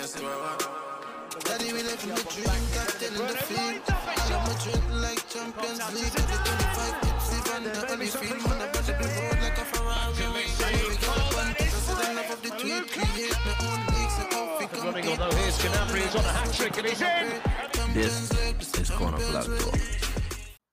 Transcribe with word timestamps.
Daddy, 0.00 1.74
we 1.74 1.82
live 1.82 2.00
in 2.04 2.08
the 2.08 2.24
dream, 2.32 2.48
cocktail 2.72 3.20
in 3.20 3.26
the 3.28 3.36
field. 3.44 3.84
I 3.84 4.32
am 4.32 4.48
a 4.48 4.56
drink 4.56 4.80
like 4.96 5.28
Champions 5.28 5.76
League. 5.92 6.16
Every 6.16 6.40
25 6.40 7.04
hits, 7.04 7.28
even 7.36 7.60
the 7.68 7.92
only 7.92 8.06
field. 8.08 8.40
Man, 8.48 8.62
I 8.62 8.72
better 8.72 8.96
the 8.96 9.04
road 9.04 9.38
like 9.44 9.58
a 9.58 9.64
Ferrari. 9.68 10.16
We 10.16 10.96
got 11.04 11.20
a 11.20 11.28
bun, 11.36 11.52
president 11.52 12.16
of 12.32 12.40
the 12.40 12.48
tweet. 12.48 12.88
Create 12.88 13.36
my 13.44 13.52
own 13.60 13.80
leagues, 13.92 14.16
so 14.16 14.24
how 14.32 14.44
we 14.56 14.64
Running 14.80 15.04
compete. 15.04 15.36
here's 15.36 15.58
Gnabry, 15.58 16.00
he's 16.00 16.16
on 16.16 16.24
a 16.24 16.32
hat 16.32 16.48
trick 16.54 16.76
and 16.78 16.86
he's 16.86 17.02
in. 17.02 17.92
This 17.92 18.80
is 18.80 18.88
Corner 18.88 19.18
Flag 19.18 19.44
Talk. 19.60 19.80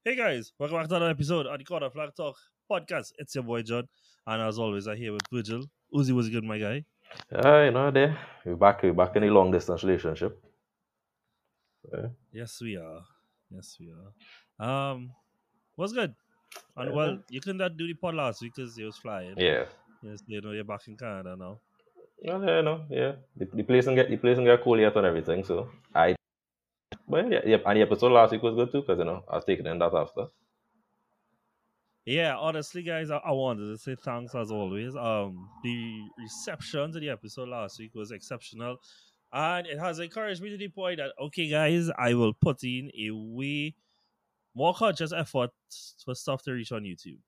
Hey 0.05 0.15
guys, 0.15 0.53
welcome 0.57 0.77
back 0.77 0.87
to 0.87 0.95
another 0.95 1.11
episode 1.11 1.47
of 1.47 1.57
the 1.59 1.65
Corner 1.65 1.89
Flag 1.89 2.11
Talk 2.15 2.37
podcast. 2.71 3.11
It's 3.17 3.35
your 3.35 3.43
boy 3.43 3.61
John, 3.63 3.89
and 4.25 4.41
as 4.41 4.57
always, 4.57 4.87
I'm 4.87 4.95
here 4.95 5.11
with 5.11 5.27
Virgil. 5.29 5.65
Uzi 5.93 6.13
was 6.13 6.29
good, 6.29 6.45
my 6.45 6.59
guy. 6.59 6.85
Yeah, 7.31 7.65
you 7.65 7.71
know, 7.71 7.91
there. 7.91 8.17
We're 8.45 8.55
back, 8.55 8.83
we're 8.83 8.93
back 8.93 9.15
in 9.15 9.23
a 9.23 9.27
long 9.27 9.51
distance 9.51 9.83
relationship. 9.83 10.41
Yeah. 11.91 12.07
Yes, 12.31 12.59
we 12.61 12.77
are. 12.77 13.01
Yes, 13.49 13.77
we 13.79 13.91
are. 13.91 14.11
Um, 14.65 15.11
what's 15.75 15.93
good? 15.93 16.13
And 16.75 16.93
well, 16.93 17.19
you 17.29 17.41
couldn't 17.41 17.77
do 17.77 17.87
the 17.87 17.93
pod 17.93 18.15
last 18.15 18.41
week 18.41 18.53
because 18.55 18.77
it 18.77 18.83
was 18.83 18.97
flying. 18.97 19.35
Yeah. 19.37 19.65
Yes, 20.01 20.23
you 20.27 20.41
know 20.41 20.51
you're 20.51 20.63
back 20.63 20.87
in 20.87 20.95
Canada 20.95 21.35
now. 21.37 21.59
Yeah, 22.21 22.39
yeah, 22.39 22.61
no, 22.61 22.85
yeah. 22.89 23.13
The, 23.35 23.47
the 23.53 23.63
place 23.63 23.87
and 23.87 23.95
get 23.95 24.09
the 24.09 24.17
place 24.17 24.37
and 24.37 24.45
get 24.45 24.63
cool 24.63 24.79
yet 24.79 24.95
and 24.95 25.05
everything, 25.05 25.43
so 25.43 25.69
I 25.93 26.15
but 27.07 27.31
yeah, 27.31 27.39
yeah, 27.45 27.57
and 27.65 27.77
the 27.77 27.81
episode 27.81 28.11
last 28.11 28.31
week 28.31 28.43
was 28.43 28.55
good 28.55 28.71
too, 28.71 28.81
because 28.81 28.99
you 28.99 29.05
know, 29.05 29.23
I 29.29 29.35
was 29.35 29.45
taking 29.45 29.65
in 29.65 29.79
that 29.79 29.93
after. 29.93 30.27
Yeah, 32.07 32.37
honestly, 32.37 32.83
guys, 32.83 33.11
I, 33.11 33.17
I 33.17 33.31
wanted 33.33 33.67
to 33.67 33.77
say 33.77 33.95
thanks 33.95 34.33
as 34.33 34.49
always. 34.49 34.95
Um, 34.95 35.49
the 35.61 36.07
reception 36.17 36.93
to 36.93 37.01
the 37.01 37.09
episode 37.09 37.49
last 37.49 37.79
week 37.79 37.93
was 37.95 38.11
exceptional, 38.11 38.77
and 39.33 39.67
it 39.67 39.77
has 39.77 39.99
encouraged 39.99 40.41
me 40.41 40.49
to 40.51 40.57
the 40.57 40.69
point 40.69 40.99
that 40.99 41.11
okay, 41.21 41.49
guys, 41.49 41.89
I 41.97 42.13
will 42.13 42.31
put 42.33 42.63
in 42.63 42.91
a 42.97 43.11
way 43.11 43.75
more 44.55 44.73
conscious 44.73 45.11
effort 45.11 45.51
for 46.05 46.15
stuff 46.15 46.43
to 46.43 46.53
reach 46.53 46.71
on 46.71 46.83
YouTube 46.83 47.19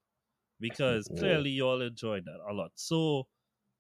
because 0.62 1.10
Yeah. 1.14 1.20
clearly 1.20 1.50
you 1.52 1.68
all 1.68 1.82
enjoyed 1.82 2.24
that 2.26 2.40
a 2.50 2.54
lot. 2.54 2.72
So, 2.76 3.28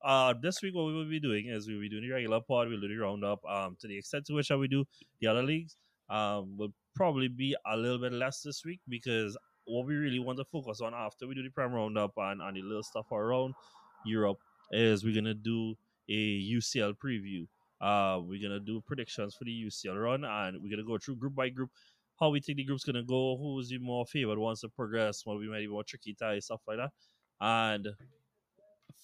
uh, 0.04 0.34
this 0.42 0.62
week 0.62 0.76
what 0.76 0.86
we 0.88 0.94
will 0.94 1.10
be 1.10 1.22
doing 1.22 1.48
is 1.48 1.68
we 1.68 1.76
will 1.76 1.82
be 1.82 1.90
doing 1.90 2.04
the 2.04 2.12
regular 2.12 2.42
pod, 2.42 2.68
we'll 2.70 2.82
do 2.82 2.90
the 2.90 2.98
roundup. 2.98 3.40
Um, 3.46 3.78
to 3.80 3.88
the 3.88 3.98
extent 3.98 4.26
to 4.28 4.34
which 4.34 4.52
I 4.52 4.56
will 4.56 4.68
do 4.68 4.86
the 5.22 5.28
other 5.28 5.44
leagues, 5.44 5.78
um, 6.10 6.58
will 6.58 6.74
probably 6.96 7.30
be 7.30 7.56
a 7.66 7.78
little 7.78 8.00
bit 8.00 8.12
less 8.14 8.42
this 8.42 8.66
week 8.66 8.82
because 8.90 9.38
what 9.70 9.86
we 9.86 9.96
really 9.96 10.20
want 10.20 10.38
to 10.38 10.46
focus 10.46 10.82
on 10.82 10.94
after 10.94 11.28
we 11.28 11.36
do 11.36 11.44
the 11.44 11.50
prime 11.50 11.72
roundup 11.72 12.14
and, 12.18 12.42
and 12.42 12.58
the 12.58 12.62
little 12.62 12.84
stuff 12.84 13.12
around 13.12 13.54
Europe 14.06 14.38
is 14.72 15.04
we're 15.04 15.16
gonna 15.16 15.34
do 15.34 15.76
a 16.10 16.42
UCL 16.52 16.96
preview. 16.98 17.48
Uh, 17.82 18.20
we're 18.22 18.42
gonna 18.42 18.60
do 18.60 18.82
predictions 18.82 19.36
for 19.36 19.46
the 19.46 19.52
UCL 19.52 20.02
run, 20.02 20.24
and 20.26 20.58
we're 20.62 20.70
gonna 20.70 20.84
go 20.84 20.98
through 20.98 21.16
group 21.16 21.36
by 21.36 21.50
group 21.50 21.70
how 22.20 22.30
we 22.30 22.42
think 22.42 22.58
the 22.58 22.66
group's 22.66 22.84
gonna 22.84 23.04
go, 23.04 23.38
who's 23.38 23.70
the 23.70 23.78
more 23.78 24.06
favored 24.06 24.38
wants 24.38 24.62
to 24.62 24.70
progress, 24.70 25.26
what 25.26 25.40
we 25.40 25.48
might 25.48 25.60
be 25.60 25.68
more 25.68 25.84
tricky 25.84 26.14
ties, 26.14 26.46
stuff 26.46 26.62
like 26.68 26.78
that. 26.78 26.92
And 27.40 27.88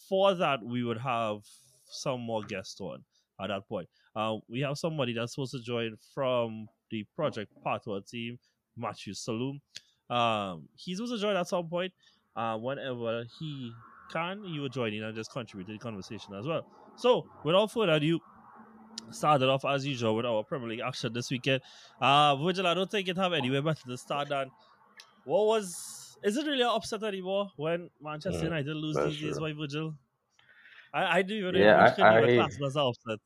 for 0.09 0.33
that, 0.35 0.63
we 0.63 0.83
would 0.83 0.97
have 0.97 1.39
some 1.85 2.21
more 2.21 2.43
guests 2.43 2.79
on 2.81 3.03
at 3.39 3.47
that 3.47 3.67
point. 3.67 3.87
Uh, 4.15 4.37
we 4.49 4.61
have 4.61 4.77
somebody 4.77 5.13
that's 5.13 5.33
supposed 5.33 5.53
to 5.53 5.61
join 5.61 5.95
from 6.13 6.67
the 6.91 7.05
Project 7.15 7.51
Patwa 7.65 8.07
team, 8.07 8.37
Matthew 8.77 9.13
Saloom. 9.13 9.59
Um, 10.09 10.69
he's 10.75 10.99
to 10.99 11.17
join 11.17 11.35
at 11.35 11.47
some 11.47 11.67
point. 11.69 11.93
Uh, 12.35 12.57
whenever 12.57 13.23
he 13.25 13.77
can, 14.09 14.43
you 14.43 14.61
will 14.61 14.69
join 14.69 14.93
in 14.93 15.03
and 15.03 15.15
just 15.15 15.31
contribute 15.31 15.65
to 15.67 15.73
the 15.73 15.79
conversation 15.79 16.33
as 16.35 16.45
well. 16.45 16.63
So, 16.95 17.27
without 17.43 17.71
further 17.71 17.93
ado, 17.93 18.19
started 19.11 19.49
off 19.49 19.65
as 19.65 19.85
usual 19.85 20.15
with 20.15 20.25
our 20.25 20.43
Premier 20.43 20.69
League 20.69 20.79
action 20.79 21.13
this 21.13 21.29
weekend. 21.31 21.61
Uh, 22.01 22.35
Virgil, 22.37 22.67
I 22.67 22.73
don't 22.73 22.89
think 22.89 23.07
it 23.07 23.17
have 23.17 23.33
anywhere 23.33 23.61
better 23.61 23.83
to 23.87 23.97
start 23.97 24.29
than 24.29 24.51
what 25.23 25.45
was. 25.47 26.17
Is 26.23 26.37
it 26.37 26.47
really 26.47 26.61
an 26.63 26.69
upset 26.69 27.03
anymore 27.03 27.51
when 27.57 27.89
Manchester 28.01 28.45
Mm, 28.45 28.47
United 28.47 28.75
lose 28.75 28.99
these 29.01 29.19
days, 29.21 29.39
by 29.39 29.53
Virgil? 29.53 29.95
I, 30.93 31.19
I 31.19 31.21
do 31.23 31.35
even 31.35 31.53
know 31.55 31.61
Yeah, 31.61 31.77
I- 31.99 32.07
I- 32.07 32.21
class 32.27 32.57
it 32.59 32.65
as 32.65 32.75
upset. 32.77 33.19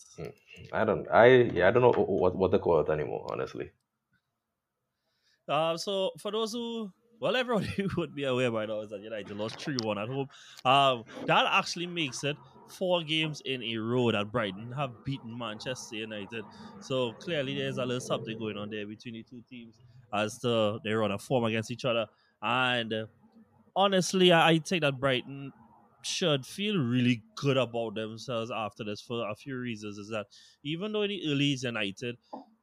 I 0.74 0.84
don't 0.86 1.08
I 1.10 1.28
yeah, 1.56 1.68
I 1.68 1.72
don't 1.72 1.82
know 1.84 1.92
what 1.92 2.36
what 2.36 2.52
to 2.52 2.60
call 2.60 2.80
it 2.82 2.90
anymore, 2.90 3.28
honestly. 3.32 3.72
Um, 5.50 5.78
so 5.78 6.12
for 6.20 6.32
those 6.32 6.54
who, 6.54 6.92
well, 7.20 7.36
everyone 7.36 7.64
who 7.78 7.88
would 7.98 8.14
be 8.16 8.24
aware 8.24 8.52
by 8.52 8.66
now 8.66 8.82
is 8.82 8.92
that 8.92 9.02
United 9.02 9.36
lost 9.36 9.60
three 9.62 9.78
one 9.84 9.98
at 9.98 10.08
home. 10.08 10.28
Um, 10.66 11.04
that 11.26 11.46
actually 11.48 11.88
makes 11.88 12.24
it 12.24 12.38
four 12.68 13.04
games 13.04 13.42
in 13.46 13.64
a 13.64 13.78
row 13.78 14.12
that 14.12 14.32
Brighton 14.32 14.72
have 14.74 15.04
beaten 15.04 15.38
Manchester 15.38 15.96
United. 15.96 16.46
So 16.80 17.14
clearly, 17.14 17.56
there's 17.56 17.78
a 17.78 17.86
little 17.86 18.02
something 18.02 18.38
going 18.38 18.58
on 18.58 18.70
there 18.70 18.86
between 18.88 19.16
the 19.16 19.24
two 19.24 19.44
teams 19.50 19.80
as 20.14 20.40
to 20.40 20.80
they're 20.84 21.04
on 21.04 21.12
a 21.12 21.20
form 21.20 21.46
against 21.46 21.72
each 21.72 21.86
other. 21.86 22.08
And 22.42 23.08
honestly, 23.76 24.32
I, 24.32 24.50
I 24.52 24.60
think 24.60 24.82
that 24.82 25.00
Brighton 25.00 25.54
should 26.02 26.46
feel 26.46 26.78
really 26.78 27.24
good 27.36 27.58
about 27.58 27.96
themselves 27.96 28.52
after 28.52 28.84
this 28.84 29.02
for 29.02 29.28
a 29.30 29.36
few 29.36 29.58
reasons. 29.58 29.98
Is 29.98 30.10
that 30.10 30.28
even 30.64 30.92
though 30.92 31.04
in 31.04 31.10
the 31.10 31.22
early 31.32 31.58
United 31.62 32.18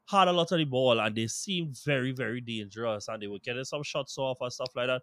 had 0.09 0.29
a 0.29 0.33
lot 0.33 0.53
of 0.53 0.59
the 0.59 0.65
ball 0.65 1.01
and 1.01 1.15
they 1.15 1.27
seemed 1.27 1.77
very, 1.85 2.13
very 2.13 2.41
dangerous 2.41 3.09
and 3.09 3.23
they 3.23 3.27
were 3.27 3.39
getting 3.43 3.65
some 3.65 3.83
shots 3.83 4.17
off 4.19 4.39
and 4.41 4.53
stuff 4.53 4.71
like 4.75 4.87
that. 4.87 5.03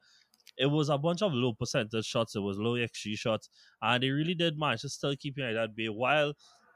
It 0.57 0.67
was 0.67 0.89
a 0.89 0.97
bunch 0.97 1.21
of 1.21 1.33
low 1.33 1.53
percentage 1.53 2.05
shots, 2.05 2.35
it 2.35 2.39
was 2.39 2.57
low 2.57 2.73
XG 2.73 3.17
shots, 3.17 3.49
and 3.81 4.03
they 4.03 4.09
really 4.09 4.33
did 4.33 4.57
manage 4.57 4.81
to 4.81 4.89
still 4.89 5.15
keep 5.15 5.37
United 5.37 5.57
at 5.57 5.75
bay 5.75 5.87
while 5.87 6.33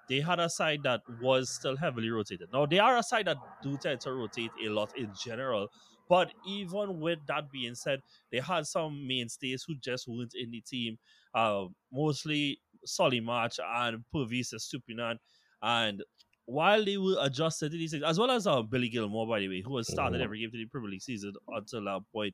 they 0.10 0.22
had 0.22 0.40
a 0.40 0.50
side 0.50 0.80
that 0.84 1.02
was 1.22 1.50
still 1.50 1.76
heavily 1.76 2.10
rotated. 2.10 2.48
Now 2.52 2.66
they 2.66 2.80
are 2.80 2.98
a 2.98 3.04
side 3.04 3.26
that 3.28 3.38
do 3.62 3.78
tend 3.78 4.02
to 4.02 4.14
rotate 4.14 4.52
a 4.66 4.70
lot 4.70 4.98
in 4.98 5.12
general, 5.22 5.68
but 6.10 6.32
even 6.48 7.00
with 7.00 7.20
that 7.28 7.52
being 7.52 7.76
said, 7.76 8.02
they 8.32 8.40
had 8.40 8.66
some 8.66 9.06
mainstays 9.06 9.66
who 9.68 9.76
just 9.76 10.08
weren't 10.08 10.34
in 10.34 10.52
the 10.52 10.62
team. 10.62 10.98
Uh, 11.34 11.66
mostly 11.92 12.60
Solly 12.86 13.20
March 13.20 13.60
and 13.64 14.04
Pervis 14.14 14.54
Estupiñán. 14.54 15.18
And 15.62 16.04
while 16.48 16.84
they 16.84 16.98
were 16.98 17.18
adjusted 17.22 17.72
to 17.72 17.78
these 17.78 17.92
things, 17.92 18.04
as 18.04 18.18
well 18.18 18.32
as 18.32 18.48
uh, 18.48 18.62
Billy 18.62 18.90
Gilmour, 18.90 19.28
by 19.28 19.40
the 19.40 19.50
way, 19.50 19.62
who 19.62 19.76
has 19.78 19.88
started 19.92 20.20
Mhm. 20.20 20.24
every 20.24 20.40
game 20.40 20.52
to 20.52 20.58
the 20.58 20.66
Premier 20.66 20.90
League 20.90 21.02
season 21.02 21.34
until 21.50 21.84
that 21.84 22.02
point. 22.12 22.34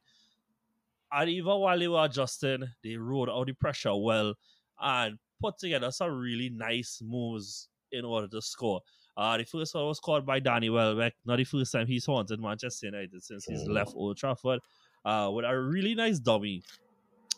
And 1.11 1.29
even 1.29 1.55
while 1.59 1.77
they 1.77 1.87
were 1.87 2.05
adjusting, 2.05 2.63
they 2.83 2.95
rode 2.95 3.29
out 3.29 3.47
the 3.47 3.53
pressure 3.53 3.95
well 3.95 4.35
and 4.79 5.17
put 5.41 5.57
together 5.57 5.91
some 5.91 6.11
really 6.11 6.49
nice 6.49 7.01
moves 7.03 7.69
in 7.91 8.05
order 8.05 8.27
to 8.27 8.41
score. 8.41 8.81
Uh, 9.15 9.37
the 9.37 9.43
first 9.45 9.75
one 9.75 9.85
was 9.85 9.97
scored 9.97 10.25
by 10.25 10.39
Danny 10.39 10.69
Welbeck. 10.69 11.13
Not 11.25 11.37
the 11.37 11.43
first 11.43 11.71
time 11.71 11.85
he's 11.87 12.05
haunted 12.05 12.39
Manchester 12.39 12.87
United 12.87 13.21
since 13.23 13.45
he's 13.45 13.61
Mhm. 13.63 13.73
left 13.73 13.93
Old 13.95 14.17
Trafford. 14.17 14.59
Uh, 15.05 15.29
with 15.33 15.45
a 15.45 15.59
really 15.59 15.93
nice 15.95 16.17
dummy, 16.19 16.63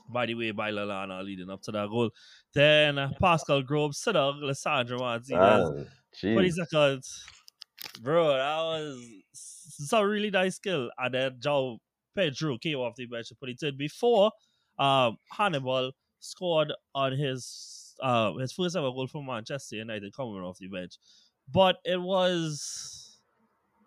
by 0.09 0.25
the 0.25 0.35
way, 0.35 0.51
by 0.51 0.71
Lallana 0.71 1.23
leading 1.23 1.49
up 1.49 1.61
to 1.63 1.71
that 1.71 1.89
goal. 1.89 2.11
Then 2.53 2.97
uh, 2.99 3.09
Pascal 3.19 3.61
Groves, 3.63 3.97
Sidog, 4.01 4.39
Lisandro 4.41 4.99
Martinez. 4.99 5.67
And, 5.69 5.87
20 6.21 6.47
geez. 6.47 6.55
seconds. 6.55 7.25
Bro, 8.01 8.27
that 8.27 8.57
was 8.57 9.05
some 9.33 10.05
really 10.05 10.31
nice 10.31 10.55
skill. 10.55 10.89
And 10.97 11.13
then 11.13 11.39
João 11.39 11.77
Pedro 12.15 12.57
came 12.57 12.77
off 12.77 12.95
the 12.95 13.05
bench 13.05 13.29
to 13.29 13.35
put 13.35 13.49
it 13.49 13.61
in 13.61 13.77
before 13.77 14.31
um, 14.77 15.17
Hannibal 15.31 15.91
scored 16.19 16.73
on 16.93 17.13
his 17.13 17.95
uh, 18.01 18.33
his 18.33 18.51
first 18.51 18.75
ever 18.75 18.91
goal 18.91 19.07
for 19.07 19.23
Manchester 19.23 19.77
United 19.77 20.13
coming 20.13 20.41
off 20.41 20.57
the 20.57 20.67
bench. 20.67 20.97
But 21.51 21.77
it 21.85 22.01
was 22.01 23.19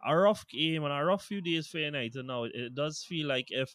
a 0.07 0.17
rough 0.17 0.47
game 0.49 0.85
and 0.85 0.93
a 0.93 1.05
rough 1.05 1.25
few 1.25 1.41
days 1.41 1.67
for 1.67 1.79
United 1.79 2.25
now. 2.25 2.45
It 2.45 2.75
does 2.75 3.05
feel 3.07 3.27
like 3.27 3.49
if 3.51 3.75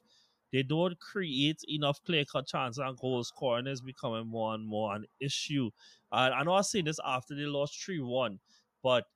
they 0.54 0.64
don't 0.64 1.00
create 1.02 1.62
enough 1.68 2.04
clear 2.06 2.26
cut 2.26 2.48
chances 2.48 2.80
and 2.80 2.98
goal 2.98 3.24
scoring 3.26 3.68
is 3.68 3.82
becoming 3.82 4.28
more 4.28 4.56
and 4.56 4.66
more 4.68 4.96
an 4.96 5.08
issue. 5.20 5.72
And 6.14 6.34
I 6.34 6.44
know 6.44 6.54
I 6.54 6.58
was 6.58 6.72
saying 6.72 6.86
this 6.86 7.00
after 7.06 7.36
they 7.36 7.44
lost 7.44 7.84
3 7.84 8.00
1, 8.02 8.40
but 8.84 9.08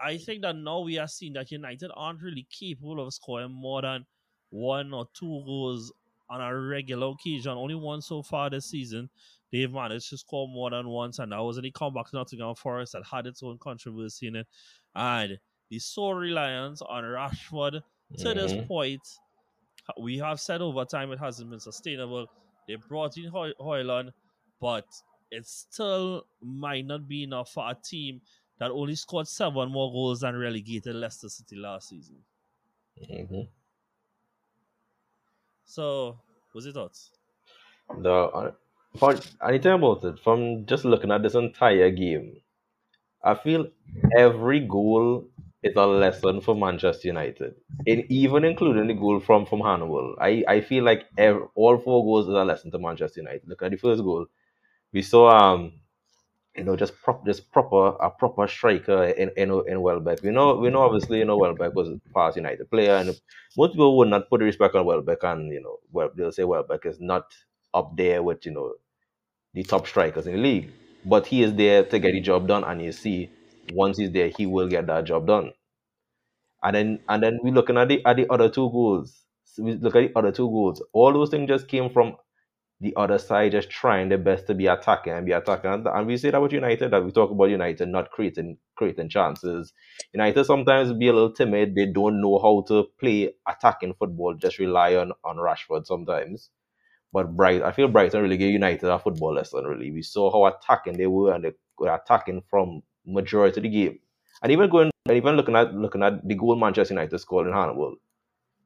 I 0.00 0.18
think 0.18 0.42
that 0.42 0.56
now 0.56 0.80
we 0.80 0.98
are 0.98 1.08
seeing 1.08 1.34
that 1.34 1.50
United 1.50 1.90
aren't 1.94 2.22
really 2.22 2.46
capable 2.50 3.00
of 3.04 3.14
scoring 3.14 3.52
more 3.52 3.82
than 3.82 4.06
one 4.50 4.92
or 4.92 5.06
two 5.14 5.42
goals 5.44 5.92
on 6.28 6.40
a 6.40 6.56
regular 6.58 7.08
occasion. 7.08 7.52
Only 7.52 7.74
one 7.74 8.02
so 8.02 8.22
far 8.22 8.50
this 8.50 8.66
season. 8.66 9.10
They've 9.52 9.70
managed 9.70 10.10
to 10.10 10.18
score 10.18 10.48
more 10.48 10.70
than 10.70 10.88
once, 10.88 11.18
and 11.18 11.30
that 11.32 11.38
was 11.38 11.58
in 11.58 11.62
the 11.64 11.70
comeback 11.70 12.08
to 12.10 12.16
Nottingham 12.16 12.56
Forest 12.56 12.92
that 12.94 13.04
had 13.04 13.26
its 13.26 13.42
own 13.42 13.58
controversy 13.58 14.26
in 14.26 14.36
it. 14.36 14.48
And 14.94 15.38
the 15.70 15.78
sole 15.78 16.14
reliance 16.14 16.82
on 16.82 17.04
Rashford 17.04 17.82
to 18.18 18.34
this 18.34 18.52
Mhm. 18.52 18.66
point, 18.66 19.06
we 20.00 20.18
have 20.18 20.40
said 20.40 20.60
over 20.62 20.84
time 20.84 21.12
it 21.12 21.18
hasn't 21.18 21.50
been 21.50 21.60
sustainable. 21.60 22.28
They 22.66 22.76
brought 22.76 23.16
in 23.18 23.26
Hoy- 23.30 23.54
Højlund, 23.60 24.12
but 24.60 24.86
it 25.30 25.46
still 25.46 26.26
might 26.40 26.86
not 26.86 27.06
be 27.08 27.22
enough 27.24 27.50
for 27.50 27.70
a 27.70 27.74
team 27.74 28.22
that 28.58 28.70
only 28.70 28.94
scored 28.94 29.28
seven 29.28 29.70
more 29.70 29.92
goals 29.92 30.20
than 30.20 30.36
relegated 30.36 30.94
Leicester 30.94 31.28
City 31.28 31.56
last 31.56 31.88
season. 31.88 32.24
Mhm. 32.96 33.48
So, 35.64 36.20
what's 36.52 36.64
your 36.66 36.72
thoughts? 36.74 37.12
The 37.98 38.10
uh, 38.12 38.52
for 38.98 39.14
anything 39.42 39.72
about 39.72 40.04
it, 40.04 40.18
from 40.20 40.66
just 40.66 40.84
looking 40.84 41.10
at 41.10 41.22
this 41.22 41.34
entire 41.34 41.90
game, 41.90 42.40
I 43.22 43.34
feel 43.34 43.68
every 44.16 44.60
goal 44.66 45.28
is 45.64 45.76
a 45.76 45.86
lesson 45.86 46.40
for 46.42 46.54
Manchester 46.56 47.08
United, 47.08 47.54
and 47.86 48.04
even 48.10 48.44
including 48.44 48.88
the 48.88 48.94
goal 48.94 49.20
from 49.20 49.46
from 49.46 49.60
Hannibal. 49.60 50.16
I, 50.20 50.44
I 50.48 50.60
feel 50.62 50.84
like 50.84 51.06
ev 51.18 51.42
all 51.56 51.78
four 51.78 52.04
goals 52.04 52.28
is 52.28 52.34
a 52.34 52.44
lesson 52.44 52.70
to 52.72 52.78
Manchester 52.78 53.20
United. 53.20 53.42
Look 53.48 53.62
at 53.62 53.72
the 53.72 53.78
first 53.78 54.02
goal. 54.04 54.26
We 54.92 55.02
saw 55.02 55.30
um 55.30 55.74
you 56.56 56.64
know 56.64 56.76
just 56.76 56.94
prop 57.02 57.26
just 57.26 57.50
proper 57.52 57.88
a 58.00 58.10
proper 58.10 58.46
striker 58.48 59.04
in 59.06 59.30
in, 59.36 59.50
in 59.68 59.82
Welbeck. 59.82 60.22
We 60.22 60.30
know 60.30 60.56
we 60.56 60.70
know 60.70 60.82
obviously 60.82 61.18
you 61.18 61.24
know 61.26 61.38
Welbeck 61.38 61.74
was 61.74 61.88
a 61.90 62.00
past 62.14 62.36
United 62.36 62.70
player, 62.70 62.96
and 62.96 63.08
most 63.56 63.72
people 63.72 63.96
would 63.98 64.08
not 64.08 64.30
put 64.30 64.40
the 64.40 64.46
respect 64.46 64.74
on 64.76 64.86
Welbeck, 64.86 65.22
and 65.24 65.52
you 65.52 65.62
know 65.62 65.78
well 65.92 66.10
they'll 66.16 66.32
say 66.32 66.44
Welbeck 66.44 66.86
is 66.86 67.00
not 67.00 67.32
up 67.74 67.96
there 67.96 68.22
with 68.22 68.46
you 68.46 68.52
know 68.52 68.74
the 69.54 69.62
top 69.64 69.86
strikers 69.86 70.26
in 70.26 70.34
the 70.34 70.40
league, 70.40 70.70
but 71.04 71.26
he 71.26 71.42
is 71.42 71.54
there 71.54 71.84
to 71.84 71.98
get 71.98 72.12
the 72.12 72.20
job 72.20 72.48
done, 72.48 72.64
and 72.64 72.82
you 72.82 72.92
see 72.92 73.30
once 73.72 73.98
he's 73.98 74.12
there, 74.12 74.30
he 74.36 74.46
will 74.46 74.68
get 74.68 74.86
that 74.86 75.04
job 75.04 75.26
done. 75.26 75.52
And 76.62 76.76
then 76.76 77.00
and 77.08 77.22
then 77.22 77.40
we're 77.42 77.52
looking 77.54 77.76
at 77.78 77.88
the 77.88 78.04
at 78.06 78.16
the 78.16 78.30
other 78.30 78.48
two 78.48 78.70
goals. 78.70 79.22
So 79.44 79.62
we 79.62 79.74
look 79.74 79.96
at 79.96 80.12
the 80.12 80.18
other 80.18 80.32
two 80.32 80.48
goals. 80.48 80.82
All 80.92 81.12
those 81.12 81.30
things 81.30 81.48
just 81.48 81.68
came 81.68 81.90
from 81.90 82.16
the 82.80 82.94
other 82.96 83.18
side 83.18 83.52
just 83.52 83.70
trying 83.70 84.08
their 84.08 84.18
best 84.18 84.46
to 84.46 84.54
be 84.54 84.66
attacking 84.66 85.12
and 85.12 85.24
be 85.26 85.32
attacking. 85.32 85.70
And, 85.70 85.86
and 85.86 86.06
we 86.06 86.16
say 86.16 86.30
that 86.30 86.42
with 86.42 86.52
United, 86.52 86.90
that 86.90 87.04
we 87.04 87.12
talk 87.12 87.30
about 87.30 87.44
United 87.50 87.88
not 87.88 88.10
creating 88.10 88.58
creating 88.76 89.08
chances. 89.08 89.72
United 90.12 90.44
sometimes 90.44 90.92
be 90.92 91.08
a 91.08 91.12
little 91.12 91.32
timid. 91.32 91.74
They 91.74 91.86
don't 91.86 92.20
know 92.20 92.38
how 92.38 92.64
to 92.68 92.86
play 92.98 93.34
attacking 93.48 93.94
football. 93.94 94.34
Just 94.34 94.58
rely 94.58 94.96
on 94.96 95.12
on 95.24 95.36
Rashford 95.36 95.86
sometimes. 95.86 96.50
But 97.12 97.36
Bright, 97.36 97.62
I 97.62 97.70
feel 97.70 97.88
Brighton 97.88 98.22
really 98.22 98.36
gave 98.36 98.52
United 98.52 98.90
a 98.90 98.98
football 98.98 99.34
lesson. 99.34 99.64
Really, 99.64 99.92
we 99.92 100.02
saw 100.02 100.32
how 100.32 100.52
attacking 100.52 100.98
they 100.98 101.06
were, 101.06 101.32
and 101.32 101.44
they 101.44 101.52
were 101.78 101.94
attacking 101.94 102.42
from 102.50 102.82
majority 103.06 103.58
of 103.60 103.62
the 103.64 103.68
game. 103.68 103.98
And 104.42 104.52
even 104.52 104.68
going, 104.70 104.90
and 105.06 105.16
even 105.16 105.36
looking 105.36 105.56
at 105.56 105.74
looking 105.74 106.02
at 106.02 106.26
the 106.26 106.34
goal 106.34 106.56
Manchester 106.56 106.94
United 106.94 107.18
scored 107.18 107.46
in 107.46 107.52
Hannibal, 107.52 107.96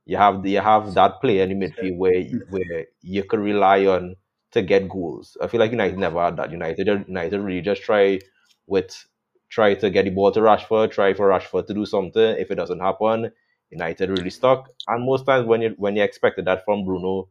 you 0.07 0.17
have 0.17 0.43
the, 0.43 0.51
you 0.53 0.61
have 0.61 0.95
that 0.95 1.21
player 1.21 1.45
in 1.45 1.59
the 1.59 1.67
midfield 1.67 1.97
where 1.97 2.23
where 2.51 2.87
you 3.03 3.25
could 3.25 3.41
rely 3.41 3.87
on 3.87 4.17
to 4.53 4.63
get 4.63 4.89
goals. 4.89 5.37
I 5.43 5.47
feel 5.47 5.61
like 5.61 5.71
United 5.71 5.99
never 5.99 6.23
had 6.23 6.37
that. 6.37 6.51
United 6.51 6.89
United 7.09 7.41
really 7.41 7.61
just 7.61 7.83
try 7.83 8.19
with 8.67 9.07
try 9.51 9.75
to 9.75 9.91
get 9.91 10.05
the 10.05 10.11
ball 10.11 10.33
to 10.33 10.41
Rashford, 10.41 10.91
try 10.91 11.15
for 11.15 11.29
Rashford 11.29 11.67
to 11.67 11.75
do 11.75 11.87
something. 11.87 12.37
If 12.39 12.51
it 12.51 12.57
doesn't 12.57 12.81
happen, 12.81 13.31
United 13.71 14.11
really 14.11 14.31
stuck. 14.31 14.69
And 14.87 15.05
most 15.05 15.25
times 15.27 15.47
when 15.47 15.63
you 15.63 15.75
when 15.79 15.97
you 15.97 16.03
expected 16.03 16.47
that 16.47 16.65
from 16.65 16.85
Bruno, 16.85 17.29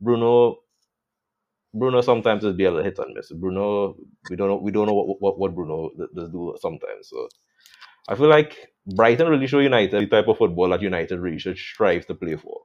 Bruno 0.00 0.58
Bruno 1.74 2.00
sometimes 2.00 2.44
is 2.44 2.54
be 2.54 2.64
a 2.64 2.70
little 2.70 2.84
hit 2.84 2.98
and 2.98 3.14
miss. 3.14 3.30
Bruno, 3.32 3.96
we 4.30 4.36
don't 4.36 4.48
know 4.48 4.56
we 4.56 4.70
don't 4.72 4.86
know 4.86 4.94
what 4.94 5.20
what, 5.20 5.38
what 5.38 5.54
Bruno 5.54 5.90
does 6.14 6.30
do 6.30 6.54
sometimes. 6.60 7.08
So 7.08 7.28
I 8.08 8.14
feel 8.14 8.28
like 8.28 8.56
Brighton 8.86 9.28
really 9.28 9.46
show 9.46 9.58
United 9.58 10.00
the 10.02 10.06
type 10.06 10.28
of 10.28 10.38
football 10.38 10.70
that 10.70 10.80
United 10.82 11.18
really 11.20 11.38
should 11.38 11.58
strive 11.58 12.06
to 12.06 12.14
play 12.14 12.36
for. 12.36 12.62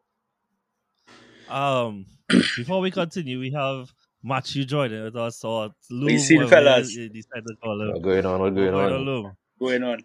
Um, 1.49 2.05
before 2.29 2.79
we 2.79 2.91
continue, 2.91 3.39
we 3.39 3.51
have 3.51 3.91
Matthew 4.23 4.63
joining 4.63 5.03
with 5.03 5.15
us. 5.17 5.37
So, 5.39 5.73
Lou, 5.91 6.09
you 6.09 6.17
seen, 6.19 6.43
whatever 6.43 6.63
fellas? 6.63 6.95
you 6.95 7.09
decided 7.09 7.43
to 7.45 7.55
call. 7.61 7.77
What's 7.87 7.99
going 8.01 8.25
on? 8.25 8.39
What's 8.39 8.55
going 8.55 8.71
Going 8.71 8.85
on? 8.85 8.93
on, 8.93 9.01
Lou? 9.01 9.31
going 9.59 9.83
on. 9.83 9.99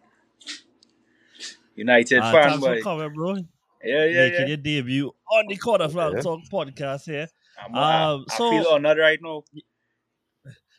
United 1.76 2.18
Uh, 2.18 2.32
fan 2.32 2.42
thanks 2.50 2.64
for 2.64 2.74
boy. 2.74 2.82
coming, 2.82 3.14
bro. 3.14 3.34
Yeah, 3.84 4.04
yeah, 4.06 4.20
Making 4.28 4.40
yeah. 4.40 4.46
your 4.48 4.56
debut 4.56 5.06
on 5.30 5.44
the 5.48 5.56
Corner 5.56 5.88
Flag 5.88 6.14
Yeah. 6.14 6.20
Talk 6.22 6.40
podcast 6.52 7.04
here. 7.04 7.28
I'm, 7.58 7.74
I- 7.74 8.04
Um, 8.04 8.24
I 8.30 8.36
so- 8.36 8.50
feel 8.50 8.66
honored 8.68 8.98
right 8.98 9.18
now. 9.22 9.42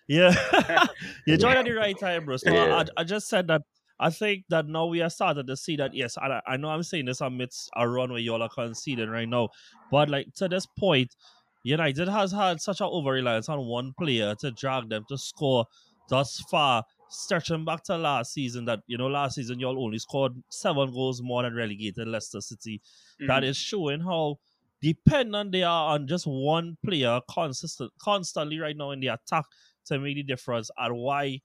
Yeah, 0.08 0.34
you 1.28 1.38
joined 1.38 1.58
at 1.60 1.66
the 1.66 1.74
right 1.74 1.98
time, 1.98 2.26
bro. 2.26 2.38
So 2.38 2.52
Yeah. 2.52 2.84
I, 2.98 3.02
I 3.02 3.04
just 3.04 3.28
said 3.30 3.48
that 3.48 3.62
I 4.00 4.10
think 4.10 4.46
that 4.50 4.66
now 4.66 4.86
we 4.88 5.02
are 5.02 5.10
starting 5.10 5.46
to 5.46 5.56
see 5.58 5.76
that. 5.76 5.94
Yes, 5.94 6.18
I, 6.18 6.42
I 6.48 6.58
know 6.58 6.70
I'm 6.70 6.84
saying 6.84 7.06
this 7.06 7.22
amidst 7.22 7.70
a 7.76 7.88
run 7.88 8.10
where 8.12 8.20
y'all 8.20 8.42
are 8.42 8.50
conceding 8.50 9.10
right 9.10 9.28
now, 9.30 9.50
but 9.92 10.10
like 10.10 10.28
to 10.38 10.48
this 10.48 10.66
point, 10.80 11.14
United 11.64 12.08
has 12.08 12.32
had 12.32 12.60
such 12.62 12.82
an 12.82 12.88
over 12.90 13.12
reliance 13.12 13.50
on 13.50 13.60
one 13.68 13.94
player 14.00 14.34
to 14.40 14.52
drag 14.52 14.90
them 14.90 15.04
to 15.10 15.18
score 15.18 15.66
thus 16.10 16.42
far, 16.50 16.84
stretching 17.10 17.66
back 17.66 17.84
to 17.84 17.98
last 17.98 18.34
season. 18.34 18.66
That 18.66 18.80
you 18.88 18.98
know, 18.98 19.08
last 19.08 19.36
season 19.36 19.60
y'all 19.60 19.84
only 19.84 20.00
scored 20.00 20.32
seven 20.50 20.92
goals 20.92 21.22
more 21.22 21.44
than 21.44 21.54
relegated 21.54 22.08
Leicester 22.08 22.42
City. 22.42 22.82
That 23.28 23.44
Mhm. 23.44 23.48
is 23.50 23.58
showing 23.58 24.00
how 24.00 24.38
dependent 24.82 25.52
they 25.52 25.64
are 25.64 25.94
on 25.94 26.08
just 26.08 26.26
one 26.26 26.78
player 26.86 27.20
consistent 27.30 27.92
constantly 28.02 28.60
right 28.60 28.78
now 28.78 28.92
in 28.92 29.00
the 29.00 29.08
attack 29.08 29.46
to 29.86 30.00
make 30.00 30.16
the 30.16 30.24
difference 30.24 30.70
and 30.78 30.96
why 30.96 31.40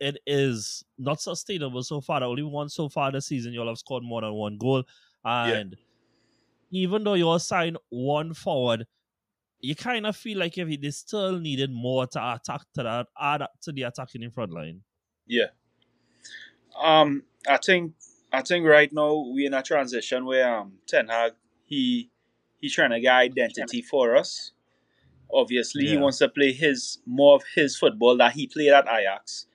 it 0.00 0.18
is 0.26 0.84
not 0.96 1.20
sustainable 1.20 1.82
so 1.82 2.00
far. 2.00 2.22
Only 2.22 2.42
one 2.42 2.68
so 2.68 2.88
far 2.88 3.10
this 3.10 3.26
season, 3.26 3.52
you'll 3.52 3.68
have 3.68 3.78
scored 3.78 4.04
more 4.04 4.20
than 4.20 4.32
one 4.32 4.56
goal. 4.56 4.84
And 5.24 5.76
even 6.70 7.04
though 7.04 7.14
you 7.14 7.28
all 7.28 7.38
signed 7.38 7.78
one 7.88 8.34
forward, 8.34 8.86
you 9.60 9.74
kind 9.74 10.06
of 10.06 10.16
feel 10.16 10.38
like 10.38 10.56
if 10.56 10.80
they 10.80 10.90
still 10.90 11.40
needed 11.40 11.72
more 11.72 12.06
to 12.06 12.32
attack 12.34 12.60
to 12.74 12.82
that 12.84 13.06
add 13.20 13.42
up 13.42 13.52
to 13.62 13.72
the 13.72 13.82
attacking 13.82 14.22
in 14.22 14.30
front 14.30 14.52
line. 14.52 14.82
Yeah. 15.26 15.46
Um, 16.80 17.24
I 17.48 17.56
think 17.56 17.94
I 18.32 18.42
think 18.42 18.66
right 18.66 18.92
now 18.92 19.24
we're 19.26 19.46
in 19.46 19.54
a 19.54 19.62
transition 19.62 20.24
where 20.24 20.58
um 20.58 20.74
Ten 20.86 21.08
Hag 21.08 21.32
he 21.64 22.10
he's 22.60 22.74
trying 22.74 22.90
to 22.90 23.00
get 23.00 23.14
identity 23.14 23.82
for 23.82 24.16
us. 24.16 24.52
Obviously, 25.32 25.86
he 25.86 25.96
wants 25.96 26.18
to 26.18 26.28
play 26.28 26.52
his 26.52 26.98
more 27.06 27.36
of 27.36 27.42
his 27.54 27.76
football 27.76 28.16
that 28.16 28.32
he 28.32 28.46
played 28.46 28.70
at 28.72 28.86
Ajax. 28.88 29.46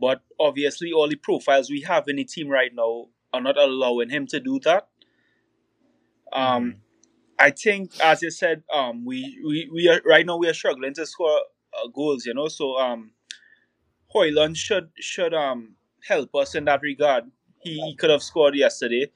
But 0.00 0.22
obviously, 0.40 0.92
all 0.92 1.08
the 1.08 1.16
profiles 1.16 1.70
we 1.70 1.82
have 1.82 2.04
in 2.08 2.16
the 2.16 2.24
team 2.24 2.48
right 2.48 2.72
now 2.74 3.08
are 3.32 3.40
not 3.40 3.58
allowing 3.58 4.10
him 4.10 4.26
to 4.28 4.40
do 4.40 4.58
that. 4.60 4.88
Um, 6.32 6.76
I 7.38 7.50
think, 7.50 7.92
as 8.00 8.22
you 8.22 8.30
said, 8.30 8.62
um, 8.72 9.04
we, 9.04 9.38
we, 9.46 9.70
we 9.72 9.88
are 9.88 10.00
right 10.04 10.26
now 10.26 10.36
we 10.36 10.48
are 10.48 10.54
struggling 10.54 10.94
to 10.94 11.06
score 11.06 11.40
uh, 11.74 11.88
goals. 11.94 12.26
You 12.26 12.34
know, 12.34 12.48
so 12.48 12.76
um, 12.78 13.12
Højlund 14.14 14.56
should 14.56 14.90
should 14.98 15.34
um 15.34 15.76
help 16.06 16.34
us 16.34 16.54
in 16.54 16.64
that 16.64 16.82
regard. 16.82 17.24
He, 17.60 17.80
he 17.80 17.96
could 17.96 18.10
have 18.10 18.22
scored 18.22 18.54
yesterday 18.54 19.10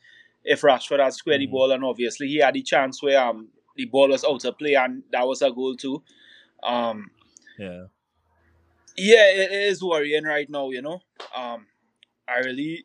if 0.48 0.62
Rashford 0.62 1.00
had 1.02 1.12
squared 1.14 1.40
the 1.42 1.46
Mhm. 1.46 1.52
ball, 1.52 1.70
and 1.72 1.84
obviously 1.84 2.28
he 2.28 2.38
had 2.38 2.54
the 2.54 2.62
chance 2.62 3.02
where 3.02 3.20
um 3.20 3.48
the 3.76 3.84
ball 3.86 4.08
was 4.08 4.24
out 4.24 4.44
of 4.44 4.58
play, 4.58 4.74
and 4.74 5.02
that 5.12 5.26
was 5.26 5.42
a 5.42 5.50
goal 5.50 5.76
too. 5.76 6.02
Um, 6.62 7.10
Yeah. 7.58 7.86
yeah, 8.96 9.26
it, 9.30 9.52
is 9.52 9.82
worrying 9.82 10.24
right 10.24 10.48
now. 10.50 10.70
You 10.70 10.82
know, 10.82 11.00
um, 11.34 11.66
I 12.28 12.38
really 12.40 12.84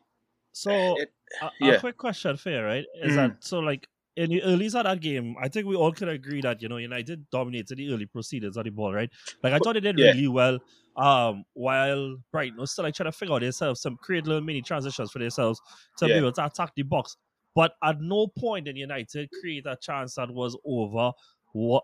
So 0.52 0.96
it, 0.98 1.12
a, 1.42 1.50
a 1.70 1.80
quick 1.80 1.96
question 1.96 2.36
for 2.36 2.50
you, 2.50 2.60
right? 2.62 2.84
Is 3.02 3.12
Mhm. 3.12 3.16
that 3.16 3.44
so 3.44 3.60
like 3.60 3.88
in 4.16 4.30
the 4.30 4.42
early 4.42 4.66
of 4.66 4.72
that 4.72 5.00
game, 5.00 5.34
I 5.40 5.48
think 5.48 5.66
we 5.66 5.74
all 5.74 5.92
could 5.92 6.08
agree 6.08 6.40
that, 6.42 6.62
you 6.62 6.68
know, 6.68 6.76
United 6.76 7.28
dominated 7.30 7.78
the 7.78 7.92
early 7.92 8.06
proceedings 8.06 8.56
of 8.56 8.64
the 8.64 8.70
ball, 8.70 8.92
right? 8.92 9.10
Like 9.42 9.52
I 9.52 9.58
thought 9.58 9.74
they 9.74 9.80
did 9.80 9.96
Yeah. 9.98 10.12
really 10.12 10.28
well. 10.28 10.60
Um, 10.96 11.44
while 11.54 12.16
Brighton 12.30 12.58
was 12.58 12.70
still 12.70 12.84
like 12.84 12.94
trying 12.94 13.10
to 13.10 13.12
figure 13.12 13.34
out 13.34 13.40
themselves, 13.40 13.80
some 13.80 13.96
create 13.96 14.26
little 14.28 14.42
mini 14.42 14.62
transitions 14.62 15.10
for 15.10 15.18
themselves 15.18 15.60
to 15.98 16.08
be 16.08 16.18
able 16.18 16.30
to 16.32 16.44
attack 16.46 16.70
the 16.76 16.82
box. 16.82 17.16
But 17.54 17.76
at 17.82 18.00
no 18.00 18.26
point 18.26 18.64
did 18.66 18.76
United 18.76 19.30
create 19.40 19.66
a 19.66 19.76
chance 19.80 20.14
that 20.16 20.30
was 20.30 20.56
over 20.64 21.12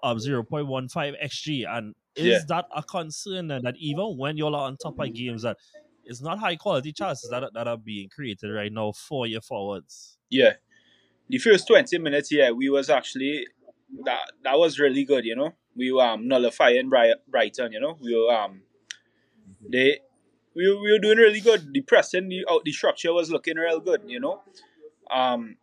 um, 0.03 0.19
0.15 0.19 1.15
XG. 1.23 1.65
And 1.69 1.95
is 2.17 2.27
Yeah. 2.27 2.39
that 2.49 2.67
a 2.75 2.83
concern 2.83 3.47
then 3.49 3.63
that 3.63 3.77
even 3.79 4.17
when 4.19 4.37
you're 4.37 4.55
on 4.55 4.77
top 4.77 4.99
of 4.99 5.15
games 5.15 5.43
that 5.43 5.59
it's 6.05 6.21
not 6.21 6.39
high 6.41 6.57
quality 6.57 6.93
chances 6.93 7.31
that, 7.31 7.53
that 7.55 7.69
are 7.69 7.77
being 7.77 8.09
created 8.09 8.51
right 8.51 8.73
now 8.73 8.91
for 8.93 9.27
your 9.27 9.41
forwards? 9.41 10.19
Yeah. 10.29 10.55
The 11.29 11.39
first 11.39 11.69
20 11.69 11.99
minutes, 11.99 12.33
yeah, 12.33 12.51
we 12.51 12.69
was 12.69 12.91
actually 12.91 13.47
that 14.05 14.33
that 14.43 14.59
was 14.59 14.79
really 14.81 15.05
good, 15.05 15.25
you 15.25 15.37
know. 15.37 15.55
We 15.77 15.93
were 15.93 16.03
um 16.03 16.27
nullifying 16.27 16.89
Bri- 16.89 17.15
Brighton, 17.29 17.73
you 17.73 17.81
know. 17.81 17.97
We 18.01 18.17
were 18.17 18.33
um 18.35 18.63
they 19.69 20.01
we, 20.55 20.69
were- 20.69 20.81
we 20.81 20.93
were 20.93 20.99
doing 20.99 21.19
really 21.19 21.41
good. 21.41 21.73
The 21.73 21.81
pressing, 21.83 22.29
the 22.29 22.45
out 22.51 22.65
the 22.65 22.73
structure 22.73 23.13
was 23.13 23.31
looking 23.31 23.57
real 23.57 23.81
good, 23.81 24.03
you 24.07 24.19
know. 24.21 24.43
Um 25.13 25.57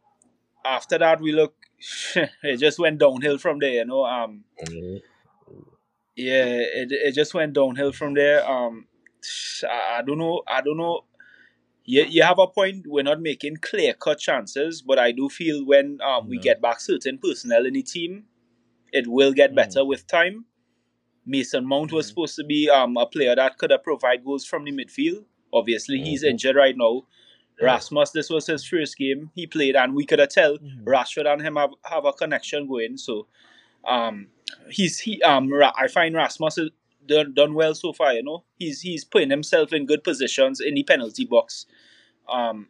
after 0.65 0.97
that 0.97 1.21
we 1.21 1.31
look 1.31 1.55
it 2.43 2.57
just 2.57 2.79
went 2.79 2.99
downhill 2.99 3.37
from 3.37 3.59
there, 3.59 3.71
you 3.71 3.85
know. 3.85 4.05
Um 4.05 4.43
Mhm. 4.65 5.01
yeah, 6.15 6.45
it, 6.45 6.91
it 6.91 7.13
just 7.13 7.33
went 7.33 7.53
downhill 7.53 7.91
from 7.91 8.13
there. 8.15 8.47
Um, 8.49 8.87
I, 9.63 9.97
I 9.97 10.01
don't 10.01 10.17
know. 10.17 10.41
I 10.47 10.61
don't 10.61 10.77
know. 10.77 11.03
You, 11.85 12.05
you 12.05 12.23
have 12.23 12.39
a 12.39 12.47
point. 12.47 12.85
We're 12.87 13.03
not 13.03 13.21
making 13.21 13.57
clear 13.57 13.93
cut 13.93 14.19
chances, 14.19 14.81
but 14.81 14.99
I 14.99 15.11
do 15.11 15.29
feel 15.29 15.65
when 15.65 15.99
um, 16.01 16.27
we 16.27 16.37
get 16.39 16.61
back 16.61 16.79
certain 16.79 17.17
personnel 17.19 17.65
in 17.65 17.73
the 17.73 17.83
team, 17.83 18.25
it 18.91 19.07
will 19.07 19.31
get 19.33 19.51
Mm. 19.51 19.55
better 19.55 19.85
with 19.85 20.07
time. 20.07 20.45
Mason 21.25 21.65
Mount 21.67 21.91
was 21.91 22.05
Mhm. 22.07 22.09
supposed 22.09 22.35
to 22.37 22.43
be 22.43 22.69
um, 22.69 22.97
a 22.97 23.05
player 23.05 23.35
that 23.35 23.57
could 23.57 23.71
have 23.71 23.83
provide 23.83 24.23
goals 24.25 24.45
from 24.45 24.65
the 24.65 24.71
midfield. 24.71 25.25
Obviously, 25.53 25.99
he's 25.99 26.23
Mhm. 26.23 26.29
injured 26.31 26.55
right 26.55 26.75
now. 26.75 27.05
Yeah. 27.59 27.65
Rasmus, 27.67 28.11
this 28.11 28.29
was 28.29 28.45
his 28.47 28.65
first 28.65 28.97
game 28.97 29.31
he 29.35 29.47
played, 29.47 29.75
and 29.75 29.95
we 29.95 30.05
could 30.05 30.19
have 30.19 30.29
tell 30.29 30.57
Mhm. 30.57 30.83
Rashford 30.83 31.25
and 31.31 31.41
him 31.41 31.55
have, 31.55 31.71
have 31.83 32.05
a 32.05 32.13
connection 32.13 32.67
going. 32.67 32.97
So, 32.97 33.27
um, 33.85 34.27
he's 34.69 34.99
he 34.99 35.21
um 35.23 35.51
Ra- 35.51 35.73
I 35.75 35.87
find 35.87 36.13
Rasmus 36.15 36.57
is 36.57 36.69
done 37.05 37.33
done 37.33 37.53
well 37.53 37.73
so 37.73 37.93
far. 37.93 38.13
You 38.13 38.23
know, 38.23 38.43
he's 38.59 38.81
he's 38.81 39.03
putting 39.05 39.29
himself 39.31 39.73
in 39.73 39.85
good 39.85 40.03
positions 40.03 40.59
in 40.61 40.75
the 40.75 40.83
penalty 40.83 41.25
box. 41.25 41.65
Um, 42.29 42.67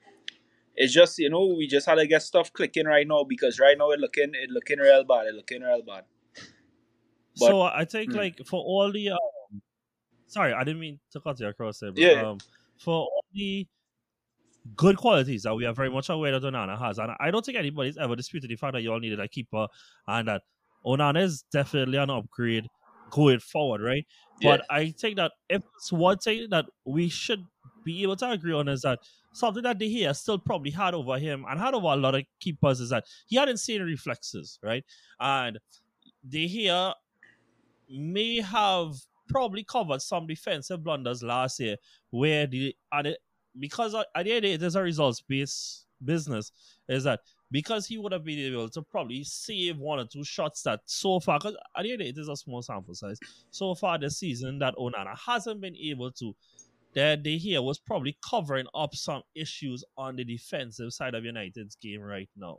it's 0.76 0.94
just 0.94 1.18
you 1.20 1.30
know 1.30 1.46
we 1.48 1.68
just 1.68 1.86
had 1.88 1.96
to 1.96 2.08
get 2.08 2.22
stuff 2.22 2.54
clicking 2.54 2.86
right 2.86 3.08
now 3.08 3.24
because 3.24 3.60
right 3.60 3.78
now 3.78 3.90
it 3.92 4.00
looking 4.00 4.32
it 4.36 4.50
looking 4.52 4.80
real 4.80 5.04
bad. 5.04 5.26
It 5.28 5.34
looking 5.36 5.64
real 5.64 5.82
bad. 5.82 6.06
But- 7.40 7.48
so 7.50 7.62
I 7.62 7.84
think 7.86 8.12
Hmm. 8.12 8.18
like 8.18 8.46
for 8.46 8.60
all 8.64 8.92
the 8.92 9.10
um, 9.12 9.62
sorry, 10.28 10.54
I 10.54 10.64
didn't 10.64 10.80
mean 10.80 11.00
to 11.12 11.20
cut 11.20 11.40
you 11.40 11.48
across 11.48 11.80
there, 11.80 11.92
but 11.92 12.02
Yeah, 12.02 12.12
yeah. 12.12 12.30
um, 12.30 12.38
for 12.80 12.94
all 13.06 13.26
the 13.34 13.68
good 14.76 14.98
qualities 14.98 15.44
that 15.44 15.56
we 15.56 15.66
are 15.66 15.74
very 15.74 15.90
much 15.90 16.10
aware 16.10 16.38
that 16.38 16.44
Onana 16.44 16.80
has, 16.80 16.98
and 16.98 17.12
I 17.20 17.32
don't 17.32 17.46
think 17.46 17.58
anybody's 17.58 17.98
ever 17.98 18.16
disputed 18.16 18.50
the 18.50 18.56
fact 18.56 18.74
that 18.74 18.82
you 18.82 18.92
all 18.92 19.00
needed 19.00 19.20
a 19.20 19.28
keeper 19.28 19.68
and 20.08 20.28
that 20.28 20.42
Onana 20.86 21.22
is 21.22 21.44
definitely 21.52 21.98
an 21.98 22.10
upgrade 22.10 22.68
going 23.10 23.40
forward, 23.40 23.82
right? 23.82 24.06
But 24.42 24.64
I 24.70 24.92
think 24.92 25.16
that 25.16 25.32
if 25.50 25.62
it's 25.76 25.92
one 25.92 26.18
thing 26.18 26.48
that 26.52 26.66
we 26.86 27.10
should 27.10 27.44
be 27.84 28.04
able 28.04 28.16
to 28.18 28.30
agree 28.30 28.54
on 28.54 28.68
is 28.68 28.82
that 28.82 29.00
something 29.34 29.64
that 29.64 29.80
De 29.80 29.90
Gea 29.90 30.16
still 30.16 30.38
probably 30.38 30.72
had 30.72 30.94
over 30.94 31.18
him 31.18 31.46
and 31.50 31.60
had 31.60 31.74
over 31.74 31.88
a 31.88 31.96
lot 31.96 32.16
of 32.16 32.24
keepers 32.40 32.80
is 32.80 32.90
that 32.90 33.06
he 33.28 33.38
had 33.38 33.50
insane 33.50 33.82
reflexes, 33.82 34.60
right? 34.62 34.84
And 35.20 35.58
De 36.28 36.48
Gea 36.48 36.94
may 37.90 38.42
have 38.42 38.94
probably 39.30 39.64
covered 39.64 40.02
some 40.02 40.28
defensive 40.28 40.84
blunders 40.84 41.24
last 41.24 41.60
year 41.60 41.78
where 42.10 42.48
the 42.48 42.76
because 43.60 43.94
at 43.96 44.08
the 44.24 44.32
end 44.32 44.46
it 44.46 44.62
is 44.62 44.76
a 44.76 44.82
results 44.82 45.22
based 45.22 45.86
business 46.04 46.52
is 46.88 47.04
that 47.04 47.22
because 47.50 47.88
he 47.88 47.98
would 47.98 48.12
have 48.12 48.24
been 48.24 48.40
able 48.40 48.70
to 48.70 48.82
probably 48.82 49.24
save 49.24 49.78
one 49.78 50.00
or 50.00 50.06
two 50.06 50.24
shots 50.24 50.62
that 50.64 50.82
so 50.86 51.20
far 51.20 51.40
because 51.40 51.56
at 51.76 51.84
the 51.84 51.92
end 51.92 52.02
it 52.02 52.18
is 52.18 52.28
a 52.28 52.36
small 52.36 52.62
sample 52.62 52.94
size 52.94 53.20
so 53.52 53.74
far 53.74 53.98
this 53.98 54.18
season 54.18 54.60
that 54.60 54.76
Onana 54.76 55.18
hasn't 55.18 55.62
been 55.62 55.76
able 55.76 56.12
to 56.12 56.36
that 56.94 57.22
De 57.22 57.40
Gea 57.40 57.64
was 57.64 57.80
probably 57.80 58.18
covering 58.28 58.66
up 58.74 58.96
some 58.96 59.22
issues 59.36 59.84
on 59.98 60.16
the 60.16 60.24
defensive 60.24 60.92
side 60.94 61.14
of 61.14 61.24
United's 61.24 61.76
game 61.76 62.02
right 62.02 62.30
now. 62.36 62.58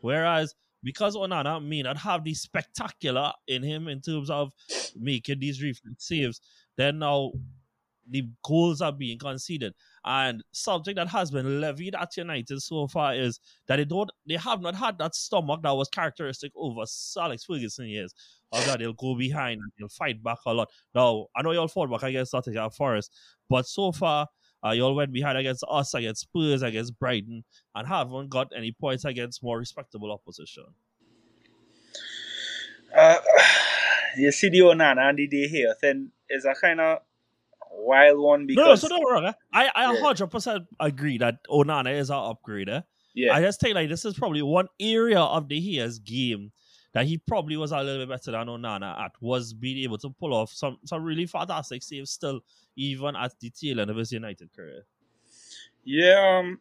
Whereas 0.00 0.54
because 0.82 1.16
Onana 1.16 1.64
may 1.64 1.82
not 1.82 1.96
have 1.98 2.24
the 2.24 2.34
spectacular 2.34 3.32
in 3.46 3.62
him 3.62 3.88
in 3.88 4.00
terms 4.00 4.30
of 4.30 4.52
making 4.96 5.40
these 5.40 5.62
reflex 5.62 6.06
saves, 6.06 6.40
then 6.76 6.98
now 6.98 7.32
the 8.10 8.28
goals 8.44 8.80
are 8.80 8.92
being 8.92 9.18
conceded. 9.18 9.74
And 10.04 10.42
something 10.52 10.94
that 10.96 11.08
has 11.08 11.30
been 11.30 11.60
levied 11.60 11.94
at 11.94 12.16
United 12.16 12.60
so 12.60 12.86
far 12.86 13.14
is 13.14 13.40
that 13.66 13.76
they 13.76 13.84
don't 13.84 14.10
they 14.26 14.36
have 14.36 14.60
not 14.60 14.74
had 14.74 14.98
that 14.98 15.14
stomach 15.14 15.62
that 15.62 15.76
was 15.76 15.88
characteristic 15.88 16.52
over 16.56 16.84
Alex 17.18 17.44
Ferguson 17.44 17.86
years. 17.86 18.14
Of 18.50 18.64
that 18.64 18.78
they'll 18.78 18.94
go 18.94 19.14
behind 19.14 19.60
and 19.60 19.70
they'll 19.78 19.88
fight 19.88 20.22
back 20.22 20.38
a 20.46 20.54
lot. 20.54 20.70
Now 20.94 21.26
I 21.36 21.42
know 21.42 21.52
y'all 21.52 21.68
fought 21.68 21.90
back 21.90 22.02
against 22.04 22.32
Nottingham 22.32 22.70
Forest, 22.70 23.12
but 23.48 23.66
so 23.66 23.92
far 23.92 24.28
uh, 24.64 24.70
y'all 24.70 24.94
went 24.94 25.12
behind 25.12 25.38
against 25.38 25.64
us, 25.68 25.94
against 25.94 26.22
Spurs, 26.22 26.62
against 26.62 26.98
Brighton, 26.98 27.44
and 27.74 27.86
haven't 27.86 28.28
got 28.28 28.48
any 28.56 28.72
points 28.72 29.04
against 29.04 29.42
more 29.42 29.58
respectable 29.58 30.10
opposition. 30.10 30.64
Uh, 32.94 33.18
you 34.16 34.32
see 34.32 34.48
the 34.48 34.60
Onana 34.60 35.10
and 35.10 35.18
the 35.18 35.26
De 35.26 35.48
Gea 35.48 35.76
thing 35.78 36.10
is 36.28 36.44
a 36.44 36.54
kind 36.54 36.80
of 36.80 36.98
wild 37.70 38.18
one 38.18 38.46
because 38.46 38.64
no, 38.64 38.70
no, 38.70 38.74
so 38.76 38.88
don't 38.88 39.02
wrong. 39.10 39.34
I 39.52 39.70
I 39.74 39.92
Yeah. 39.92 40.00
hundred 40.00 40.26
percent 40.28 40.64
agree 40.80 41.18
that 41.18 41.36
Onana 41.48 41.92
is 41.98 42.10
our 42.10 42.34
upgrader. 42.34 42.84
yeah, 43.14 43.34
I 43.34 43.40
just 43.40 43.60
think 43.60 43.74
like 43.74 43.88
this 43.88 44.04
is 44.04 44.14
probably 44.14 44.42
one 44.42 44.68
area 44.80 45.20
of 45.20 45.48
the 45.48 45.60
Here's 45.60 45.98
game 45.98 46.52
that 46.94 47.06
he 47.06 47.18
probably 47.18 47.56
was 47.56 47.70
a 47.72 47.82
little 47.82 48.06
bit 48.06 48.08
better 48.08 48.32
than 48.32 48.46
Onana 48.48 48.98
at 48.98 49.12
was 49.20 49.52
being 49.52 49.78
able 49.84 49.98
to 49.98 50.10
pull 50.10 50.32
off 50.34 50.52
some 50.52 50.78
some 50.84 51.02
really 51.04 51.26
fantastic 51.26 51.82
saves 51.82 52.10
still 52.10 52.40
even 52.76 53.14
at 53.16 53.32
the 53.40 53.50
tail 53.50 53.80
end 53.80 53.90
of 53.90 53.96
his 53.96 54.12
United 54.12 54.52
career. 54.54 54.86
yeah. 55.84 56.38
Um, 56.38 56.60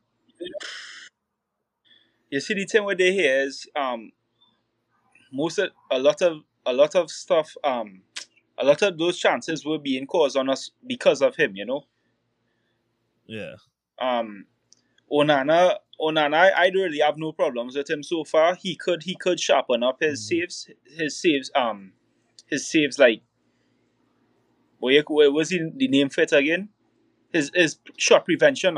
you 2.30 2.40
see 2.40 2.54
the 2.54 2.66
thing 2.66 2.84
with 2.84 2.98
De 2.98 3.12
Gea 3.18 3.46
is 3.46 3.68
um, 3.76 4.12
most 5.32 5.58
of 5.60 5.70
a 5.92 6.00
lot 6.00 6.22
of 6.22 6.42
a 6.66 6.74
lot 6.74 6.96
of 6.96 7.10
stuff 7.10 7.56
um, 7.64 8.02
a 8.58 8.66
lot 8.66 8.82
of 8.82 8.98
those 8.98 9.18
chances 9.20 9.66
were 9.66 9.80
being 9.80 10.08
caused 10.08 10.36
on 10.38 10.50
us 10.50 10.72
because 10.86 11.22
of 11.22 11.36
him. 11.36 11.56
You 11.56 11.66
know, 11.66 11.86
Yeah. 13.26 13.56
um 14.00 14.46
Onana 15.12 15.78
Onana 16.00 16.36
I, 16.36 16.50
I 16.50 16.68
really 16.74 17.00
have 17.00 17.18
no 17.18 17.32
problems 17.32 17.76
with 17.76 17.90
him 17.90 18.04
so 18.04 18.24
far. 18.24 18.56
He 18.56 18.76
could 18.76 19.04
he 19.04 19.16
could 19.16 19.40
sharpen 19.40 19.84
up 19.84 20.02
his 20.02 20.20
Mhm. 20.22 20.28
saves 20.28 20.70
his 20.86 21.16
saves 21.20 21.52
um 21.56 21.94
his 22.48 22.70
saves 22.70 23.00
like 23.00 23.22
what 24.80 25.34
was 25.34 25.50
he 25.50 25.60
the 25.76 25.88
name 25.88 26.10
fit 26.10 26.32
again? 26.32 26.70
His 27.32 27.52
his 27.54 27.80
shot 27.98 28.26
prevention. 28.26 28.78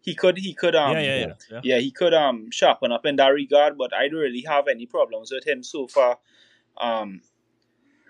He 0.00 0.14
could 0.14 0.38
he 0.38 0.54
could 0.54 0.74
um 0.74 0.92
yeah, 0.92 1.00
yeah, 1.00 1.16
yeah, 1.16 1.32
yeah. 1.50 1.60
yeah, 1.62 1.78
he 1.78 1.90
could 1.90 2.14
um 2.14 2.50
sharpen 2.50 2.92
up 2.92 3.04
in 3.06 3.16
that 3.16 3.28
regard, 3.28 3.76
but 3.76 3.92
I 3.92 4.08
don't 4.08 4.20
really 4.20 4.42
have 4.42 4.68
any 4.68 4.86
problems 4.86 5.30
with 5.32 5.46
him 5.46 5.62
so 5.62 5.86
far. 5.86 6.18
Um, 6.78 7.22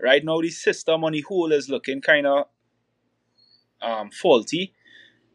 right 0.00 0.24
now 0.24 0.40
the 0.40 0.50
system 0.50 1.04
on 1.04 1.12
the 1.12 1.20
whole 1.22 1.52
is 1.52 1.68
looking 1.68 2.00
kind 2.00 2.26
of 2.26 2.46
um 3.82 4.10
faulty, 4.10 4.72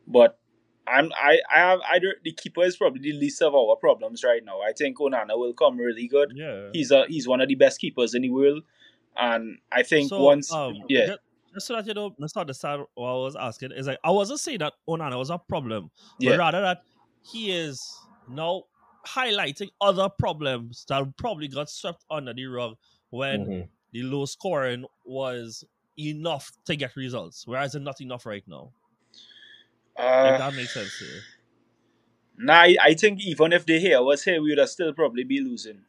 but 0.07 0.39
I'm 0.87 1.11
I 1.13 1.39
I 1.53 1.59
have 1.59 1.79
I 1.89 1.99
don't, 1.99 2.17
the 2.23 2.31
keeper 2.31 2.63
is 2.63 2.75
probably 2.77 3.01
the 3.01 3.13
least 3.13 3.41
of 3.41 3.53
our 3.53 3.75
problems 3.75 4.23
right 4.23 4.43
now. 4.43 4.61
I 4.61 4.73
think 4.73 4.97
Onana 4.97 5.37
will 5.37 5.53
come 5.53 5.77
really 5.77 6.07
good. 6.07 6.33
Yeah. 6.35 6.69
He's 6.73 6.91
a 6.91 7.05
he's 7.07 7.27
one 7.27 7.41
of 7.41 7.47
the 7.47 7.55
best 7.55 7.79
keepers 7.79 8.13
in 8.15 8.23
the 8.23 8.29
world, 8.29 8.63
and 9.15 9.59
I 9.71 9.83
think 9.83 10.09
so, 10.09 10.21
once 10.23 10.51
um, 10.51 10.75
yeah 10.89 11.05
ju- 11.07 11.17
Just 11.53 11.67
so 11.67 11.75
that 11.75 11.85
you 11.85 11.93
know, 11.93 12.15
that's 12.17 12.35
not 12.35 12.47
the 12.47 12.53
start 12.53 12.81
what 12.95 13.09
I 13.09 13.13
was 13.13 13.35
asking. 13.35 13.71
Is 13.73 13.87
like 13.87 13.99
I 14.03 14.11
wasn't 14.11 14.39
saying 14.39 14.59
that 14.59 14.73
Onana 14.89 15.17
was 15.17 15.29
a 15.29 15.37
problem, 15.37 15.91
but 16.19 16.37
rather 16.37 16.61
that 16.61 16.79
he 17.21 17.51
is 17.51 18.07
now 18.27 18.63
highlighting 19.07 19.69
other 19.79 20.09
problems 20.09 20.85
that 20.87 21.03
probably 21.17 21.47
got 21.47 21.69
swept 21.69 22.03
under 22.09 22.33
the 22.33 22.45
rug 22.45 22.75
when 23.09 23.45
Mhm. 23.45 23.67
The 23.93 24.03
low 24.03 24.25
scoring 24.25 24.85
was 25.05 25.63
enough 25.97 26.51
to 26.65 26.75
get 26.75 26.95
results, 26.95 27.45
whereas 27.45 27.75
it's 27.75 27.83
not 27.83 28.01
enough 28.01 28.25
right 28.25 28.43
now. 28.47 28.71
If 29.97 30.35
uh, 30.35 30.37
that 30.37 30.53
makes 30.55 30.73
sense 30.73 30.97
to 30.99 31.05
you. 31.05 31.21
Nah, 32.37 32.53
I, 32.61 32.75
I 32.81 32.93
think 32.93 33.19
even 33.21 33.53
if 33.53 33.65
De 33.65 33.79
Gea 33.83 34.03
was 34.03 34.23
here, 34.23 34.41
we 34.41 34.49
would 34.49 34.57
have 34.57 34.69
still 34.69 34.93
probably 34.93 35.23
be 35.23 35.41
losing. 35.41 35.81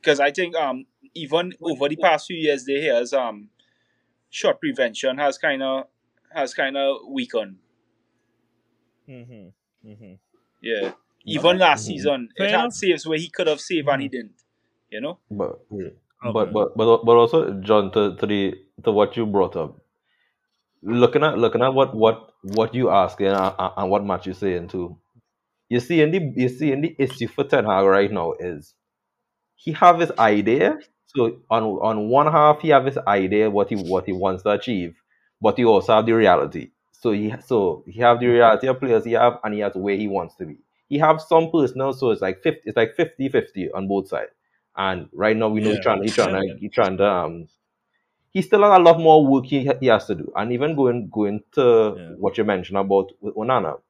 Because 0.00 0.20
I 0.20 0.30
think 0.30 0.54
um 0.56 0.86
even 1.14 1.54
over 1.62 1.88
the 1.88 1.96
past 1.96 2.26
few 2.26 2.36
years, 2.36 2.64
De 2.64 2.72
Gea's 2.80 3.12
um 3.12 3.48
shot 4.30 4.60
prevention 4.60 5.18
has 5.18 5.38
kind 5.38 5.62
of 5.62 5.84
has 6.32 6.54
kind 6.54 6.76
of 6.76 6.98
weakened. 7.08 7.56
Mm-hmm. 9.08 9.88
Mm-hmm. 9.88 10.14
Yeah, 10.62 10.92
even 11.24 11.58
last 11.58 11.84
Mhm. 11.84 11.86
season, 11.88 12.28
Fair 12.36 12.46
it 12.46 12.50
had 12.50 12.60
enough. 12.60 12.72
saves 12.72 13.06
where 13.06 13.18
he 13.18 13.28
could 13.28 13.46
have 13.46 13.60
saved 13.60 13.88
and 13.88 14.02
he 14.02 14.08
didn't. 14.08 14.34
You 14.90 15.00
know. 15.00 15.18
But 15.30 15.60
yeah. 15.70 15.90
Okay. 16.24 16.32
but 16.32 16.52
but 16.52 16.76
but 16.76 17.04
but 17.04 17.16
also 17.16 17.52
John 17.60 17.92
to, 17.92 18.16
to 18.16 18.26
the 18.26 18.54
to 18.84 18.90
what 18.92 19.16
you 19.16 19.26
brought 19.26 19.56
up. 19.56 19.78
Looking 20.82 21.24
at 21.24 21.38
looking 21.38 21.62
at 21.62 21.72
what 21.74 21.94
what 21.96 22.30
what 22.42 22.74
you 22.74 22.90
asking 22.90 23.28
and, 23.28 23.54
and 23.58 23.72
and 23.76 23.90
what 23.90 24.04
Matt 24.04 24.26
you 24.26 24.34
saying 24.34 24.68
too. 24.68 24.98
You 25.70 25.80
see 25.80 26.02
in 26.02 26.12
the 26.12 26.32
you 26.36 26.48
see 26.48 26.72
in 26.72 26.82
the 26.82 26.96
issue 26.98 27.28
for 27.28 27.44
Ten 27.44 27.64
Hag 27.66 27.86
right 27.86 28.12
now 28.12 28.34
is 28.38 28.74
he 29.56 29.72
have 29.72 30.00
his 30.00 30.12
idea. 30.18 30.78
So 31.06 31.40
on 31.50 31.64
on 31.64 32.08
one 32.10 32.30
half 32.32 32.60
he 32.62 32.70
have 32.70 32.86
his 32.86 32.98
idea 32.98 33.50
what 33.50 33.70
he 33.70 33.76
what 33.76 34.06
he 34.06 34.12
wants 34.12 34.42
to 34.44 34.50
achieve, 34.52 34.96
but 35.42 35.58
he 35.58 35.64
also 35.64 35.96
have 35.96 36.06
the 36.06 36.12
reality. 36.14 36.70
So 36.92 37.12
he 37.12 37.34
so 37.46 37.84
he 37.86 38.00
have 38.00 38.20
the 38.20 38.28
reality 38.28 38.68
of 38.68 38.80
players 38.80 39.04
he 39.04 39.12
have 39.12 39.40
and 39.44 39.54
he 39.54 39.60
has 39.60 39.74
where 39.76 39.96
he 39.96 40.08
wants 40.08 40.36
to 40.36 40.46
be. 40.46 40.58
He 40.88 40.98
have 40.98 41.20
some 41.22 41.50
personal, 41.52 41.92
so 41.94 42.10
it's 42.12 42.22
like 42.22 42.42
50, 42.42 42.62
it's 42.66 42.76
like 42.76 42.96
50-50 42.96 43.68
on 43.74 43.88
both 43.88 44.08
sides. 44.08 44.32
And 44.76 45.08
right 45.12 45.36
now 45.36 45.48
we 45.48 45.60
know 45.60 45.70
Yeah. 45.70 45.76
he's 45.76 45.80
trying 45.80 46.02
he's 46.02 46.14
trying 46.14 46.34
Yeah, 46.34 46.54
he's 46.58 46.72
trying 46.72 46.96
to 46.98 47.06
um 47.06 47.48
he 48.32 48.42
still 48.42 48.62
has 48.62 48.78
a 48.78 48.82
lot 48.82 48.98
more 48.98 49.26
work 49.26 49.46
he, 49.46 49.70
he 49.80 49.86
has 49.86 50.06
to 50.06 50.14
do. 50.14 50.32
And 50.36 50.52
even 50.52 50.76
going 50.76 51.08
going 51.10 51.42
to 51.52 51.96
Yeah. 51.96 52.14
what 52.16 52.38
you 52.38 52.44
mentioned 52.44 52.78
about 52.78 53.12
Onana. 53.22 53.80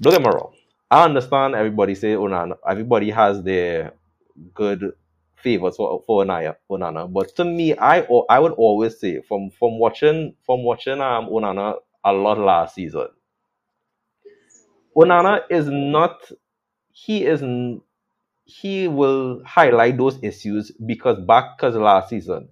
Don't 0.00 0.12
get 0.14 0.22
me 0.22 0.28
wrong. 0.28 0.54
I 0.90 1.04
understand 1.04 1.54
everybody 1.54 1.94
say 1.94 2.14
Onana. 2.14 2.56
Everybody 2.68 3.10
has 3.10 3.42
their 3.42 3.92
good 4.54 4.92
favors 5.36 5.76
for 5.76 6.02
for 6.06 6.24
Onana, 6.24 6.56
Onana. 6.70 7.12
But 7.12 7.34
to 7.36 7.44
me, 7.44 7.76
I 7.76 8.06
I 8.30 8.38
would 8.38 8.52
always 8.52 8.98
say 8.98 9.20
from 9.22 9.50
from 9.50 9.78
watching 9.78 10.34
from 10.46 10.64
watching 10.64 11.00
um 11.00 11.28
Onana 11.28 11.76
a 12.04 12.12
lot 12.12 12.38
last 12.38 12.76
season. 12.76 13.08
Onana 14.96 15.42
is 15.50 15.68
not. 15.68 16.30
He 16.92 17.24
is. 17.24 17.42
He 18.48 18.88
will 18.88 19.44
highlight 19.44 19.96
those 19.98 20.18
issues 20.24 20.72
because 20.86 21.20
back 21.20 21.56
because 21.56 21.76
last 21.76 22.08
season 22.08 22.48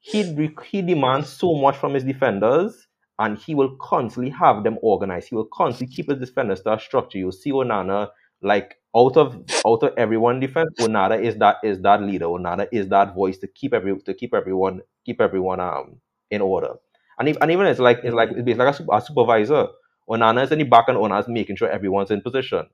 he 0.00 0.22
re- 0.34 0.56
he 0.66 0.82
demands 0.82 1.28
so 1.30 1.54
much 1.54 1.76
from 1.76 1.94
his 1.94 2.04
defenders 2.04 2.88
and 3.18 3.38
he 3.38 3.54
will 3.54 3.76
constantly 3.76 4.30
have 4.30 4.64
them 4.64 4.78
organized. 4.82 5.28
He 5.30 5.36
will 5.36 5.46
constantly 5.52 5.94
keep 5.96 6.08
his 6.10 6.18
defenders 6.20 6.62
to 6.62 6.74
a 6.74 6.80
structure. 6.80 7.18
You'll 7.18 7.32
see 7.32 7.52
Onana 7.52 8.10
like 8.42 8.76
out 8.96 9.16
of 9.16 9.44
out 9.66 9.82
of 9.84 9.94
everyone 9.98 10.40
defense, 10.40 10.70
Onana 10.80 11.22
is 11.22 11.36
that 11.38 11.58
is 11.64 11.80
that 11.82 12.02
leader. 12.02 12.26
Onana 12.26 12.68
is 12.72 12.88
that 12.90 13.14
voice 13.14 13.38
to 13.38 13.48
keep 13.48 13.74
every 13.74 13.98
to 14.00 14.14
keep 14.14 14.34
everyone 14.34 14.82
keep 15.06 15.20
everyone 15.20 15.60
um 15.60 16.00
in 16.30 16.42
order. 16.42 16.74
And, 17.18 17.28
if, 17.28 17.36
and 17.40 17.50
even 17.52 17.66
it's 17.66 17.80
like 17.80 18.00
it's 18.04 18.14
like 18.14 18.30
it's 18.32 18.58
like 18.58 18.80
a, 18.80 18.86
a 18.96 19.00
supervisor. 19.02 19.68
Onana 20.10 20.44
is 20.44 20.52
in 20.52 20.58
the 20.58 20.64
back 20.64 20.86
and 20.88 20.98
Onana 20.98 21.20
is 21.22 21.28
making 21.28 21.56
sure 21.56 21.68
everyone's 21.70 22.10
in 22.12 22.22
position. 22.22 22.66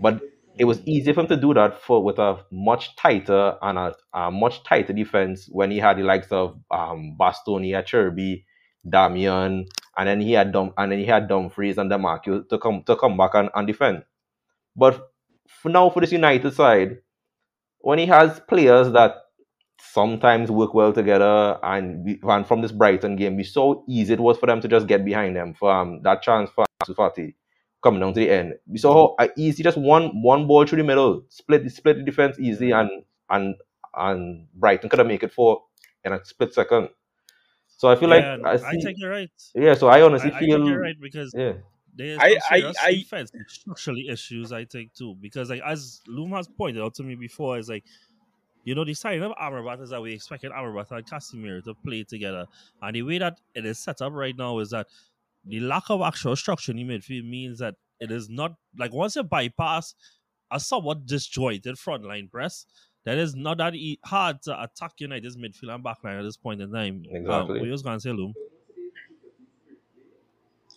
But 0.00 0.22
it 0.58 0.64
was 0.64 0.80
easy 0.86 1.12
for 1.12 1.20
him 1.22 1.26
to 1.28 1.36
do 1.36 1.52
that 1.54 1.80
for 1.82 2.02
with 2.02 2.18
a 2.18 2.38
much 2.50 2.94
tighter 2.96 3.56
and 3.62 3.78
a, 3.78 3.94
a 4.12 4.30
much 4.30 4.62
tighter 4.64 4.92
defense 4.92 5.48
when 5.50 5.70
he 5.70 5.78
had 5.78 5.98
the 5.98 6.02
likes 6.02 6.30
of 6.30 6.58
um 6.70 7.16
Bastoni, 7.18 7.72
Cherby, 7.84 8.44
Darmian, 8.86 9.66
and 9.96 10.08
then 10.08 10.20
he 10.20 10.32
had 10.32 10.52
Dum 10.52 10.72
and 10.78 10.92
then 10.92 10.98
he 10.98 11.06
had 11.06 11.28
Dumfries 11.28 11.78
and 11.78 11.90
Demarcus 11.90 12.48
to 12.48 12.58
come 12.58 12.82
to 12.84 12.96
come 12.96 13.16
back 13.16 13.34
and, 13.34 13.50
and 13.54 13.66
defend. 13.66 14.04
But 14.76 15.10
for 15.48 15.68
now 15.68 15.90
for 15.90 16.00
this 16.00 16.12
United 16.12 16.52
side, 16.54 16.98
when 17.80 17.98
he 17.98 18.06
has 18.06 18.40
players 18.48 18.92
that 18.92 19.16
sometimes 19.80 20.50
work 20.50 20.72
well 20.74 20.92
together 20.92 21.58
and 21.62 22.04
we, 22.04 22.20
and 22.22 22.46
from 22.46 22.62
this 22.62 22.72
Brighton 22.72 23.16
game, 23.16 23.36
we 23.36 23.44
saw 23.44 23.82
easy 23.88 24.14
it 24.14 24.20
was 24.20 24.38
for 24.38 24.46
them 24.46 24.60
to 24.60 24.68
just 24.68 24.86
get 24.86 25.04
behind 25.04 25.36
them 25.36 25.54
for 25.54 25.70
um, 25.70 26.00
that 26.02 26.22
chance 26.22 26.50
for 26.50 26.64
Fati 26.88 27.34
coming 27.84 28.00
down 28.00 28.14
to 28.14 28.20
the 28.20 28.30
end. 28.30 28.54
We 28.66 28.78
saw 28.78 28.94
how 28.94 29.24
uh, 29.24 29.28
easy 29.36 29.62
just 29.62 29.76
one 29.76 30.22
one 30.22 30.48
ball 30.48 30.66
through 30.66 30.78
the 30.78 30.84
middle, 30.84 31.22
split 31.28 31.62
the 31.62 31.70
split 31.70 31.98
the 31.98 32.02
defense 32.02 32.38
easy 32.40 32.72
and 32.72 32.90
and 33.30 33.54
and 33.94 34.46
Brighton 34.54 34.88
could 34.88 34.98
have 34.98 35.06
make 35.06 35.22
it 35.22 35.32
four 35.32 35.62
in 36.04 36.12
a 36.12 36.24
split 36.24 36.52
second. 36.54 36.88
So 37.76 37.88
I 37.88 37.96
feel 37.96 38.08
yeah, 38.08 38.36
like 38.36 38.62
I, 38.62 38.68
I 38.68 38.72
see, 38.72 38.80
think 38.82 38.98
you're 38.98 39.10
right. 39.10 39.30
yeah. 39.54 39.74
So 39.74 39.88
I 39.88 40.02
honestly 40.02 40.32
I, 40.32 40.36
I 40.36 40.40
feel 40.40 40.56
think 40.58 40.68
you're 40.70 40.80
right 40.80 41.00
because 41.00 41.32
yeah. 41.36 41.52
there's 41.94 42.18
I- 42.18 42.38
I- 42.50 42.72
I- 42.82 42.94
defense 42.94 43.30
and 43.34 43.44
structurally 43.48 44.08
issues. 44.08 44.52
I 44.52 44.64
think 44.64 44.94
too 44.94 45.14
because 45.20 45.50
like 45.50 45.62
as 45.64 46.00
Loom 46.08 46.30
has 46.30 46.48
pointed 46.48 46.82
out 46.82 46.94
to 46.94 47.02
me 47.02 47.14
before, 47.14 47.58
is 47.58 47.68
like 47.68 47.84
you 48.64 48.74
know 48.74 48.84
the 48.84 48.94
signing 48.94 49.22
of 49.22 49.32
Amrabat 49.32 49.82
is 49.82 49.90
that 49.90 50.00
we 50.00 50.14
expected 50.14 50.52
Amrabat 50.52 50.90
and 50.92 51.06
Casemiro 51.06 51.62
to 51.64 51.74
play 51.74 52.04
together, 52.04 52.46
and 52.80 52.96
the 52.96 53.02
way 53.02 53.18
that 53.18 53.38
it 53.54 53.66
is 53.66 53.78
set 53.78 54.00
up 54.00 54.12
right 54.12 54.36
now 54.36 54.58
is 54.60 54.70
that 54.70 54.86
the 55.46 55.60
lack 55.60 55.84
of 55.90 56.00
actual 56.02 56.36
structure 56.36 56.72
in 56.72 56.78
the 56.78 56.84
midfield 56.84 57.28
means 57.28 57.58
that 57.58 57.74
it 58.00 58.10
is 58.10 58.28
not 58.28 58.54
like 58.78 58.92
once 58.92 59.16
you 59.16 59.22
bypass 59.22 59.94
a 60.50 60.60
somewhat 60.60 61.06
disjointed 61.06 61.76
frontline 61.76 62.30
press. 62.30 62.66
That 63.04 63.18
is 63.18 63.34
not 63.34 63.58
that 63.58 63.74
e- 63.74 63.98
hard 64.04 64.40
to 64.42 64.62
attack 64.62 64.92
United's 64.98 65.36
midfield 65.36 65.74
and 65.74 65.84
backline 65.84 66.18
at 66.18 66.22
this 66.22 66.38
point 66.38 66.62
in 66.62 66.72
time. 66.72 67.02
Um, 67.08 67.16
Exactly. 67.16 67.58
what 67.58 67.66
you 67.66 67.72
was 67.72 67.82
going 67.82 67.96
to 67.96 68.00
say, 68.00 68.12
Loom? 68.12 68.32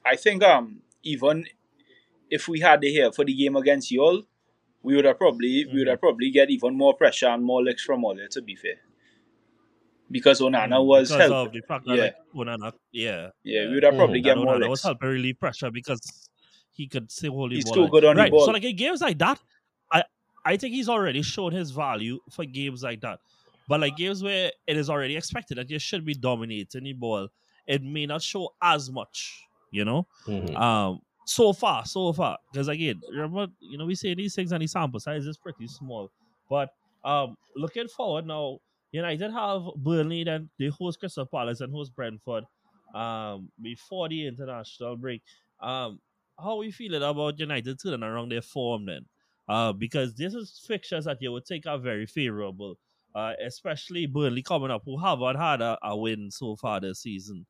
I 0.05 0.15
think 0.15 0.43
um 0.43 0.81
even 1.03 1.45
if 2.29 2.47
we 2.47 2.59
had 2.59 2.83
it 2.83 2.89
here 2.91 3.11
for 3.11 3.23
the 3.25 3.33
game 3.33 3.55
against 3.55 3.91
y'all, 3.91 4.23
we 4.83 4.95
would 4.95 5.05
have 5.05 5.17
probably 5.17 5.65
we 5.71 5.79
would 5.79 5.87
have 5.87 5.99
probably 5.99 6.29
get 6.31 6.49
even 6.49 6.77
more 6.77 6.93
pressure 6.95 7.27
and 7.27 7.43
more 7.43 7.63
legs 7.63 7.83
from 7.83 8.03
Ole, 8.05 8.27
to 8.31 8.41
be 8.41 8.55
fair. 8.55 8.79
Because 10.09 10.39
Onana 10.39 10.83
was 10.85 11.09
because 11.09 11.29
help. 11.29 11.47
of 11.47 11.51
the 11.53 11.61
fact 11.67 11.85
that 11.85 11.97
Yeah. 11.97 12.03
like 12.03 12.15
Onana, 12.33 12.73
yeah, 12.91 13.29
Yeah, 13.43 13.67
we 13.67 13.75
would 13.75 13.83
have 13.83 13.95
probably 13.95 14.19
Mhm. 14.19 14.23
get 14.23 14.35
that 14.35 14.41
more 14.41 14.55
Onana 14.55 14.69
was 14.69 14.79
licks. 14.79 14.83
helping 14.83 15.09
relieve 15.09 15.39
pressure 15.39 15.69
because 15.71 16.29
he 16.71 16.87
could 16.87 17.11
still 17.11 17.33
hold 17.33 17.51
the 17.51 17.55
He's 17.55 17.65
ball. 17.65 17.73
too 17.73 17.87
good 17.89 18.05
on 18.05 18.15
the 18.15 18.21
right. 18.21 18.31
ball. 18.31 18.45
So 18.45 18.51
like 18.51 18.63
in 18.63 18.75
games 18.75 19.01
like 19.01 19.17
that, 19.19 19.41
I 19.91 20.03
I 20.45 20.55
think 20.57 20.73
he's 20.75 20.87
already 20.89 21.21
shown 21.23 21.51
his 21.51 21.71
value 21.71 22.19
for 22.31 22.45
games 22.45 22.83
like 22.83 23.01
that. 23.01 23.19
But 23.67 23.81
like 23.81 23.97
games 23.97 24.23
where 24.23 24.51
it 24.65 24.77
is 24.77 24.89
already 24.89 25.17
expected 25.17 25.57
that 25.57 25.69
you 25.69 25.79
should 25.79 26.05
be 26.05 26.13
dominating 26.13 26.83
the 26.85 26.93
ball, 26.93 27.27
it 27.65 27.83
may 27.83 28.05
not 28.05 28.21
show 28.21 28.55
as 28.61 28.89
much. 28.89 29.43
You 29.71 29.83
know, 29.83 30.07
Mhm. 30.25 30.55
um, 30.55 31.01
so 31.25 31.51
far, 31.51 31.85
so 31.85 32.13
far. 32.13 32.37
Because 32.51 32.69
again, 32.69 33.01
remember, 33.11 33.47
you 33.59 33.77
know, 33.77 33.85
we 33.85 33.95
say 33.95 34.13
these 34.13 34.33
things 34.35 34.53
and 34.53 34.63
the 34.63 34.67
sample 34.67 35.01
size 35.01 35.27
is 35.27 35.37
pretty 35.37 35.67
small. 35.67 36.09
But 36.49 36.69
um, 37.03 37.35
looking 37.55 37.89
forward 37.89 38.25
now, 38.25 38.59
United 38.91 39.31
have 39.31 39.63
Burnley, 39.75 40.23
then 40.23 40.49
they 40.57 40.67
host 40.67 40.99
Crystal 40.99 41.25
Palace 41.25 41.61
and 41.61 41.73
host 41.73 41.95
Brentford 41.95 42.45
um, 42.93 43.49
before 43.61 44.09
the 44.09 44.27
international 44.27 44.95
break. 44.95 45.21
Um, 45.59 45.99
how 46.39 46.51
are 46.51 46.57
we 46.57 46.71
feeling 46.71 47.03
about 47.03 47.39
United 47.39 47.79
turning 47.81 48.03
around 48.03 48.31
their 48.31 48.41
form 48.41 48.85
then? 48.85 49.05
Uh, 49.49 49.73
because 49.73 50.13
this 50.13 50.33
is 50.33 50.61
fixtures 50.67 51.05
that 51.05 51.21
you 51.21 51.31
would 51.31 51.45
think 51.45 51.65
are 51.65 51.77
very 51.77 52.05
favorable, 52.05 52.77
uh, 53.15 53.33
especially 53.45 54.05
Burnley 54.05 54.41
coming 54.41 54.71
up, 54.71 54.83
who 54.85 54.97
haven't 54.97 55.37
had 55.37 55.61
a, 55.61 55.77
a 55.83 55.95
win 55.95 56.29
so 56.31 56.55
far 56.55 56.79
this 56.79 56.99
season. 56.99 57.45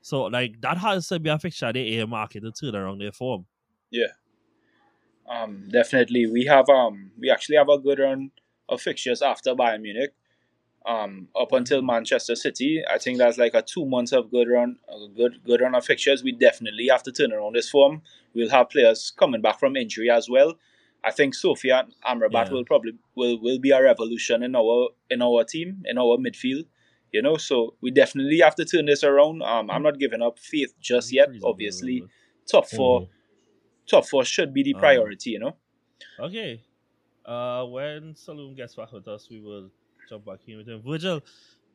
So, 0.00 0.24
like, 0.24 0.60
that 0.62 0.78
has 0.78 1.08
to 1.08 1.20
be 1.20 1.30
a 1.30 1.38
fixture 1.38 1.72
they 1.72 1.88
earmark 1.88 2.32
to 2.32 2.50
turn 2.50 2.74
around 2.74 3.00
their 3.00 3.12
form. 3.12 3.46
Yeah. 3.90 4.08
Um, 5.28 5.68
definitely, 5.70 6.26
we 6.26 6.44
have 6.46 6.68
um, 6.68 7.12
we 7.18 7.30
actually 7.30 7.56
have 7.56 7.68
a 7.68 7.78
good 7.78 8.00
run 8.00 8.32
of 8.68 8.80
fixtures 8.80 9.22
after 9.22 9.54
Bayern 9.54 9.82
Munich. 9.82 10.12
Um, 10.84 11.28
up 11.40 11.52
until 11.52 11.80
Manchester 11.80 12.34
City, 12.34 12.82
I 12.90 12.98
think 12.98 13.18
that's 13.18 13.38
like 13.38 13.54
a 13.54 13.62
two 13.62 13.86
months 13.86 14.10
of 14.12 14.30
good 14.32 14.48
run, 14.48 14.76
a 14.88 15.06
good 15.16 15.42
good 15.44 15.60
run 15.60 15.74
of 15.76 15.84
fixtures. 15.84 16.24
We 16.24 16.32
definitely 16.32 16.88
have 16.90 17.02
to 17.04 17.12
turn 17.12 17.32
around 17.32 17.54
this 17.54 17.70
form. 17.70 18.02
We'll 18.34 18.50
have 18.50 18.68
players 18.70 19.12
coming 19.16 19.40
back 19.40 19.60
from 19.60 19.76
injury 19.76 20.10
as 20.10 20.28
well. 20.28 20.54
I 21.04 21.10
think 21.12 21.34
Sofia 21.34 21.84
and 22.04 22.20
Amrabat 22.22 22.46
Yeah. 22.46 22.52
will 22.52 22.64
probably 22.64 22.92
will 23.14 23.38
will 23.40 23.58
be 23.60 23.70
a 23.70 23.80
revolution 23.82 24.42
in 24.42 24.56
our 24.56 24.88
in 25.08 25.22
our 25.22 25.44
team 25.44 25.82
in 25.84 25.98
our 25.98 26.16
midfield. 26.16 26.64
You 27.12 27.22
know, 27.22 27.36
so 27.36 27.74
we 27.80 27.90
definitely 27.92 28.38
have 28.38 28.54
to 28.56 28.64
turn 28.64 28.86
this 28.86 29.04
around. 29.04 29.42
Um, 29.42 29.70
I'm 29.70 29.82
not 29.82 29.98
giving 30.00 30.22
up 30.22 30.38
faith 30.38 30.74
just 30.80 31.12
yet. 31.12 31.28
Obviously, 31.44 32.04
top 32.50 32.66
4 32.66 33.02
Mhm. 33.02 33.08
top 33.86 34.06
four 34.06 34.24
should 34.24 34.52
be 34.54 34.62
the 34.62 34.74
Um, 34.74 34.80
priority. 34.80 35.30
You 35.30 35.38
know. 35.40 35.56
Okay. 36.18 36.62
Uh, 37.24 37.66
when 37.66 38.16
Saloon 38.16 38.54
gets 38.56 38.74
back 38.74 38.90
with 38.92 39.06
us, 39.06 39.28
we 39.30 39.38
will 39.40 39.70
jump 40.08 40.24
back 40.24 40.40
in 40.46 40.58
with 40.58 40.68
him. 40.68 40.82
Virgil, 40.82 41.20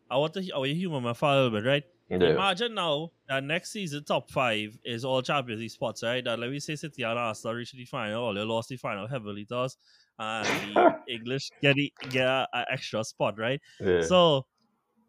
I 0.10 0.18
want 0.18 0.34
to 0.36 0.42
hear 0.42 0.56
our 0.56 0.66
humor 0.66 1.02
my 1.02 1.14
father 1.14 1.42
a 1.42 1.44
little 1.44 1.60
bit, 1.60 1.68
right? 1.68 1.84
Yeah. 2.10 2.30
Imagine 2.30 2.74
now 2.74 3.12
that 3.28 3.44
next 3.44 3.72
season 3.72 4.04
top 4.06 4.32
five 4.32 4.78
is 4.86 5.04
all 5.04 5.22
Champions 5.22 5.60
League 5.60 5.72
spots, 5.72 6.04
right? 6.04 6.24
That 6.24 6.40
let 6.40 6.50
me 6.50 6.60
say 6.60 6.76
City 6.78 7.04
and 7.04 7.20
Arsenal 7.20 7.56
reach 7.56 7.74
the 7.74 7.84
final, 7.84 8.24
or 8.24 8.34
they 8.34 8.42
lost 8.42 8.70
the 8.70 8.78
final 8.78 9.08
heavily 9.08 9.46
to 9.46 9.58
us, 9.58 9.78
and 10.18 10.48
the 10.74 10.96
English 11.10 11.52
get 11.62 11.76
the, 11.76 11.92
get 12.10 12.26
an 12.54 12.66
extra 12.72 13.04
spot, 13.04 13.38
right? 13.38 13.60
Yeah. 13.82 14.02
So 14.02 14.46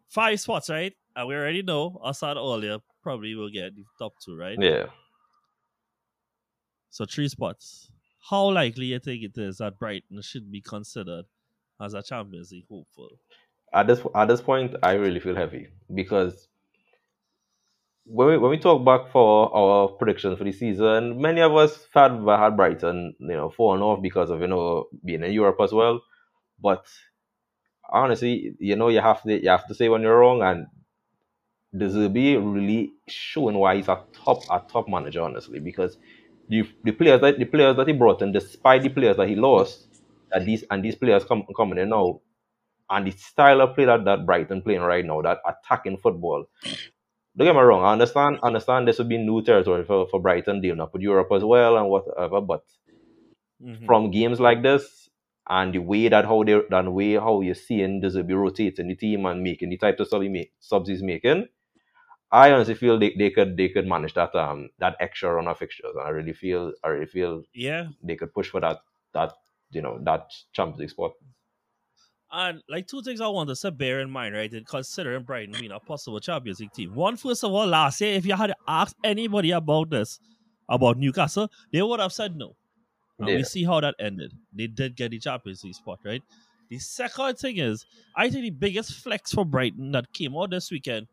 five 0.09 0.39
spots, 0.41 0.69
right? 0.69 0.93
And 1.15 1.27
we 1.27 1.35
already 1.35 1.63
know 1.63 2.01
Assad 2.03 2.35
earlier 2.35 2.79
probably 3.01 3.33
will 3.33 3.49
get 3.49 3.75
the 3.75 3.85
top 3.97 4.13
two, 4.23 4.35
right? 4.35 4.57
yeah. 4.59 4.87
So 6.89 7.05
three 7.05 7.29
spots. 7.29 7.91
How 8.29 8.51
likely 8.51 8.87
you 8.87 8.99
think 8.99 9.23
it 9.23 9.37
is 9.37 9.59
that 9.59 9.79
Brighton 9.79 10.21
should 10.21 10.51
be 10.51 10.59
considered 10.59 11.25
as 11.81 11.93
a 11.93 12.03
Champions 12.03 12.51
League 12.51 12.65
hopeful? 12.69 13.09
at 13.73 13.87
this 13.87 14.01
at 14.15 14.27
this 14.27 14.41
point, 14.41 14.75
I 14.83 14.93
really 14.93 15.19
feel 15.19 15.35
heavy 15.35 15.67
because 15.93 16.47
when 18.05 18.27
we, 18.29 18.37
when 18.37 18.49
we 18.51 18.57
talk 18.57 18.83
back 18.83 19.11
for 19.11 19.55
our 19.55 19.89
predictions 19.89 20.37
for 20.37 20.43
the 20.43 20.51
season, 20.51 21.21
many 21.21 21.41
of 21.41 21.55
us 21.55 21.87
had 21.93 22.11
had 22.27 22.57
Brighton, 22.57 23.13
you 23.19 23.27
know, 23.27 23.49
falling 23.51 23.81
off 23.81 24.01
because 24.01 24.29
of 24.29 24.41
you 24.41 24.47
know 24.47 24.85
being 25.05 25.23
in 25.23 25.31
Europe 25.31 25.57
as 25.61 25.71
well. 25.71 26.01
But 26.61 26.85
honestly, 27.89 28.55
you 28.59 28.75
know, 28.75 28.89
you 28.89 29.01
have 29.01 29.21
to 29.23 29.41
you 29.41 29.49
have 29.49 29.67
to 29.67 29.75
say 29.75 29.89
when 29.89 30.01
you're 30.01 30.17
wrong, 30.17 30.41
and 30.41 30.67
De 31.77 31.87
Zerbi 31.87 32.35
really 32.35 32.91
showing 33.07 33.57
why 33.57 33.75
he's 33.75 33.87
a 33.87 34.03
top 34.13 34.43
a 34.49 34.61
top 34.67 34.89
manager, 34.89 35.21
honestly, 35.21 35.59
because 35.59 35.97
the 36.49 36.67
the 36.83 36.91
players 36.91 37.21
that 37.21 37.37
the 37.37 37.45
players 37.45 37.75
that 37.77 37.87
he 37.87 37.93
brought 37.93 38.23
in, 38.23 38.31
despite 38.31 38.81
the 38.81 38.89
players 38.89 39.17
that 39.17 39.27
he 39.29 39.35
lost, 39.35 39.88
that 40.31 40.45
these 40.45 40.63
and 40.71 40.83
these 40.83 40.95
players 40.95 41.23
come 41.25 41.45
coming 41.55 41.77
in 41.79 41.89
now, 41.89 42.21
and 42.89 43.07
the 43.07 43.11
style 43.11 43.61
of 43.61 43.75
play 43.75 43.85
that, 43.85 44.05
that 44.05 44.25
Brighton 44.25 44.61
playing 44.63 44.81
right 44.81 45.05
now, 45.05 45.21
that 45.21 45.39
attacking 45.47 45.97
football. 45.97 46.45
Don't 47.37 47.47
get 47.47 47.55
me 47.55 47.61
wrong, 47.61 47.83
I 47.83 47.93
understand 47.93 48.39
understand 48.43 48.87
this 48.87 48.99
would 48.99 49.09
be 49.09 49.17
new 49.17 49.41
territory 49.43 49.85
for, 49.85 50.07
for 50.09 50.21
Brighton 50.21 50.61
dealing 50.61 50.81
up 50.81 50.93
with 50.93 51.01
Europe 51.03 51.29
as 51.33 51.43
well 51.43 51.77
and 51.77 51.89
whatever, 51.89 52.41
but 52.41 52.63
Mhm. 53.59 53.85
from 53.85 54.11
games 54.11 54.39
like 54.39 54.61
this 54.61 55.09
and 55.49 55.73
the 55.73 55.79
way 55.79 56.07
that 56.09 56.25
how 56.25 56.43
they 56.43 56.59
that 56.69 56.91
way 56.91 57.13
how 57.13 57.41
you're 57.41 57.55
seeing 57.55 57.99
this 58.01 58.13
will 58.15 58.23
be 58.23 58.33
rotating 58.33 58.87
the 58.87 58.95
team 58.95 59.25
and 59.25 59.41
making 59.41 59.69
the 59.69 59.77
type 59.77 59.99
of 59.99 60.07
subs, 60.07 60.23
he 60.23 60.29
make, 60.29 60.53
subs 60.59 60.89
he's 60.89 61.01
making, 61.03 61.47
I 62.31 62.51
honestly 62.51 62.75
feel 62.75 62.99
they, 62.99 63.15
they 63.17 63.31
could 63.31 63.57
they 63.57 63.69
could 63.69 63.87
manage 63.87 64.15
that 64.15 64.35
um 64.35 64.69
that 64.79 64.97
extra 64.99 65.33
run 65.33 65.47
of 65.47 65.57
fixtures. 65.59 65.93
And 65.95 66.07
I 66.07 66.09
really 66.11 66.33
feel 66.33 66.73
I 66.83 66.89
really 66.89 67.07
feel 67.07 67.43
Yeah. 67.53 67.89
they 68.03 68.15
could 68.17 68.33
push 68.33 68.49
for 68.49 68.61
that 68.61 68.79
that 69.13 69.33
you 69.71 69.81
know 69.81 69.99
that 70.03 70.31
Champions 70.53 70.79
League 70.79 70.89
spot. 70.89 71.11
And 72.31 72.61
like 72.69 72.87
two 72.87 73.01
things 73.01 73.21
I 73.21 73.27
want 73.27 73.49
us 73.49 73.61
to 73.61 73.71
bear 73.71 74.01
in 74.01 74.11
mind, 74.11 74.35
right? 74.35 74.53
In 74.53 74.63
considering 74.63 75.23
Brighton 75.23 75.55
being 75.59 75.71
a 75.71 75.79
possible 75.79 76.19
Champions 76.19 76.59
League 76.59 76.73
team. 76.73 76.93
One, 76.93 77.17
first 77.17 77.43
of 77.43 77.51
all, 77.51 77.65
last 77.65 77.99
year, 78.01 78.13
if 78.13 78.25
you 78.25 78.35
had 78.35 78.53
asked 78.67 78.95
anybody 79.03 79.49
about 79.49 79.89
this, 79.89 80.19
about 80.69 80.97
Newcastle, 80.97 81.49
they 81.73 81.81
would 81.81 81.99
have 81.99 82.13
said 82.13 82.35
no. 82.35 82.55
And 83.17 83.27
Yeah. 83.27 83.37
we 83.37 83.43
see 83.43 83.63
how 83.63 83.79
that 83.81 83.95
ended. 83.99 84.33
They 84.53 84.67
did 84.67 84.95
get 84.95 85.09
the 85.09 85.19
Champions 85.19 85.63
League 85.63 85.73
spot, 85.73 85.99
right? 86.05 86.21
The 86.69 86.77
second 86.77 87.39
thing 87.39 87.57
is, 87.57 87.85
I 88.15 88.29
think 88.29 88.43
the 88.43 88.51
biggest 88.51 88.93
flex 88.93 89.33
for 89.33 89.43
Brighton 89.43 89.91
that 89.93 90.13
came 90.13 90.37
out 90.37 90.51
this 90.51 90.69
weekend 90.69 91.07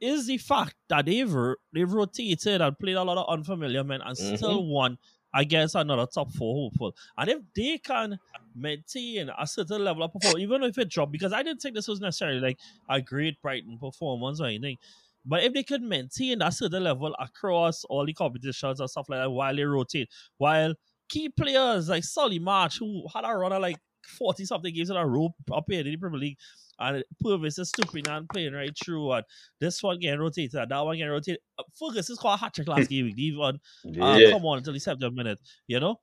is 0.00 0.26
the 0.26 0.38
fact 0.38 0.74
that 0.88 1.06
they've 1.06 1.34
they've 1.72 1.92
rotated 1.92 2.60
and 2.60 2.78
played 2.78 2.96
a 2.96 3.02
lot 3.02 3.18
of 3.18 3.28
unfamiliar 3.28 3.84
men 3.84 4.00
and 4.00 4.16
mm-hmm. 4.16 4.36
still 4.36 4.66
won 4.66 4.98
against 5.34 5.74
another 5.74 6.06
top 6.06 6.30
four 6.32 6.54
hopeful. 6.54 6.94
And 7.18 7.30
if 7.30 7.38
they 7.54 7.78
can 7.78 8.18
maintain 8.54 9.30
a 9.36 9.46
certain 9.46 9.82
level 9.84 10.04
of 10.04 10.12
performance, 10.12 10.42
even 10.42 10.62
if 10.62 10.78
it 10.78 10.88
dropped, 10.88 11.12
because 11.12 11.32
I 11.32 11.42
didn't 11.42 11.60
think 11.60 11.74
this 11.74 11.88
was 11.88 12.00
necessarily 12.00 12.40
like 12.40 12.58
a 12.88 13.00
great 13.00 13.40
Brighton 13.42 13.78
performance 13.78 14.40
or 14.40 14.46
anything. 14.46 14.78
But 15.26 15.42
if 15.42 15.54
they 15.54 15.62
could 15.62 15.82
maintain 15.82 16.38
that 16.40 16.54
certain 16.54 16.84
level 16.84 17.14
across 17.18 17.84
all 17.84 18.04
the 18.04 18.12
competitions 18.12 18.80
and 18.80 18.90
stuff 18.90 19.08
like 19.08 19.20
that 19.20 19.30
while 19.30 19.56
they 19.56 19.64
rotate, 19.64 20.08
while 20.36 20.74
key 21.08 21.30
players 21.30 21.88
like 21.88 22.04
Solly 22.04 22.38
March, 22.38 22.78
who 22.78 23.04
had 23.12 23.24
a 23.24 23.34
run 23.34 23.60
like 23.60 23.78
40 24.08 24.44
something 24.44 24.74
games 24.74 24.90
in 24.90 24.96
a 24.96 25.06
row 25.06 25.34
up 25.52 25.64
here 25.68 25.80
in 25.80 25.86
the 25.86 25.96
Premier 25.96 26.18
League, 26.20 26.38
and 26.78 27.04
Pervis 27.22 27.58
Estupiñán 27.58 28.28
playing 28.30 28.52
right 28.52 28.76
through, 28.76 29.12
and 29.12 29.24
this 29.60 29.82
one 29.82 29.98
getting 30.00 30.20
rotated, 30.20 30.54
and 30.54 30.70
that 30.70 30.80
one 30.80 30.96
getting 30.96 31.10
rotated. 31.12 31.40
Uh, 31.58 31.62
Fergus 31.78 32.10
is 32.10 32.18
called 32.18 32.38
a 32.38 32.42
hat 32.42 32.54
trick 32.54 32.68
last 32.68 32.88
game 32.88 33.04
week, 33.06 33.18
even 33.18 33.60
uh, 34.00 34.20
Yeah. 34.20 34.30
come 34.30 34.44
on 34.44 34.58
until 34.58 34.72
the 34.72 34.80
70th 34.80 35.14
minute, 35.14 35.40
you 35.66 35.80
know? 35.80 36.00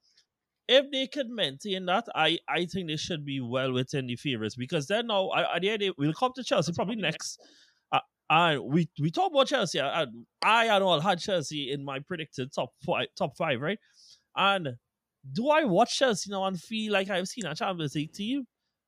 If 0.68 0.90
they 0.92 1.08
could 1.08 1.30
maintain 1.30 1.86
that, 1.88 2.06
I, 2.16 2.38
I 2.48 2.66
think 2.66 2.88
they 2.88 2.96
should 2.96 3.26
be 3.26 3.42
well 3.42 3.74
within 3.74 4.08
the 4.08 4.16
favourites 4.16 4.56
because 4.56 4.88
then 4.88 5.08
now, 5.08 5.28
I, 5.30 5.56
at 5.58 5.62
the 5.64 5.70
end, 5.70 5.84
we'll 5.98 6.14
come 6.14 6.32
to 6.36 6.44
Chelsea 6.44 6.72
probably 6.72 6.96
next. 6.96 7.42
Uh, 7.92 8.00
and 8.30 8.64
we 8.64 8.90
we 9.00 9.12
talk 9.12 9.32
about 9.32 9.48
Chelsea. 9.48 9.80
And 9.80 10.26
I 10.42 10.68
and 10.68 10.84
all 10.84 11.02
had 11.02 11.20
Chelsea 11.20 11.72
in 11.72 11.84
my 11.84 12.00
predicted 12.00 12.54
top 12.54 12.72
five, 12.86 13.08
top 13.18 13.36
five, 13.36 13.60
right? 13.60 13.80
And 14.36 14.78
do 15.29 15.49
I 15.49 15.63
watch 15.63 15.97
Chelsea 15.97 16.31
now 16.31 16.45
and 16.45 16.60
feel 16.60 16.93
like 16.93 17.10
I've 17.10 17.27
seen 17.27 17.45
a 17.45 17.55
Champions 17.55 17.95
League 17.95 18.13
team? 18.13 18.45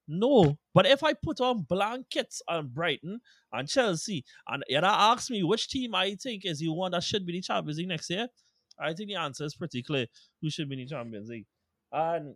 No. 0.07 0.57
But 0.73 0.85
if 0.85 1.03
I 1.03 1.13
put 1.13 1.39
on 1.39 1.61
blankets 1.61 2.41
on 2.47 2.67
Brighton 2.67 3.19
and 3.51 3.67
Chelsea, 3.67 4.25
and 4.47 4.63
you 4.67 4.77
ask 4.81 5.29
me 5.29 5.43
which 5.43 5.69
team 5.69 5.95
I 5.95 6.15
think 6.15 6.45
is 6.45 6.59
the 6.59 6.69
one 6.73 6.91
that 6.91 7.03
should 7.03 7.25
be 7.25 7.33
the 7.33 7.41
Champions 7.41 7.77
League 7.77 7.87
next 7.87 8.09
year, 8.09 8.27
I 8.79 8.93
think 8.93 9.09
the 9.09 9.15
answer 9.15 9.45
is 9.45 9.55
pretty 9.55 9.83
clear. 9.83 10.07
Who 10.41 10.49
should 10.49 10.67
be 10.69 10.75
in 10.75 10.87
the 10.87 10.89
Champions 10.89 11.29
League? 11.29 11.45
And 11.91 12.35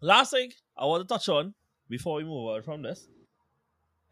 last 0.00 0.30
thing 0.32 0.50
I 0.76 0.84
want 0.84 1.08
to 1.08 1.12
touch 1.12 1.28
on 1.28 1.54
before 1.88 2.16
we 2.16 2.24
move 2.24 2.48
on 2.50 2.62
from 2.62 2.82
this 2.82 3.08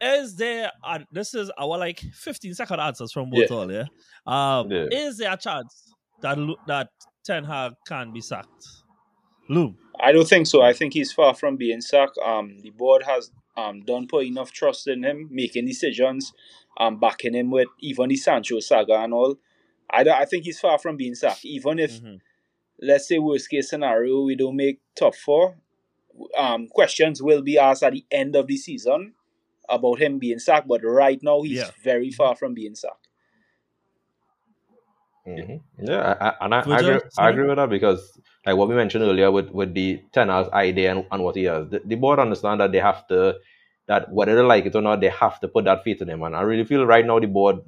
is 0.00 0.36
there, 0.36 0.70
and 0.84 1.06
this 1.12 1.34
is 1.34 1.50
our 1.58 1.78
like 1.78 2.00
15 2.00 2.54
second 2.54 2.80
answers 2.80 3.12
from 3.12 3.30
both 3.30 3.50
Yeah. 3.50 3.56
all, 3.56 3.70
yeah? 3.72 3.84
Um, 4.26 4.70
Yeah. 4.70 4.86
Is 4.90 5.18
there 5.18 5.32
a 5.32 5.36
chance 5.36 5.92
that 6.22 6.38
that 6.66 6.88
Ten 7.24 7.44
Hag 7.44 7.72
can 7.86 8.12
be 8.12 8.20
sacked? 8.20 8.66
Loom. 9.48 9.78
I 10.00 10.12
don't 10.12 10.28
think 10.28 10.46
so. 10.46 10.62
I 10.62 10.72
think 10.72 10.94
he's 10.94 11.12
far 11.12 11.34
from 11.34 11.56
being 11.56 11.80
sacked. 11.80 12.18
Um, 12.24 12.58
the 12.60 12.70
board 12.70 13.04
has 13.04 13.30
um 13.56 13.82
done 13.82 14.08
put 14.08 14.24
enough 14.26 14.50
trust 14.52 14.88
in 14.88 15.04
him, 15.04 15.28
making 15.30 15.66
decisions, 15.66 16.32
um, 16.78 16.98
backing 16.98 17.34
him 17.34 17.50
with 17.50 17.68
even 17.80 18.08
the 18.08 18.16
Sancho 18.16 18.58
saga 18.60 18.94
and 19.00 19.14
all. 19.14 19.36
I, 19.90 20.02
don't- 20.02 20.16
I 20.20 20.24
think 20.24 20.44
he's 20.44 20.58
far 20.58 20.78
from 20.78 20.96
being 20.96 21.14
sacked. 21.14 21.44
Even 21.44 21.78
if, 21.78 22.00
Mhm. 22.02 22.20
let's 22.80 23.06
say, 23.06 23.18
worst 23.18 23.48
case 23.48 23.68
scenario, 23.70 24.22
we 24.22 24.34
don't 24.34 24.56
make 24.56 24.80
top 24.96 25.14
four, 25.14 25.56
um, 26.36 26.66
questions 26.68 27.22
will 27.22 27.42
be 27.42 27.58
asked 27.58 27.82
at 27.84 27.92
the 27.92 28.04
end 28.10 28.34
of 28.34 28.46
the 28.48 28.56
season 28.56 29.14
about 29.68 30.00
him 30.00 30.18
being 30.18 30.38
sacked. 30.40 30.66
But 30.66 30.82
right 30.82 31.22
now, 31.22 31.42
he's 31.42 31.58
Yeah. 31.58 31.70
very 31.82 32.10
far 32.10 32.34
from 32.34 32.54
being 32.54 32.74
sacked. 32.74 33.03
Mhm. 35.26 35.62
Yeah, 35.78 36.16
I, 36.20 36.28
I, 36.28 36.34
and 36.44 36.54
I, 36.54 36.60
I, 36.60 36.80
agree, 36.80 37.00
I 37.16 37.30
agree 37.30 37.48
with 37.48 37.56
that 37.56 37.70
because, 37.70 38.20
like 38.44 38.56
what 38.56 38.68
we 38.68 38.74
mentioned 38.74 39.04
earlier 39.04 39.30
with, 39.30 39.48
with 39.50 39.72
the 39.72 40.02
Ten 40.12 40.28
Hag's 40.28 40.50
idea 40.50 40.92
and, 40.92 41.06
and 41.10 41.24
what 41.24 41.36
he 41.36 41.44
has, 41.44 41.68
the, 41.70 41.80
the 41.84 41.94
board 41.94 42.18
understand 42.18 42.60
that 42.60 42.72
they 42.72 42.78
have 42.78 43.06
to, 43.08 43.36
that 43.86 44.12
whether 44.12 44.34
they 44.34 44.42
like 44.42 44.66
it 44.66 44.74
or 44.74 44.82
not, 44.82 45.00
they 45.00 45.08
have 45.08 45.40
to 45.40 45.48
put 45.48 45.64
that 45.64 45.82
faith 45.82 46.02
in 46.02 46.10
him. 46.10 46.22
And 46.22 46.36
I 46.36 46.42
really 46.42 46.64
feel 46.64 46.84
right 46.84 47.06
now 47.06 47.18
the 47.20 47.26
board, 47.26 47.60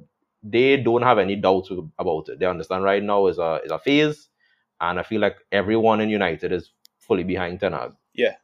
they 0.43 0.77
don't 0.77 1.01
have 1.01 1.17
any 1.17 1.35
doubts 1.35 1.71
about 1.97 2.29
it. 2.29 2.39
They 2.39 2.45
understand 2.45 2.83
right 2.83 3.01
now 3.01 3.25
is 3.25 3.39
a 3.39 3.59
is 3.65 3.71
a 3.71 3.79
phase, 3.79 4.29
and 4.79 4.99
I 4.99 5.03
feel 5.03 5.19
like 5.19 5.37
everyone 5.51 5.99
in 5.99 6.09
United 6.09 6.51
is 6.51 6.71
fully 6.99 7.23
behind 7.23 7.59
Ten 7.59 7.73
Hag's. 7.73 7.95
Yeah. 8.13 8.35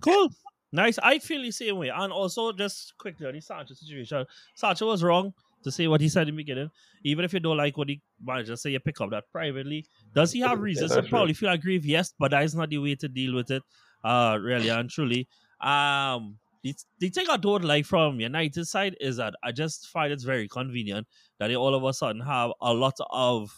Cool. 0.00 0.30
Nice. 0.72 0.98
I 1.02 1.18
feel 1.18 1.42
the 1.42 1.50
same 1.50 1.78
way. 1.78 1.88
And 1.88 2.12
also, 2.12 2.52
just 2.52 2.96
quickly 2.98 3.26
on 3.26 3.32
the 3.32 3.40
Sancho 3.40 3.72
situation, 3.72 4.26
Sancho 4.54 4.86
was 4.86 5.02
wrong 5.02 5.32
to 5.62 5.70
say 5.70 5.86
what 5.86 6.00
he 6.00 6.08
said 6.08 6.28
in 6.28 6.34
the 6.34 6.42
beginning. 6.42 6.70
Even 7.04 7.24
if 7.24 7.32
you 7.32 7.40
don't 7.40 7.56
like 7.56 7.76
what 7.76 7.88
the 7.88 8.00
manager 8.22 8.56
say, 8.56 8.70
you 8.70 8.80
pick 8.80 9.00
up 9.00 9.10
that 9.10 9.24
privately. 9.32 9.86
Does 10.14 10.32
he 10.32 10.40
have 10.40 10.60
reasons 10.60 10.90
to 10.90 10.96
that's 10.96 11.08
true. 11.08 11.16
probably 11.16 11.34
feel 11.34 11.50
aggrieved? 11.50 11.84
Yes, 11.84 12.14
but 12.18 12.30
that 12.30 12.44
is 12.44 12.54
not 12.54 12.70
the 12.70 12.78
way 12.78 12.94
to 12.94 13.08
deal 13.08 13.34
with 13.34 13.50
it, 13.50 13.62
uh, 14.04 14.38
really 14.40 14.68
and 14.68 14.88
truly. 14.88 15.28
Um, 15.60 16.38
the, 16.62 16.74
the 16.98 17.08
thing 17.08 17.26
I 17.30 17.36
don't 17.36 17.64
like 17.64 17.86
from 17.86 18.20
United 18.20 18.66
side 18.66 18.96
is 19.00 19.16
that 19.16 19.34
I 19.42 19.52
just 19.52 19.88
find 19.88 20.12
it's 20.12 20.24
very 20.24 20.48
convenient 20.48 21.06
that 21.38 21.48
they 21.48 21.56
all 21.56 21.74
of 21.74 21.84
a 21.84 21.92
sudden 21.92 22.20
have 22.22 22.52
a 22.60 22.72
lot 22.72 22.96
of 23.10 23.50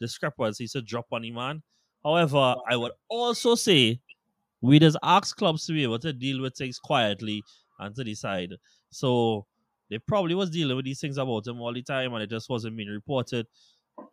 discrepancies 0.00 0.72
to 0.72 0.82
drop 0.82 1.06
on 1.12 1.22
the 1.22 1.30
man. 1.30 1.62
However, 2.02 2.56
I 2.68 2.76
would 2.76 2.92
also 3.08 3.54
say 3.54 4.00
we 4.60 4.78
just 4.78 4.96
ask 5.02 5.36
clubs 5.36 5.66
to 5.66 5.72
be 5.72 5.82
able 5.82 5.98
to 6.00 6.12
deal 6.12 6.40
with 6.40 6.54
things 6.56 6.78
quietly 6.78 7.42
and 7.78 7.94
to 7.94 8.04
decide. 8.04 8.54
So 8.90 9.46
they 9.90 9.98
probably 9.98 10.34
was 10.34 10.50
dealing 10.50 10.76
with 10.76 10.84
these 10.84 11.00
things 11.00 11.18
about 11.18 11.46
him 11.46 11.60
all 11.60 11.72
the 11.72 11.82
time 11.82 12.12
and 12.14 12.22
it 12.22 12.30
just 12.30 12.48
wasn't 12.48 12.76
being 12.76 12.88
reported. 12.88 13.46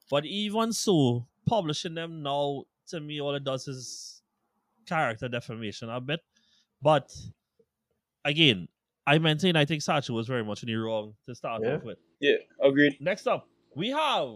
But 0.09 0.25
even 0.25 0.73
so, 0.73 1.27
publishing 1.47 1.95
them 1.95 2.21
now 2.21 2.63
to 2.89 2.99
me 2.99 3.21
all 3.21 3.35
it 3.35 3.43
does 3.43 3.67
is 3.67 4.21
character 4.87 5.27
defamation 5.29 5.89
a 5.89 6.01
bit. 6.01 6.19
But 6.81 7.09
again, 8.25 8.67
I 9.07 9.17
maintain 9.17 9.55
I 9.55 9.65
think 9.65 9.81
Sancho 9.81 10.13
was 10.13 10.27
very 10.27 10.43
much 10.43 10.63
in 10.63 10.67
the 10.67 10.75
wrong 10.75 11.15
to 11.27 11.35
start 11.35 11.61
Yeah. 11.63 11.75
off 11.75 11.83
with. 11.83 11.97
Yeah, 12.19 12.35
agreed. 12.61 12.97
Next 12.99 13.25
up, 13.27 13.47
we 13.75 13.89
have 13.89 14.29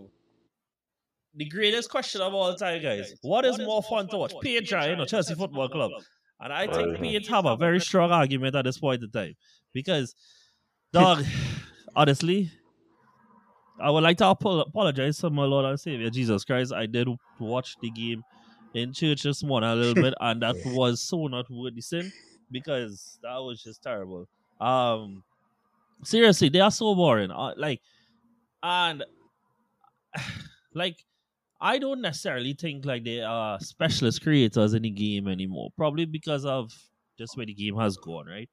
the 1.36 1.46
greatest 1.46 1.90
question 1.90 2.22
of 2.22 2.34
all 2.34 2.56
time, 2.56 2.82
guys. 2.82 3.14
What 3.22 3.46
is 3.46 3.60
more 3.60 3.84
fun 3.84 4.08
to 4.10 4.18
watch, 4.18 4.34
Paint 4.42 4.66
Giant 4.66 5.02
or 5.02 5.06
Chelsea 5.06 5.36
Football 5.36 5.70
Club? 5.70 5.92
And 6.40 6.52
I 6.52 6.68
think 6.68 6.98
Paint 6.98 7.28
have 7.28 7.46
a 7.46 7.56
very 7.56 7.80
strong 7.80 8.12
argument 8.12 8.56
at 8.56 8.66
this 8.66 8.78
point 8.80 9.04
in 9.04 9.12
time 9.12 9.36
because, 9.74 10.16
dog, 10.92 11.26
honestly, 11.96 12.52
I 13.80 13.90
would 13.90 14.04
like 14.04 14.18
to 14.18 14.26
apo- 14.26 14.62
apologize 14.62 15.18
to 15.20 15.30
my 15.30 15.44
Lord 15.44 15.66
and 15.66 15.80
Savior 15.80 16.10
Jesus 16.10 16.46
Christ. 16.46 16.74
I 16.74 16.86
did 16.86 17.08
watch 17.40 17.76
the 17.82 17.90
game 17.90 18.24
in 18.74 18.94
church 18.94 19.24
this 19.24 19.44
morning 19.44 19.70
a 19.70 19.76
little 19.76 20.02
bit, 20.02 20.14
and 20.20 20.42
that 20.42 20.56
was 20.66 21.02
so 21.02 21.28
not 21.28 21.50
worth 21.50 21.76
the 21.76 21.82
sin 21.82 22.12
because 22.52 23.20
that 23.22 23.38
was 23.38 23.62
just 23.62 23.84
terrible. 23.84 24.28
Um, 24.62 25.24
seriously, 26.04 26.50
they 26.50 26.62
are 26.62 26.72
so 26.72 26.96
boring. 26.96 27.32
Uh, 27.32 27.54
like, 27.58 27.82
and 28.64 29.04
like, 30.74 30.98
I 31.60 31.78
don't 31.80 32.02
necessarily 32.02 32.54
think 32.54 32.86
like 32.86 33.04
they 33.04 33.22
are 33.22 33.60
specialist 33.60 34.22
creators 34.22 34.74
in 34.74 34.84
the 34.84 34.90
game 34.90 35.28
anymore. 35.28 35.70
Probably 35.78 36.06
because 36.06 36.46
of 36.46 36.72
just 37.18 37.36
where 37.38 37.46
the 37.46 37.54
game 37.54 37.78
has 37.78 37.98
gone, 37.98 38.28
right? 38.28 38.50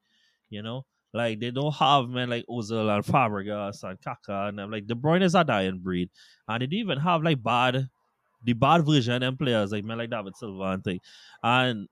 You 0.49 0.61
know, 0.61 0.85
like 1.13 1.39
they 1.39 1.51
don't 1.51 1.73
have 1.75 2.09
men 2.09 2.29
like 2.29 2.45
Ozil 2.49 2.93
and 2.93 3.05
Fabregas 3.05 3.83
and 3.83 4.01
Kaka 4.01 4.47
and 4.47 4.57
them. 4.57 4.71
Like 4.71 4.87
De 4.87 4.95
Bruyne 4.95 5.23
is 5.23 5.35
a 5.35 5.43
dying 5.43 5.79
breed, 5.79 6.09
and 6.47 6.61
they 6.61 6.65
don't 6.65 6.73
even 6.79 6.99
have 6.99 7.23
like 7.23 7.41
bad, 7.43 7.87
the 8.43 8.53
bad 8.53 8.85
version 8.85 9.21
and 9.21 9.37
players 9.37 9.71
like 9.71 9.83
men 9.83 9.97
like 9.97 10.09
David 10.09 10.35
Silva 10.35 10.63
and 10.63 10.83
thing. 10.83 10.99
And 11.43 11.87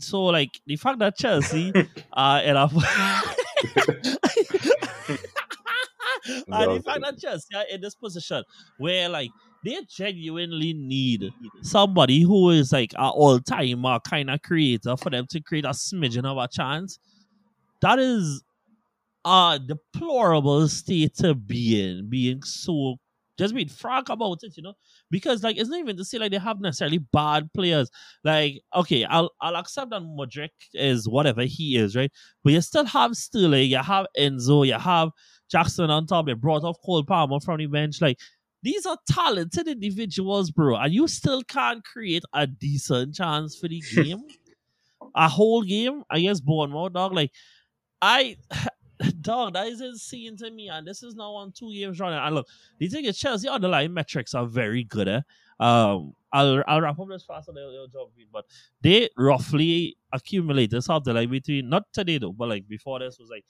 so 0.00 0.24
like 0.24 0.60
the 0.66 0.76
fact 0.76 0.98
that 0.98 1.16
Chelsea 1.16 1.72
are 2.12 2.42
in 2.42 2.56
a 2.56 2.68
and 6.26 6.76
the 6.76 6.82
fact 6.84 7.00
that 7.00 7.18
Chelsea 7.18 7.54
are 7.54 7.64
in 7.70 7.80
this 7.80 7.94
position 7.94 8.42
where 8.78 9.08
like 9.08 9.30
they 9.64 9.78
genuinely 9.88 10.72
need 10.72 11.30
somebody 11.62 12.22
who 12.22 12.50
is 12.50 12.72
like 12.72 12.92
an 12.94 13.10
all 13.14 13.38
timer 13.40 13.98
kind 14.00 14.30
of 14.30 14.42
creator 14.42 14.96
for 14.96 15.10
them 15.10 15.26
to 15.30 15.40
create 15.40 15.64
a 15.64 15.70
smidgen 15.70 16.24
of 16.24 16.36
a 16.36 16.48
chance. 16.48 16.98
That 17.82 17.98
is 17.98 18.42
a 19.24 19.60
deplorable 19.64 20.68
state 20.68 21.14
to 21.16 21.34
be 21.34 21.82
in, 21.82 22.08
being 22.08 22.42
so 22.42 22.96
just 23.38 23.54
being 23.54 23.68
frank 23.68 24.08
about 24.08 24.38
it, 24.42 24.56
you 24.56 24.62
know. 24.62 24.74
Because 25.10 25.42
like 25.42 25.56
it's 25.56 25.70
not 25.70 25.78
even 25.80 25.96
to 25.96 26.04
say 26.04 26.18
like 26.18 26.30
they 26.32 26.38
have 26.38 26.60
necessarily 26.60 26.98
bad 26.98 27.52
players. 27.54 27.90
Like, 28.24 28.62
okay, 28.74 29.04
I'll 29.04 29.30
I'll 29.40 29.56
accept 29.56 29.90
that 29.90 30.02
Mudryk 30.02 30.50
is 30.74 31.08
whatever 31.08 31.42
he 31.42 31.76
is, 31.76 31.96
right? 31.96 32.10
But 32.44 32.52
you 32.52 32.60
still 32.60 32.84
have 32.86 33.16
Sterling, 33.16 33.70
you 33.70 33.78
have 33.78 34.06
Enzo, 34.18 34.66
you 34.66 34.74
have 34.74 35.10
Jackson 35.50 35.90
on 35.90 36.06
top. 36.06 36.26
They 36.26 36.34
brought 36.34 36.64
off 36.64 36.76
Cole 36.84 37.04
Palmer 37.04 37.40
from 37.40 37.58
the 37.58 37.66
bench. 37.66 38.00
Like 38.00 38.18
these 38.62 38.86
are 38.86 38.98
talented 39.10 39.66
individuals, 39.68 40.50
bro, 40.50 40.76
and 40.76 40.92
you 40.94 41.08
still 41.08 41.42
can't 41.42 41.84
create 41.84 42.24
a 42.32 42.46
decent 42.46 43.14
chance 43.14 43.56
for 43.58 43.68
the 43.68 43.82
game. 43.94 44.22
a 45.14 45.28
whole 45.28 45.62
game 45.62 46.02
I 46.10 46.18
against 46.18 46.44
Bournemouth, 46.44 46.92
dog. 46.92 47.12
Like 47.14 47.32
I, 48.02 48.36
dog, 49.20 49.54
that 49.54 49.68
is 49.68 49.80
insane 49.80 50.36
to 50.38 50.50
me. 50.50 50.68
And 50.68 50.86
this 50.86 51.02
is 51.02 51.14
now 51.14 51.32
on 51.34 51.52
two 51.52 51.72
games 51.72 52.00
running. 52.00 52.18
And 52.18 52.34
look, 52.34 52.48
the 52.78 52.88
thing 52.88 53.04
is, 53.04 53.18
Chelsea 53.18 53.48
underlying 53.48 53.94
metrics 53.94 54.34
are 54.34 54.44
very 54.44 54.84
good. 54.84 55.08
Eh? 55.08 55.20
Um, 55.60 56.12
I'll 56.32 56.62
I'll 56.66 56.80
wrap 56.80 56.98
up 56.98 57.08
this 57.08 57.24
fast 57.24 57.48
and 57.48 57.56
they'll, 57.56 57.86
jump 57.86 58.10
in. 58.18 58.26
But 58.32 58.44
they 58.80 59.08
roughly 59.16 59.96
accumulated 60.12 60.82
something 60.82 61.14
like 61.14 61.30
between 61.30 61.68
not 61.68 61.84
today 61.92 62.18
though, 62.18 62.32
but 62.32 62.48
like 62.48 62.68
before 62.68 62.98
this 62.98 63.18
was 63.18 63.30
like 63.30 63.44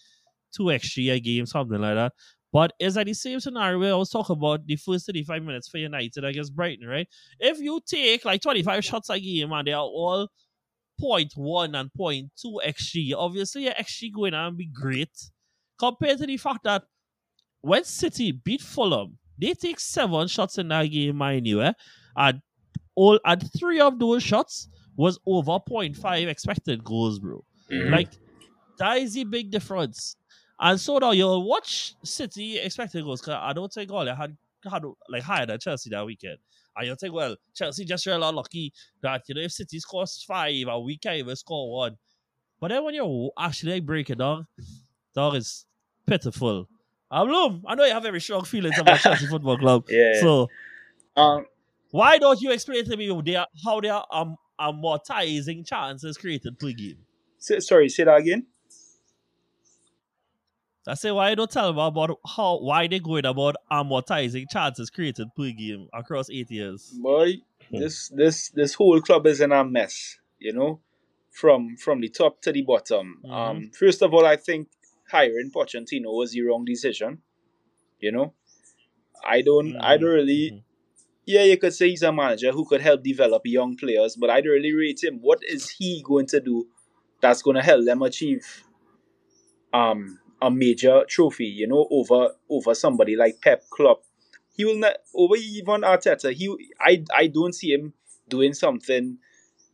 two 0.55 0.71
extra 0.71 1.19
games, 1.19 1.51
something 1.51 1.81
like 1.81 1.95
that. 1.95 2.13
But 2.53 2.75
it's 2.79 2.97
like 2.97 3.07
the 3.07 3.15
same 3.15 3.41
scenario 3.41 3.79
where 3.79 3.93
I 3.93 3.97
was 3.97 4.11
talking 4.11 4.37
about 4.37 4.67
the 4.67 4.77
first 4.77 5.07
35 5.07 5.43
minutes 5.43 5.69
for 5.69 5.79
United 5.79 6.23
against 6.23 6.55
Brighton, 6.55 6.87
right? 6.87 7.09
If 7.41 7.61
you 7.61 7.81
take 7.87 8.27
like 8.27 8.43
25 8.43 8.85
shots 8.85 9.09
a 9.09 9.19
game 9.19 9.53
and 9.53 9.67
they 9.67 9.73
are 9.73 9.81
all 9.81 10.29
0.1 11.01 11.79
and 11.79 11.91
0.2 11.99 12.29
XG, 12.67 13.13
obviously 13.17 13.65
your 13.65 13.75
XG 13.75 14.13
going 14.13 14.35
on 14.35 14.57
be 14.57 14.67
great 14.67 15.11
compared 15.79 16.19
to 16.19 16.27
the 16.27 16.37
fact 16.37 16.61
that 16.65 16.85
when 17.61 17.85
City 17.85 18.33
beat 18.33 18.61
Fulham, 18.61 19.19
they 19.39 19.55
take 19.55 19.81
seven 19.81 20.29
shots 20.29 20.59
in 20.59 20.69
that 20.69 20.87
game, 20.87 21.17
mind 21.17 21.47
you, 21.47 21.63
eh? 21.63 21.73
And 22.17 22.43
all 22.95 23.19
and 23.25 23.43
three 23.59 23.81
of 23.81 23.99
those 23.99 24.23
shots 24.23 24.69
was 24.97 25.19
over 25.27 25.59
0.5 25.69 26.29
expected 26.29 26.85
goals, 26.85 27.19
bro. 27.19 27.45
Mhm. 27.71 27.91
Like 27.91 28.11
that 28.79 28.99
is 28.99 29.15
the 29.15 29.25
big 29.25 29.51
difference. 29.51 30.17
And 30.61 30.81
so 30.81 30.99
now 30.99 31.13
you'll 31.13 31.49
watch 31.49 31.95
City 32.05 32.59
expected 32.59 33.05
goals 33.05 33.21
because 33.21 33.39
I 33.41 33.53
don't 33.53 33.73
think 33.73 33.91
all 33.91 34.05
they 34.05 34.15
had 34.15 34.37
had 34.71 34.85
like 35.09 35.23
higher 35.23 35.47
than 35.47 35.59
Chelsea 35.59 35.91
that 35.91 36.07
weekend. 36.07 36.39
And 36.77 36.87
you'll 36.87 36.97
think, 36.97 37.15
well, 37.15 37.37
Chelsea 37.55 37.85
just 37.85 38.07
real 38.07 38.23
unlucky 38.23 38.73
that 39.03 39.23
you 39.29 39.35
know 39.35 39.43
if 39.43 39.53
City 39.53 39.79
scores 39.79 40.25
five 40.27 40.67
and 40.67 40.85
we 40.85 40.97
can't 40.99 41.19
even 41.19 41.37
score 41.37 41.71
one. 41.77 41.97
But 42.61 42.69
then 42.69 42.85
when 42.85 42.95
you 42.95 43.31
actually 43.39 43.73
like, 43.75 43.87
break 43.87 44.11
it 44.11 44.19
down, 44.19 44.47
dog 45.15 45.37
is 45.37 45.67
pitiful. 46.07 46.69
Um, 47.11 47.29
Loom, 47.29 47.65
I 47.67 47.75
know 47.75 47.85
you 47.85 47.93
have 47.93 48.03
very 48.05 48.21
strong 48.21 48.45
feelings 48.45 48.79
about 48.79 48.99
Chelsea 49.01 49.27
Football 49.27 49.59
Club. 49.59 49.85
Yeah. 49.89 50.21
So 50.21 50.49
Um, 51.17 51.47
why 51.91 52.19
don't 52.19 52.41
you 52.41 52.53
explain 52.53 52.85
to 52.87 52.97
me 52.97 53.21
they 53.25 53.37
are, 53.37 53.49
how 53.65 53.81
they 53.81 53.91
are 53.91 54.07
um, 54.11 54.37
amortizing 54.59 55.67
chances 55.67 56.17
created 56.17 56.59
per 56.59 56.73
game? 56.73 56.99
say, 57.39 57.61
sorry, 57.61 57.89
say 57.89 58.05
that 58.05 58.17
again. 58.17 58.47
I 60.87 60.95
say 60.95 61.11
why 61.13 61.31
you 61.31 61.37
don't 61.37 61.51
tell 61.51 61.73
me 61.73 61.81
about 61.81 62.19
how 62.27 62.59
why 62.59 62.87
they 62.89 62.99
going 62.99 63.25
about 63.25 63.57
amortizing 63.71 64.51
chances 64.51 64.91
created 64.91 65.29
per 65.37 65.51
game 65.51 65.89
across 65.93 66.29
eight 66.31 66.51
years. 66.51 66.91
Boy, 67.01 67.37
Hmm. 67.71 67.79
this 67.79 68.09
this 68.09 68.49
this 68.51 68.75
whole 68.75 69.01
club 69.01 69.27
is 69.27 69.41
in 69.41 69.53
a 69.53 69.65
mess. 69.65 70.19
You 70.41 70.53
know, 70.53 70.81
from 71.31 71.77
from 71.77 72.01
the 72.01 72.09
top 72.09 72.43
to 72.43 72.53
the 72.53 72.63
bottom. 72.63 73.21
Mhm. 73.25 73.31
Um, 73.31 73.71
first 73.73 74.03
of 74.03 74.13
all, 74.13 74.27
I 74.27 74.37
think 74.37 74.69
hiring 75.09 75.51
Pochettino 75.55 76.13
was 76.13 76.33
the 76.33 76.43
wrong 76.43 76.65
decision. 76.65 77.23
You 78.01 78.11
know, 78.11 78.35
I 79.25 79.43
don't 79.43 79.77
I 79.77 79.97
don't 79.97 80.11
really. 80.11 80.51
Mhm. 80.51 80.63
Yeah, 81.25 81.45
you 81.45 81.57
could 81.57 81.73
say 81.73 81.91
he's 81.91 82.03
a 82.03 82.13
manager 82.13 82.51
who 82.51 82.65
could 82.65 82.81
help 82.81 83.05
develop 83.05 83.43
young 83.45 83.77
players, 83.77 84.17
but 84.17 84.29
I 84.29 84.41
don't 84.41 84.53
really 84.55 84.73
rate 84.75 85.05
him. 85.05 85.21
What 85.21 85.39
is 85.45 85.71
he 85.71 86.03
going 86.05 86.27
to 86.27 86.41
do 86.41 86.67
that's 87.21 87.43
going 87.43 87.55
to 87.55 87.63
help 87.63 87.85
them 87.85 88.03
achieve 88.03 88.65
um 89.73 90.19
a 90.43 90.51
major 90.51 91.05
trophy? 91.09 91.47
You 91.47 91.69
know, 91.69 91.89
over 91.91 92.31
over 92.51 92.75
somebody 92.75 93.17
like 93.17 93.43
Pep 93.43 93.65
Klopp. 93.71 94.05
He 94.57 94.67
will 94.67 94.79
not 94.79 94.99
over 95.15 95.37
even 95.37 95.83
Arteta. 95.83 96.35
He 96.35 96.75
I 96.81 97.05
I 97.15 97.29
don't 97.29 97.55
see 97.55 97.73
him 97.75 97.95
doing 98.29 98.55
something 98.55 99.19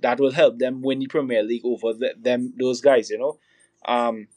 that 0.00 0.20
will 0.20 0.32
help 0.32 0.58
them 0.58 0.82
win 0.82 1.00
the 1.00 1.08
Premier 1.08 1.42
League 1.42 1.64
over 1.64 1.94
the, 1.94 2.14
them 2.20 2.54
those 2.58 2.80
guys. 2.82 3.10
You 3.10 3.18
know, 3.18 3.38
um, 3.86 4.28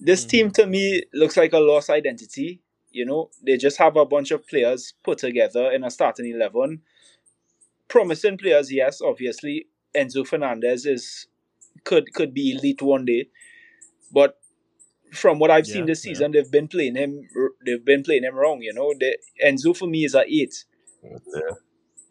this 0.00 0.24
Mhm. 0.24 0.28
team 0.28 0.50
to 0.52 0.66
me 0.66 1.02
looks 1.14 1.36
like 1.36 1.52
a 1.52 1.58
lost 1.58 1.90
identity. 1.90 2.60
You 2.90 3.06
know, 3.06 3.30
they 3.42 3.56
just 3.56 3.78
have 3.78 3.96
a 3.96 4.04
bunch 4.04 4.30
of 4.30 4.46
players 4.46 4.92
put 5.02 5.18
together 5.18 5.70
in 5.72 5.84
a 5.84 5.90
starting 5.90 6.26
eleven. 6.30 6.82
Promising 7.88 8.38
players, 8.38 8.72
yes, 8.72 9.00
obviously. 9.00 9.66
Enzo 9.94 10.26
Fernandez 10.26 10.86
is 10.86 11.26
could 11.84 12.12
could 12.14 12.34
be 12.34 12.52
elite 12.52 12.82
one 12.82 13.04
day, 13.06 13.30
but 14.12 14.40
from 15.12 15.38
what 15.38 15.50
I've 15.50 15.66
seen 15.66 15.80
Yeah, 15.80 15.86
this 15.86 16.04
yeah. 16.04 16.10
season, 16.12 16.32
they've 16.32 16.50
been 16.50 16.68
playing 16.68 16.96
him. 16.96 17.28
They've 17.64 17.84
been 17.84 18.02
playing 18.02 18.24
him 18.24 18.34
wrong. 18.34 18.62
You 18.62 18.72
know, 18.72 18.92
they, 18.98 19.16
Enzo 19.44 19.76
for 19.76 19.86
me 19.86 20.04
is 20.04 20.14
a 20.14 20.24
eight. 20.26 20.64
Yeah. 21.02 21.54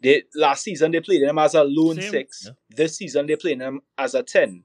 They 0.02 0.22
last 0.34 0.64
season 0.64 0.90
they 0.90 1.00
played 1.00 1.22
him 1.22 1.38
as 1.38 1.54
a 1.54 1.62
lone 1.64 2.00
Same, 2.00 2.10
six. 2.10 2.42
yeah. 2.46 2.52
This 2.70 2.96
season 2.96 3.26
they 3.26 3.36
playing 3.36 3.60
him 3.60 3.80
as 3.96 4.14
a 4.14 4.22
ten. 4.22 4.64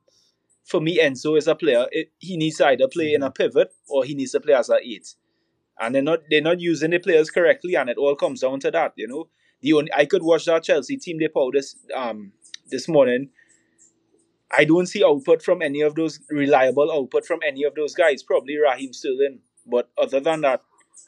For 0.65 0.82
me, 0.82 1.00
Enzo 1.00 1.38
is 1.38 1.47
a 1.47 1.56
player. 1.56 1.86
It, 1.91 2.12
he 2.17 2.36
needs 2.38 2.58
to 2.58 2.67
either 2.67 2.88
play 2.88 3.13
in 3.13 3.23
a 3.23 3.32
pivot 3.32 3.69
or 3.88 4.04
he 4.04 4.15
needs 4.15 4.32
to 4.34 4.39
play 4.41 4.54
as 4.54 4.69
a 4.69 4.78
eight. 4.84 5.15
And 5.80 5.93
they're 5.95 6.02
not 6.02 6.19
they're 6.30 6.41
not 6.41 6.60
using 6.60 6.91
the 6.91 7.00
players 7.00 7.30
correctly, 7.30 7.76
and 7.76 7.89
it 7.89 7.97
all 7.97 8.15
comes 8.15 8.41
down 8.41 8.60
to 8.62 8.71
that. 8.71 8.93
You 8.97 9.08
know, 9.08 9.30
the 9.62 9.73
only 9.73 9.93
I 9.93 10.06
could 10.06 10.23
watch 10.23 10.45
that 10.45 10.63
Chelsea 10.63 10.97
team 10.97 11.19
they 11.19 11.28
put 11.28 11.54
this 11.54 11.76
um 11.95 12.32
this 12.69 12.88
morning. 12.88 13.30
I 14.52 14.64
don't 14.64 14.86
see 14.86 15.04
output 15.04 15.42
from 15.44 15.62
any 15.62 15.82
of 15.82 15.96
those 15.96 16.20
reliable 16.30 16.92
output 16.92 17.26
from 17.26 17.40
any 17.46 17.64
of 17.64 17.76
those 17.76 17.94
guys. 17.94 18.24
Probably 18.24 18.58
Raheem 18.58 18.94
Sterling, 18.94 19.40
but 19.66 19.90
other 19.98 20.20
than 20.20 20.42
that, 20.42 20.62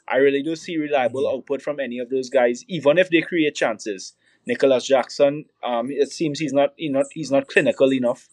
I 0.06 0.16
really 0.16 0.42
don't 0.42 0.56
see 0.56 0.76
reliable 0.76 1.28
output 1.28 1.62
from 1.62 1.80
any 1.80 1.98
of 1.98 2.10
those 2.10 2.28
guys. 2.28 2.64
Even 2.68 2.98
if 2.98 3.10
they 3.10 3.22
create 3.22 3.54
chances, 3.54 4.14
Nicolas 4.46 4.86
Jackson, 4.86 5.46
um, 5.62 5.90
it 5.90 6.10
seems 6.10 6.38
he's 6.38 6.52
not 6.52 6.74
he 6.76 6.88
not 6.88 7.06
he's 7.12 7.30
not 7.30 7.48
clinical 7.48 7.92
enough. 7.92 8.28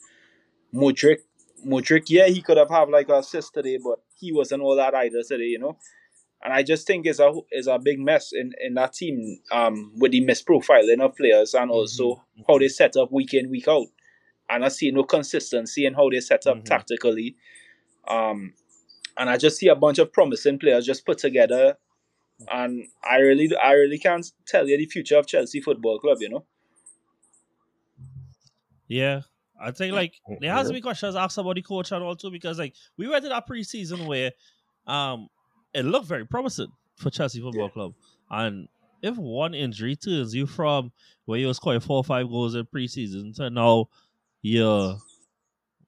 Mudryk, 0.73 1.19
Mudryk, 1.65 2.05
yeah, 2.09 2.27
he 2.27 2.41
could 2.41 2.57
have 2.57 2.69
had 2.69 2.89
like 2.89 3.09
an 3.09 3.15
assist 3.15 3.53
today, 3.53 3.77
but 3.81 3.99
he 4.15 4.33
wasn't 4.33 4.61
all 4.61 4.75
that 4.75 4.93
either 4.93 5.23
today, 5.27 5.45
you 5.45 5.59
know. 5.59 5.77
And 6.43 6.53
I 6.53 6.63
just 6.63 6.85
think 6.85 7.05
it's 7.05 7.19
a 7.19 7.31
it's 7.49 7.67
a 7.67 7.79
big 7.79 7.99
mess 7.99 8.31
in, 8.33 8.53
in 8.61 8.73
that 8.75 8.93
team, 8.93 9.39
um, 9.51 9.91
with 9.95 10.11
the 10.11 10.21
misprofiling 10.21 11.01
of 11.01 11.15
players 11.15 11.53
and 11.53 11.71
also 11.71 12.23
how 12.47 12.59
they 12.59 12.67
set 12.67 12.95
up 12.95 13.11
week 13.11 13.33
in 13.33 13.49
week 13.49 13.67
out. 13.67 13.87
And 14.49 14.63
I 14.63 14.69
see 14.69 14.91
no 14.91 15.03
consistency 15.03 15.85
in 15.85 15.93
how 15.93 16.09
they 16.09 16.19
set 16.21 16.47
up 16.47 16.57
Mhm. 16.59 16.65
tactically. 16.65 17.35
Um, 18.07 18.53
and 19.17 19.29
I 19.29 19.37
just 19.37 19.57
see 19.57 19.67
a 19.67 19.75
bunch 19.75 19.97
of 19.99 20.13
promising 20.13 20.57
players 20.59 20.85
just 20.85 21.05
put 21.05 21.17
together, 21.17 21.77
and 22.51 22.87
I 23.03 23.17
really 23.17 23.53
I 23.55 23.73
really 23.73 23.97
can't 23.97 24.25
tell 24.45 24.67
you 24.67 24.77
the 24.77 24.85
future 24.85 25.17
of 25.17 25.27
Chelsea 25.27 25.59
Football 25.59 25.99
Club. 25.99 26.17
You 26.21 26.29
know. 26.29 26.45
Yeah. 28.87 29.21
I 29.59 29.71
think 29.71 29.93
like 29.95 30.13
there 30.39 30.53
has 30.53 30.67
to 30.67 30.73
be 30.73 30.81
questions 30.81 31.15
asked 31.15 31.37
about 31.39 31.55
the 31.55 31.63
coach 31.63 31.91
and 31.91 32.03
all 32.03 32.15
too 32.15 32.29
because 32.29 32.59
like 32.59 32.75
we 32.95 33.07
went 33.07 33.23
to 33.23 33.29
that 33.29 33.47
preseason 33.47 34.05
where 34.05 34.31
um 34.85 35.29
it 35.73 35.83
looked 35.83 36.05
very 36.05 36.25
promising 36.27 36.71
for 36.95 37.09
Chelsea 37.09 37.41
Football 37.41 37.69
Club. 37.69 37.93
And 38.29 38.67
if 39.01 39.17
one 39.17 39.55
injury 39.55 39.95
turns 39.95 40.35
you 40.35 40.45
from 40.45 40.91
where 41.25 41.39
you 41.39 41.47
was 41.47 41.57
scoring 41.57 41.79
four 41.79 41.97
or 41.97 42.03
five 42.03 42.29
goals 42.29 42.53
in 42.53 42.65
preseason 42.67 43.35
to 43.37 43.49
now 43.49 43.89
you're 44.47 44.97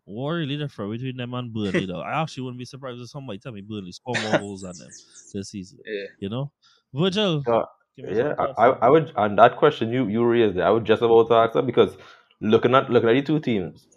what 0.06 0.32
really 0.32 0.58
different 0.58 0.92
between 0.92 1.18
them 1.18 1.34
and 1.34 1.54
Burnley 1.54 1.86
though. 1.86 2.02
I 2.02 2.22
actually 2.22 2.44
wouldn't 2.44 2.60
be 2.60 2.66
surprised 2.66 3.00
if 3.02 3.10
somebody 3.10 3.40
tell 3.40 3.52
me 3.52 3.62
Burnley 3.62 3.92
score 3.92 4.16
more 4.24 4.40
goals 4.40 4.62
than 4.62 4.78
them 4.78 4.90
this 5.34 5.50
season. 5.50 5.80
Yeah. 5.86 6.06
You 6.20 6.30
know? 6.30 6.52
Virgil. 6.94 7.44
Yeah, 7.48 7.64
give 7.96 8.18
Yeah, 8.18 8.34
I, 8.58 8.68
I 8.70 8.90
would 8.90 9.14
on 9.16 9.36
that 9.36 9.58
question 9.58 9.92
you 9.92 10.08
you 10.08 10.26
raised 10.26 10.56
there. 10.58 10.66
I 10.66 10.72
would 10.72 10.86
just 10.86 11.02
about 11.04 11.28
to 11.30 11.36
ask 11.36 11.54
that 11.54 11.66
because 11.68 11.96
looking 12.42 12.74
at 12.74 12.90
looking 12.90 13.10
at 13.10 13.14
the 13.16 13.22
two 13.22 13.40
teams, 13.40 13.88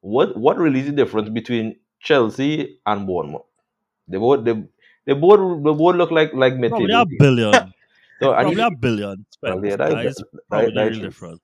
what 0.00 0.36
what 0.36 0.56
really 0.58 0.80
is 0.80 0.86
the 0.86 0.92
difference 0.92 1.28
between 1.28 1.76
Chelsea 2.00 2.80
and 2.86 3.06
Bournemouth? 3.06 3.42
They 4.08 4.16
both 4.18 4.44
they, 4.44 4.54
they 5.06 5.12
both 5.12 5.40
they 5.64 5.72
both 5.72 5.96
look 5.96 6.10
like 6.10 6.32
like 6.32 6.56
mid 6.56 6.70
Probably 6.70 6.92
a 6.94 7.04
billion. 7.18 7.74
So 8.20 8.32
and, 8.34 8.46
Probably 8.46 8.62
e- 8.62 8.66
a 8.66 8.70
billion. 8.70 9.26
well, 9.46 9.60
spent. 9.60 9.64
yeah, 9.64 9.76
that 9.76 9.90
That 9.90 10.06
is 10.06 10.12
is 10.12 10.24
that, 10.32 10.40
probably 10.50 10.72
that 10.74 10.88
is 10.88 10.90
real 10.90 11.00
true. 11.00 11.08
different. 11.08 11.42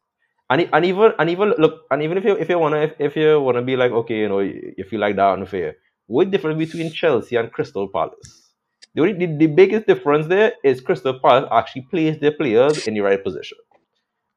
And, 0.51 0.69
and 0.73 0.85
even 0.85 1.13
and 1.19 1.31
even 1.31 1.55
look 1.59 1.83
and 1.91 2.03
even 2.03 2.19
if 2.19 2.25
you 2.25 2.37
if 2.37 2.49
you 2.49 2.59
wanna 2.59 2.79
if, 2.83 2.93
if 3.01 3.17
you 3.17 3.41
wanna 3.41 3.63
be 3.63 3.77
like 3.77 3.93
okay 3.93 4.21
you 4.21 4.29
know 4.29 4.41
if 4.41 4.79
you 4.79 4.85
feel 4.85 5.01
like 5.01 5.17
that 5.17 5.33
unfair, 5.39 5.77
what 6.07 6.31
difference 6.31 6.59
between 6.59 6.93
Chelsea 6.93 7.37
and 7.37 7.51
Crystal 7.53 7.89
Palace? 7.89 8.53
The, 8.95 9.03
only, 9.03 9.15
the 9.15 9.27
the 9.39 9.47
biggest 9.49 9.87
difference 9.87 10.27
there 10.29 10.53
is 10.65 10.81
Crystal 10.83 11.19
Palace 11.19 11.49
actually 11.53 11.83
plays 11.91 12.19
their 12.21 12.33
players 12.33 12.79
in 12.87 12.95
the 12.95 13.01
right 13.01 13.23
position, 13.23 13.59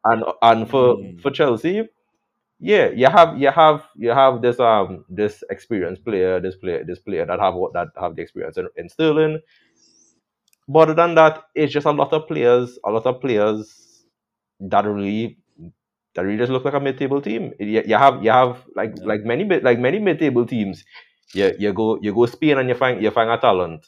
and 0.05 0.23
and 0.41 0.69
for 0.69 0.97
Mm. 0.97 1.21
for 1.21 1.31
Chelsea, 1.31 1.89
yeah, 2.59 2.89
you 2.89 3.07
have 3.07 3.37
you 3.37 3.51
have 3.51 3.87
you 3.95 4.09
have 4.11 4.41
this 4.41 4.59
um 4.59 5.05
this 5.09 5.43
experienced 5.51 6.05
player, 6.05 6.39
this 6.41 6.55
player 6.57 6.83
this 6.83 6.99
player 6.99 7.25
that 7.25 7.39
have 7.39 7.55
what 7.55 7.73
that 7.73 7.89
have 7.99 8.15
the 8.15 8.23
experience 8.23 8.57
in, 8.57 8.67
in 8.77 8.89
Sterling. 8.89 9.39
But 10.67 10.79
other 10.89 10.93
than 10.95 11.15
that, 11.15 11.43
it's 11.55 11.73
just 11.73 11.85
a 11.87 11.91
lot 11.91 12.13
of 12.13 12.27
players, 12.27 12.79
a 12.85 12.91
lot 12.91 13.05
of 13.05 13.21
players 13.21 14.05
that 14.61 14.85
really 14.85 15.39
that 16.17 16.23
really 16.23 16.39
just 16.39 16.51
look 16.51 16.65
like 16.65 16.73
a 16.75 16.81
mid-table 16.81 17.21
team. 17.21 17.53
You, 17.61 17.83
you 17.87 17.97
have 17.97 18.23
you 18.25 18.31
have 18.31 18.65
like 18.75 18.95
Yeah. 18.95 19.05
like 19.05 19.23
many 19.23 19.45
mid- 19.45 19.63
like 19.63 19.79
many 19.79 19.99
mid-table 19.99 20.47
teams. 20.47 20.83
You 21.33 21.53
you 21.59 21.73
go 21.73 21.99
you 22.01 22.13
go 22.13 22.25
Spain 22.27 22.57
and 22.59 22.69
you 22.69 22.75
find 22.75 23.01
you 23.03 23.11
find 23.11 23.31
a 23.31 23.37
talent. 23.37 23.87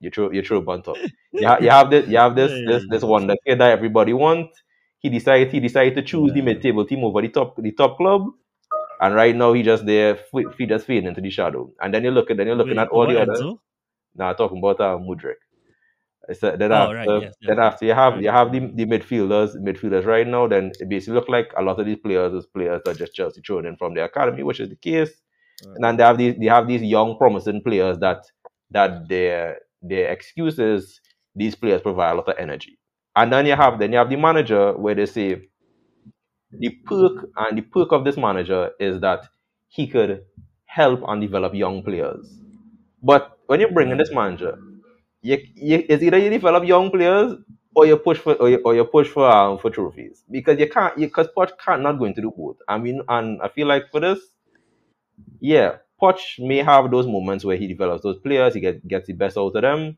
You 0.00 0.10
throw 0.10 0.30
you 0.32 0.42
throw 0.42 0.64
on 0.68 0.82
top. 0.82 1.02
You, 1.38 1.48
ha- 1.48 1.58
you 1.60 1.70
have 1.70 1.90
this 1.90 2.08
you 2.08 2.18
have 2.18 2.36
this 2.36 2.62
this 2.66 2.84
this 2.88 3.02
wonder 3.04 3.36
kid 3.46 3.60
that 3.60 3.72
everybody 3.72 4.12
want. 4.12 4.50
He 5.00 5.08
decided 5.10 5.50
he 5.52 5.60
decided 5.60 5.96
to 5.96 6.02
choose 6.02 6.32
the 6.34 6.40
Yeah. 6.40 6.44
mid-table 6.44 6.86
team 6.86 7.04
over 7.04 7.22
the 7.22 7.30
top 7.30 7.56
the 7.56 7.72
top 7.72 7.96
club. 7.98 8.22
And 9.00 9.14
right 9.14 9.34
now 9.36 9.52
he 9.54 9.62
just 9.62 9.86
there 9.86 10.18
f- 10.18 10.54
he 10.58 10.66
just 10.66 10.86
fading 10.86 11.08
into 11.08 11.20
the 11.22 11.30
shadow. 11.30 11.72
And 11.80 11.94
then 11.94 12.04
you 12.04 12.12
look 12.12 12.30
at 12.30 12.36
then 12.38 12.46
you're 12.48 12.56
looking 12.56 12.76
Wait, 12.76 12.82
at 12.84 12.88
all 12.88 13.06
the 13.06 13.20
others. 13.20 13.42
Now 14.14 14.32
talking 14.34 14.58
about 14.58 14.80
uh, 14.80 14.98
Mudryk. 14.98 15.40
It's, 16.30 16.42
uh, 16.44 16.56
then 16.56 16.72
Oh, 16.72 16.92
after, 16.92 16.94
right, 16.94 17.12
yes, 17.18 17.34
then 17.42 17.58
after 17.58 17.86
you 17.86 17.94
have 17.94 18.22
you 18.22 18.30
have 18.30 18.52
the, 18.52 18.60
the 18.60 18.86
midfielders 18.86 19.56
midfielders 19.56 20.06
right 20.06 20.26
now. 20.26 20.46
Then 20.48 20.72
it 20.80 20.88
basically 20.88 21.14
look 21.14 21.28
like 21.28 21.52
a 21.56 21.62
lot 21.62 21.80
of 21.80 21.86
these 21.86 21.98
players 21.98 22.32
is 22.34 22.46
players 22.46 22.80
that 22.84 22.98
just 22.98 23.14
Chelsea 23.14 23.42
thrown 23.42 23.66
in 23.66 23.76
from 23.76 23.94
the 23.94 24.04
academy, 24.04 24.42
which 24.44 24.60
is 24.60 24.70
the 24.70 24.76
case. 24.76 25.10
Right. 25.66 25.74
And 25.76 25.84
then 25.84 25.96
they 25.96 26.04
have 26.04 26.18
these 26.18 26.36
they 26.38 26.46
have 26.46 26.68
these 26.68 26.82
young 26.82 27.16
promising 27.18 27.62
players 27.62 27.98
that 27.98 28.24
that 28.70 29.08
their 29.08 29.58
excuse 30.12 30.58
is 30.58 31.00
these 31.34 31.54
players 31.56 31.82
provide 31.82 32.12
a 32.12 32.14
lot 32.16 32.28
of 32.28 32.36
energy. 32.38 32.78
And 33.16 33.32
then 33.32 33.46
you 33.46 33.56
have 33.56 33.78
then 33.78 33.92
you 33.92 33.98
have 33.98 34.10
the 34.10 34.16
manager 34.16 34.76
where 34.76 34.94
they 34.94 35.06
say 35.06 35.48
the 36.52 36.70
perk 36.86 37.28
and 37.36 37.58
the 37.58 37.62
perk 37.62 37.92
of 37.92 38.04
this 38.04 38.16
manager 38.16 38.70
is 38.80 39.00
that 39.00 39.26
he 39.68 39.86
could 39.86 40.24
help 40.66 41.02
and 41.08 41.20
develop 41.20 41.54
young 41.54 41.82
players. 41.82 42.40
But 43.02 43.38
when 43.46 43.60
you 43.60 43.68
bring 43.68 43.90
in 43.90 43.98
this 43.98 44.12
manager, 44.12 44.58
you, 45.22 45.38
you, 45.54 45.84
it's 45.88 46.02
either 46.02 46.18
you 46.18 46.30
develop 46.30 46.64
young 46.64 46.90
players 46.90 47.34
or 47.74 47.86
you 47.86 47.96
push 47.96 48.18
for 48.18 48.34
or 48.34 48.48
you, 48.50 48.60
or 48.64 48.74
you 48.74 48.84
push 48.84 49.08
for 49.08 49.30
um, 49.30 49.58
for 49.58 49.70
trophies 49.70 50.24
because 50.30 50.58
you 50.58 50.68
can't 50.68 50.96
because 50.96 51.28
Poch 51.36 51.52
can't 51.64 51.82
not 51.82 51.98
going 51.98 52.14
to 52.14 52.22
do 52.22 52.32
both. 52.36 52.56
I 52.68 52.78
mean, 52.78 53.02
and 53.08 53.40
I 53.42 53.48
feel 53.48 53.66
like 53.66 53.90
for 53.90 54.00
this, 54.00 54.18
yeah, 55.40 55.76
Poch 56.00 56.38
may 56.38 56.58
have 56.58 56.90
those 56.90 57.06
moments 57.06 57.44
where 57.44 57.56
he 57.56 57.66
develops 57.66 58.02
those 58.02 58.18
players, 58.18 58.54
he 58.54 58.60
get, 58.60 58.86
gets 58.86 59.06
the 59.06 59.12
best 59.12 59.36
out 59.36 59.54
of 59.54 59.62
them, 59.62 59.96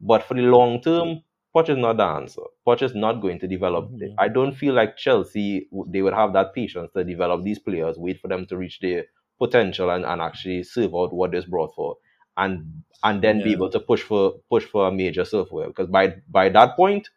but 0.00 0.24
for 0.24 0.34
the 0.34 0.42
long 0.42 0.80
term, 0.82 1.22
Poch 1.54 1.70
is 1.70 1.78
not 1.78 1.96
the 1.98 2.04
answer. 2.04 2.42
Poch 2.66 2.82
is 2.82 2.94
not 2.94 3.22
going 3.22 3.38
to 3.40 3.48
develop. 3.48 3.90
Mhm. 3.92 4.14
I 4.18 4.28
don't 4.28 4.54
feel 4.54 4.74
like 4.74 4.96
Chelsea 4.96 5.68
they 5.88 6.02
would 6.02 6.14
have 6.14 6.32
that 6.34 6.54
patience 6.54 6.90
to 6.94 7.04
develop 7.04 7.44
these 7.44 7.58
players, 7.60 7.98
wait 7.98 8.20
for 8.20 8.28
them 8.28 8.46
to 8.48 8.56
reach 8.56 8.80
their 8.80 9.06
potential 9.38 9.90
and, 9.90 10.04
and 10.04 10.22
actually 10.22 10.62
serve 10.64 10.94
out 10.94 11.12
what 11.14 11.32
they're 11.32 11.42
brought 11.48 11.74
for, 11.74 11.96
and 12.36 12.82
and 13.02 13.22
then 13.22 13.42
be 13.42 13.52
able 13.52 13.70
to 13.70 13.80
push 13.80 14.02
for 14.02 14.32
push 14.50 14.64
for 14.64 14.88
a 14.88 14.92
major 14.92 15.24
silverware. 15.24 15.68
Because 15.68 15.88
by 15.88 16.16
by 16.28 16.48
that 16.50 16.76
point, 16.76 17.08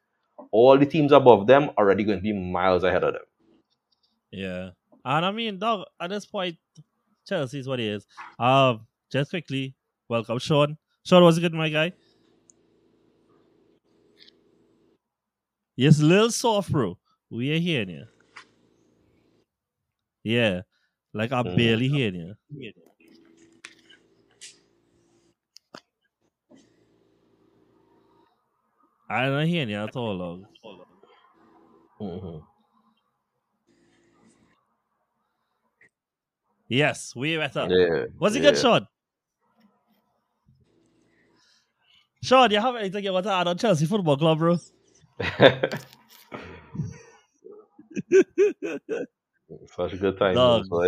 all 0.51 0.77
the 0.77 0.85
teams 0.85 1.11
above 1.11 1.47
them 1.47 1.69
are 1.77 1.85
already 1.85 2.03
going 2.03 2.19
to 2.19 2.23
be 2.23 2.33
miles 2.33 2.83
ahead 2.83 3.03
of 3.03 3.13
them. 3.13 3.23
Yeah. 4.31 4.69
And 5.05 5.25
I 5.25 5.31
mean, 5.31 5.59
dog, 5.59 5.85
at 5.99 6.09
this 6.09 6.25
point, 6.25 6.57
Chelsea 7.27 7.59
is 7.59 7.67
what 7.67 7.79
it 7.79 7.87
is. 7.87 8.07
Um, 8.37 8.87
just 9.11 9.31
quickly, 9.31 9.75
welcome 10.07 10.39
Sean. 10.39 10.77
Sean, 11.03 11.23
was 11.23 11.37
it 11.37 11.41
good, 11.41 11.53
my 11.53 11.69
guy? 11.69 11.93
Yes, 15.75 15.99
little 15.99 16.31
soft, 16.31 16.71
bro. 16.71 16.97
We 17.29 17.55
are 17.55 17.59
hearing 17.59 17.89
you. 17.89 18.05
Yeah. 20.23 20.61
Like 21.13 21.31
I'm 21.31 21.45
Mhm. 21.45 21.55
barely 21.57 21.87
hearing 21.87 22.15
you. 22.15 22.73
I'm 29.09 29.31
not 29.31 29.47
hearing 29.47 29.69
you 29.69 29.77
at 29.77 29.95
all. 29.95 30.45
Yes, 36.67 37.15
way 37.15 37.37
better. 37.37 37.67
Yeah. 37.69 38.05
Was 38.19 38.35
it 38.35 38.43
yeah. 38.43 38.51
good, 38.51 38.59
Sean? 38.59 38.87
Sean, 42.21 42.51
you 42.51 42.59
have 42.59 42.75
anything 42.75 43.03
you 43.03 43.11
want 43.11 43.25
to 43.25 43.31
add 43.33 43.47
on 43.47 43.57
Chelsea 43.57 43.87
Football 43.87 44.17
Club, 44.17 44.37
bro? 44.37 44.57
Such 49.75 49.93
a 49.93 49.97
good 49.97 50.19
time. 50.19 50.35
Dog. 50.35 50.69
boy. 50.69 50.87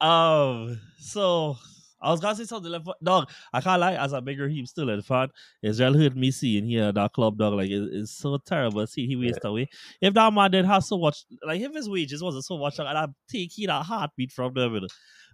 Um, 0.00 0.80
so 0.98 1.56
I 2.00 2.10
was 2.10 2.20
gonna 2.20 2.34
say 2.36 2.44
something 2.44 2.70
like, 2.70 2.82
dog. 3.02 3.28
I 3.52 3.60
can't 3.60 3.80
lie, 3.80 3.94
as 3.94 4.12
a 4.12 4.20
bigger 4.20 4.44
Raheem 4.44 4.66
Sterling 4.66 5.02
fan, 5.02 5.28
it's 5.62 5.80
really 5.80 6.04
hurt 6.04 6.16
me 6.16 6.30
seeing 6.30 6.64
here 6.66 6.92
that 6.92 7.12
club, 7.12 7.38
dog. 7.38 7.54
Like 7.54 7.70
it, 7.70 7.88
it's 7.92 8.12
so 8.12 8.38
terrible. 8.38 8.86
See, 8.86 9.06
he 9.06 9.16
wasted 9.16 9.44
away. 9.44 9.68
If 10.00 10.14
that 10.14 10.32
man 10.32 10.50
did 10.50 10.64
have 10.64 10.84
so 10.84 10.98
much, 10.98 11.24
like 11.44 11.60
if 11.60 11.74
his 11.74 11.88
wages 11.88 12.22
wasn't 12.22 12.44
so 12.44 12.58
much, 12.58 12.78
like, 12.78 12.94
I'd 12.94 13.10
take 13.28 13.50
he 13.52 13.66
that 13.66 13.84
heartbeat 13.84 14.32
from 14.32 14.54
them. 14.54 14.74
you 14.74 14.80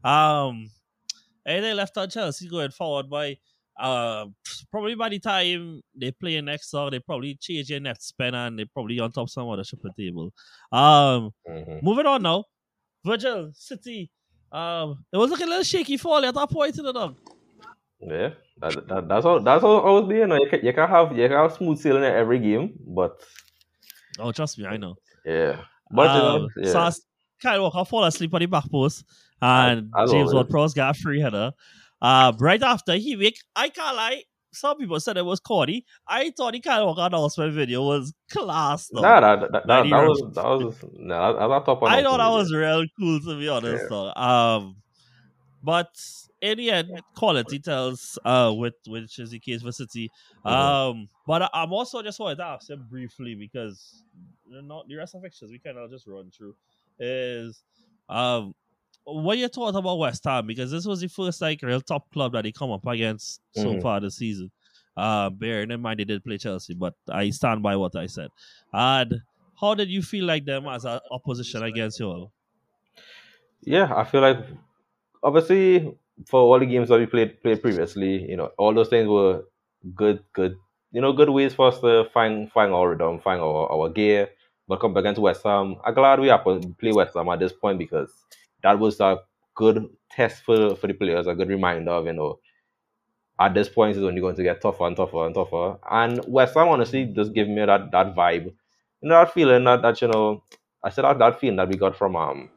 know. 0.05 0.11
Um, 0.11 0.70
and 1.46 1.64
they 1.64 1.74
left 1.74 1.96
on 1.98 2.09
Chelsea 2.11 2.48
going 2.48 2.70
forward 2.70 3.11
by. 3.11 3.37
Uh, 3.77 4.27
probably 4.70 4.94
by 4.94 5.09
the 5.09 5.18
time 5.18 5.83
they 5.96 6.12
play 6.12 6.40
next 6.40 6.70
song, 6.70 6.90
they 6.92 7.00
probably 7.00 7.35
change 7.35 7.66
their 7.66 7.81
net 7.81 8.00
spend 8.00 8.37
and 8.37 8.57
they 8.57 8.64
probably 8.66 9.00
on 9.00 9.11
top 9.11 9.29
some 9.29 9.48
other 9.48 9.64
shipping 9.64 9.90
table. 9.98 10.33
Um, 10.70 11.33
Mhm. 11.48 11.83
Moving 11.83 12.07
on 12.07 12.22
now. 12.22 12.44
Virgil 13.05 13.50
City. 13.53 14.12
Um, 14.55 15.05
it 15.12 15.17
was 15.17 15.31
looking 15.31 15.47
a 15.47 15.51
little 15.51 15.64
shaky 15.64 15.97
for 15.97 16.25
at 16.25 16.33
that 16.35 16.51
point 16.51 16.79
in 16.79 16.85
the 16.85 16.93
dog. 16.93 17.17
Yeah, 18.01 18.31
that, 18.61 18.87
that, 18.88 19.09
that's 19.09 19.25
how 19.25 19.38
that's 19.40 19.62
how 19.62 19.69
always 19.81 20.09
be. 20.09 20.17
You 20.17 20.27
know, 20.29 20.37
you 20.37 20.49
can, 20.49 20.64
you 20.64 20.73
can 20.73 20.88
have 20.88 21.11
you 21.17 21.27
can 21.29 21.37
have 21.37 21.53
smooth 21.55 21.79
sailing 21.79 22.05
in 22.05 22.12
every 22.12 22.38
game, 22.38 22.75
but 22.87 23.21
Oh, 24.19 24.31
trust 24.31 24.59
me, 24.59 24.67
I 24.67 24.77
know. 24.77 24.95
yeah, 25.25 25.62
but 25.90 26.03
you 26.14 26.23
know, 26.23 26.37
um, 26.45 26.49
yeah, 26.57 26.71
So 26.73 26.79
I 26.81 26.87
s- 26.87 27.01
Kyle 27.43 27.62
Walker 27.62 27.85
fall 27.85 28.05
asleep 28.05 28.33
on 28.33 28.40
the 28.40 28.47
back 28.47 28.71
post, 28.71 29.05
and 29.43 29.90
As- 29.97 30.05
as 30.05 30.11
James. 30.12 30.33
Ward-Prowse 30.33 30.75
got 30.75 30.97
a 30.97 30.99
free 31.01 31.21
header. 31.21 31.51
Um, 32.01 32.37
right 32.38 32.62
after 32.62 32.95
he 32.95 33.17
wake, 33.17 33.38
I 33.57 33.71
can't 33.71 33.97
lie. 33.97 34.23
Some 34.55 34.79
people 34.79 34.99
said 35.01 35.17
it 35.17 35.25
was 35.25 35.40
corny. 35.40 35.85
I 36.07 36.31
thought 36.31 36.53
the 36.53 36.62
Walker 36.64 37.03
announcement 37.03 37.53
video 37.53 37.83
was 37.83 38.12
class. 38.31 38.88
Though. 38.93 39.03
nah, 39.03 39.21
that, 39.21 39.53
that, 39.53 39.67
that, 39.67 39.67
that 39.67 39.85
was 39.85 40.23
that 40.35 40.45
was 40.45 40.85
nah, 40.99 41.33
that, 41.33 41.64
that 41.67 41.81
was. 41.81 41.90
I 41.90 42.03
thought 42.03 42.19
that 42.19 42.29
was 42.29 42.53
real 42.53 42.85
cool 42.99 43.21
to 43.21 43.38
be 43.38 43.49
honest. 43.49 43.85
Though. 43.88 44.12
Um, 44.14 44.77
but 45.62 45.88
in 46.40 46.59
the 46.59 46.71
end, 46.71 47.03
quality 47.17 47.59
tells 47.59 48.19
uh, 48.25 48.53
with 48.55 48.75
which 48.87 49.19
is 49.19 49.31
the 49.31 49.38
case 49.38 49.62
for 49.62 49.73
City. 49.73 50.11
Mhm. 50.45 50.51
Um, 50.51 51.09
but 51.27 51.43
I, 51.43 51.49
I'm 51.55 51.73
also 51.73 52.03
just 52.03 52.21
wanted 52.21 52.37
to 52.37 52.45
ask 52.45 52.69
him 52.69 52.87
briefly 52.90 53.35
because 53.35 54.03
not 54.47 54.87
the 54.88 54.97
rest 54.97 55.14
of 55.14 55.23
fixtures 55.23 55.51
we 55.51 55.59
kind 55.59 55.79
of 55.79 55.90
just 55.90 56.07
run 56.07 56.31
through 56.31 56.55
is 56.99 57.62
um 58.09 58.55
what 59.05 59.38
you 59.38 59.49
thought 59.49 59.75
about 59.75 59.99
West 59.99 60.25
Ham 60.25 60.47
because 60.47 60.71
this 60.71 60.87
was 60.87 61.01
the 61.01 61.09
first 61.09 61.40
like 61.40 61.61
real 61.62 61.81
top 61.81 62.11
club 62.12 62.33
that 62.33 62.43
they 62.43 62.53
come 62.53 62.71
up 62.73 62.87
against 62.87 63.40
so 63.53 63.75
Mhm. 63.75 63.83
far 63.83 64.01
this 64.01 64.17
season. 64.17 64.51
Uh, 64.97 65.29
bearing 65.31 65.71
in 65.71 65.81
mind 65.81 65.99
they 66.01 66.05
did 66.05 66.25
play 66.25 66.38
Chelsea, 66.38 66.75
but 66.75 66.95
I 67.09 67.31
stand 67.31 67.62
by 67.62 67.77
what 67.77 67.97
I 67.97 68.07
said. 68.07 68.29
And 68.73 69.23
how 69.61 69.75
did 69.75 69.88
you 69.90 70.03
feel 70.03 70.25
like 70.25 70.45
them 70.45 70.67
as 70.67 70.85
an 70.85 71.01
opposition 71.11 71.62
against 71.62 71.99
you 72.01 72.07
all? 72.07 72.33
Yeah, 73.62 73.93
I 73.95 74.05
feel 74.05 74.21
like 74.21 74.38
obviously 75.23 75.97
for 76.27 76.40
all 76.40 76.59
the 76.59 76.67
games 76.67 76.88
that 76.88 76.99
we 76.99 77.07
played 77.07 77.43
played 77.43 77.62
previously, 77.62 78.29
you 78.31 78.37
know, 78.37 78.51
all 78.59 78.75
those 78.75 78.88
things 78.88 79.09
were 79.09 79.45
good, 79.95 80.23
good, 80.33 80.57
you 80.93 81.01
know, 81.01 81.12
good 81.12 81.31
ways 81.31 81.55
for 81.55 81.69
us 81.69 81.81
to 81.81 82.05
find 82.12 82.51
find 82.53 82.73
our 82.73 82.90
rhythm, 82.90 83.21
find 83.21 83.40
our, 83.40 83.71
our 83.73 83.88
gear. 83.90 84.31
But 84.69 84.81
come 84.81 84.97
against 84.97 85.21
West 85.21 85.43
Ham, 85.45 85.77
I'm 85.85 85.95
glad 85.95 86.21
we 86.21 86.29
happen 86.29 86.61
to 86.62 86.69
play 86.81 86.93
West 86.93 87.14
Ham 87.14 87.29
at 87.29 87.38
this 87.40 87.53
point 87.53 87.79
because 87.79 88.11
that 88.64 88.81
was 88.81 89.00
a 89.00 89.20
good 89.57 89.88
test 90.11 90.44
for 90.44 90.77
for 90.77 90.88
the 90.88 90.94
players, 90.94 91.29
a 91.29 91.35
good 91.37 91.50
reminder 91.50 91.92
of 91.92 92.07
you 92.07 92.14
know. 92.14 92.40
At 93.40 93.55
this 93.55 93.68
point, 93.68 93.96
it's 93.96 94.05
only 94.05 94.20
going 94.20 94.37
to 94.37 94.44
get 94.44 94.61
tougher 94.62 94.87
and 94.87 94.96
tougher 94.96 95.27
and 95.27 95.35
tougher. 95.35 95.79
And 95.90 96.20
West 96.29 96.55
Ham 96.55 96.68
honestly 96.68 97.07
just 97.07 97.35
give 97.35 97.48
me 97.48 97.64
that 97.66 97.90
that 97.92 98.14
vibe, 98.16 98.46
you 98.46 99.09
know, 99.09 99.16
that 99.16 99.35
feeling 99.35 99.64
that, 99.64 99.83
that 99.83 100.03
you 100.03 100.09
know, 100.09 100.44
I 100.85 100.90
said 100.90 101.05
that, 101.05 101.18
that 101.20 101.40
feeling 101.40 101.57
that 101.57 101.68
we 101.68 101.77
got 101.77 101.96
from 101.96 102.16
um 102.16 102.50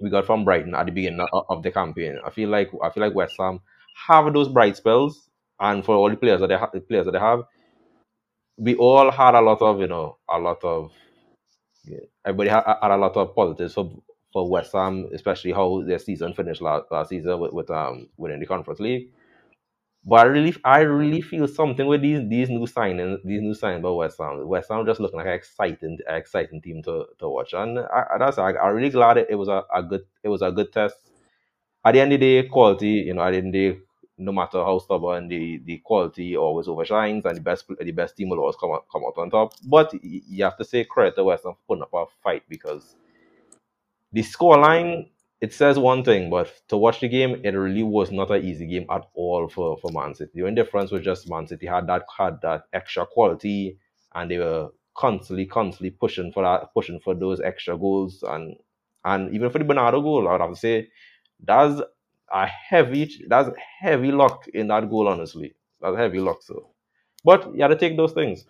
we 0.00 0.10
got 0.10 0.26
from 0.26 0.44
Brighton 0.44 0.74
at 0.74 0.86
the 0.86 0.92
beginning 0.92 1.20
of, 1.32 1.46
of 1.50 1.62
the 1.62 1.70
campaign. 1.72 2.18
I 2.26 2.30
feel 2.30 2.50
like 2.50 2.70
I 2.82 2.90
feel 2.90 3.04
like 3.04 3.14
West 3.14 3.36
Ham 3.40 3.60
have 4.08 4.32
those 4.34 4.48
bright 4.48 4.76
spells, 4.76 5.30
and 5.60 5.84
for 5.84 5.96
all 5.96 6.10
the 6.10 6.16
players 6.16 6.40
that 6.40 6.48
they 6.48 6.58
have, 6.58 6.72
the 6.72 6.80
players 6.80 7.06
that 7.06 7.12
they 7.12 7.18
have, 7.20 7.44
we 8.58 8.76
all 8.76 9.10
had 9.10 9.34
a 9.34 9.40
lot 9.40 9.62
of 9.62 9.80
you 9.80 9.88
know 9.88 10.18
a 10.28 10.38
lot 10.38 10.62
of 10.64 10.92
yeah, 11.84 12.00
everybody 12.24 12.50
had, 12.50 12.64
had 12.82 12.90
a 12.90 12.96
lot 12.96 13.16
of 13.16 13.34
positives 13.34 13.74
for 13.74 13.90
for 14.36 14.50
West 14.50 14.72
Ham, 14.74 15.08
especially 15.14 15.52
how 15.52 15.82
their 15.82 15.98
season 15.98 16.34
finished 16.34 16.60
last, 16.60 16.84
last 16.90 17.08
season 17.08 17.40
with, 17.40 17.52
with 17.54 17.70
um 17.70 18.08
winning 18.18 18.40
the 18.40 18.46
Conference 18.46 18.80
League. 18.80 19.08
But 20.04 20.20
I 20.20 20.24
really, 20.24 20.54
I 20.64 20.80
really 20.80 21.20
feel 21.20 21.48
something 21.48 21.86
with 21.86 22.02
these 22.02 22.28
these 22.28 22.48
new 22.48 22.66
signings, 22.66 23.22
these 23.24 23.42
new 23.42 23.54
signings 23.54 23.82
by 23.82 23.90
West 23.90 24.18
Ham. 24.20 24.46
West 24.46 24.70
Ham 24.70 24.86
just 24.86 25.00
looking 25.00 25.18
like 25.18 25.26
an 25.26 25.32
exciting, 25.32 25.98
exciting 26.08 26.62
team 26.62 26.82
to, 26.84 27.06
to 27.18 27.28
watch, 27.28 27.54
and 27.54 27.78
I, 27.80 28.04
that's 28.18 28.38
I, 28.38 28.52
I'm 28.52 28.74
really 28.76 28.90
glad 28.90 29.16
it, 29.18 29.26
it 29.30 29.34
was 29.34 29.48
a, 29.48 29.64
a 29.74 29.82
good 29.82 30.02
it 30.22 30.28
was 30.28 30.42
a 30.42 30.52
good 30.52 30.72
test. 30.72 30.96
At 31.84 31.92
the 31.92 32.00
end 32.00 32.12
of 32.12 32.20
the 32.20 32.42
day, 32.42 32.48
quality, 32.48 33.04
you 33.08 33.14
know, 33.14 33.22
at 33.22 33.32
the 33.32 33.38
end 33.38 33.48
of 33.48 33.52
the 33.54 33.70
day, 33.72 33.78
no 34.18 34.32
matter 34.32 34.58
how 34.64 34.78
stubborn, 34.78 35.28
the, 35.28 35.58
the 35.64 35.78
quality 35.78 36.36
always 36.36 36.66
overshines, 36.66 37.24
and 37.24 37.36
the 37.36 37.40
best 37.40 37.64
the 37.80 37.92
best 37.92 38.16
team 38.16 38.28
will 38.30 38.40
always 38.40 38.56
come 38.56 38.72
out, 38.72 38.86
come 38.92 39.04
out 39.06 39.18
on 39.18 39.30
top. 39.30 39.54
But 39.64 39.92
you 40.02 40.44
have 40.44 40.58
to 40.58 40.64
say 40.64 40.84
credit 40.84 41.16
to 41.16 41.24
West 41.24 41.44
Ham 41.44 41.54
for 41.54 41.60
putting 41.68 41.82
up 41.82 41.94
a 41.94 42.06
fight 42.22 42.44
because 42.48 42.96
the 44.16 44.22
scoreline 44.22 45.08
it 45.42 45.52
says 45.52 45.78
one 45.78 46.02
thing, 46.02 46.30
but 46.30 46.50
to 46.68 46.78
watch 46.78 47.00
the 47.00 47.08
game, 47.08 47.42
it 47.44 47.50
really 47.50 47.82
was 47.82 48.10
not 48.10 48.30
an 48.30 48.42
easy 48.44 48.66
game 48.66 48.86
at 48.90 49.02
all 49.14 49.48
for, 49.48 49.76
for 49.78 49.90
Man 49.92 50.14
City. 50.14 50.32
The 50.34 50.42
only 50.42 50.54
difference 50.54 50.90
was 50.90 51.02
just 51.02 51.28
Man 51.30 51.46
City 51.46 51.66
had 51.66 51.86
that 51.88 52.04
had 52.16 52.40
that 52.42 52.64
extra 52.72 53.06
quality, 53.06 53.78
and 54.14 54.30
they 54.30 54.38
were 54.38 54.70
constantly, 54.96 55.46
constantly 55.46 55.90
pushing 55.90 56.32
for 56.32 56.42
that, 56.42 56.72
pushing 56.74 57.00
for 57.00 57.14
those 57.14 57.40
extra 57.40 57.76
goals, 57.78 58.24
and 58.26 58.56
and 59.04 59.34
even 59.34 59.50
for 59.50 59.58
the 59.58 59.64
Bernardo 59.66 60.00
goal, 60.00 60.26
I 60.28 60.32
would 60.32 60.40
have 60.42 60.50
to 60.54 60.56
say 60.56 60.88
that's 61.44 61.82
a 62.32 62.46
heavy, 62.46 63.10
that's 63.28 63.50
heavy 63.80 64.12
luck 64.12 64.48
in 64.54 64.68
that 64.68 64.88
goal. 64.90 65.08
Honestly, 65.08 65.54
that's 65.82 65.96
heavy 65.98 66.20
luck. 66.20 66.42
So, 66.42 66.70
but 67.24 67.54
you 67.54 67.62
had 67.62 67.68
to 67.68 67.76
take 67.76 67.96
those 67.98 68.12
things. 68.12 68.46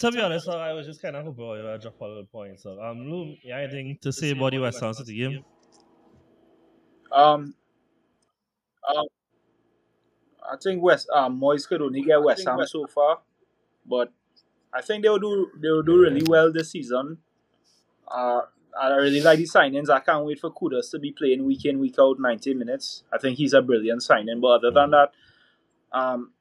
To 0.00 0.10
be 0.10 0.20
honest, 0.20 0.48
I 0.48 0.72
was 0.72 0.86
just 0.86 1.02
kind 1.02 1.14
of 1.14 1.24
hoping 1.26 1.44
I 1.44 1.72
would 1.72 1.80
drop 1.82 2.00
a 2.00 2.04
little 2.04 2.24
point. 2.24 2.58
So, 2.58 2.80
um, 2.82 3.00
Lou, 3.00 3.36
you 3.42 3.54
anything 3.54 3.98
to 4.00 4.12
say 4.12 4.30
about 4.30 4.52
the 4.52 4.58
West 4.58 4.80
Ham 4.80 4.94
City 4.94 5.16
game? 5.16 5.44
Um, 7.12 7.54
I 10.50 10.56
think 10.56 10.82
West 10.82 11.08
um 11.12 11.40
Moyes 11.40 11.68
could 11.68 11.82
only 11.82 12.02
get 12.02 12.22
West 12.22 12.46
Ham 12.46 12.58
so 12.66 12.86
far, 12.86 13.20
but 13.86 14.12
I 14.72 14.80
think 14.82 15.02
they'll 15.04 15.18
do 15.18 15.50
they'll 15.60 15.82
do 15.82 16.00
really 16.00 16.22
well 16.26 16.52
this 16.52 16.70
season. 16.70 17.18
Uh, 18.08 18.42
I 18.80 18.88
really 18.96 19.20
like 19.20 19.38
the 19.38 19.44
signings. 19.44 19.90
I 19.90 20.00
can't 20.00 20.24
wait 20.24 20.40
for 20.40 20.50
Kudus 20.50 20.90
to 20.92 20.98
be 20.98 21.12
playing 21.12 21.44
week 21.44 21.64
in 21.64 21.78
week 21.78 21.96
out, 22.00 22.18
ninety 22.18 22.54
minutes. 22.54 23.04
I 23.12 23.18
think 23.18 23.38
he's 23.38 23.52
a 23.52 23.62
brilliant 23.62 24.02
signing. 24.02 24.40
But 24.40 24.64
other 24.64 24.70
than 24.70 24.90
that, 24.90 25.12
um, 25.92 26.32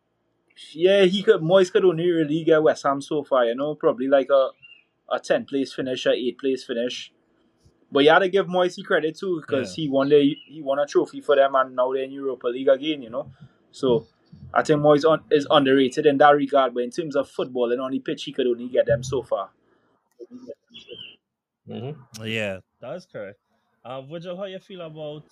yeah, 0.73 1.03
he 1.05 1.23
could 1.23 1.41
Moyes 1.41 1.71
could 1.71 1.85
only 1.85 2.09
really 2.09 2.43
get 2.43 2.61
West 2.63 2.83
Ham 2.83 3.01
so 3.01 3.23
far. 3.23 3.45
You 3.45 3.55
know, 3.55 3.75
probably 3.75 4.07
like 4.07 4.29
a 4.29 4.49
a 5.11 5.19
ten 5.19 5.45
place 5.45 5.73
finish, 5.73 6.05
a 6.05 6.11
eight 6.11 6.37
place 6.39 6.63
finish. 6.63 7.11
But 7.91 8.03
you 8.03 8.11
had 8.11 8.19
to 8.19 8.29
give 8.29 8.47
Moyes 8.47 8.83
credit 8.85 9.17
too 9.17 9.41
because 9.41 9.71
Yeah. 9.77 9.83
he 9.83 9.89
won 9.89 10.09
the 10.09 10.35
he 10.47 10.61
won 10.61 10.79
a 10.79 10.85
trophy 10.85 11.21
for 11.21 11.35
them 11.35 11.55
and 11.55 11.75
now 11.75 11.91
they're 11.93 12.03
in 12.03 12.11
Europa 12.11 12.47
League 12.47 12.67
again. 12.67 13.01
You 13.01 13.09
know, 13.09 13.31
so 13.71 14.07
I 14.53 14.63
think 14.63 14.81
Moyes 14.81 15.09
on, 15.09 15.23
is 15.31 15.47
underrated 15.49 16.05
in 16.05 16.17
that 16.19 16.35
regard. 16.35 16.73
But 16.73 16.83
in 16.83 16.91
terms 16.91 17.15
of 17.15 17.29
football 17.29 17.71
and 17.71 17.81
on 17.81 17.91
the 17.91 17.99
pitch, 17.99 18.23
he 18.25 18.31
could 18.33 18.47
only 18.47 18.67
get 18.69 18.85
them 18.85 19.03
so 19.03 19.23
far. 19.23 19.49
hmm 21.67 21.91
Yeah, 22.23 22.59
that 22.81 22.95
is 22.95 23.05
correct. 23.05 23.39
Uh, 23.83 24.01
Virgil, 24.01 24.35
how 24.37 24.45
you 24.45 24.59
feel 24.59 24.81
about 24.81 25.23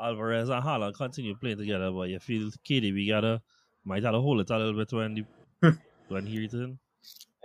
Alvarez 0.00 0.48
and 0.48 0.62
Haaland 0.62 0.94
continue 0.94 1.34
playing 1.36 1.58
together? 1.58 1.90
But 1.90 2.08
you 2.10 2.18
feel 2.18 2.50
KDB 2.68 3.08
gotta 3.08 3.40
might 3.84 4.02
have 4.04 4.14
to 4.14 4.20
hold 4.20 4.40
it 4.40 4.50
a 4.50 4.58
little 4.58 4.74
bit 4.74 4.92
when 4.92 5.14
the, 5.14 5.24
when 6.08 6.26
he 6.26 6.38
return. 6.38 6.78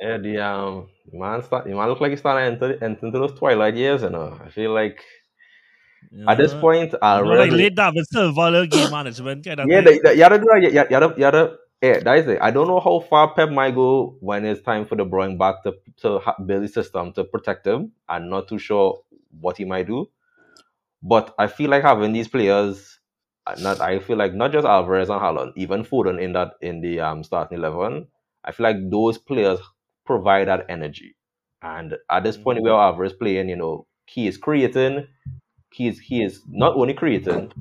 Yeah, 0.02 0.18
the 0.18 0.40
um 0.40 0.90
man 1.12 1.44
start 1.44 1.66
the 1.66 1.72
man 1.76 1.90
look 1.90 2.02
like 2.02 2.12
he's 2.12 2.20
starting 2.20 2.60
to 2.60 2.66
enter, 2.66 2.84
enter 2.86 3.06
into 3.08 3.20
those 3.20 3.34
twilight 3.40 3.76
years, 3.76 4.02
you 4.04 4.10
know. 4.10 4.40
I 4.44 4.50
feel 4.50 4.74
like 4.74 5.04
at 6.28 6.38
this 6.38 6.54
Yeah. 6.54 6.62
point 6.62 6.94
You 7.12 7.22
know, 7.24 7.34
like 7.34 7.52
late 7.52 7.76
David 7.76 8.06
Silva, 8.08 8.50
little 8.52 8.68
game 8.68 8.92
management 8.92 9.46
kind 9.46 9.60
of 9.60 9.70
Yeah, 9.70 9.82
the, 9.82 10.00
the, 10.04 10.12
you 10.14 10.20
gotta 10.20 10.40
do 10.40 10.46
that. 10.54 10.62
You, 10.62 10.70
you, 10.70 10.82
you 11.16 11.20
gotta, 11.20 11.58
yeah, 11.82 12.00
that 12.02 12.18
is 12.20 12.28
it. 12.28 12.40
I 12.42 12.52
don't 12.52 12.68
know 12.68 12.80
how 12.80 13.00
far 13.02 13.34
Pep 13.34 13.50
might 13.52 13.76
go 13.76 14.16
when 14.22 14.46
it's 14.46 14.62
time 14.62 14.86
for 14.86 14.96
the 14.96 15.06
Bruyne 15.06 15.38
back 15.38 15.64
to 15.64 15.74
to 16.02 16.22
the 16.48 16.68
system 16.68 17.12
to 17.14 17.24
protect 17.26 17.68
him. 17.68 17.92
I'm 18.08 18.30
not 18.30 18.48
too 18.48 18.60
sure 18.60 19.02
what 19.42 19.58
he 19.58 19.66
might 19.66 19.88
do, 19.88 20.10
but 21.04 21.36
I 21.40 21.48
feel 21.48 21.70
like 21.70 21.84
having 21.84 22.14
these 22.14 22.28
players, 22.30 22.99
not 23.60 23.82
I 23.82 24.00
feel 24.00 24.18
like 24.18 24.34
not 24.34 24.52
just 24.52 24.66
Alvarez 24.68 25.10
and 25.10 25.22
Haaland, 25.22 25.54
even 25.56 25.84
Foden 25.84 26.22
in 26.22 26.34
that 26.34 26.54
in 26.62 26.82
the 26.82 27.00
um 27.00 27.24
starting 27.24 27.58
eleven. 27.58 28.08
I 28.44 28.52
feel 28.52 28.64
like 28.66 28.90
those 28.90 29.18
players 29.18 29.60
provide 30.06 30.48
that 30.48 30.66
energy, 30.70 31.16
and 31.62 31.96
at 32.10 32.24
this 32.24 32.38
point 32.38 32.62
where 32.62 32.74
Alvarez 32.74 33.14
playing, 33.14 33.50
you 33.50 33.56
know, 33.58 33.88
he 34.06 34.28
is 34.28 34.38
creating. 34.38 35.08
He 35.72 35.88
is 35.88 36.00
he 36.00 36.24
is 36.24 36.44
not 36.48 36.76
only 36.76 36.94
creating, 36.94 37.52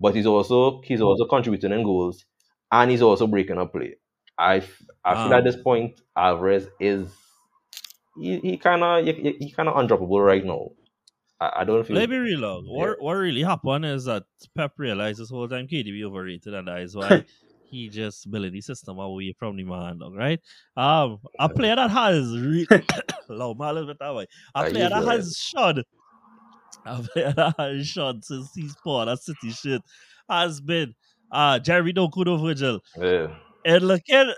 but 0.00 0.14
he's 0.14 0.26
also 0.26 0.80
he's 0.82 1.00
also 1.00 1.26
contributing 1.26 1.72
in 1.72 1.82
goals 1.84 2.24
and 2.72 2.90
he's 2.90 3.02
also 3.02 3.26
breaking 3.26 3.58
up 3.58 3.72
play. 3.72 3.96
I, 4.38 4.62
I 5.04 5.14
feel 5.16 5.34
at 5.34 5.44
Um, 5.44 5.44
this 5.44 5.56
point 5.56 6.00
Alvarez 6.16 6.68
is 6.80 7.10
he, 8.16 8.38
he 8.40 8.56
kind 8.58 8.82
of 8.84 9.04
he, 9.04 9.36
he 9.40 9.50
kind 9.52 9.68
of 9.68 9.76
undroppable 9.76 10.24
right 10.24 10.44
now. 10.44 10.70
I, 11.40 11.50
I 11.56 11.64
don't 11.64 11.86
feel 11.86 11.96
Let 11.96 12.10
me 12.10 12.16
real 12.16 12.40
long. 12.40 12.64
What 12.66 13.00
what 13.00 13.14
really 13.14 13.42
happened 13.42 13.84
is 13.84 14.04
that 14.04 14.24
Pep 14.56 14.72
realized 14.76 15.20
this 15.20 15.30
whole 15.30 15.48
time 15.48 15.68
KDB 15.68 16.04
overrated, 16.04 16.54
and 16.54 16.68
that 16.68 16.80
is 16.80 16.96
why 16.96 17.24
he 17.70 17.88
just 17.88 18.30
built 18.30 18.50
the 18.50 18.60
system 18.60 18.98
away 18.98 19.34
from 19.38 19.56
the 19.56 19.64
man, 19.64 19.98
dog, 19.98 20.14
right? 20.14 20.40
Um, 20.76 21.18
a 21.38 21.48
player 21.48 21.76
that 21.76 21.90
has 21.90 22.36
re- 22.36 22.66
loud, 23.28 23.58
man, 23.58 23.68
a 23.68 23.72
little 23.72 23.88
bit 23.88 23.98
that 24.00 24.14
way. 24.14 24.26
A 24.54 24.70
player 24.70 24.88
that 24.88 25.04
has 25.04 25.36
shot, 25.36 25.78
a 26.84 27.02
player 27.02 27.32
that 27.36 27.54
has 27.58 27.86
shot 27.86 28.24
since 28.24 28.50
he's 28.54 28.72
spawned 28.72 29.08
that 29.08 29.22
City 29.22 29.50
shit 29.50 29.82
has 30.28 30.60
been 30.60 30.94
uh 31.30 31.58
Jeremy 31.58 31.92
Dokudo 31.92 32.40
Virgil. 32.40 32.80
yeah. 32.96 33.28
And 33.64 33.86
looking 33.86 34.32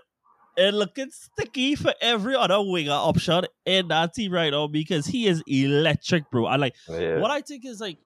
and 0.60 0.76
looking 0.76 1.10
sticky 1.10 1.74
for 1.74 1.94
every 2.02 2.36
other 2.36 2.62
winger 2.62 2.92
option 2.92 3.46
in 3.64 3.88
that 3.88 4.12
team 4.12 4.30
right 4.30 4.50
now 4.50 4.66
because 4.66 5.06
he 5.06 5.26
is 5.26 5.42
electric, 5.46 6.30
bro. 6.30 6.44
I 6.44 6.56
like 6.56 6.74
yeah. 6.88 7.18
what 7.18 7.30
I 7.30 7.40
think 7.40 7.64
is 7.64 7.80
like 7.80 7.96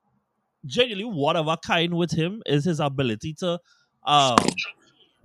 genuinely 0.64 1.04
one 1.04 1.36
of 1.36 1.48
a 1.48 1.56
kind 1.56 1.94
with 1.94 2.12
him 2.12 2.42
is 2.46 2.64
his 2.64 2.78
ability 2.78 3.34
to 3.40 3.58
um 4.06 4.38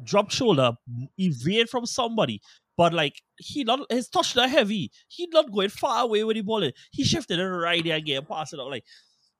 drop 0.04 0.32
shoulder, 0.32 0.74
evade 1.18 1.70
from 1.70 1.86
somebody. 1.86 2.42
But 2.76 2.94
like 2.94 3.22
he 3.38 3.64
not 3.64 3.82
his 3.92 4.10
touch 4.10 4.36
not 4.36 4.50
heavy. 4.50 4.92
He 5.08 5.28
not 5.32 5.52
going 5.52 5.70
far 5.70 6.06
away 6.06 6.24
with 6.24 6.36
the 6.36 6.42
ball. 6.42 6.68
He 6.92 7.04
shifted 7.04 7.38
it 7.40 7.48
right 7.48 7.84
there 7.84 7.98
again, 7.98 8.26
pass 8.26 8.54
it 8.54 8.60
out. 8.60 8.72
Like 8.72 8.86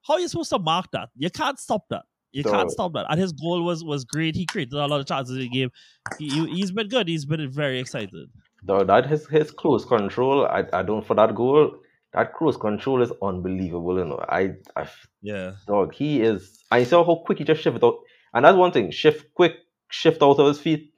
how 0.06 0.14
are 0.14 0.20
you 0.20 0.28
supposed 0.28 0.50
to 0.50 0.60
mark 0.60 0.86
that? 0.92 1.08
You 1.16 1.30
can't 1.30 1.58
stop 1.58 1.82
that. 1.90 2.04
You 2.32 2.42
So- 2.44 2.50
can't 2.52 2.70
stop 2.70 2.92
that. 2.94 3.06
And 3.10 3.20
his 3.20 3.32
goal 3.32 3.62
was 3.64 3.82
was 3.84 4.04
great. 4.04 4.36
He 4.36 4.46
created 4.46 4.74
a 4.74 4.86
lot 4.86 5.00
of 5.00 5.06
chances 5.06 5.36
in 5.36 5.42
the 5.42 5.48
game. 5.48 5.70
He, 6.18 6.28
he's 6.54 6.70
been 6.72 6.88
good. 6.88 7.08
He's 7.08 7.24
been 7.24 7.50
very 7.50 7.78
excited. 7.80 8.28
Though 8.62 8.84
that 8.84 9.06
his 9.06 9.26
his 9.28 9.50
close 9.50 9.84
control, 9.84 10.46
I, 10.46 10.64
I 10.72 10.82
don't 10.82 11.04
for 11.06 11.14
that 11.14 11.34
goal. 11.34 11.74
That 12.12 12.34
close 12.34 12.56
control 12.56 13.02
is 13.02 13.12
unbelievable. 13.22 13.98
You 13.98 14.04
know, 14.04 14.20
I 14.28 14.54
I 14.76 14.86
Yeah. 15.22 15.52
dog 15.66 15.94
he 15.94 16.20
is. 16.22 16.62
I 16.70 16.84
saw 16.84 17.04
how 17.04 17.16
quick 17.24 17.38
he 17.38 17.44
just 17.44 17.62
shifted 17.62 17.84
out, 17.84 17.98
and 18.34 18.44
that's 18.44 18.56
one 18.56 18.72
thing. 18.72 18.90
Shift 18.90 19.32
quick, 19.34 19.54
shift 19.88 20.22
out 20.22 20.38
of 20.38 20.46
his 20.48 20.60
feet, 20.60 20.92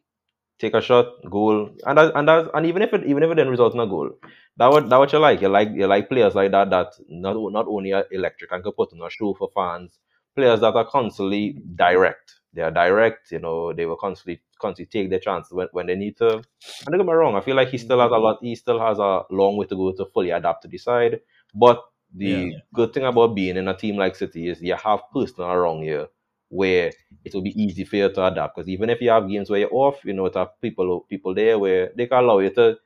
take 0.58 0.74
a 0.74 0.80
shot, 0.80 1.06
goal, 1.30 1.70
and 1.86 1.98
that, 1.98 2.12
and 2.16 2.28
that, 2.28 2.50
and 2.54 2.66
even 2.66 2.82
if 2.82 2.92
it 2.92 3.04
even 3.06 3.22
if 3.22 3.30
it 3.30 3.34
didn't 3.36 3.50
result 3.50 3.74
in 3.74 3.80
a 3.80 3.86
goal, 3.86 4.10
that 4.56 4.70
what 4.70 4.88
that 4.90 4.98
what 4.98 5.12
you 5.12 5.18
like. 5.18 5.40
You 5.40 5.48
like 5.48 5.70
you 5.72 5.86
like 5.86 6.08
players 6.08 6.34
like 6.34 6.50
that 6.52 6.70
that 6.70 6.88
not 7.08 7.36
not 7.52 7.66
only 7.68 7.92
are 7.92 8.06
electric 8.10 8.50
and 8.52 8.62
can 8.62 8.72
put 8.72 8.92
on 8.92 9.06
a 9.06 9.10
show 9.10 9.34
for 9.34 9.50
fans. 9.54 9.98
Players 10.34 10.60
that 10.60 10.74
are 10.74 10.84
constantly 10.84 11.58
direct. 11.76 12.34
They 12.54 12.62
are 12.62 12.70
direct. 12.70 13.32
You 13.32 13.38
know, 13.38 13.72
they 13.72 13.86
will 13.86 13.96
constantly 13.96 14.42
constantly 14.60 14.86
take 15.00 15.10
their 15.10 15.18
chances 15.18 15.52
when, 15.52 15.68
when 15.72 15.86
they 15.86 15.96
need 15.96 16.16
to. 16.18 16.34
And 16.36 16.44
don't 16.86 16.98
get 16.98 17.06
me 17.06 17.12
wrong. 17.12 17.34
I 17.34 17.40
feel 17.40 17.56
like 17.56 17.68
he 17.68 17.78
still 17.78 18.00
has 18.00 18.10
a 18.10 18.14
mm-hmm. 18.14 18.22
lot. 18.24 18.38
He 18.42 18.54
still 18.54 18.78
has 18.80 18.98
a 18.98 19.22
long 19.30 19.56
way 19.56 19.66
to 19.66 19.74
go 19.76 19.92
to 19.92 20.06
fully 20.06 20.30
adapt 20.30 20.62
to 20.62 20.68
the 20.68 20.78
side. 20.78 21.20
But 21.54 21.82
the 22.14 22.26
Yeah. 22.26 22.58
good 22.74 22.92
thing 22.92 23.04
about 23.04 23.34
being 23.34 23.56
in 23.56 23.68
a 23.68 23.76
team 23.76 23.96
like 23.96 24.14
City 24.16 24.48
is 24.48 24.62
you 24.62 24.74
have 24.74 25.00
personnel 25.12 25.50
around 25.50 25.82
you 25.82 26.08
where 26.48 26.92
it 27.24 27.32
will 27.32 27.40
be 27.42 27.62
easy 27.62 27.84
for 27.84 27.96
you 27.96 28.12
to 28.12 28.26
adapt. 28.26 28.56
Because 28.56 28.68
even 28.68 28.90
if 28.90 29.00
you 29.00 29.08
have 29.10 29.28
games 29.28 29.48
where 29.48 29.60
you're 29.60 29.72
off, 29.74 30.04
you 30.04 30.12
know, 30.12 30.28
to 30.28 30.40
have 30.40 30.60
people 30.60 31.06
people 31.08 31.34
there 31.34 31.58
where 31.58 31.90
they 31.96 32.06
can 32.06 32.18
allow 32.22 32.38
you 32.40 32.50
to 32.50 32.76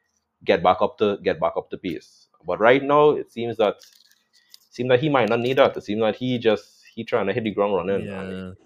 get 0.45 0.63
back 0.63 0.81
up 0.81 0.97
to 0.99 1.19
get 1.23 1.41
back 1.41 1.55
up 1.57 1.69
to 1.71 1.77
pace. 1.77 2.29
But 2.47 2.61
right 2.61 2.83
now, 2.83 3.11
it 3.11 3.33
seems 3.33 3.57
that 3.57 3.77
seems 4.71 4.89
that 4.91 5.01
he 5.01 5.09
might 5.09 5.29
not 5.29 5.41
need 5.41 5.59
that. 5.59 5.77
It 5.77 5.83
seems 5.83 6.01
that 6.01 6.15
he 6.17 6.39
just 6.39 6.76
he 6.97 7.05
trying 7.05 7.27
to 7.29 7.33
hit 7.33 7.45
the 7.45 7.53
ground 7.53 7.75
running. 7.77 8.05
Yeah. 8.05 8.21
And- 8.23 8.57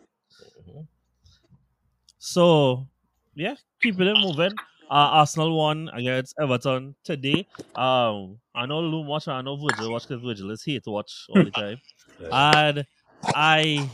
So, 2.19 2.87
yeah, 3.35 3.55
keeping 3.83 4.07
it 4.07 4.17
moving. 4.21 4.53
Uh, 4.91 5.23
Arsenal 5.23 5.57
won 5.57 5.89
against 5.93 6.35
Everton 6.41 6.95
today. 7.05 7.47
Um, 7.77 8.39
I 8.55 8.67
know 8.67 8.81
Loom 8.81 9.07
watch, 9.07 9.29
I 9.29 9.41
know 9.41 9.57
Virgil 9.57 9.93
watch 9.93 10.07
because 10.09 10.23
Virgil 10.23 10.51
is 10.51 10.63
here 10.63 10.81
to 10.81 10.91
watch 10.91 11.27
all 11.29 11.45
the 11.45 11.51
time. 11.51 11.81
and 12.33 12.85
I, 13.25 13.89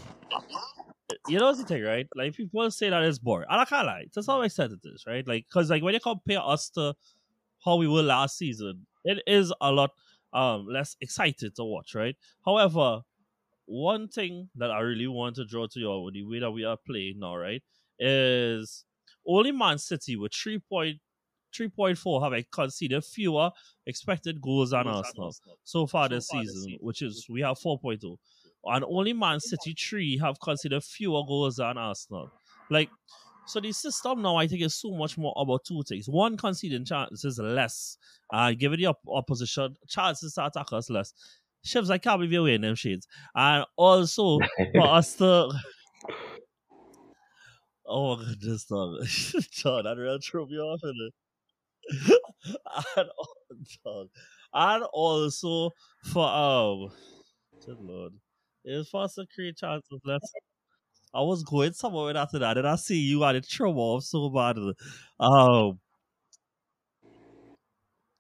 you 1.29 1.39
know 1.39 1.47
what's 1.47 1.59
the 1.61 1.67
thing, 1.67 1.83
right? 1.83 2.07
Like 2.17 2.35
people 2.35 2.71
say 2.71 2.89
that 2.91 3.03
it's 3.03 3.19
boring, 3.19 3.47
and 3.51 3.61
I 3.61 3.65
can't 3.67 3.87
lie. 3.87 4.07
To 4.15 4.23
some 4.23 4.43
extent, 4.43 4.73
it 4.73 4.89
is, 4.89 5.05
right? 5.07 5.27
Like 5.27 5.45
because 5.49 5.69
like 5.71 5.83
when 5.83 5.95
you 5.95 6.01
compare 6.01 6.41
us 6.41 6.71
to 6.71 6.95
how 7.65 7.77
we 7.77 7.87
were 7.89 8.03
last 8.03 8.39
season, 8.39 8.87
it 9.05 9.23
is 9.27 9.53
a 9.61 9.71
lot 9.71 9.91
um 10.33 10.67
less 10.67 10.97
excited 11.01 11.55
to 11.57 11.65
watch, 11.65 11.95
right? 11.95 12.17
However, 12.45 13.03
one 13.67 14.09
thing 14.09 14.51
that 14.57 14.71
I 14.71 14.81
really 14.81 15.07
want 15.09 15.37
to 15.37 15.45
draw 15.45 15.67
to 15.67 15.81
you 15.81 16.01
with 16.01 16.15
the 16.15 16.23
way 16.25 16.41
that 16.41 16.51
we 16.51 16.65
are 16.65 16.77
playing 16.77 17.19
now, 17.21 17.37
right, 17.37 17.63
is 17.99 18.85
only 19.27 19.53
Man 19.53 19.79
City 19.79 20.17
with 20.17 20.33
3.3.4 20.33 22.23
have 22.23 22.33
like, 22.33 22.51
conceded 22.51 23.05
fewer 23.05 23.51
expected 23.87 24.41
goals 24.41 24.71
than 24.71 24.87
Arsenal 24.87 25.37
so 25.65 25.87
far 25.87 26.09
this 26.09 26.29
season, 26.29 26.77
which 26.81 27.03
is 27.03 27.27
we 27.29 27.41
have 27.41 27.59
4.2. 27.59 28.19
And 28.65 28.85
only 28.85 29.13
Man 29.13 29.41
City 29.41 29.75
3 29.79 30.19
have 30.19 30.41
considered 30.41 30.85
fewer 30.85 31.23
goals 31.27 31.57
than 31.57 31.79
Arsenal. 31.79 32.33
Like, 32.69 32.91
so 33.45 33.61
the 33.61 33.73
system 33.73 34.23
now, 34.23 34.37
I 34.37 34.49
think, 34.49 34.63
is 34.63 34.75
so 34.75 34.91
much 34.91 35.17
more 35.17 35.33
about 35.37 35.65
two 35.65 35.83
things. 35.85 36.09
One, 36.09 36.37
conceding 36.37 36.85
chances 36.85 37.39
less, 37.39 37.97
uh, 38.31 38.53
giving 38.53 38.79
the 38.81 38.87
op- 38.87 39.07
opposition 39.09 39.77
chances 39.89 40.35
to 40.35 40.47
attack 40.47 40.73
us 40.73 40.91
less. 40.91 41.13
Shivs, 41.67 41.91
I 41.91 41.99
can't 41.99 42.19
believe 42.19 42.33
you're 42.33 42.43
wearing 42.45 42.61
them 42.61 42.77
shades. 42.77 43.09
And 43.35 43.65
also, 43.77 44.39
for 44.75 44.87
us 44.87 45.15
to. 45.17 45.51
Oh, 47.87 48.17
my 48.17 48.25
goodness, 48.25 48.65
dog. 48.65 49.05
John, 49.51 49.85
that 49.85 49.97
real 49.99 50.19
threw 50.25 50.47
me 50.47 50.57
off, 50.57 50.81
in 50.83 50.95
it. 51.09 52.21
and, 52.97 53.09
dog. 53.85 54.09
and 54.53 54.85
also 54.93 55.71
for, 56.05 56.27
um, 56.27 56.91
good 57.65 57.79
lord. 57.81 58.13
It's 58.65 58.89
for 58.89 59.05
us 59.05 59.15
to 59.15 59.27
create 59.35 59.57
chances 59.57 60.01
less. 60.05 60.21
I 61.15 61.21
was 61.23 61.45
going 61.45 61.73
somewhere 61.73 62.17
after 62.17 62.39
that, 62.41 62.59
and 62.59 62.67
I 62.67 62.77
see 62.77 62.99
you 62.99 63.25
and 63.25 63.37
it 63.37 63.47
me 63.47 63.77
off 63.77 64.03
so 64.05 64.29
bad. 64.29 64.57
Um, 65.19 65.79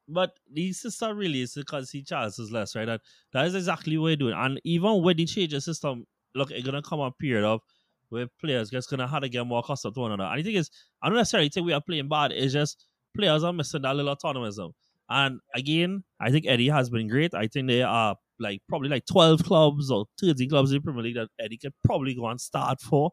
but 0.08 0.32
the 0.52 0.72
system 0.72 1.16
really 1.16 1.46
to 1.46 1.64
concede 1.64 2.06
chances 2.06 2.52
less, 2.52 2.76
right? 2.76 2.88
And 2.88 3.00
that 3.32 3.46
is 3.46 3.54
exactly 3.54 3.98
what 3.98 4.04
we're 4.04 4.16
doing. 4.16 4.34
And 4.36 4.60
even 4.64 5.02
with 5.02 5.16
the 5.16 5.26
change 5.26 5.52
system, 5.62 6.06
look, 6.34 6.50
it's 6.50 6.64
gonna 6.64 6.82
come 6.82 7.00
a 7.00 7.10
period 7.10 7.44
of 7.44 7.60
where 8.08 8.28
players 8.40 8.70
just 8.70 8.88
gonna 8.88 9.08
have 9.08 9.22
to 9.22 9.28
get 9.28 9.46
more 9.46 9.60
accustomed 9.60 9.94
to 9.94 10.00
one 10.00 10.12
another. 10.12 10.30
And 10.30 10.40
the 10.40 10.44
thing 10.44 10.56
is, 10.56 10.70
I 11.02 11.08
don't 11.08 11.16
necessarily 11.16 11.48
think 11.48 11.66
we 11.66 11.72
are 11.72 11.80
playing 11.80 12.08
bad. 12.08 12.32
It's 12.32 12.52
just 12.52 12.86
players 13.16 13.42
are 13.42 13.52
missing 13.52 13.82
that 13.82 13.96
little 13.96 14.14
autonomism. 14.14 14.72
And 15.08 15.40
again, 15.54 16.04
I 16.20 16.30
think 16.30 16.46
Eddie 16.46 16.68
has 16.68 16.90
been 16.90 17.08
great. 17.08 17.34
I 17.34 17.46
think 17.46 17.68
there 17.68 17.86
are 17.86 18.16
like 18.38 18.60
probably 18.68 18.88
like 18.88 19.06
12 19.06 19.44
clubs 19.44 19.90
or 19.90 20.06
13 20.20 20.48
clubs 20.48 20.70
in 20.70 20.78
the 20.78 20.82
Premier 20.82 21.02
League 21.02 21.16
that 21.16 21.28
Eddie 21.38 21.58
could 21.58 21.74
probably 21.84 22.14
go 22.14 22.26
and 22.26 22.40
start 22.40 22.80
for. 22.80 23.12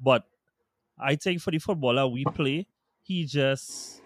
But 0.00 0.24
I 0.98 1.16
think 1.16 1.40
for 1.40 1.50
the 1.50 1.58
footballer 1.58 2.06
we 2.06 2.24
play, 2.24 2.66
he 3.02 3.24
just 3.24 4.00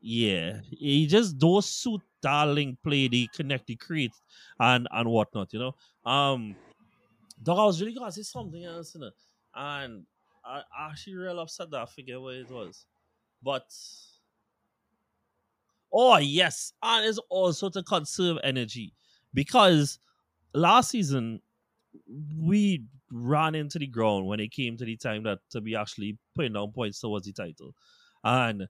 yeah, 0.00 0.60
he 0.70 1.06
just 1.06 1.38
those 1.38 1.68
suit 1.68 2.02
darling 2.22 2.76
play, 2.82 3.08
the 3.08 3.28
connect, 3.34 3.66
the 3.66 3.76
create, 3.76 4.12
and 4.60 4.88
and 4.90 5.08
whatnot, 5.10 5.52
you 5.52 5.58
know. 5.58 6.10
Um, 6.10 6.56
dog, 7.42 7.58
I 7.58 7.64
was 7.64 7.80
really 7.80 7.94
gonna 7.94 8.12
say 8.12 8.22
something 8.22 8.64
else, 8.64 8.94
you 8.94 9.00
know, 9.00 9.10
and 9.54 10.06
I 10.44 10.62
actually 10.78 11.16
real 11.16 11.40
upset 11.40 11.70
that 11.70 11.80
I 11.82 11.86
forget 11.86 12.20
what 12.20 12.34
it 12.34 12.50
was, 12.50 12.86
but 13.42 13.66
oh 15.92 16.18
yes, 16.18 16.72
and 16.82 17.06
it's 17.06 17.18
also 17.30 17.68
to 17.70 17.82
conserve 17.82 18.38
energy 18.44 18.92
because 19.34 19.98
last 20.54 20.90
season 20.90 21.40
we 22.38 22.84
ran 23.10 23.54
into 23.54 23.78
the 23.78 23.86
ground 23.86 24.26
when 24.26 24.40
it 24.40 24.50
came 24.50 24.76
to 24.76 24.84
the 24.84 24.96
time 24.96 25.22
that 25.24 25.38
to 25.50 25.60
be 25.60 25.74
actually 25.74 26.18
putting 26.34 26.52
down 26.52 26.72
points 26.72 27.00
towards 27.00 27.26
the 27.26 27.32
title. 27.32 27.74
And 28.24 28.66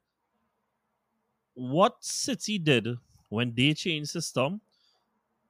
what 1.56 1.96
City 2.04 2.58
did 2.58 2.86
when 3.30 3.52
they 3.54 3.72
changed 3.72 4.10
system, 4.10 4.60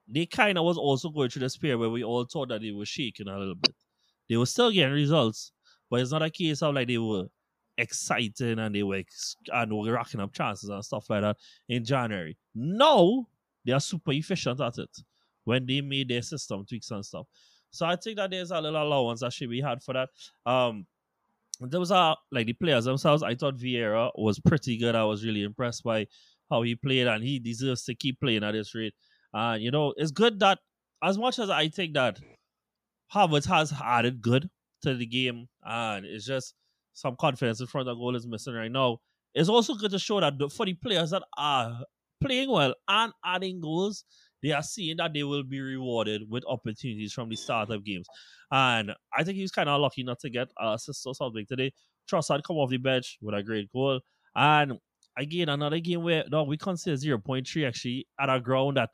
they 0.09 0.25
kind 0.25 0.57
of 0.57 0.65
was 0.65 0.79
also 0.79 1.11
going 1.11 1.29
through 1.29 1.47
the 1.47 1.59
period 1.61 1.79
where 1.79 1.91
we 1.91 2.05
all 2.05 2.25
thought 2.25 2.49
that 2.49 2.61
they 2.61 2.71
were 2.71 2.87
shaking 2.87 3.29
a 3.29 3.39
little 3.39 3.57
bit. 3.57 3.75
They 4.29 4.37
were 4.37 4.47
still 4.47 4.71
getting 4.71 4.95
results, 4.95 5.53
but 5.91 6.01
it's 6.01 6.13
not 6.13 6.23
a 6.23 6.31
case 6.31 6.63
of 6.63 6.75
like 6.77 6.87
they 6.87 6.99
were 6.99 7.27
exciting 7.77 8.61
and 8.61 8.75
they 8.75 8.85
were 8.85 8.97
ex- 8.97 9.37
and 9.53 9.77
were 9.77 9.93
racking 9.93 10.21
up 10.21 10.33
chances 10.33 10.69
and 10.69 10.85
stuff 10.85 11.11
like 11.11 11.23
that 11.23 11.37
in 11.69 11.85
January. 11.85 12.37
Now 12.55 13.27
they 13.65 13.73
are 13.73 13.81
super 13.81 14.13
efficient 14.13 14.61
at 14.61 14.79
it 14.79 14.97
when 15.45 15.67
they 15.67 15.81
made 15.81 16.09
their 16.09 16.23
system 16.23 16.65
tweaks 16.65 16.91
and 16.93 17.05
stuff. 17.05 17.27
So 17.71 17.85
I 17.85 17.97
think 17.97 18.17
that 18.17 18.31
there's 18.31 18.53
a 18.53 18.61
little 18.61 18.81
allowance 18.81 19.21
that 19.21 19.33
should 19.33 19.51
be 19.51 19.61
had 19.61 19.83
for 19.83 19.93
that. 19.95 20.09
Um, 20.51 20.87
there 21.61 21.81
was 21.81 21.91
a 21.91 22.17
like 22.33 22.47
the 22.47 22.53
players 22.53 22.85
themselves. 22.85 23.23
I 23.23 23.35
thought 23.35 23.57
Vieira 23.57 24.11
was 24.17 24.39
pretty 24.41 24.77
good. 24.79 24.95
I 24.95 25.05
was 25.05 25.25
really 25.25 25.43
impressed 25.43 25.85
by 25.85 26.07
how 26.51 26.63
he 26.63 26.75
played, 26.75 27.07
and 27.07 27.25
he 27.25 27.39
deserves 27.39 27.85
to 27.85 27.95
keep 27.95 28.21
playing 28.21 28.45
at 28.45 28.53
this 28.53 28.75
rate. 28.75 28.95
And 29.33 29.63
you 29.63 29.71
know, 29.71 29.95
it's 29.97 30.11
good 30.11 30.41
that 30.41 30.59
as 31.03 31.19
much 31.19 31.39
as 31.39 31.51
I 31.51 31.69
think 31.69 31.95
that 31.95 32.19
Havertz 33.15 33.47
has 33.47 33.73
added 33.83 34.21
good 34.21 34.49
to 34.83 34.95
the 34.95 35.07
game, 35.07 35.47
and 35.65 36.05
it's 36.05 36.27
just 36.27 36.55
some 36.93 37.17
confidence 37.19 37.61
in 37.61 37.67
front 37.67 37.89
of 37.89 37.97
goal 37.99 38.17
is 38.17 38.27
missing 38.27 38.55
right 38.55 38.71
now. 38.71 38.99
It's 39.35 39.49
also 39.49 39.75
good 39.75 39.91
to 39.91 39.99
show 39.99 40.21
that 40.21 40.35
for 40.51 40.65
the 40.67 40.75
players 40.75 41.11
that 41.11 41.23
are 41.37 41.85
playing 42.23 42.51
well 42.51 42.75
and 42.89 43.13
adding 43.25 43.61
goals, 43.61 44.05
they 44.43 44.53
are 44.53 44.63
seeing 44.63 44.97
that 44.99 45.13
they 45.13 45.23
will 45.23 45.43
be 45.43 45.61
rewarded 45.61 46.23
with 46.29 46.45
opportunities 46.47 47.13
from 47.13 47.29
the 47.29 47.37
startup 47.37 47.85
games. 47.85 48.07
And 48.51 48.93
I 49.17 49.25
think 49.25 49.37
he's 49.37 49.51
kind 49.51 49.69
of 49.69 49.81
lucky 49.81 50.03
not 50.03 50.21
to 50.21 50.31
get 50.31 50.49
a 50.61 50.73
assist 50.73 51.07
or 51.07 51.15
something 51.15 51.47
today. 51.47 51.73
Trossard 52.11 52.43
come 52.47 52.57
off 52.57 52.71
the 52.71 52.77
bench 52.77 53.19
with 53.21 53.35
a 53.35 53.43
great 53.43 53.71
goal. 53.73 54.01
And 54.35 54.75
again, 55.17 55.49
another 55.49 55.81
game 55.81 56.03
where 56.03 56.25
no, 56.31 56.45
we 56.45 56.57
consider 56.57 56.97
0.3 56.97 57.67
actually 57.67 58.07
at 58.21 58.31
a 58.31 58.41
ground 58.41 58.77
that 58.77 58.91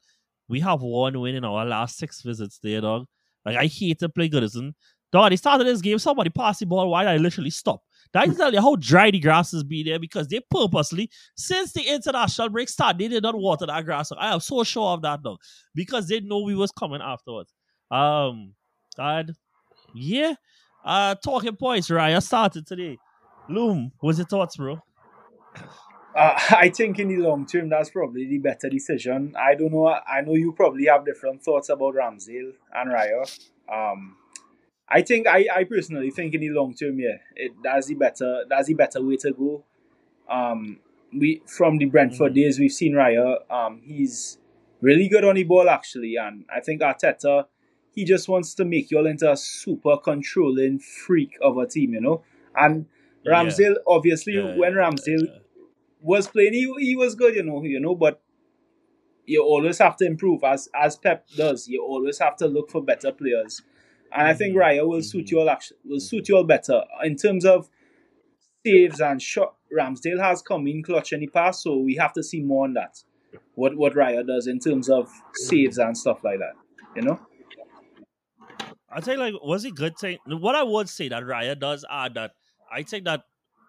we 0.49 0.61
have 0.61 0.82
one 0.82 1.18
win 1.20 1.34
in 1.34 1.45
our 1.45 1.64
last 1.64 1.99
six 1.99 2.22
visits 2.22 2.59
there, 2.62 2.80
dog. 2.80 3.07
Like, 3.45 3.57
I 3.57 3.66
hate 3.66 3.99
to 4.01 4.09
play 4.09 4.28
Goodison. 4.28 4.72
Dog, 5.12 5.30
they 5.30 5.36
started 5.36 5.66
this 5.66 5.80
game, 5.80 5.99
somebody 5.99 6.30
passed 6.30 6.61
the 6.61 6.66
ball 6.66 6.88
wide, 6.88 7.07
I 7.07 7.16
literally 7.16 7.51
stopped. 7.51 7.86
That 8.12 8.36
tell 8.36 8.52
you 8.52 8.60
how 8.60 8.76
dry 8.76 9.10
the 9.10 9.18
grass 9.18 9.52
has 9.52 9.64
been 9.64 9.86
there 9.86 9.98
because 9.98 10.28
they 10.28 10.40
purposely, 10.50 11.10
since 11.36 11.72
the 11.72 11.82
international 11.82 12.50
break 12.50 12.68
started, 12.68 12.98
they 12.98 13.08
did 13.08 13.22
not 13.22 13.34
water 13.34 13.66
that 13.66 13.84
grass. 13.84 14.12
I 14.16 14.34
am 14.34 14.40
so 14.40 14.62
sure 14.64 14.88
of 14.90 15.02
that 15.02 15.20
though. 15.22 15.38
Because 15.74 16.08
they 16.08 16.20
know 16.20 16.40
we 16.40 16.54
was 16.54 16.72
coming 16.72 17.00
afterwards. 17.02 17.52
Um 17.90 18.54
and 18.98 19.34
yeah. 19.94 20.34
Uh 20.84 21.14
talking 21.16 21.56
points, 21.56 21.90
right? 21.90 22.14
I 22.14 22.18
started 22.18 22.66
today. 22.66 22.98
Loom, 23.48 23.92
what's 24.00 24.18
your 24.18 24.26
thoughts, 24.26 24.56
bro? 24.56 24.78
Uh, 26.14 26.38
I 26.50 26.68
think 26.68 26.98
in 26.98 27.08
the 27.08 27.16
long 27.16 27.46
term, 27.46 27.68
that's 27.68 27.90
probably 27.90 28.26
the 28.26 28.38
better 28.38 28.68
decision. 28.68 29.34
I 29.38 29.54
don't 29.54 29.72
know. 29.72 29.88
I 29.88 30.20
know 30.20 30.34
you 30.34 30.52
probably 30.52 30.86
have 30.86 31.04
different 31.04 31.42
thoughts 31.42 31.68
about 31.68 31.94
Ramsdale 31.94 32.52
and 32.74 32.90
Raya. 32.90 33.40
Um, 33.72 34.16
I 34.89 35.03
think 35.03 35.26
I, 35.26 35.47
I 35.55 35.64
personally 35.64 36.11
think 36.11 36.35
in 36.35 36.41
the 36.41 36.51
long 36.51 36.74
term, 36.74 36.99
yeah, 36.99 37.16
it 37.35 37.53
that's 37.62 37.87
the 37.87 37.95
better 37.95 38.45
that's 38.49 38.68
the 38.68 38.74
better 38.74 39.03
way 39.03 39.16
to 39.16 39.33
go. 39.33 39.64
Um, 40.28 40.80
we 41.12 41.43
from 41.47 41.78
the 41.78 41.87
Brentford 41.87 42.33
mm-hmm. 42.33 42.41
days 42.41 42.59
we've 42.59 42.72
seen 42.72 42.95
Raya. 42.95 43.51
Um, 43.51 43.80
he's 43.85 44.39
really 44.80 45.09
good 45.09 45.24
on 45.24 45.37
the 45.37 45.45
ball 45.45 45.68
actually, 45.68 46.16
and 46.16 46.45
I 46.55 46.61
think 46.61 46.83
Arteta 46.83 47.47
he 47.95 48.05
just 48.05 48.28
wants 48.28 48.55
to 48.55 48.64
make 48.64 48.91
you 48.91 48.99
all 48.99 49.07
into 49.07 49.30
a 49.30 49.37
super 49.37 49.97
controlling 49.99 50.78
freak 50.78 51.37
of 51.43 51.59
a 51.59 51.66
team, 51.66 51.95
you 51.95 52.01
know. 52.01 52.24
And 52.57 52.87
Ramsdale, 53.26 53.74
yeah. 53.74 53.87
obviously, 53.87 54.35
yeah, 54.35 54.57
when 54.57 54.72
Ramsdale 54.72 55.26
yeah, 55.26 55.39
was 56.01 56.26
playing, 56.26 56.55
he, 56.55 56.72
he 56.78 56.97
was 56.97 57.14
good, 57.14 57.35
you 57.35 57.43
know, 57.43 57.62
you 57.62 57.80
know, 57.80 57.95
but 57.95 58.22
you 59.26 59.43
always 59.43 59.78
have 59.78 59.97
to 59.99 60.07
improve 60.07 60.43
as 60.43 60.68
as 60.74 60.97
Pep 60.97 61.26
does. 61.37 61.68
You 61.68 61.85
always 61.85 62.18
have 62.18 62.37
to 62.37 62.47
look 62.47 62.70
for 62.70 62.83
better 62.83 63.12
players 63.12 63.62
and 64.14 64.26
I 64.26 64.34
think. 64.34 64.56
Raya 64.56 64.86
will 64.86 65.02
suit 65.02 65.30
you 65.30 65.40
all 65.40 65.50
actually, 65.50 65.78
will 65.84 66.00
suit 66.00 66.28
you 66.28 66.36
all 66.36 66.44
better 66.44 66.82
in 67.02 67.16
terms 67.16 67.44
of 67.44 67.68
saves 68.64 69.00
and 69.00 69.20
shot. 69.20 69.54
Ramsdale 69.76 70.20
has 70.20 70.42
come 70.42 70.66
in 70.66 70.82
clutch 70.82 71.12
in 71.12 71.20
the 71.20 71.28
past, 71.28 71.62
so 71.62 71.78
we 71.78 71.96
have 71.96 72.12
to 72.14 72.22
see 72.22 72.40
more 72.40 72.64
on 72.64 72.74
that. 72.74 72.98
What 73.54 73.76
what 73.76 73.94
Raya 73.94 74.26
does 74.26 74.46
in 74.46 74.58
terms 74.58 74.88
of 74.88 75.10
saves 75.34 75.78
and 75.78 75.96
stuff 75.96 76.22
like 76.22 76.38
that, 76.38 76.52
you 76.94 77.02
know. 77.02 77.20
I 78.90 79.00
tell 79.00 79.14
you, 79.14 79.20
like 79.20 79.34
was 79.42 79.64
it 79.64 79.74
good 79.74 79.96
thing? 79.98 80.18
What 80.26 80.54
I 80.54 80.62
would 80.62 80.88
say 80.88 81.08
that 81.08 81.22
Raya 81.22 81.58
does 81.58 81.84
add 81.90 82.14
that 82.14 82.32
I 82.70 82.82
think 82.82 83.04
that 83.04 83.22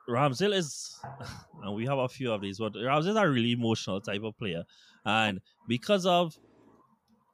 Ramsdale 0.09 0.53
is, 0.53 0.99
and 1.63 1.75
we 1.75 1.85
have 1.85 1.97
a 1.97 2.09
few 2.09 2.31
of 2.31 2.41
these, 2.41 2.59
but 2.59 2.73
Ramsdale 2.73 3.11
is 3.11 3.15
a 3.15 3.29
really 3.29 3.53
emotional 3.53 4.01
type 4.01 4.23
of 4.23 4.37
player, 4.37 4.63
and 5.05 5.39
because 5.67 6.05
of 6.05 6.37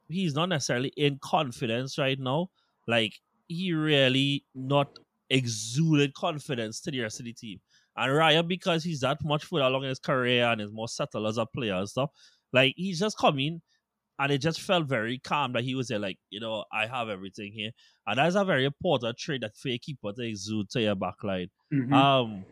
he's 0.08 0.34
not 0.34 0.48
necessarily 0.48 0.92
in 0.96 1.18
confidence 1.20 1.98
right 1.98 2.18
now, 2.18 2.50
like 2.90 3.14
he 3.48 3.72
really 3.72 4.44
not 4.54 4.88
exuded 5.30 6.12
confidence 6.14 6.80
to 6.80 6.90
the 6.90 7.00
rest 7.00 7.20
of 7.20 7.26
the 7.26 7.32
team. 7.32 7.60
And 7.96 8.12
Raya, 8.12 8.46
because 8.46 8.84
he's 8.84 9.00
that 9.00 9.18
much 9.24 9.44
further 9.44 9.64
along 9.64 9.84
in 9.84 9.88
his 9.88 9.98
career 9.98 10.44
and 10.46 10.60
is 10.60 10.72
more 10.72 10.88
settled 10.88 11.26
as 11.26 11.38
a 11.38 11.46
player 11.46 11.74
and 11.74 11.88
stuff, 11.88 12.10
like 12.52 12.74
he's 12.76 13.00
just 13.00 13.18
coming 13.18 13.60
and 14.18 14.32
it 14.32 14.38
just 14.38 14.60
felt 14.60 14.86
very 14.86 15.18
calm 15.18 15.52
that 15.54 15.64
he 15.64 15.74
was 15.74 15.88
there, 15.88 15.98
like, 15.98 16.18
you 16.28 16.40
know, 16.40 16.64
I 16.72 16.86
have 16.86 17.08
everything 17.08 17.52
here. 17.52 17.70
And 18.06 18.18
that's 18.18 18.36
a 18.36 18.44
very 18.44 18.66
important 18.66 19.16
trait 19.18 19.40
that 19.40 19.56
for 19.56 19.70
a 19.70 19.78
keeper 19.78 20.12
to 20.12 20.22
exude 20.22 20.70
to 20.70 20.80
your 20.80 20.96
backline. 20.96 21.48
Mm-hmm. 21.72 21.92
Um 21.92 22.44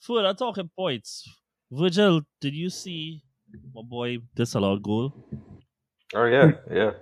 further 0.00 0.34
talking 0.34 0.70
points. 0.76 1.28
Virgil, 1.70 2.22
did 2.40 2.54
you 2.54 2.70
see 2.70 3.22
my 3.74 3.82
boy 3.82 4.18
disallowed 4.34 4.82
goal? 4.82 5.12
Oh 6.14 6.24
yeah, 6.24 6.52
yeah. 6.70 6.92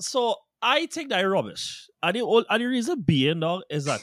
So 0.00 0.36
I 0.62 0.86
think 0.86 1.10
that 1.10 1.20
rubbish. 1.22 1.88
And 2.02 2.16
the, 2.16 2.44
and 2.48 2.62
the 2.62 2.66
reason 2.66 3.02
being, 3.02 3.40
dog, 3.40 3.62
is 3.68 3.86
that 3.86 4.00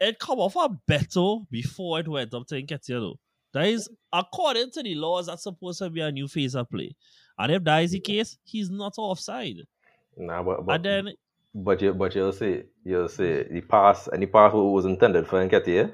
it 0.00 0.18
come 0.18 0.38
off 0.38 0.56
a 0.56 0.68
better 0.86 1.36
before 1.50 2.00
it 2.00 2.08
went 2.08 2.34
up 2.34 2.46
to 2.48 2.62
Nketiah, 2.62 3.14
That 3.54 3.66
is, 3.68 3.88
according 4.12 4.70
to 4.72 4.82
the 4.82 4.94
laws, 4.94 5.26
that's 5.26 5.44
supposed 5.44 5.78
to 5.78 5.90
be 5.90 6.00
a 6.00 6.12
new 6.12 6.28
phase 6.28 6.54
of 6.54 6.68
play. 6.68 6.94
And 7.38 7.52
if 7.52 7.64
that 7.64 7.84
is 7.84 7.92
the 7.92 8.00
case, 8.00 8.36
he's 8.44 8.70
not 8.70 8.94
offside. 8.98 9.56
Nah, 10.16 10.42
but, 10.42 10.66
but 10.66 10.74
and 10.74 10.84
then 10.84 11.14
but 11.54 11.80
you 11.82 11.92
but 11.94 12.14
you'll 12.14 12.32
see 12.32 12.62
you'll 12.84 13.08
see 13.08 13.42
the 13.50 13.60
pass 13.60 14.08
and 14.08 14.22
the 14.22 14.26
pass 14.26 14.52
was 14.52 14.84
intended 14.84 15.26
for 15.26 15.44
Nketiah. 15.44 15.92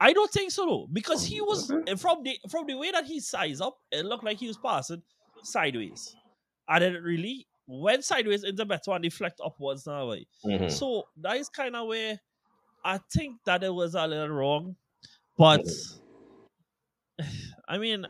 I 0.00 0.12
don't 0.12 0.30
think 0.30 0.50
so 0.50 0.66
though, 0.66 0.88
because 0.92 1.24
he 1.24 1.40
was 1.40 1.70
eh, 1.70 1.94
from 1.96 2.24
the 2.24 2.36
from 2.50 2.66
the 2.66 2.74
way 2.74 2.90
that 2.90 3.04
he 3.04 3.20
sized 3.20 3.62
up, 3.62 3.76
it 3.92 4.04
looked 4.04 4.24
like 4.24 4.38
he 4.38 4.48
was 4.48 4.58
passing 4.58 5.02
sideways, 5.42 6.16
and 6.68 6.82
it 6.82 7.00
really 7.02 7.46
went 7.66 8.04
sideways 8.04 8.44
in 8.44 8.56
the 8.56 8.64
better 8.64 8.92
and 8.92 9.02
deflect 9.02 9.40
upwards 9.44 9.86
now. 9.86 10.10
Right? 10.10 10.28
Mm-hmm. 10.44 10.68
So 10.68 11.04
that 11.20 11.36
is 11.36 11.48
kind 11.48 11.76
of 11.76 11.88
where 11.88 12.20
I 12.84 12.98
think 13.12 13.36
that 13.46 13.62
it 13.62 13.74
was 13.74 13.94
a 13.94 14.06
little 14.06 14.28
wrong. 14.28 14.76
But 15.36 15.62
mm-hmm. 15.62 17.24
I 17.68 17.78
mean, 17.78 18.06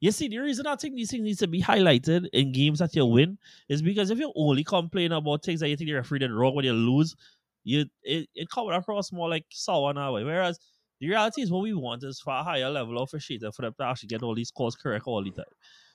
you 0.00 0.12
see, 0.12 0.28
the 0.28 0.38
reason 0.38 0.66
I 0.66 0.76
think 0.76 0.96
these 0.96 1.10
things 1.10 1.22
need 1.22 1.38
to 1.38 1.46
be 1.46 1.62
highlighted 1.62 2.28
in 2.34 2.52
games 2.52 2.80
that 2.80 2.94
you 2.94 3.06
win 3.06 3.38
is 3.70 3.80
because 3.80 4.10
if 4.10 4.18
you 4.18 4.30
only 4.36 4.62
complain 4.62 5.12
about 5.12 5.42
things 5.42 5.60
that 5.60 5.68
you 5.70 5.76
think 5.76 5.88
the 5.88 5.94
referee 5.94 6.18
did 6.18 6.30
wrong 6.30 6.54
when 6.54 6.66
you 6.66 6.74
lose, 6.74 7.16
you 7.62 7.86
it, 8.02 8.28
it 8.34 8.50
comes 8.50 8.70
across 8.72 9.12
more 9.12 9.30
like 9.30 9.46
sour 9.50 9.94
now. 9.94 10.12
Whereas 10.12 10.58
the 11.00 11.08
reality 11.08 11.40
is 11.40 11.50
what 11.50 11.62
we 11.62 11.72
want 11.72 12.04
is 12.04 12.20
for 12.20 12.34
a 12.34 12.42
higher 12.42 12.68
level 12.68 12.98
of 12.98 13.08
officiating 13.08 13.50
for 13.52 13.62
them 13.62 13.74
to 13.78 13.84
actually 13.84 14.08
get 14.08 14.22
all 14.22 14.34
these 14.34 14.50
calls 14.50 14.76
correct 14.76 15.06
all 15.06 15.24
the 15.24 15.30
time. 15.30 15.44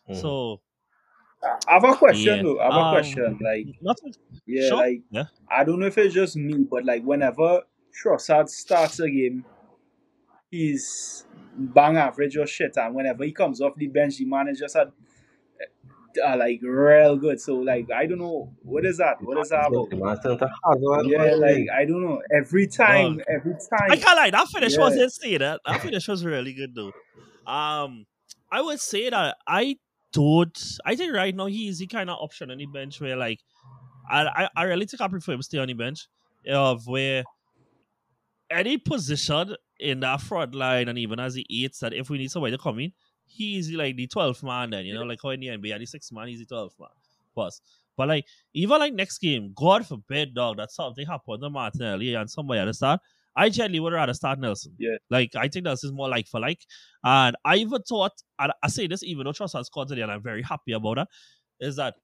Mm-hmm. 0.09 0.21
So 0.21 0.61
I 1.41 1.73
have 1.73 1.83
a 1.83 1.93
question 1.95 2.37
Yeah. 2.37 2.43
though. 2.43 2.59
I 2.59 2.63
have 2.65 2.73
a 2.73 2.77
Um, 2.77 2.93
question. 2.93 3.39
Like, 3.41 3.67
Nothing. 3.81 4.13
yeah, 4.45 4.67
Sure. 4.67 4.77
like 4.77 5.01
Yeah. 5.11 5.23
I 5.49 5.63
don't 5.63 5.79
know 5.79 5.85
if 5.87 5.97
it's 5.97 6.13
just 6.13 6.35
me, 6.35 6.65
but 6.69 6.83
like 6.85 7.03
whenever 7.03 7.61
Trossard 8.03 8.49
starts 8.49 8.99
a 8.99 9.09
game, 9.09 9.45
he's 10.51 11.25
bang 11.55 11.97
average 11.97 12.37
or 12.37 12.45
shit, 12.47 12.77
and 12.77 12.95
whenever 12.95 13.23
he 13.23 13.31
comes 13.31 13.61
off 13.61 13.75
the 13.75 13.87
bench, 13.87 14.17
the 14.17 14.25
man 14.25 14.47
is 14.47 14.59
just 14.59 14.75
a, 14.75 14.91
uh, 16.25 16.35
like 16.37 16.59
real 16.61 17.15
good. 17.17 17.39
So 17.39 17.55
like 17.57 17.89
I 17.91 18.05
don't 18.05 18.17
know 18.19 18.53
what 18.63 18.85
is 18.85 18.97
that? 18.97 19.21
What 19.21 19.37
is 19.39 19.49
that 19.49 19.67
about? 19.67 19.89
The 19.89 19.95
man 19.95 20.17
turn 20.21 20.37
to 20.37 20.49
Hazard, 20.65 21.07
Yeah, 21.09 21.35
like 21.35 21.67
I 21.73 21.85
don't 21.85 22.01
know. 22.03 22.21
Every 22.35 22.67
time, 22.67 23.21
every 23.33 23.53
time. 23.53 23.89
I 23.91 23.95
time. 23.95 23.99
can't 23.99 24.17
lie. 24.17 24.29
That 24.31 24.47
finish 24.47 24.73
Yeah. 24.73 24.79
was 24.79 24.95
insane. 24.97 25.39
That, 25.39 25.61
that 25.65 25.81
finish 25.81 26.07
was 26.07 26.25
really 26.25 26.53
good 26.53 26.75
though. 26.75 26.91
Um, 27.51 28.05
I 28.51 28.61
would 28.61 28.79
say 28.79 29.09
that 29.09 29.37
I 29.47 29.77
don't. 30.11 30.77
I 30.85 30.95
think 30.95 31.13
right 31.13 31.35
now 31.35 31.47
he 31.47 31.67
is 31.67 31.79
the 31.79 31.87
kind 31.87 32.09
of 32.09 32.17
option 32.19 32.51
on 32.51 32.57
the 32.57 32.65
bench 32.65 32.99
where 33.01 33.15
like 33.17 33.39
I 34.09 34.25
I, 34.25 34.49
I 34.55 34.63
really 34.63 34.85
think 34.85 35.01
I 35.01 35.07
prefer 35.07 35.33
him 35.33 35.41
stay 35.41 35.57
on 35.57 35.67
the 35.67 35.73
bench 35.73 36.07
of 36.47 36.87
where 36.87 37.23
any 38.49 38.77
position 38.77 39.55
in 39.79 39.99
that 40.01 40.21
front 40.21 40.55
line 40.55 40.89
and 40.89 40.97
even 40.97 41.19
as 41.19 41.35
the 41.35 41.45
eights 41.49 41.79
that 41.79 41.93
if 41.93 42.09
we 42.09 42.17
need 42.17 42.31
somebody 42.31 42.55
to 42.55 42.61
come 42.61 42.79
in, 42.79 42.91
he's 43.25 43.71
like 43.71 43.95
the 43.95 44.07
12th 44.07 44.43
man 44.43 44.71
then, 44.71 44.85
you 44.85 44.93
know, 44.93 45.03
like 45.03 45.19
how 45.21 45.29
in 45.29 45.39
the 45.39 45.47
NBA, 45.47 45.77
the 45.77 45.85
sixth 45.85 46.11
man, 46.11 46.27
he's 46.27 46.39
the 46.39 46.45
12th 46.45 46.79
man. 46.79 46.89
Plus. 47.33 47.61
But 47.95 48.07
like 48.07 48.25
even 48.53 48.79
like 48.79 48.93
next 48.93 49.19
game, 49.19 49.53
God 49.55 49.85
forbid, 49.85 50.33
dog, 50.33 50.57
that 50.57 50.71
something 50.71 51.05
happened 51.05 51.41
to 51.41 51.49
Martinelli 51.49 52.15
and 52.15 52.29
somebody 52.29 52.59
at 52.59 52.65
the 52.65 52.73
start. 52.73 53.01
I 53.35 53.49
generally 53.49 53.79
would 53.79 53.93
rather 53.93 54.13
start 54.13 54.39
Nelson. 54.39 54.73
Yeah. 54.77 54.97
Like 55.09 55.35
I 55.35 55.47
think 55.47 55.65
Nelson's 55.65 55.93
more 55.93 56.09
like 56.09 56.27
for 56.27 56.39
like. 56.39 56.59
And 57.03 57.35
I 57.45 57.55
even 57.57 57.81
thought, 57.83 58.11
and 58.39 58.51
I 58.63 58.67
say 58.67 58.87
this 58.87 59.03
even 59.03 59.25
though 59.25 59.31
Trossard 59.31 59.65
scored 59.65 59.87
today, 59.87 60.01
and 60.01 60.11
I'm 60.11 60.23
very 60.23 60.41
happy 60.41 60.73
about 60.73 60.95
that, 60.95 61.07
is 61.59 61.75
that 61.77 61.95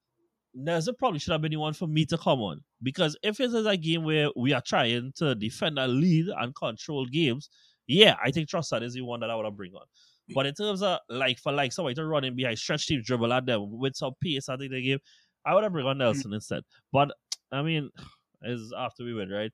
Nelson 0.54 0.96
probably 0.98 1.20
should 1.20 1.34
have 1.34 1.42
been 1.42 1.52
the 1.52 1.58
one 1.58 1.74
for 1.74 1.88
me 1.88 2.06
to 2.06 2.18
come 2.18 2.40
on. 2.40 2.62
Because 2.82 3.18
if 3.24 3.40
it 3.40 3.54
is 3.54 3.66
a 3.66 3.76
game 3.76 4.04
where 4.04 4.30
we 4.36 4.54
are 4.54 4.62
trying 4.62 5.12
to 5.18 5.36
defend 5.36 5.78
and 5.78 5.94
lead 6.00 6.28
and 6.28 6.56
control 6.56 7.06
games, 7.06 7.50
yeah, 7.88 8.16
I 8.24 8.32
think 8.32 8.50
Trossard 8.50 8.84
is 8.84 8.94
the 8.94 9.02
one 9.02 9.20
that 9.20 9.30
I 9.30 9.36
would 9.36 9.46
have 9.46 9.58
bring 9.58 9.74
on. 9.74 9.86
But 10.34 10.48
in 10.48 10.54
terms 10.56 10.82
of 10.82 11.00
like 11.10 11.40
for 11.40 11.52
like 11.52 11.72
somebody 11.72 11.96
to 11.96 12.06
run 12.06 12.24
in 12.24 12.36
behind, 12.36 12.58
stretch 12.58 12.88
team 12.88 13.02
dribble 13.04 13.32
at 13.32 13.46
them 13.46 13.78
with 13.78 13.96
some 13.96 14.14
pace, 14.22 14.50
I 14.50 14.58
think 14.58 14.72
they 14.72 14.82
give, 14.82 15.02
I 15.46 15.54
would 15.54 15.64
have 15.64 15.74
bring 15.74 15.86
on 15.86 15.98
hmm. 15.98 16.00
Nelson 16.00 16.34
instead. 16.34 16.64
But 16.92 17.12
I 17.52 17.62
mean, 17.62 17.92
is 18.42 18.74
after 18.78 19.04
we 19.04 19.14
win, 19.14 19.30
right? 19.30 19.52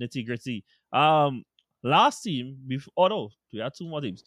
Nitty 0.00 0.26
gritty. 0.26 0.64
Um, 0.92 1.44
last 1.82 2.22
team 2.22 2.56
before. 2.66 2.92
Oh 2.96 3.08
no, 3.08 3.28
we 3.52 3.60
had 3.60 3.72
two 3.76 3.86
more 3.86 4.00
teams. 4.00 4.24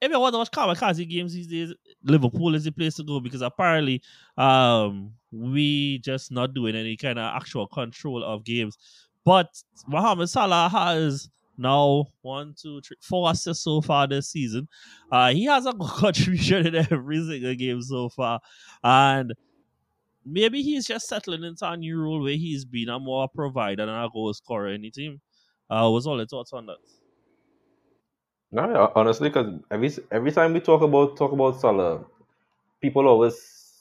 If 0.00 0.10
you 0.10 0.18
want 0.18 0.32
to 0.32 0.38
watch 0.38 0.50
kamikaze 0.50 1.08
games 1.08 1.34
these 1.34 1.46
days, 1.46 1.74
Liverpool 2.02 2.54
is 2.54 2.64
the 2.64 2.72
place 2.72 2.94
to 2.94 3.04
go 3.04 3.20
because 3.20 3.42
apparently, 3.42 4.02
um, 4.38 5.12
we 5.30 5.98
just 5.98 6.32
not 6.32 6.54
doing 6.54 6.74
any 6.74 6.96
kind 6.96 7.18
of 7.18 7.36
actual 7.36 7.66
control 7.66 8.24
of 8.24 8.44
games. 8.44 8.78
But 9.24 9.48
Mohamed 9.86 10.30
Salah 10.30 10.70
has 10.70 11.28
now 11.58 12.06
one, 12.22 12.54
two, 12.60 12.80
three, 12.80 12.96
four 13.02 13.30
assists 13.30 13.64
so 13.64 13.82
far 13.82 14.06
this 14.06 14.30
season. 14.30 14.66
Uh, 15.12 15.32
he 15.32 15.44
has 15.44 15.66
a 15.66 15.74
contribution 15.80 16.66
in 16.66 16.74
every 16.74 17.18
single 17.18 17.54
game 17.54 17.82
so 17.82 18.08
far, 18.08 18.40
and 18.82 19.34
maybe 20.24 20.62
he's 20.62 20.86
just 20.86 21.08
settling 21.08 21.44
into 21.44 21.68
a 21.68 21.76
new 21.76 22.00
role 22.00 22.22
where 22.22 22.36
he's 22.36 22.64
been 22.64 22.88
a 22.88 22.98
more 22.98 23.28
provider 23.28 23.86
than 23.86 23.94
a 23.94 24.08
goal 24.12 24.32
scorer 24.34 24.68
in 24.68 24.82
the 24.82 24.90
team. 24.90 25.20
Uh, 25.68 25.88
what's 25.88 26.06
all 26.06 26.16
your 26.16 26.26
thoughts 26.26 26.52
on 26.52 26.66
that? 26.66 26.78
No, 28.52 28.90
honestly, 28.96 29.28
because 29.28 29.60
every 29.70 29.92
every 30.10 30.32
time 30.32 30.52
we 30.52 30.60
talk 30.60 30.82
about 30.82 31.16
talk 31.16 31.30
about 31.32 31.60
Salah, 31.60 32.04
people 32.80 33.06
always 33.06 33.36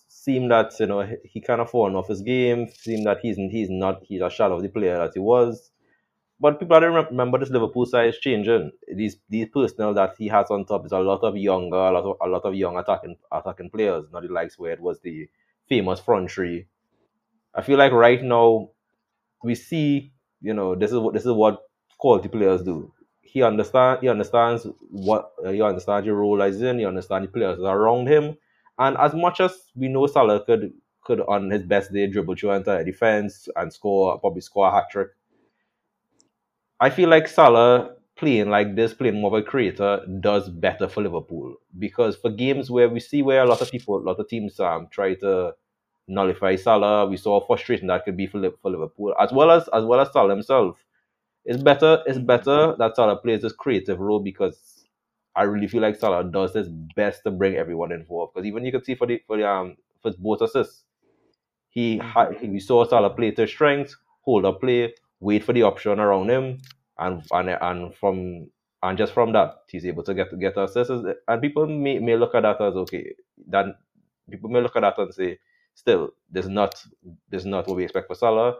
seem 0.07 0.47
that 0.49 0.79
you 0.79 0.85
know 0.85 1.07
he, 1.23 1.41
kind 1.41 1.61
of 1.61 1.71
fallen 1.71 1.95
off 1.95 2.07
his 2.07 2.21
game. 2.21 2.67
Seem 2.71 3.03
that 3.05 3.19
he's 3.21 3.37
he's 3.37 3.69
not 3.69 4.03
he's 4.03 4.21
a 4.21 4.29
shadow 4.29 4.57
of 4.57 4.61
the 4.61 4.69
player 4.69 4.97
that 4.97 5.11
he 5.15 5.19
was. 5.19 5.71
But 6.39 6.59
people 6.59 6.79
don't 6.79 6.93
remember 6.93 7.39
this 7.39 7.49
Liverpool 7.49 7.85
side 7.85 8.09
is 8.09 8.19
changing. 8.19 8.71
These 8.95 9.17
these 9.27 9.47
personnel 9.49 9.93
that 9.95 10.15
he 10.19 10.27
has 10.27 10.51
on 10.51 10.65
top 10.65 10.85
is 10.85 10.91
a 10.91 10.99
lot 10.99 11.23
of 11.23 11.35
younger, 11.35 11.77
a 11.77 11.91
lot 11.91 12.03
of 12.03 12.17
a 12.21 12.27
lot 12.29 12.45
of 12.45 12.53
young 12.53 12.77
attacking 12.77 13.17
attacking 13.31 13.71
players, 13.71 14.05
not 14.13 14.21
the 14.21 14.29
likes 14.29 14.59
where 14.59 14.73
it 14.73 14.79
was 14.79 14.99
the 15.01 15.27
famous 15.69 15.99
front 15.99 16.31
three. 16.31 16.67
I 17.55 17.61
feel 17.61 17.77
like 17.77 17.91
right 17.91 18.23
now 18.23 18.69
we 19.43 19.55
see, 19.55 20.11
you 20.41 20.53
know, 20.53 20.75
this 20.75 20.91
is 20.91 20.97
what 20.97 21.13
this 21.13 21.25
is 21.25 21.31
what 21.31 21.61
quality 21.97 22.29
players 22.29 22.63
do. 22.63 22.91
He 23.21 23.43
understand 23.43 24.01
he 24.01 24.09
understands 24.09 24.67
what 24.89 25.31
uh, 25.45 25.51
he 25.51 25.61
understands 25.61 26.05
your 26.05 26.15
role 26.15 26.41
as 26.41 26.61
in, 26.61 26.79
he 26.79 26.85
understands 26.85 27.27
the 27.27 27.31
players 27.31 27.59
around 27.59 28.07
him. 28.07 28.37
And 28.77 28.97
as 28.97 29.13
much 29.13 29.41
as 29.41 29.53
we 29.75 29.87
know 29.87 30.07
Salah 30.07 30.43
could 30.45 30.73
could 31.03 31.21
on 31.21 31.49
his 31.49 31.63
best 31.63 31.93
day 31.93 32.07
dribble 32.07 32.35
through 32.35 32.51
entire 32.51 32.83
defense 32.83 33.47
and 33.55 33.71
score 33.71 34.19
probably 34.19 34.41
score 34.41 34.67
a 34.67 34.71
hat 34.71 34.85
trick. 34.91 35.09
I 36.79 36.89
feel 36.89 37.09
like 37.09 37.27
Salah 37.27 37.95
playing 38.19 38.49
like 38.49 38.75
this, 38.75 38.93
playing 38.93 39.21
more 39.21 39.35
of 39.37 39.43
a 39.43 39.45
creator, 39.45 40.01
does 40.19 40.49
better 40.49 40.87
for 40.89 41.01
Liverpool. 41.03 41.55
Because 41.77 42.15
for 42.17 42.29
games 42.29 42.69
where 42.69 42.89
we 42.89 42.99
see 42.99 43.21
where 43.21 43.43
a 43.43 43.47
lot 43.47 43.61
of 43.61 43.71
people, 43.71 43.97
a 43.97 44.05
lot 44.05 44.19
of 44.19 44.27
teams 44.27 44.59
um 44.59 44.87
try 44.91 45.15
to 45.15 45.53
nullify 46.07 46.55
Salah, 46.55 47.07
we 47.07 47.17
saw 47.17 47.45
frustration 47.45 47.87
that 47.87 48.05
could 48.05 48.17
be 48.17 48.27
for, 48.27 48.41
for 48.61 48.71
Liverpool, 48.71 49.15
as 49.19 49.31
well 49.31 49.51
as 49.51 49.67
as 49.73 49.85
well 49.85 49.99
as 50.01 50.11
Salah 50.11 50.31
himself. 50.33 50.77
It's 51.45 51.61
better. 51.63 52.03
It's 52.07 52.19
better 52.19 52.75
that 52.77 52.95
Salah 52.95 53.17
plays 53.17 53.41
this 53.41 53.53
creative 53.53 53.99
role 53.99 54.19
because 54.19 54.85
I 55.35 55.43
really 55.43 55.67
feel 55.67 55.81
like 55.81 55.95
Salah 55.95 56.23
does 56.23 56.53
his 56.53 56.69
best 56.69 57.23
to 57.23 57.31
bring 57.31 57.55
everyone 57.55 57.91
involved. 57.91 58.33
Because 58.33 58.47
even 58.47 58.65
you 58.65 58.71
can 58.71 58.83
see 58.83 58.95
for 58.95 59.07
the 59.07 59.21
for 59.27 59.37
the 59.37 59.47
um 59.49 59.77
for 60.01 60.11
both 60.19 60.41
assists, 60.41 60.83
he 61.69 61.97
had 61.99 62.35
he, 62.39 62.47
we 62.49 62.59
saw 62.59 62.85
Salah 62.85 63.09
play 63.11 63.31
to 63.31 63.41
his 63.43 63.51
strengths, 63.51 63.95
hold 64.21 64.45
up 64.45 64.61
play, 64.61 64.93
wait 65.19 65.43
for 65.43 65.53
the 65.53 65.63
option 65.63 65.99
around 65.99 66.29
him, 66.29 66.59
and 66.99 67.23
and 67.31 67.49
and 67.49 67.95
from 67.95 68.49
and 68.83 68.97
just 68.97 69.13
from 69.13 69.33
that 69.33 69.63
he's 69.67 69.85
able 69.85 70.03
to 70.03 70.13
get 70.13 70.29
to 70.29 70.37
get 70.37 70.57
assists. 70.57 70.91
And 71.27 71.41
people 71.41 71.67
may, 71.67 71.99
may 71.99 72.15
look 72.15 72.35
at 72.35 72.43
that 72.43 72.61
as 72.61 72.75
okay, 72.75 73.13
then 73.37 73.75
people 74.29 74.49
may 74.49 74.61
look 74.61 74.75
at 74.75 74.81
that 74.81 74.97
and 74.97 75.13
say, 75.13 75.39
still, 75.75 76.11
this 76.29 76.45
is 76.45 76.51
not 76.51 76.83
this 77.29 77.41
is 77.41 77.45
not 77.45 77.67
what 77.67 77.77
we 77.77 77.83
expect 77.83 78.07
for 78.07 78.15
Salah. 78.15 78.55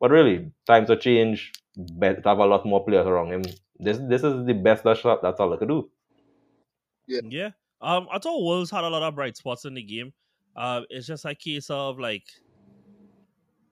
But 0.00 0.10
really, 0.10 0.50
times 0.66 0.88
have 0.88 1.00
changed. 1.00 1.58
Better 1.76 2.20
have 2.24 2.38
a 2.38 2.46
lot 2.46 2.66
more 2.66 2.84
players 2.84 3.06
around 3.06 3.32
him. 3.32 3.42
This 3.78 3.98
this 3.98 4.22
is 4.24 4.46
the 4.46 4.54
best 4.54 4.84
that 4.84 4.98
Sha- 4.98 5.20
that 5.22 5.36
Salah 5.36 5.58
could 5.58 5.68
do. 5.68 5.90
Yeah. 7.06 7.50
Um, 7.80 8.06
I 8.12 8.18
thought 8.18 8.42
Wolves 8.42 8.70
had 8.70 8.84
a 8.84 8.88
lot 8.88 9.02
of 9.02 9.14
bright 9.14 9.36
spots 9.36 9.64
in 9.64 9.74
the 9.74 9.82
game. 9.82 10.12
Uh, 10.54 10.82
it's 10.90 11.06
just 11.06 11.24
a 11.24 11.34
case 11.34 11.70
of 11.70 11.98
like 11.98 12.24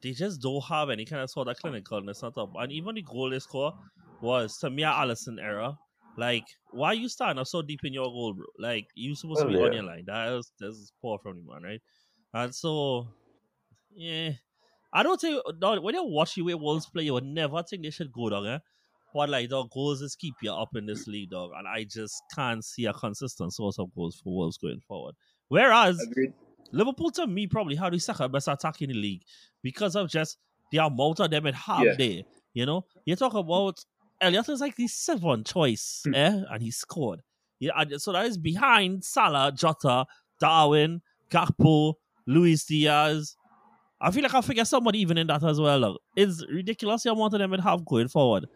they 0.02 0.12
just 0.12 0.40
don't 0.40 0.64
have 0.64 0.90
any 0.90 1.04
kind 1.04 1.22
of 1.22 1.30
sort 1.30 1.48
of 1.48 1.56
clinicalness 1.58 2.22
on 2.22 2.32
top. 2.32 2.52
And 2.56 2.72
even 2.72 2.94
the 2.94 3.02
goal 3.02 3.30
they 3.30 3.38
score 3.38 3.74
was 4.20 4.58
a 4.62 4.68
Alisson 4.68 5.42
error. 5.42 5.76
Like, 6.16 6.44
why 6.70 6.92
you 6.92 7.08
standing 7.08 7.40
up 7.40 7.46
so 7.46 7.62
deep 7.62 7.80
in 7.84 7.92
your 7.92 8.06
goal, 8.06 8.34
bro? 8.34 8.46
Like, 8.58 8.88
you 8.94 9.14
supposed 9.14 9.42
to 9.42 9.48
be 9.48 9.56
on 9.56 9.72
yeah. 9.72 9.80
your 9.80 9.82
line. 9.84 10.04
That 10.06 10.32
is 10.32 10.52
this 10.58 10.74
is 10.74 10.92
poor 11.00 11.18
from 11.18 11.36
the 11.36 11.52
man, 11.52 11.62
right? 11.62 11.80
And 12.34 12.54
so, 12.54 13.08
yeah, 13.94 14.32
I 14.92 15.02
don't 15.02 15.20
think 15.20 15.40
no, 15.60 15.80
when 15.80 15.94
you 15.94 16.04
watch 16.04 16.34
the 16.34 16.42
way 16.42 16.54
Wolves 16.54 16.86
play, 16.86 17.04
you 17.04 17.14
would 17.14 17.24
never 17.24 17.62
think 17.62 17.82
they 17.82 17.90
should 17.90 18.12
go 18.12 18.28
down, 18.28 18.46
eh? 18.46 18.58
But 19.14 19.30
like 19.30 19.48
dog, 19.48 19.70
goals 19.70 20.00
just 20.00 20.18
keep 20.18 20.34
you 20.42 20.52
up 20.52 20.70
in 20.74 20.86
this 20.86 21.06
league, 21.06 21.30
dog, 21.30 21.50
and 21.56 21.66
I 21.66 21.84
just 21.84 22.22
can't 22.34 22.64
see 22.64 22.84
a 22.86 22.92
consistent 22.92 23.52
source 23.52 23.78
of 23.78 23.94
goals 23.94 24.20
for 24.22 24.34
Wolves 24.34 24.58
going 24.58 24.80
forward. 24.86 25.14
Whereas 25.48 26.00
Agreed. 26.00 26.32
Liverpool 26.72 27.10
to 27.12 27.26
me 27.26 27.46
probably 27.46 27.76
had 27.76 27.92
the 27.92 27.98
second 27.98 28.32
best 28.32 28.48
attack 28.48 28.80
in 28.82 28.88
the 28.88 28.94
league 28.94 29.22
because 29.62 29.96
of 29.96 30.08
just 30.08 30.38
the 30.70 30.78
amount 30.78 31.20
of 31.20 31.30
them 31.30 31.46
it 31.46 31.54
have 31.54 31.82
Yeah. 31.84 31.94
there. 31.98 32.22
You 32.54 32.66
know, 32.66 32.84
you 33.04 33.16
talk 33.16 33.34
about 33.34 33.84
Elliot 34.20 34.48
is 34.50 34.60
like 34.60 34.76
the 34.76 34.86
seventh 34.86 35.46
choice, 35.52 36.02
Hmm. 36.06 36.14
eh? 36.14 36.42
And 36.50 36.62
he 36.62 36.70
scored. 36.70 37.22
Yeah, 37.58 37.72
and 37.76 38.00
so 38.00 38.12
that 38.12 38.26
is 38.26 38.38
behind 38.38 39.04
Salah, 39.04 39.52
Jota, 39.52 40.06
Darwin, 40.38 41.02
Gakpo, 41.30 41.94
Luis 42.26 42.64
Diaz. 42.64 43.36
I 44.00 44.10
feel 44.10 44.22
like 44.22 44.34
I 44.34 44.40
forget 44.40 44.66
somebody 44.66 44.98
even 45.00 45.18
in 45.18 45.26
that 45.26 45.42
as 45.44 45.60
well. 45.60 45.78
Look. 45.78 46.02
It's 46.16 46.44
ridiculous 46.46 47.02
the 47.02 47.12
amount 47.12 47.34
of 47.34 47.40
them 47.40 47.52
it 47.54 47.60
have 47.60 47.84
going 47.84 48.08
forward. 48.08 48.46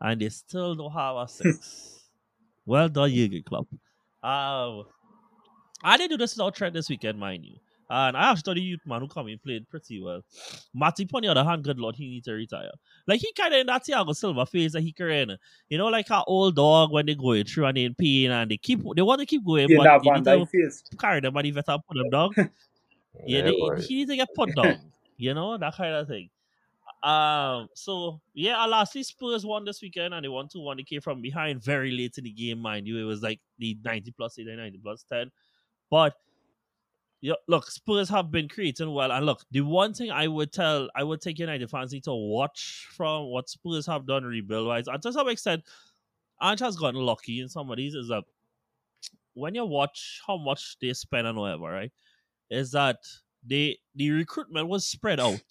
And 0.00 0.20
they 0.20 0.28
still 0.28 0.74
don't 0.74 0.92
have 0.92 1.16
a 1.16 1.28
six. 1.28 2.10
well 2.66 2.88
done, 2.88 3.10
Jürgen 3.10 3.44
Klopp. 3.44 3.66
Um, 4.22 4.84
I 5.82 5.96
didn't 5.96 6.10
do 6.10 6.16
this 6.16 6.34
without 6.36 6.54
Trent 6.54 6.74
this 6.74 6.88
weekend, 6.88 7.18
mind 7.18 7.44
you. 7.44 7.56
And 7.90 8.16
I 8.16 8.30
actually 8.30 8.42
thought 8.42 8.54
the 8.54 8.62
youth 8.62 8.80
man 8.86 9.02
who 9.02 9.08
come 9.08 9.28
in 9.28 9.38
played 9.38 9.68
pretty 9.68 10.00
well. 10.00 10.22
Matip, 10.76 11.10
on 11.12 11.22
the 11.22 11.28
other 11.28 11.44
hand, 11.44 11.62
good 11.62 11.78
lord, 11.78 11.94
he 11.96 12.08
needs 12.08 12.24
to 12.24 12.32
retire. 12.32 12.70
Like 13.06 13.20
he 13.20 13.32
kind 13.34 13.52
of 13.52 13.60
in 13.60 13.66
that 13.66 13.84
Thiago 13.84 14.16
Silva 14.16 14.46
phase 14.46 14.72
that 14.72 14.80
he 14.80 14.92
can, 14.92 15.36
you 15.68 15.76
know, 15.76 15.88
like 15.88 16.10
an 16.10 16.22
old 16.26 16.56
dog 16.56 16.90
when 16.90 17.04
they 17.04 17.14
going 17.14 17.44
through 17.44 17.66
and 17.66 17.76
they 17.76 17.84
in 17.84 17.94
pain 17.94 18.30
and 18.30 18.50
they 18.50 18.56
keep 18.56 18.80
they 18.96 19.02
want 19.02 19.20
to 19.20 19.26
keep 19.26 19.44
going, 19.44 19.68
Yeah, 19.68 19.76
but 19.78 19.84
that 19.84 20.04
you 20.04 20.10
Van 20.12 20.22
need 20.22 20.24
to 20.24 20.30
Dijk 20.30 20.48
face. 20.48 20.84
carry 20.98 21.20
them 21.20 21.36
and 21.36 21.46
even 21.46 21.62
put 21.62 21.80
them 21.94 22.08
down. 22.10 22.30
Yeah, 23.26 23.42
they, 23.42 23.52
he 23.86 23.96
need 23.96 24.08
to 24.08 24.16
get 24.16 24.28
put 24.34 24.54
down. 24.56 24.78
You 25.18 25.34
know 25.34 25.58
that 25.58 25.74
kind 25.76 25.94
of 25.94 26.08
thing. 26.08 26.30
Um. 27.02 27.68
So 27.74 28.20
yeah, 28.32 28.64
lastly, 28.64 29.02
Spurs 29.02 29.44
won 29.44 29.64
this 29.64 29.82
weekend 29.82 30.14
and 30.14 30.24
they 30.24 30.28
won 30.28 30.48
two 30.48 30.60
one. 30.60 30.76
They 30.78 30.82
came 30.84 31.00
from 31.00 31.20
behind 31.20 31.62
very 31.62 31.90
late 31.90 32.16
in 32.16 32.24
the 32.24 32.30
game, 32.30 32.60
mind 32.60 32.86
you. 32.86 32.96
It 32.98 33.04
was 33.04 33.22
like 33.22 33.40
the 33.58 33.76
ninety 33.84 34.12
plus 34.12 34.38
eight 34.38 34.46
and 34.46 34.56
ninety 34.58 34.78
plus 34.82 35.04
ten. 35.10 35.30
But 35.92 36.14
yeah, 37.20 37.34
look, 37.46 37.70
Spurs 37.70 38.08
have 38.08 38.30
been 38.30 38.48
creating 38.48 38.90
well, 38.90 39.12
and 39.12 39.26
look, 39.26 39.44
the 39.50 39.60
one 39.60 39.92
thing 39.92 40.10
I 40.10 40.26
would 40.26 40.50
tell, 40.50 40.88
I 40.96 41.04
would 41.04 41.20
take 41.20 41.38
United 41.38 41.68
fans 41.68 41.92
need 41.92 42.04
to 42.04 42.14
watch 42.14 42.88
from 42.96 43.26
what 43.26 43.50
Spurs 43.50 43.86
have 43.86 44.06
done 44.06 44.24
rebuild 44.24 44.68
wise, 44.68 44.88
and 44.88 45.02
to 45.02 45.12
some 45.12 45.28
extent, 45.28 45.64
Ange 46.42 46.60
has 46.60 46.76
gotten 46.76 46.98
lucky 46.98 47.40
in 47.40 47.50
some 47.50 47.70
of 47.70 47.76
these. 47.76 47.94
Is 47.94 48.08
that 48.08 48.24
when 49.34 49.54
you 49.54 49.66
watch 49.66 50.22
how 50.26 50.38
much 50.38 50.78
they 50.80 50.94
spend 50.94 51.26
and 51.26 51.36
whatever, 51.36 51.64
right? 51.64 51.92
Is 52.48 52.70
that 52.72 52.96
they 53.46 53.78
the 53.94 54.12
recruitment 54.12 54.68
was 54.68 54.86
spread 54.86 55.20
out. 55.20 55.42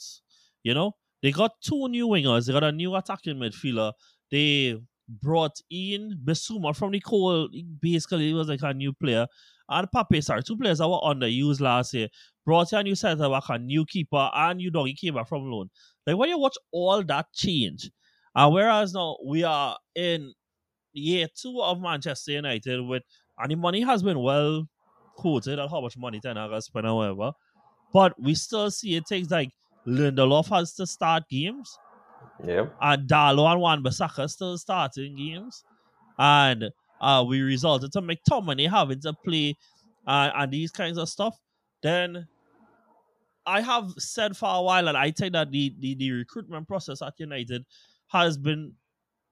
You 0.64 0.74
know, 0.74 0.96
they 1.22 1.32
got 1.32 1.62
two 1.62 1.88
new 1.88 2.08
wingers, 2.08 2.48
they 2.48 2.54
got 2.54 2.64
a 2.64 2.72
new 2.72 2.96
attacking 2.96 3.38
midfielder. 3.38 3.94
They 4.32 4.82
brought 5.22 5.59
in 5.70 6.20
Bissouma 6.24 6.76
from 6.76 6.91
the 6.91 6.99
Cole. 6.99 7.49
Basically, 7.82 8.28
he 8.28 8.34
was 8.34 8.47
like 8.47 8.62
a 8.64 8.74
new 8.74 8.93
player. 8.93 9.28
And 9.70 9.88
Pape, 9.91 10.24
sorry, 10.24 10.43
two 10.43 10.57
players 10.57 10.80
that 10.80 10.88
were 10.88 10.99
underused 10.99 11.62
last 11.62 11.93
year. 11.93 12.07
Brought 12.45 12.74
in 12.74 12.80
a 12.80 12.84
new 12.84 12.95
centre 12.95 13.30
back, 13.30 13.43
a 13.49 13.57
new 13.57 13.86
keeper, 13.86 14.30
and 14.34 14.57
new 14.57 14.72
dog. 14.72 14.88
He 14.88 14.95
came 14.95 15.16
back 15.16 15.28
from 15.28 15.49
loan. 15.49 15.70
Like 16.05 16.18
when 16.18 16.30
you 16.30 16.39
watch 16.39 16.57
all 16.72 17.03
that 17.03 17.28
change, 17.34 17.89
and 18.36 18.53
whereas 18.53 18.93
now 18.93 19.18
we 19.26 19.43
are 19.43 19.78
in 19.95 20.34
year 20.93 21.28
two 21.36 21.62
of 21.62 21.80
Manchester 21.80 22.32
United 22.32 22.82
with 22.82 23.03
and 23.38 23.51
the 23.51 23.55
money 23.55 23.82
has 23.82 24.03
been 24.03 24.20
well 24.20 24.68
quoted 25.16 25.59
at 25.59 25.70
how 25.70 25.82
much 25.82 25.97
money 25.97 26.20
Ten 26.20 26.36
Hag 26.36 26.51
has 26.51 26.66
spent 26.66 26.86
or 26.86 26.95
whatever. 26.95 27.32
But 27.93 28.20
we 28.20 28.36
still 28.36 28.72
see 28.72 28.95
it 28.95 29.05
takes 29.05 29.30
like 29.30 29.51
Lindelof 29.88 30.49
has 30.49 30.74
to 30.76 30.86
start 30.86 31.24
games. 31.30 31.78
Yeah. 32.44 32.68
And 32.82 33.08
Dalot 33.08 33.54
and 33.54 33.62
Wan 33.62 33.84
Bissaka 33.84 34.30
still 34.30 34.58
starting 34.58 35.16
games. 35.16 35.64
And 36.18 36.72
uh, 37.00 37.26
we 37.28 37.42
resulted 37.42 37.92
to 37.94 38.02
McTominay 38.02 38.70
having 38.70 39.02
to 39.02 39.14
play 39.14 39.58
uh, 40.08 40.32
and 40.36 40.52
these 40.52 40.72
kinds 40.72 40.98
of 40.98 41.10
stuff. 41.10 41.38
Then 41.82 42.28
I 43.46 43.62
have 43.62 43.92
said 43.98 44.38
for 44.38 44.50
a 44.54 44.62
while 44.62 44.88
and 44.88 44.98
I 44.98 45.12
think 45.12 45.34
that 45.34 45.52
the, 45.52 45.74
the, 45.80 45.96
the 45.96 46.12
recruitment 46.12 46.68
process 46.68 47.02
at 47.02 47.14
United 47.18 47.66
has 48.08 48.38
been 48.38 48.74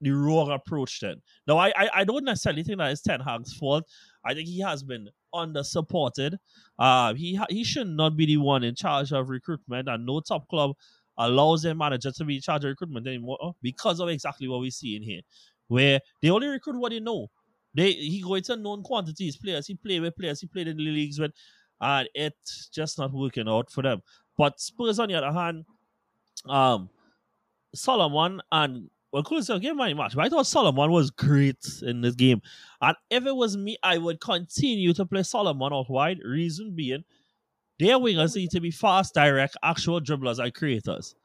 the 0.02 0.12
wrong 0.12 0.52
approach 0.52 1.00
then. 1.02 1.22
Now, 1.48 1.58
I, 1.58 1.74
I, 1.76 1.90
I 1.96 2.04
don't 2.04 2.24
necessarily 2.24 2.64
think 2.64 2.78
that 2.78 2.92
it's 2.92 3.02
Ten 3.02 3.20
Hag's 3.20 3.54
fault. 3.54 3.84
I 4.26 4.34
think 4.34 4.48
he 4.48 4.62
has 4.62 4.84
been 4.84 5.10
under 5.34 5.64
supported. 5.64 6.38
Uh, 6.78 7.14
he 7.14 7.40
he 7.50 7.64
should 7.64 7.88
not 7.88 8.16
be 8.16 8.26
the 8.26 8.38
one 8.38 8.64
in 8.64 8.76
charge 8.76 9.12
of 9.12 9.30
recruitment, 9.30 9.88
and 9.90 10.06
no 10.06 10.22
top 10.22 10.48
club 10.48 10.72
allows 11.20 11.62
their 11.62 11.76
manager 11.76 12.12
to 12.12 12.26
be 12.26 12.38
in 12.38 12.42
charge 12.42 12.64
of 12.64 12.70
recruitment 12.70 13.06
anymore 13.06 13.54
because 13.62 14.00
of 14.00 14.10
exactly 14.10 14.48
what 14.48 14.62
we 14.62 14.72
see 14.72 14.96
in 14.96 15.04
here, 15.04 15.22
where 15.68 16.00
they 16.22 16.30
only 16.30 16.48
recruit 16.48 16.80
what 16.80 16.92
they 16.92 17.00
know. 17.00 17.28
They 17.76 17.92
he 17.92 18.22
go 18.22 18.34
into 18.36 18.56
known 18.56 18.82
quantities 18.82 19.38
players. 19.38 19.68
He 19.68 19.76
play 19.76 20.00
with 20.00 20.16
players 20.16 20.42
he 20.42 20.48
played 20.48 20.68
in 20.68 20.78
the 20.78 20.84
leagues 20.84 21.20
with, 21.20 21.32
and 21.80 22.10
it's 22.16 22.70
just 22.70 22.98
not 22.98 23.14
working 23.14 23.48
out 23.48 23.70
for 23.72 23.84
them. 23.84 24.02
But 24.38 24.60
Spurs 24.60 24.98
on 24.98 25.10
the 25.10 25.16
other 25.16 25.32
hand, 25.32 25.66
um, 26.48 26.90
Solomon 27.76 28.42
and 28.52 28.90
well, 29.12 29.24
cool. 29.24 29.42
So 29.42 29.60
game 29.60 29.78
my 29.78 29.94
match, 29.94 30.16
but 30.16 30.26
I 30.26 30.30
thought 30.30 30.48
Solomon 30.48 30.92
was 30.92 31.10
great 31.10 31.66
in 31.82 32.02
this 32.02 32.16
game. 32.16 32.42
And 32.82 32.96
if 33.10 33.26
it 33.26 33.36
was 33.36 33.58
me, 33.58 33.78
I 33.84 33.98
would 33.98 34.22
continue 34.22 34.94
to 34.94 35.06
play 35.06 35.24
Solomon 35.24 35.74
out 35.74 35.90
wide. 35.90 36.20
Reason 36.24 36.76
being, 36.76 37.04
their 37.80 37.96
wingers 37.96 38.36
need 38.36 38.52
to 38.52 38.60
be 38.60 38.72
fast, 38.72 39.14
direct, 39.14 39.56
actual 39.64 40.02
dribblers 40.02 40.40
and 40.40 40.54
creators. 40.54 41.16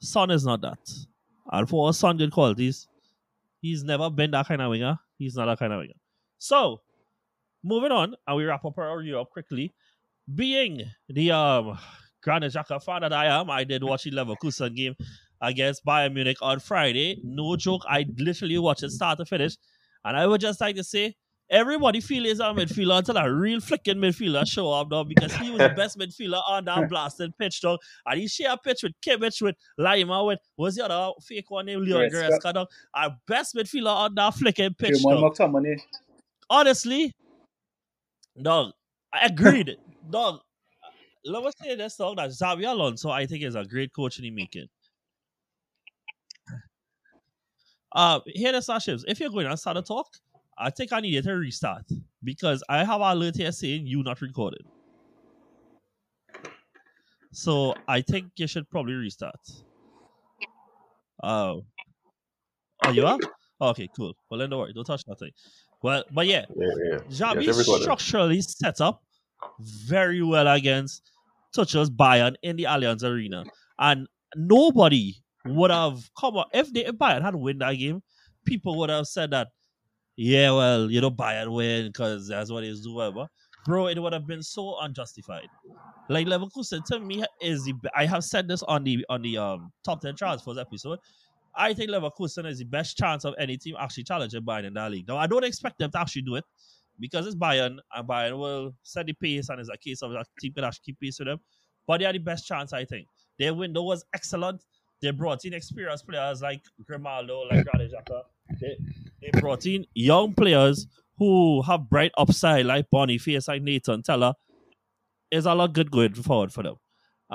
Son 0.00 0.30
is 0.30 0.44
not 0.44 0.60
that. 0.60 0.78
And 1.50 1.68
for 1.68 1.92
Son 1.92 2.16
good 2.16 2.32
qualities, 2.32 2.86
he's 3.60 3.82
never 3.82 4.10
been 4.10 4.30
that 4.32 4.46
kind 4.46 4.60
of 4.60 4.70
winger. 4.70 4.98
He's 5.18 5.36
not 5.36 5.46
that 5.46 5.58
kind 5.58 5.72
of 5.72 5.80
winger. 5.80 5.94
So, 6.38 6.80
moving 7.64 7.92
on, 7.92 8.14
and 8.26 8.36
we 8.36 8.44
wrap 8.44 8.64
up 8.64 8.76
our 8.78 8.98
review 8.98 9.18
up 9.18 9.30
quickly. 9.30 9.72
Being 10.32 10.82
the 11.08 11.32
um 11.32 11.78
Granit 12.22 12.52
Xhaka 12.52 12.82
fan 12.82 13.02
that 13.02 13.12
I 13.12 13.26
am, 13.26 13.50
I 13.50 13.64
did 13.64 13.82
watch 13.82 14.04
the 14.04 14.10
Leverkusen 14.12 14.76
game 14.76 14.94
against 15.40 15.84
Bayern 15.84 16.14
Munich 16.14 16.38
on 16.40 16.60
Friday. 16.60 17.20
No 17.24 17.56
joke, 17.56 17.82
I 17.88 18.06
literally 18.16 18.58
watched 18.58 18.84
it 18.84 18.90
start 18.90 19.18
to 19.18 19.24
finish. 19.24 19.56
And 20.04 20.16
I 20.16 20.26
would 20.26 20.40
just 20.40 20.60
like 20.60 20.76
to 20.76 20.84
say, 20.84 21.16
everybody 21.52 22.00
feel 22.00 22.24
he's 22.24 22.40
a 22.40 22.44
midfielder 22.44 22.98
until 22.98 23.18
a 23.18 23.32
real 23.32 23.60
flicking 23.60 23.98
midfielder 23.98 24.48
show 24.48 24.72
up 24.72 24.90
now 24.90 25.04
because 25.04 25.32
he 25.34 25.50
was 25.50 25.58
the 25.58 25.68
best 25.68 25.98
midfielder 25.98 26.42
on 26.48 26.64
that 26.64 26.88
blasted 26.88 27.36
pitch 27.38 27.60
dog. 27.60 27.78
And 28.06 28.18
he 28.18 28.26
share 28.26 28.52
a 28.52 28.56
pitch 28.56 28.82
with 28.82 28.92
Kimmich, 29.06 29.42
with 29.42 29.54
Laimer, 29.78 30.26
with 30.26 30.40
what's 30.56 30.76
the 30.76 30.86
other 30.86 31.12
fake 31.22 31.50
one 31.50 31.66
named 31.66 31.82
Leon 31.82 32.08
Yes, 32.10 32.14
Goretzka 32.14 32.54
dog. 32.54 32.68
Our 32.94 33.16
best 33.28 33.54
midfielder 33.54 33.94
on 33.94 34.14
that 34.14 34.34
flicking 34.34 34.74
pitch 34.74 35.02
dog. 35.02 35.36
Honestly, 36.48 37.12
dog, 38.40 38.72
I 39.12 39.26
agreed. 39.26 39.76
dog, 40.10 40.40
let 41.24 41.44
me 41.44 41.50
say 41.62 41.76
this 41.76 41.96
dog 41.96 42.16
that 42.16 42.30
Xabi 42.30 42.68
Alonso 42.68 43.10
I 43.10 43.26
think 43.26 43.44
is 43.44 43.54
a 43.54 43.64
great 43.64 43.92
coach 43.92 44.18
in 44.18 44.24
the 44.24 44.30
making. 44.30 44.68
Uh, 47.94 48.20
here 48.24 48.52
the 48.52 48.62
starships. 48.62 49.04
If 49.06 49.20
you're 49.20 49.28
going 49.28 49.46
to 49.46 49.56
start 49.56 49.76
a 49.76 49.82
talk, 49.82 50.06
I 50.58 50.70
think 50.70 50.92
I 50.92 51.00
need 51.00 51.22
to 51.22 51.32
restart 51.32 51.84
because 52.22 52.62
I 52.68 52.84
have 52.84 53.00
an 53.00 53.16
alert 53.16 53.36
here 53.36 53.52
saying 53.52 53.86
you 53.86 54.02
not 54.02 54.20
recorded. 54.20 54.64
So 57.32 57.74
I 57.88 58.02
think 58.02 58.32
you 58.36 58.46
should 58.46 58.68
probably 58.70 58.94
restart. 58.94 59.40
Oh, 61.22 61.64
oh, 62.84 62.90
you 62.90 63.06
are? 63.06 63.18
Okay, 63.60 63.88
cool. 63.96 64.14
Well, 64.30 64.38
then 64.38 64.50
don't 64.50 64.60
worry. 64.60 64.72
Don't 64.72 64.84
touch 64.84 65.04
nothing. 65.06 65.30
Well, 65.82 66.04
but 66.12 66.26
yeah, 66.26 66.44
Yeah, 66.54 66.98
yeah. 67.10 67.52
Structurally 67.52 68.40
set 68.42 68.80
up 68.80 69.02
very 69.60 70.22
well 70.22 70.46
against 70.48 71.10
Tuchel's 71.54 71.90
Bayern 71.90 72.34
in 72.42 72.56
the 72.56 72.64
Allianz 72.64 73.02
Arena, 73.02 73.44
and 73.78 74.06
nobody 74.36 75.14
would 75.44 75.70
have 75.70 76.08
come 76.18 76.36
on 76.36 76.46
if 76.52 76.72
they 76.72 76.84
if 76.84 76.96
Bayern 76.96 77.22
had 77.22 77.34
win 77.34 77.58
that 77.58 77.74
game. 77.74 78.02
People 78.44 78.78
would 78.78 78.90
have 78.90 79.06
said 79.06 79.30
that, 79.30 79.48
yeah, 80.16 80.50
well, 80.50 80.90
you 80.90 81.00
know, 81.00 81.10
Bayern 81.10 81.52
win 81.52 81.86
because 81.86 82.28
that's 82.28 82.50
what 82.50 82.62
they 82.62 82.72
do, 82.72 82.94
whatever. 82.94 83.26
Bro, 83.64 83.88
it 83.88 83.98
would 83.98 84.12
have 84.12 84.26
been 84.26 84.42
so 84.42 84.78
unjustified. 84.80 85.48
Like 86.08 86.26
Leverkusen 86.26 86.84
to 86.86 86.98
me 86.98 87.24
is 87.40 87.64
the 87.64 87.74
I 87.94 88.06
have 88.06 88.24
said 88.24 88.48
this 88.48 88.62
on 88.64 88.84
the 88.84 89.04
on 89.08 89.22
the 89.22 89.38
um 89.38 89.72
top 89.84 90.00
ten 90.00 90.16
transfers 90.16 90.58
episode. 90.58 90.98
I 91.54 91.72
think 91.72 91.90
Leverkusen 91.90 92.46
is 92.46 92.58
the 92.58 92.64
best 92.64 92.96
chance 92.96 93.24
of 93.24 93.34
any 93.38 93.56
team 93.56 93.76
actually 93.78 94.04
challenging 94.04 94.42
Bayern 94.42 94.64
in 94.64 94.74
that 94.74 94.90
league. 94.90 95.06
Now 95.06 95.16
I 95.16 95.26
don't 95.26 95.44
expect 95.44 95.78
them 95.78 95.90
to 95.92 96.00
actually 96.00 96.22
do 96.22 96.34
it 96.34 96.44
because 96.98 97.26
it's 97.26 97.36
Bayern 97.36 97.78
and 97.94 98.08
Bayern 98.08 98.38
will 98.38 98.74
set 98.82 99.06
the 99.06 99.12
pace 99.12 99.48
and 99.48 99.60
it's 99.60 99.68
a 99.72 99.78
case 99.78 100.02
of 100.02 100.12
a 100.12 100.24
team 100.40 100.52
can 100.54 100.64
actually 100.64 100.82
keep 100.86 101.00
pace 101.00 101.18
with 101.18 101.28
them. 101.28 101.38
But 101.86 101.98
they 101.98 102.06
are 102.06 102.12
the 102.12 102.18
best 102.18 102.46
chance, 102.46 102.72
I 102.72 102.84
think. 102.84 103.06
Their 103.38 103.54
window 103.54 103.82
was 103.82 104.04
excellent. 104.14 104.62
They 105.00 105.10
brought 105.10 105.44
in 105.44 105.52
experienced 105.52 106.06
players 106.06 106.42
like 106.42 106.62
Grimaldo, 106.86 107.42
like 107.50 107.64
Granit 107.64 107.92
Xhaka. 107.92 108.22
They, 108.60 108.76
they 109.22 109.40
brought 109.40 109.66
in 109.66 109.86
young 109.94 110.34
players 110.34 110.86
who 111.18 111.62
have 111.62 111.88
bright 111.88 112.12
upside, 112.18 112.66
like 112.66 112.90
Boniface, 112.90 113.48
like 113.48 113.62
Nathan 113.62 114.02
Tella. 114.02 114.34
There's 115.30 115.46
a 115.46 115.54
lot 115.54 115.72
good 115.72 115.90
going 115.90 116.14
forward 116.14 116.52
for 116.52 116.62
them. 116.62 116.76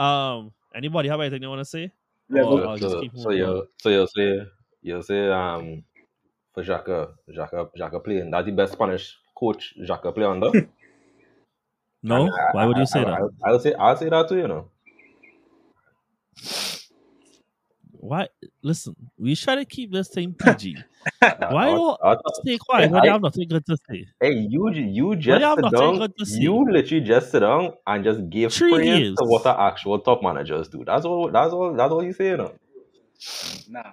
Um, 0.01 0.51
anybody 0.75 1.09
have 1.09 1.19
anything 1.21 1.41
they 1.41 1.47
want 1.47 1.61
to 1.61 1.65
say? 1.65 1.91
I'll 2.35 2.77
just 2.77 2.91
so, 2.91 3.01
so 3.15 3.29
moving 3.29 3.37
you 3.37 3.67
so 3.77 3.89
you'll 3.89 4.07
say 4.07 4.41
you'll 4.81 5.01
say 5.01 5.29
um 5.31 5.83
for 6.53 6.61
Xhaka 6.63 7.13
Xhaka 7.29 7.69
Xhaka 7.79 8.03
playing 8.03 8.29
that's 8.31 8.45
the 8.45 8.51
best 8.51 8.73
Spanish 8.73 9.17
coach 9.33 9.73
Xhaka 9.79 10.13
play 10.13 10.25
under. 10.25 10.51
No? 12.03 12.27
I- 12.27 12.51
Why 12.51 12.65
would 12.65 12.77
you 12.77 12.85
say 12.85 12.99
I, 12.99 13.05
that? 13.05 13.29
I, 13.43 13.49
I'll 13.49 13.59
say 13.59 13.73
I'll 13.73 13.97
say 13.97 14.09
that 14.09 14.29
too. 14.29 14.37
You 14.37 14.47
know. 14.47 14.69
Why? 18.07 18.27
Listen, 18.61 18.95
we 19.17 19.35
try 19.35 19.55
to 19.55 19.65
keep 19.65 19.91
this 19.91 20.07
thing 20.07 20.33
PG. 20.33 20.77
Why 21.19 21.27
I- 21.29 21.65
don't 21.65 21.99
I- 22.03 22.11
I- 22.13 22.17
stay 22.41 22.57
quiet 22.57 22.91
when 22.91 23.01
I- 23.01 23.05
you 23.05 23.11
have 23.11 23.21
nothing 23.21 23.47
good 23.49 23.65
to 23.65 23.77
say? 23.89 24.05
Hey, 24.21 24.33
you 24.49 24.69
you 24.71 24.85
you 24.97 25.15
just 25.17 25.41
have 25.43 25.57
sit 25.61 25.71
down. 25.79 25.97
good 25.97 26.13
to 26.17 26.25
say. 26.25 26.39
You 26.39 26.53
literally 26.71 27.03
just 27.03 27.31
sit 27.31 27.41
down 27.41 27.73
and 27.85 28.03
just 28.03 28.29
give 28.29 28.53
Three 28.53 28.73
praise 28.73 28.99
years. 28.99 29.15
to 29.17 29.25
what 29.25 29.43
the 29.43 29.59
actual 29.59 29.99
top 29.99 30.23
managers 30.23 30.69
do. 30.69 30.83
That's 30.85 31.05
all. 31.05 31.29
That's 31.31 31.51
all. 31.53 31.73
That's 31.73 31.91
all 31.91 32.03
you 32.03 32.13
say, 32.13 32.29
you 32.29 32.37
know. 32.37 32.51
Nah. 33.69 33.83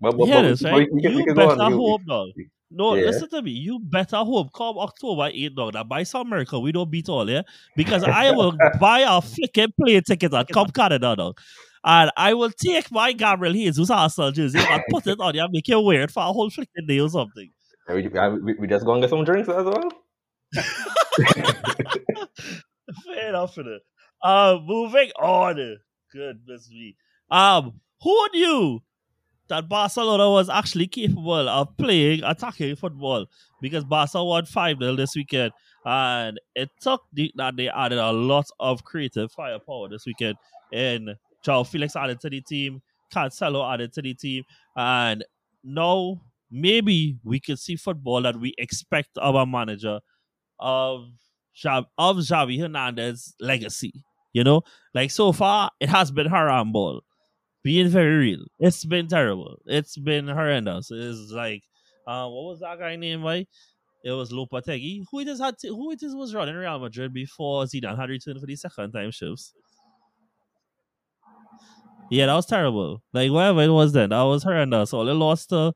But, 0.00 0.16
but, 0.18 0.26
Hear 0.26 0.36
but 0.42 0.48
this, 0.48 0.62
we- 0.62 0.70
right? 0.70 0.88
we 0.92 1.02
can- 1.02 1.12
You 1.18 1.34
better 1.34 1.62
on. 1.62 1.70
You- 1.72 1.78
hope, 1.78 2.04
dog. 2.06 2.28
No, 2.70 2.94
Yeah. 2.94 3.06
listen 3.06 3.28
to 3.30 3.40
me. 3.42 3.52
You 3.52 3.78
better 3.78 4.16
hope 4.16 4.52
come 4.52 4.78
October 4.78 5.30
8, 5.32 5.54
dog, 5.54 5.74
that 5.74 5.88
by 5.88 6.02
some 6.02 6.28
miracle 6.28 6.60
we 6.60 6.72
don't 6.72 6.90
beat 6.90 7.08
all, 7.08 7.28
yeah? 7.30 7.42
Because 7.76 8.02
I 8.02 8.32
will 8.32 8.52
buy 8.80 9.00
a 9.00 9.20
flicking 9.22 9.72
plane 9.80 10.02
ticket 10.02 10.32
and 10.34 10.48
come 10.48 10.68
Canada, 10.70 11.14
dog. 11.16 11.38
And 11.84 12.10
I 12.16 12.32
will 12.34 12.50
take 12.50 12.90
my 12.90 13.12
Gabriel 13.12 13.52
Jesus 13.52 13.90
Arsenal 13.90 14.32
jersey 14.32 14.58
and 14.58 14.82
put 14.90 15.06
it 15.06 15.20
on 15.20 15.34
you 15.34 15.42
and 15.42 15.52
make 15.52 15.68
you 15.68 15.80
wear 15.80 16.02
it 16.02 16.10
for 16.10 16.22
a 16.22 16.32
whole 16.32 16.50
freaking 16.50 16.88
day 16.88 16.98
or 16.98 17.10
something. 17.10 17.50
We, 17.88 18.08
we, 18.08 18.54
we 18.54 18.66
just 18.66 18.86
go 18.86 18.94
and 18.94 19.02
get 19.02 19.10
some 19.10 19.24
drinks 19.24 19.48
as 19.50 19.64
well. 19.64 19.90
Fair 23.04 23.28
enough 23.28 23.54
for. 23.54 23.64
Uh, 24.22 24.58
moving 24.64 25.10
on. 25.20 25.76
Goodness 26.10 26.70
me. 26.70 26.96
Um, 27.30 27.80
who 28.00 28.28
knew 28.32 28.80
that 29.48 29.68
Barcelona 29.68 30.30
was 30.30 30.48
actually 30.48 30.86
capable 30.86 31.48
of 31.48 31.76
playing 31.76 32.22
attacking 32.24 32.76
football 32.76 33.26
because 33.60 33.84
Barca 33.84 34.24
won 34.24 34.46
5 34.46 34.78
0 34.78 34.96
this 34.96 35.14
weekend. 35.14 35.52
And 35.84 36.40
it 36.54 36.70
took 36.80 37.02
the, 37.12 37.30
that 37.36 37.56
they 37.56 37.68
added 37.68 37.98
a 37.98 38.12
lot 38.12 38.46
of 38.58 38.84
creative 38.84 39.30
firepower 39.32 39.90
this 39.90 40.06
weekend. 40.06 40.36
And 40.72 41.16
João 41.44 41.66
Felix 41.66 41.96
added 41.96 42.20
to 42.20 42.30
the 42.30 42.40
team, 42.40 42.82
Cancelo 43.12 43.72
added 43.72 43.92
to 43.94 44.02
the 44.02 44.14
team. 44.14 44.44
And 44.76 45.24
now 45.62 46.20
maybe 46.50 47.18
we 47.24 47.40
can 47.40 47.56
see 47.56 47.76
football 47.76 48.22
that 48.22 48.38
we 48.38 48.54
expect 48.58 49.16
of 49.18 49.34
a 49.34 49.46
manager 49.46 50.00
of, 50.58 51.10
Xav- 51.56 51.86
of 51.98 52.16
Xavi 52.16 52.60
Hernandez's 52.60 53.34
legacy. 53.40 54.04
You 54.32 54.42
know, 54.42 54.62
like 54.94 55.12
so 55.12 55.30
far, 55.30 55.70
it 55.78 55.88
has 55.88 56.10
been 56.10 56.26
haram 56.26 56.72
ball 56.72 57.02
being 57.62 57.88
very 57.88 58.16
real. 58.16 58.44
It's 58.58 58.84
been 58.84 59.06
terrible. 59.06 59.60
It's 59.64 59.96
been 59.96 60.26
horrendous. 60.26 60.90
It's 60.90 61.30
like, 61.30 61.62
uh, 62.06 62.28
what 62.28 62.44
was 62.44 62.60
that 62.60 62.78
guy 62.78 62.96
name? 62.96 63.22
Right? 63.22 63.48
It 64.04 64.10
was 64.10 64.32
Lopetegui. 64.32 65.04
Who 65.10 65.20
it 65.20 65.28
is 65.28 65.40
had 65.40 65.58
to, 65.60 65.68
who 65.68 65.92
it 65.92 66.02
is 66.02 66.14
was 66.14 66.34
running 66.34 66.56
Real 66.56 66.78
Madrid 66.78 67.14
before 67.14 67.64
Zidane 67.64 67.96
had 67.96 68.10
returned 68.10 68.40
for 68.40 68.46
the 68.46 68.56
second 68.56 68.92
time 68.92 69.10
shifts. 69.10 69.54
Yeah, 72.10 72.26
that 72.26 72.34
was 72.34 72.46
terrible. 72.46 73.02
Like 73.12 73.30
whatever 73.30 73.62
it 73.62 73.68
was 73.68 73.92
then, 73.92 74.10
that 74.10 74.22
was 74.22 74.42
horrendous. 74.42 74.90
So 74.90 75.04
they 75.04 75.12
lost 75.12 75.48
to. 75.50 75.72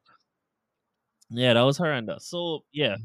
Yeah, 1.31 1.55
that 1.55 1.62
was 1.62 1.79
horrendous. 1.79 2.26
So 2.26 2.64
yeah. 2.72 2.97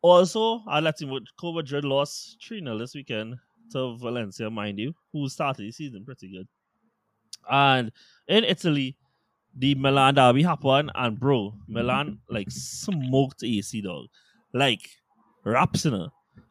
Also, 0.00 0.62
with 0.66 1.24
Madrid 1.42 1.84
lost 1.84 2.36
3 2.46 2.60
0 2.62 2.78
this 2.78 2.94
weekend 2.94 3.36
to 3.72 3.96
Valencia, 3.98 4.48
mind 4.48 4.78
you, 4.78 4.94
who 5.12 5.28
started 5.28 5.62
the 5.64 5.72
season 5.72 6.04
pretty 6.04 6.30
good. 6.30 6.46
And 7.50 7.90
in 8.28 8.44
Italy, 8.44 8.96
the 9.56 9.74
Milan 9.74 10.14
derby 10.14 10.42
happened, 10.44 10.92
and 10.94 11.18
bro, 11.18 11.52
Milan 11.66 12.20
like 12.30 12.50
smoked 12.50 13.42
AC 13.42 13.80
dog, 13.80 14.06
like 14.54 14.88
raps 15.44 15.84
in 15.84 15.94
her. 15.94 16.08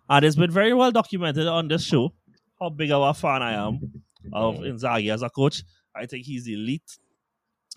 And 0.09 0.25
it's 0.25 0.35
been 0.35 0.51
very 0.51 0.73
well 0.73 0.91
documented 0.91 1.47
on 1.47 1.67
this 1.69 1.83
show 1.83 2.13
how 2.59 2.69
big 2.69 2.91
of 2.91 3.01
a 3.03 3.13
fan 3.13 3.41
I 3.41 3.53
am 3.53 4.03
of 4.33 4.57
Inzaghi 4.57 5.13
as 5.13 5.21
a 5.21 5.29
coach. 5.29 5.63
I 5.95 6.05
think 6.05 6.25
he's 6.25 6.47
elite. 6.47 6.97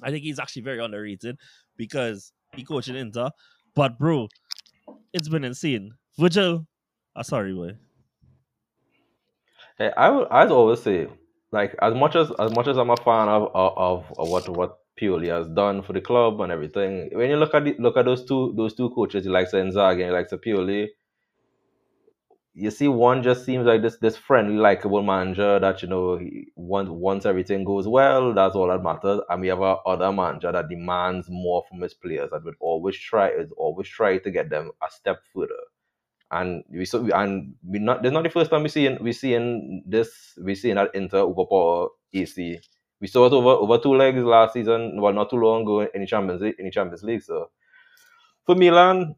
I 0.02 0.10
think 0.10 0.24
he's 0.24 0.38
actually 0.38 0.62
very 0.62 0.82
underrated 0.82 1.38
because 1.76 2.32
he 2.54 2.64
coached 2.64 2.88
in 2.88 2.96
Inter. 2.96 3.30
But 3.74 3.98
bro, 3.98 4.28
it's 5.12 5.28
been 5.28 5.44
insane. 5.44 5.92
Virgil, 6.18 6.66
ah, 7.14 7.22
sorry 7.22 7.52
boy. 7.52 7.76
Hey, 9.78 9.92
I 9.96 10.10
would, 10.10 10.28
I'd 10.30 10.50
always 10.50 10.82
say, 10.82 11.08
like, 11.52 11.74
as 11.80 11.94
much 11.94 12.16
as 12.16 12.30
as 12.38 12.52
much 12.52 12.68
as 12.68 12.76
I'm 12.76 12.90
a 12.90 12.96
fan 12.96 13.28
of 13.28 13.50
of, 13.54 14.12
of 14.18 14.28
what 14.28 14.48
what 14.48 14.78
Pioli 15.00 15.28
has 15.28 15.48
done 15.48 15.82
for 15.82 15.92
the 15.94 16.00
club 16.00 16.40
and 16.40 16.52
everything, 16.52 17.10
when 17.12 17.30
you 17.30 17.36
look 17.36 17.54
at 17.54 17.64
the, 17.64 17.74
look 17.78 17.96
at 17.96 18.04
those 18.04 18.24
two 18.24 18.52
those 18.56 18.74
two 18.74 18.90
coaches, 18.90 19.24
you 19.24 19.32
like 19.32 19.50
Inzaghi 19.50 19.92
and 19.92 20.00
you 20.00 20.12
like 20.12 20.28
Pioli, 20.28 20.88
you 22.54 22.70
see 22.70 22.88
one 22.88 23.22
just 23.22 23.44
seems 23.44 23.66
like 23.66 23.82
this 23.82 23.96
this 23.98 24.16
friendly, 24.16 24.56
likable 24.56 25.02
manager 25.02 25.58
that 25.60 25.82
you 25.82 25.88
know 25.88 26.16
he, 26.18 26.48
once 26.56 26.88
once 26.90 27.26
everything 27.26 27.64
goes 27.64 27.86
well, 27.88 28.34
that's 28.34 28.56
all 28.56 28.68
that 28.68 28.82
matters. 28.82 29.20
And 29.28 29.40
we 29.40 29.48
have 29.48 29.60
a 29.60 29.76
other 29.86 30.12
manager 30.12 30.52
that 30.52 30.68
demands 30.68 31.28
more 31.30 31.64
from 31.68 31.80
his 31.80 31.94
players 31.94 32.30
that 32.32 32.44
would 32.44 32.56
always 32.60 32.96
try 32.98 33.28
is 33.30 33.50
always 33.56 33.88
try 33.88 34.18
to 34.18 34.30
get 34.30 34.50
them 34.50 34.70
a 34.82 34.90
step 34.90 35.22
further 35.34 35.54
and 36.32 36.62
we 36.70 36.84
saw 36.84 37.04
and 37.14 37.54
we 37.66 37.78
not 37.78 38.02
this 38.02 38.12
not 38.12 38.22
the 38.22 38.30
first 38.30 38.50
time 38.50 38.62
we 38.62 38.68
seeing 38.68 39.02
we 39.02 39.12
seeing 39.12 39.82
this 39.86 40.38
we 40.42 40.54
seeing 40.54 40.76
that 40.76 40.94
Inter 40.94 41.20
overpower 41.20 41.88
AC. 42.14 42.58
We 43.00 43.06
saw 43.08 43.26
it 43.26 43.32
over 43.32 43.48
over 43.50 43.78
two 43.78 43.94
legs 43.94 44.18
last 44.22 44.54
season, 44.54 45.00
well 45.00 45.12
not 45.12 45.30
too 45.30 45.36
long 45.36 45.62
ago 45.62 45.80
in 45.94 46.00
the 46.02 46.06
Champions 46.06 46.42
League 46.42 46.56
in 46.58 46.66
the 46.66 46.70
Champions 46.70 47.02
League. 47.02 47.22
So 47.22 47.50
for 48.46 48.54
Milan, 48.54 49.14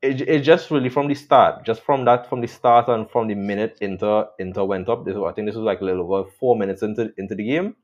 it, 0.00 0.20
it 0.22 0.40
just 0.40 0.70
really 0.70 0.88
from 0.88 1.08
the 1.08 1.14
start, 1.14 1.64
just 1.64 1.82
from 1.82 2.04
that 2.04 2.28
from 2.28 2.40
the 2.40 2.46
start 2.46 2.88
and 2.88 3.10
from 3.10 3.28
the 3.28 3.34
minute 3.34 3.78
Inter 3.80 4.28
Inter 4.38 4.64
went 4.64 4.88
up. 4.88 5.04
This 5.04 5.16
I 5.16 5.32
think 5.32 5.46
this 5.48 5.56
was 5.56 5.64
like 5.64 5.80
a 5.80 5.84
little 5.84 6.12
over 6.12 6.30
four 6.38 6.56
minutes 6.56 6.82
into 6.82 7.12
into 7.16 7.34
the 7.34 7.44
game. 7.44 7.76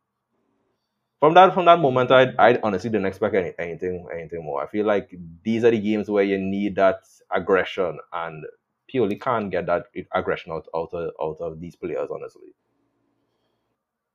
From 1.21 1.35
that 1.35 1.55
from 1.55 1.65
that 1.65 1.81
moment, 1.81 2.11
I 2.13 2.33
I 2.39 2.59
honestly 2.63 2.91
didn't 2.91 3.07
expect 3.07 3.35
any, 3.35 3.53
anything 3.59 4.07
anything 4.13 4.45
more. 4.45 4.63
I 4.63 4.67
feel 4.69 4.87
like 4.87 5.15
these 5.43 5.65
are 5.65 5.71
the 5.71 5.81
games 5.81 6.09
where 6.09 6.25
you 6.25 6.39
need 6.39 6.77
that 6.77 7.01
aggression, 7.33 7.99
and 8.13 8.45
Pioli 8.93 9.21
can't 9.21 9.51
get 9.51 9.67
that 9.67 9.87
aggression 10.15 10.53
out, 10.53 10.67
out, 10.75 10.91
of, 10.93 11.11
out 11.21 11.39
of 11.41 11.61
these 11.61 11.75
players, 11.77 12.11
honestly. 12.13 12.55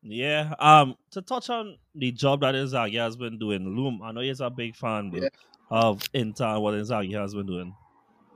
Yeah. 0.02 0.54
Um. 0.60 0.96
To 1.12 1.22
touch 1.22 1.50
on 1.50 1.78
the 1.96 2.12
job 2.12 2.42
that 2.42 2.56
Inzaghi 2.56 2.98
has 3.00 3.18
been 3.18 3.38
doing, 3.38 3.76
Loom. 3.76 4.02
I 4.02 4.12
know 4.14 4.22
he's 4.22 4.40
a 4.40 4.50
big 4.50 4.76
fan 4.76 5.12
Yeah. 5.14 5.30
of 5.70 6.04
Inter 6.14 6.46
and 6.46 6.64
what 6.64 6.76
Inzaghi 6.76 7.20
has 7.20 7.34
been 7.36 7.48
doing. 7.48 7.76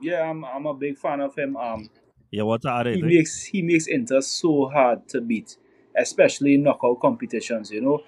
Yeah, 0.04 0.22
I'm 0.30 0.44
I'm 0.44 0.66
a 0.66 0.74
big 0.74 0.98
fan 0.98 1.20
of 1.20 1.34
him. 1.34 1.56
Um, 1.56 1.88
Yeah. 2.30 2.42
What 2.44 2.64
are 2.66 2.84
they? 2.84 2.94
he 2.96 3.02
makes 3.02 3.44
he 3.44 3.62
makes 3.62 3.86
Inter 3.86 4.20
so 4.20 4.68
hard 4.68 5.08
to 5.08 5.20
beat, 5.20 5.56
especially 5.96 6.54
in 6.54 6.62
knockout 6.62 7.00
competitions. 7.00 7.70
You 7.70 7.80
know, 7.80 8.00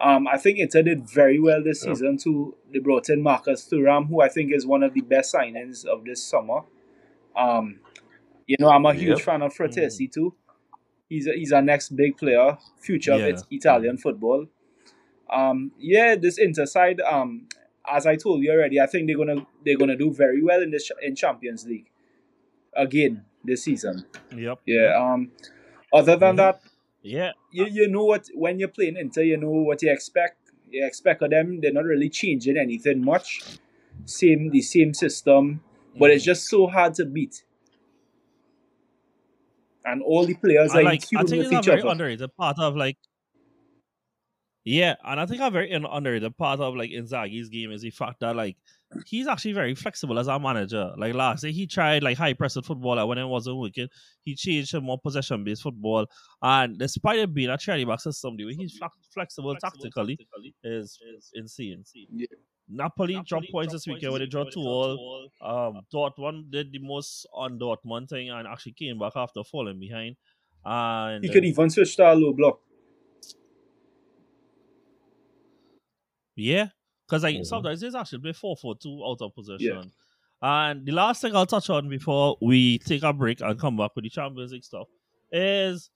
um, 0.00 0.26
I 0.26 0.38
think 0.38 0.58
Inter 0.58 0.82
did 0.82 1.08
very 1.08 1.38
well 1.38 1.62
this 1.62 1.80
Yeah. 1.84 1.92
season 1.94 2.18
too. 2.18 2.56
They 2.72 2.80
brought 2.80 3.08
in 3.10 3.22
Marcus 3.22 3.68
Thuram, 3.70 4.08
who 4.08 4.20
I 4.22 4.28
think 4.28 4.52
is 4.52 4.66
one 4.66 4.82
of 4.82 4.94
the 4.94 5.02
best 5.02 5.34
signings 5.34 5.84
of 5.84 6.04
this 6.04 6.22
summer. 6.22 6.60
Um, 7.36 7.80
you 8.46 8.56
know, 8.58 8.70
I'm 8.70 8.86
a 8.86 8.94
huge 8.94 9.18
Yep. 9.18 9.26
fan 9.28 9.42
of 9.42 9.54
Frattesi 9.54 10.10
too. 10.10 10.34
He's 11.08 11.26
a, 11.26 11.32
he's 11.34 11.52
our 11.52 11.62
next 11.62 11.90
big 11.96 12.16
player, 12.16 12.58
future 12.80 13.12
of 13.12 13.20
Yeah. 13.20 13.26
it, 13.32 13.40
Italian 13.50 13.96
football. 13.98 14.46
Um, 15.30 15.72
yeah, 15.78 16.16
this 16.16 16.38
Inter 16.38 16.66
side, 16.66 17.00
um, 17.00 17.48
as 17.90 18.06
I 18.06 18.16
told 18.16 18.42
you 18.42 18.50
already, 18.52 18.80
I 18.80 18.86
think 18.86 19.06
they're 19.06 19.16
gonna 19.16 19.46
they're 19.64 19.76
gonna 19.76 19.96
do 19.96 20.12
very 20.12 20.42
well 20.42 20.62
in 20.62 20.70
this 20.70 20.90
in 21.02 21.14
Champions 21.16 21.66
League 21.66 21.90
again 22.74 23.24
this 23.44 23.64
season. 23.64 24.04
Yep. 24.34 24.60
Yeah. 24.66 24.94
Um. 24.98 25.32
Other 25.92 26.16
than 26.16 26.34
Mhm. 26.34 26.36
that, 26.38 26.60
Yeah. 27.02 27.32
you 27.52 27.66
you 27.66 27.88
know 27.88 28.04
what 28.04 28.26
when 28.34 28.58
you're 28.58 28.68
playing 28.68 28.96
Inter, 28.96 29.22
you 29.22 29.36
know 29.36 29.50
what 29.50 29.82
you 29.82 29.92
expect. 29.92 30.38
You 30.70 30.84
expect 30.86 31.22
of 31.22 31.30
them. 31.30 31.60
They're 31.60 31.72
not 31.72 31.84
really 31.84 32.08
changing 32.08 32.56
anything 32.56 33.04
much. 33.04 33.40
Same 34.06 34.50
the 34.50 34.60
same 34.60 34.92
system, 34.94 35.62
but 35.98 36.10
it's 36.10 36.24
just 36.24 36.48
so 36.48 36.66
hard 36.66 36.94
to 36.94 37.04
beat. 37.04 37.44
And 39.84 40.02
all 40.02 40.24
the 40.26 40.34
players 40.34 40.72
I 40.72 40.80
are 40.80 40.82
like. 40.84 41.04
I 41.14 41.22
think 41.24 41.44
it's 41.44 41.52
a 41.52 41.62
very 41.62 41.80
other. 41.80 41.88
underrated 41.90 42.34
part 42.36 42.58
of 42.58 42.74
like. 42.76 42.96
Yeah, 44.64 44.94
and 45.04 45.20
I 45.20 45.26
think 45.26 45.42
I'm 45.42 45.52
very 45.52 45.72
under 45.74 46.18
the 46.18 46.30
part 46.30 46.58
of 46.60 46.74
like 46.74 46.90
Inzaghi's 46.90 47.50
game 47.50 47.70
is 47.70 47.82
the 47.82 47.90
fact 47.90 48.20
that 48.20 48.34
like 48.34 48.56
he's 49.06 49.26
actually 49.26 49.52
very 49.52 49.74
flexible 49.74 50.18
as 50.18 50.26
a 50.26 50.38
manager. 50.38 50.92
Like 50.96 51.12
last 51.14 51.44
year, 51.44 51.52
he 51.52 51.66
tried 51.66 52.02
like 52.02 52.16
high 52.16 52.32
pressing 52.32 52.62
football, 52.62 52.98
and 52.98 53.06
when 53.06 53.18
it 53.18 53.26
wasn't 53.26 53.58
working, 53.58 53.88
he 54.22 54.34
changed 54.34 54.70
to 54.70 54.80
more 54.80 54.98
possession 54.98 55.44
based 55.44 55.62
football. 55.62 56.06
And 56.40 56.78
despite 56.78 57.18
it 57.18 57.34
being 57.34 57.50
a 57.50 57.58
charity 57.58 57.84
box 57.84 58.04
system, 58.04 58.36
the 58.38 58.46
way 58.46 58.54
he's 58.54 58.78
flex- 58.78 58.94
flexible 59.12 59.54
tactically 59.56 60.18
is 60.62 60.98
insane. 61.34 61.84
Yeah. 62.10 62.26
Napoli 62.66 63.20
dropped 63.26 63.50
points 63.52 63.74
this 63.74 63.86
weekend 63.86 64.12
when 64.12 64.22
they 64.22 64.26
drew 64.26 64.50
two 64.50 64.60
all. 64.60 65.28
Um, 65.42 65.82
Dortmund 65.92 66.50
did 66.50 66.72
the 66.72 66.78
most 66.78 67.26
on 67.34 67.58
Dortmund 67.58 68.08
thing 68.08 68.30
and 68.30 68.48
actually 68.48 68.72
came 68.72 68.98
back 68.98 69.12
after 69.14 69.44
falling 69.44 69.78
behind. 69.78 70.16
And 70.64 71.22
He 71.22 71.28
could 71.30 71.44
even 71.44 71.68
switch 71.68 71.96
to 71.96 72.10
a 72.10 72.14
low 72.14 72.32
block. 72.32 72.60
Yeah, 76.36 76.68
because 77.06 77.22
like 77.22 77.36
Mhm. 77.36 77.46
sometimes 77.46 77.82
it's 77.82 77.94
actually 77.94 78.32
four 78.32 78.56
four 78.56 78.76
two 78.76 79.02
out 79.04 79.20
of 79.22 79.34
position. 79.34 79.92
And 80.42 80.84
the 80.84 80.92
last 80.92 81.22
thing 81.22 81.34
I'll 81.34 81.46
touch 81.46 81.70
on 81.70 81.88
before 81.88 82.36
we 82.42 82.78
take 82.80 83.02
a 83.02 83.12
break 83.12 83.40
and 83.40 83.58
come 83.58 83.76
back 83.76 83.92
with 83.96 84.04
the 84.04 84.10
Champions 84.10 84.52
League 84.52 84.64
stuff 84.64 84.88
is 85.32 85.90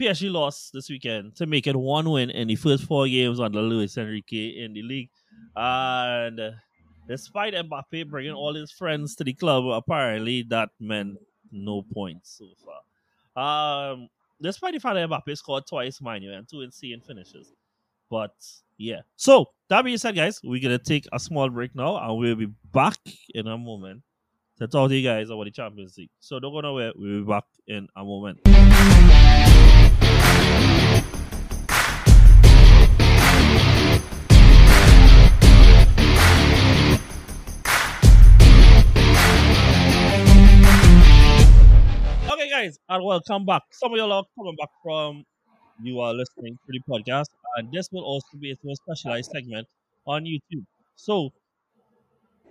PSG 0.00 0.30
lost 0.30 0.72
this 0.72 0.88
weekend 0.88 1.36
to 1.36 1.46
make 1.46 1.66
it 1.66 1.76
one 1.76 2.08
win 2.10 2.30
in 2.30 2.48
the 2.48 2.56
first 2.56 2.84
four 2.84 3.06
games 3.08 3.40
under 3.40 3.60
Luis 3.60 3.96
Enrique 3.96 4.48
in 4.64 4.72
the 4.72 4.82
league. 4.82 5.10
And 5.56 6.40
despite 7.08 7.54
Mbappe 7.54 8.08
bringing 8.08 8.32
all 8.32 8.54
his 8.54 8.70
friends 8.70 9.14
to 9.16 9.24
the 9.24 9.32
club, 9.34 9.64
apparently 9.66 10.42
that 10.44 10.70
meant 10.78 11.18
no 11.50 11.82
points 11.82 12.38
so 12.38 12.48
far. 12.64 13.92
Um, 13.92 14.08
despite 14.40 14.74
the 14.74 14.80
fact 14.80 14.94
that 14.94 15.08
Mbappe 15.08 15.36
scored 15.36 15.66
twice, 15.66 16.00
mind 16.00 16.24
you, 16.24 16.32
and 16.32 16.48
two 16.48 16.60
insane 16.60 17.00
finishes. 17.00 17.52
But 18.10 18.34
yeah. 18.78 19.00
So 19.16 19.46
that 19.68 19.84
being 19.84 19.98
said, 19.98 20.14
guys, 20.14 20.40
we're 20.42 20.62
gonna 20.62 20.78
take 20.78 21.06
a 21.12 21.18
small 21.18 21.50
break 21.50 21.74
now, 21.74 21.98
and 21.98 22.16
we'll 22.16 22.36
be 22.36 22.48
back 22.72 22.98
in 23.34 23.46
a 23.46 23.58
moment 23.58 24.02
to 24.58 24.68
talk 24.68 24.88
to 24.88 24.96
you 24.96 25.06
guys 25.06 25.28
about 25.28 25.44
the 25.44 25.50
Champions 25.50 25.96
League. 25.98 26.10
So 26.20 26.40
don't 26.40 26.52
go 26.52 26.60
nowhere. 26.60 26.92
We'll 26.94 27.24
be 27.24 27.28
back 27.28 27.44
in 27.66 27.88
a 27.96 28.04
moment. 28.04 28.38
Okay, 42.30 42.48
guys, 42.48 42.78
and 42.88 43.04
welcome 43.04 43.44
back. 43.44 43.62
Some 43.72 43.92
of 43.92 43.98
y'all 43.98 44.12
are 44.12 44.24
coming 44.36 44.56
back 44.56 44.70
from 44.82 45.24
you 45.82 46.00
are 46.00 46.12
listening 46.12 46.58
to 46.66 46.72
the 46.72 46.80
podcast, 46.88 47.26
and 47.56 47.72
this 47.72 47.88
will 47.92 48.04
also 48.04 48.36
be 48.38 48.52
a 48.52 48.56
specialized 48.76 49.30
segment 49.32 49.66
on 50.06 50.24
YouTube. 50.24 50.64
So, 50.96 51.30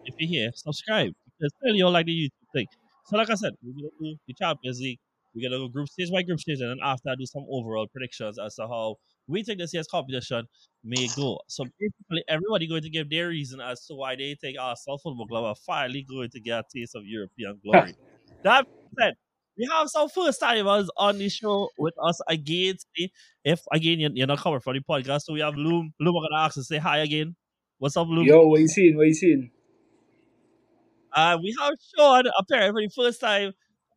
if 0.06 0.16
you're 0.18 0.30
here, 0.30 0.52
subscribe 0.56 1.12
because 1.38 1.52
clearly 1.62 1.80
you 1.80 1.90
like 1.90 2.06
the 2.06 2.14
YouTube 2.14 2.52
thing. 2.54 2.68
So, 3.06 3.18
like 3.18 3.30
I 3.30 3.36
said, 3.36 3.54
we're 3.64 3.74
gonna 3.74 3.90
do 4.00 4.16
the 4.28 4.34
Champions 4.34 4.80
League. 4.80 5.00
We're 5.36 5.50
gonna 5.50 5.62
go 5.62 5.68
group 5.68 5.90
stage 5.90 6.12
by 6.12 6.24
group 6.24 6.40
stage, 6.40 6.60
and 6.62 6.72
then 6.72 6.80
after 6.84 7.10
I 7.10 7.16
do 7.16 7.26
some 7.26 7.46
overall 7.50 7.88
predictions 7.88 8.40
as 8.40 8.56
to 8.56 8.68
how 8.68 8.96
we 9.28 9.44
think 9.44 9.60
this 9.60 9.74
year's 9.74 9.88
competition 9.88 10.46
may 10.84 11.08
go. 11.16 11.40
So 11.48 11.66
basically, 11.80 12.24
everybody 12.28 12.68
going 12.68 12.82
to 12.84 12.90
give 12.90 13.10
their 13.10 13.30
reason 13.30 13.60
as 13.60 13.86
to 13.88 13.96
why 13.96 14.16
they 14.16 14.36
think 14.40 14.58
Arsenal 14.60 14.98
Football 14.98 15.28
Club 15.28 15.44
are 15.46 15.56
finally 15.66 16.06
going 16.10 16.30
to 16.30 16.40
get 16.40 16.60
a 16.60 16.64
taste 16.74 16.96
of 16.96 17.06
European 17.06 17.60
glory. 17.64 17.94
that 18.44 18.66
said, 18.98 19.14
we 19.58 19.68
have 19.72 19.90
some 19.90 20.10
first 20.10 20.40
timers 20.40 20.90
on 20.98 21.18
the 21.18 21.30
show 21.30 21.70
with 21.78 21.94
us 22.04 22.22
again 22.28 22.76
today. 22.96 23.12
If 23.44 23.62
again 23.72 24.00
you're, 24.00 24.12
you're 24.14 24.28
not 24.28 24.40
covered 24.40 24.64
for 24.64 24.74
the 24.74 24.82
podcast, 24.82 25.22
so 25.24 25.34
we 25.34 25.40
have 25.40 25.56
Loom. 25.56 25.94
Loom, 26.00 26.16
I'm 26.16 26.30
gonna 26.30 26.44
ask 26.44 26.56
to 26.56 26.64
say 26.64 26.78
hi 26.78 27.00
again. 27.00 27.36
What's 27.80 27.98
up, 27.98 28.08
Loom? 28.08 28.26
Yo, 28.26 28.48
what 28.48 28.60
you 28.60 28.68
seeing? 28.68 28.98
What 28.98 29.08
you 29.08 29.14
seeing? 29.14 29.52
Uh, 31.14 31.38
we 31.42 31.56
have 31.60 31.74
Sean 31.96 32.26
appearing 32.40 32.72
for 32.72 32.82
the 32.82 32.90
first 33.10 33.22
time 33.22 33.54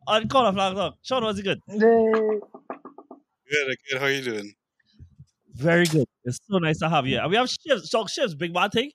on 0.07 0.29
Corner 0.29 0.53
Flag 0.53 0.75
Talk. 0.75 0.95
Sean, 1.03 1.25
was 1.25 1.39
it 1.39 1.43
good? 1.43 1.61
Yay. 1.69 1.79
Good, 3.51 3.77
good. 3.91 3.99
How 3.99 4.07
are 4.07 4.11
you 4.11 4.23
doing? 4.23 4.53
Very 5.55 5.85
good. 5.85 6.07
It's 6.25 6.39
so 6.49 6.59
nice 6.59 6.79
to 6.79 6.89
have 6.89 7.07
you. 7.07 7.19
And 7.19 7.31
we 7.31 7.37
have 7.37 7.49
Shivs. 7.49 7.83
So 7.87 8.05
Shivs, 8.05 8.39
big 8.39 8.55
bad 8.55 8.73
thing. 8.73 8.91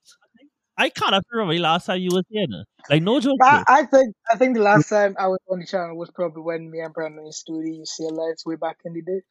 I 0.77 0.89
can't 0.89 1.23
remember 1.31 1.53
the 1.53 1.59
last 1.59 1.85
time 1.85 2.01
you 2.01 2.09
was 2.11 2.23
here. 2.29 2.45
no. 2.49 2.63
Like 2.89 3.01
no 3.01 3.19
joke. 3.19 3.37
I, 3.41 3.63
I 3.67 3.85
think 3.85 4.15
I 4.31 4.37
think 4.37 4.55
the 4.55 4.61
last 4.63 4.89
time 4.89 5.15
I 5.17 5.27
was 5.27 5.39
on 5.49 5.59
the 5.59 5.65
channel 5.65 5.97
was 5.97 6.11
probably 6.11 6.43
when 6.43 6.69
me 6.69 6.79
and 6.81 6.93
Brandon 6.93 7.25
used 7.25 7.45
to 7.47 7.53
do 7.53 7.61
the 7.63 7.79
UCL 7.79 8.11
lights 8.11 8.45
way 8.45 8.55
back 8.55 8.77
in 8.85 8.93
the 8.93 9.01
day. 9.01 9.21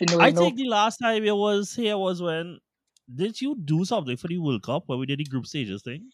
You 0.00 0.06
know, 0.16 0.20
I 0.22 0.30
know. 0.30 0.40
think 0.40 0.56
the 0.56 0.66
last 0.68 0.98
time 0.98 1.24
you 1.24 1.34
was 1.36 1.74
here 1.74 1.96
was 1.98 2.22
when 2.22 2.58
did 3.14 3.40
you 3.40 3.56
do 3.64 3.84
something 3.84 4.16
for 4.16 4.28
the 4.28 4.38
World 4.38 4.62
Cup 4.62 4.84
when 4.86 4.98
we 4.98 5.06
did 5.06 5.18
the 5.18 5.24
group 5.24 5.46
stages 5.46 5.82
thing? 5.82 6.10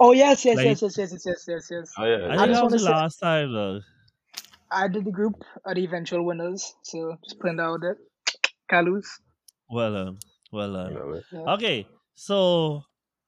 Oh 0.00 0.12
yes, 0.12 0.44
yes, 0.44 0.56
like- 0.56 0.66
yes, 0.66 0.82
yes, 0.82 0.98
yes, 0.98 1.12
yes, 1.12 1.24
yes, 1.26 1.44
yes, 1.48 1.68
yes. 1.70 1.92
Oh 1.98 2.04
yeah. 2.04 2.26
I 2.26 2.36
I 2.36 2.36
think 2.36 2.48
just 2.48 2.60
that 2.60 2.64
was 2.64 2.72
the 2.72 2.78
say- 2.80 2.90
last 2.90 3.16
time 3.18 3.52
though. 3.52 3.80
I 4.70 4.86
did 4.88 5.04
the 5.04 5.10
group 5.10 5.42
are 5.64 5.74
the 5.74 5.84
eventual 5.84 6.24
winners, 6.24 6.74
so 6.82 7.16
just 7.24 7.38
putting 7.40 7.56
that 7.56 7.62
out 7.64 7.80
there. 7.80 7.96
Can't 8.68 8.86
lose. 8.86 9.08
Well 9.70 9.96
um, 9.96 10.18
well 10.52 10.76
um. 10.76 10.92
Yeah, 10.92 11.20
Yeah. 11.32 11.52
Okay, 11.54 11.86
so 12.14 12.82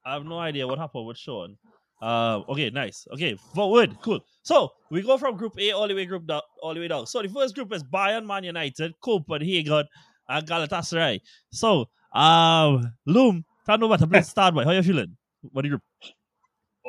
I 0.04 0.14
have 0.14 0.24
no 0.24 0.38
idea 0.38 0.66
what 0.66 0.78
happened 0.78 1.06
with 1.06 1.18
Sean. 1.18 1.56
Uh, 2.00 2.40
okay, 2.48 2.70
nice. 2.70 3.06
Okay, 3.12 3.36
forward, 3.54 3.96
cool. 4.02 4.20
So 4.42 4.70
we 4.90 5.02
go 5.02 5.18
from 5.18 5.36
Group 5.36 5.58
A 5.58 5.72
all 5.72 5.86
the 5.86 5.94
way 5.94 6.06
group 6.06 6.26
down, 6.26 6.40
all 6.62 6.72
the 6.74 6.80
way 6.80 6.88
down. 6.88 7.06
So 7.06 7.20
the 7.20 7.28
first 7.28 7.54
group 7.54 7.72
is 7.74 7.84
Bayern, 7.84 8.26
Man 8.26 8.44
United, 8.44 8.94
Copenhagen, 9.02 9.84
and 10.28 10.46
Galatasaray. 10.46 11.20
So 11.52 11.86
um, 12.14 12.92
Loom, 13.06 13.44
tell 13.66 13.76
me 13.78 13.86
about 13.86 14.10
to 14.10 14.22
start 14.22 14.54
by. 14.54 14.64
How 14.64 14.70
are 14.70 14.74
you 14.76 14.82
feeling? 14.82 15.16
What 15.52 15.62
the 15.62 15.68
group? 15.68 15.82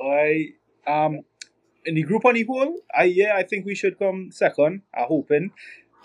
I 0.01 0.47
um 0.87 1.19
in 1.85 1.95
the 1.95 2.03
group 2.03 2.25
on 2.25 2.35
the 2.35 2.43
whole, 2.43 2.79
I 2.97 3.03
yeah, 3.05 3.35
I 3.35 3.43
think 3.43 3.65
we 3.65 3.75
should 3.75 3.99
come 3.99 4.29
second. 4.31 4.83
I'm 4.95 5.07
hoping. 5.07 5.51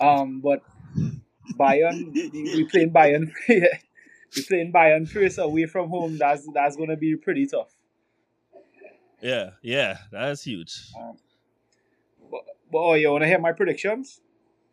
Um, 0.00 0.40
but 0.40 0.62
Bayern, 1.58 2.12
we 2.12 2.64
playing 2.70 2.90
Bayern. 2.90 3.30
we 4.34 4.42
playing 4.42 4.72
Bayern 4.72 5.08
first 5.08 5.38
away 5.38 5.66
from 5.66 5.88
home. 5.88 6.18
That's 6.18 6.46
that's 6.54 6.76
gonna 6.76 6.96
be 6.96 7.16
pretty 7.16 7.46
tough. 7.46 7.74
Yeah, 9.22 9.50
yeah, 9.62 9.98
that's 10.12 10.42
huge. 10.44 10.74
But, 12.30 12.40
but 12.70 12.78
oh, 12.78 12.94
you 12.94 13.10
wanna 13.10 13.26
hear 13.26 13.38
my 13.38 13.52
predictions 13.52 14.20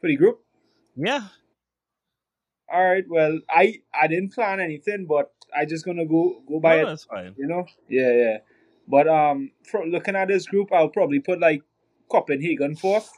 for 0.02 0.08
the 0.08 0.16
group? 0.18 0.42
Yeah, 0.96 1.28
All 2.72 2.84
right. 2.84 3.04
Well, 3.08 3.40
I 3.50 3.82
I 3.94 4.08
didn't 4.08 4.34
plan 4.34 4.60
anything, 4.60 5.06
but 5.08 5.32
I 5.56 5.66
just 5.66 5.86
gonna 5.86 6.06
go 6.06 6.42
go 6.48 6.60
by 6.60 6.78
no, 6.78 6.82
it. 6.82 6.86
that's 6.88 7.04
fine. 7.06 7.36
You 7.38 7.48
know? 7.48 7.66
Yeah, 7.88 8.12
yeah. 8.12 8.38
But 8.88 9.08
um, 9.08 9.52
from 9.64 9.90
looking 9.90 10.16
at 10.16 10.28
this 10.28 10.46
group, 10.46 10.72
I'll 10.74 10.90
probably 10.90 11.20
put 11.20 11.40
like 11.40 11.62
Copenhagen 12.10 12.76
fourth, 12.76 13.10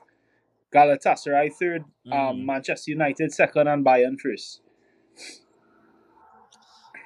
Galatasaray 0.71 1.51
third, 1.53 1.83
um, 2.11 2.37
Mhm. 2.37 2.45
Manchester 2.45 2.91
United 2.91 3.33
second, 3.33 3.67
and 3.67 3.83
Bayern 3.85 4.19
first. 4.19 4.61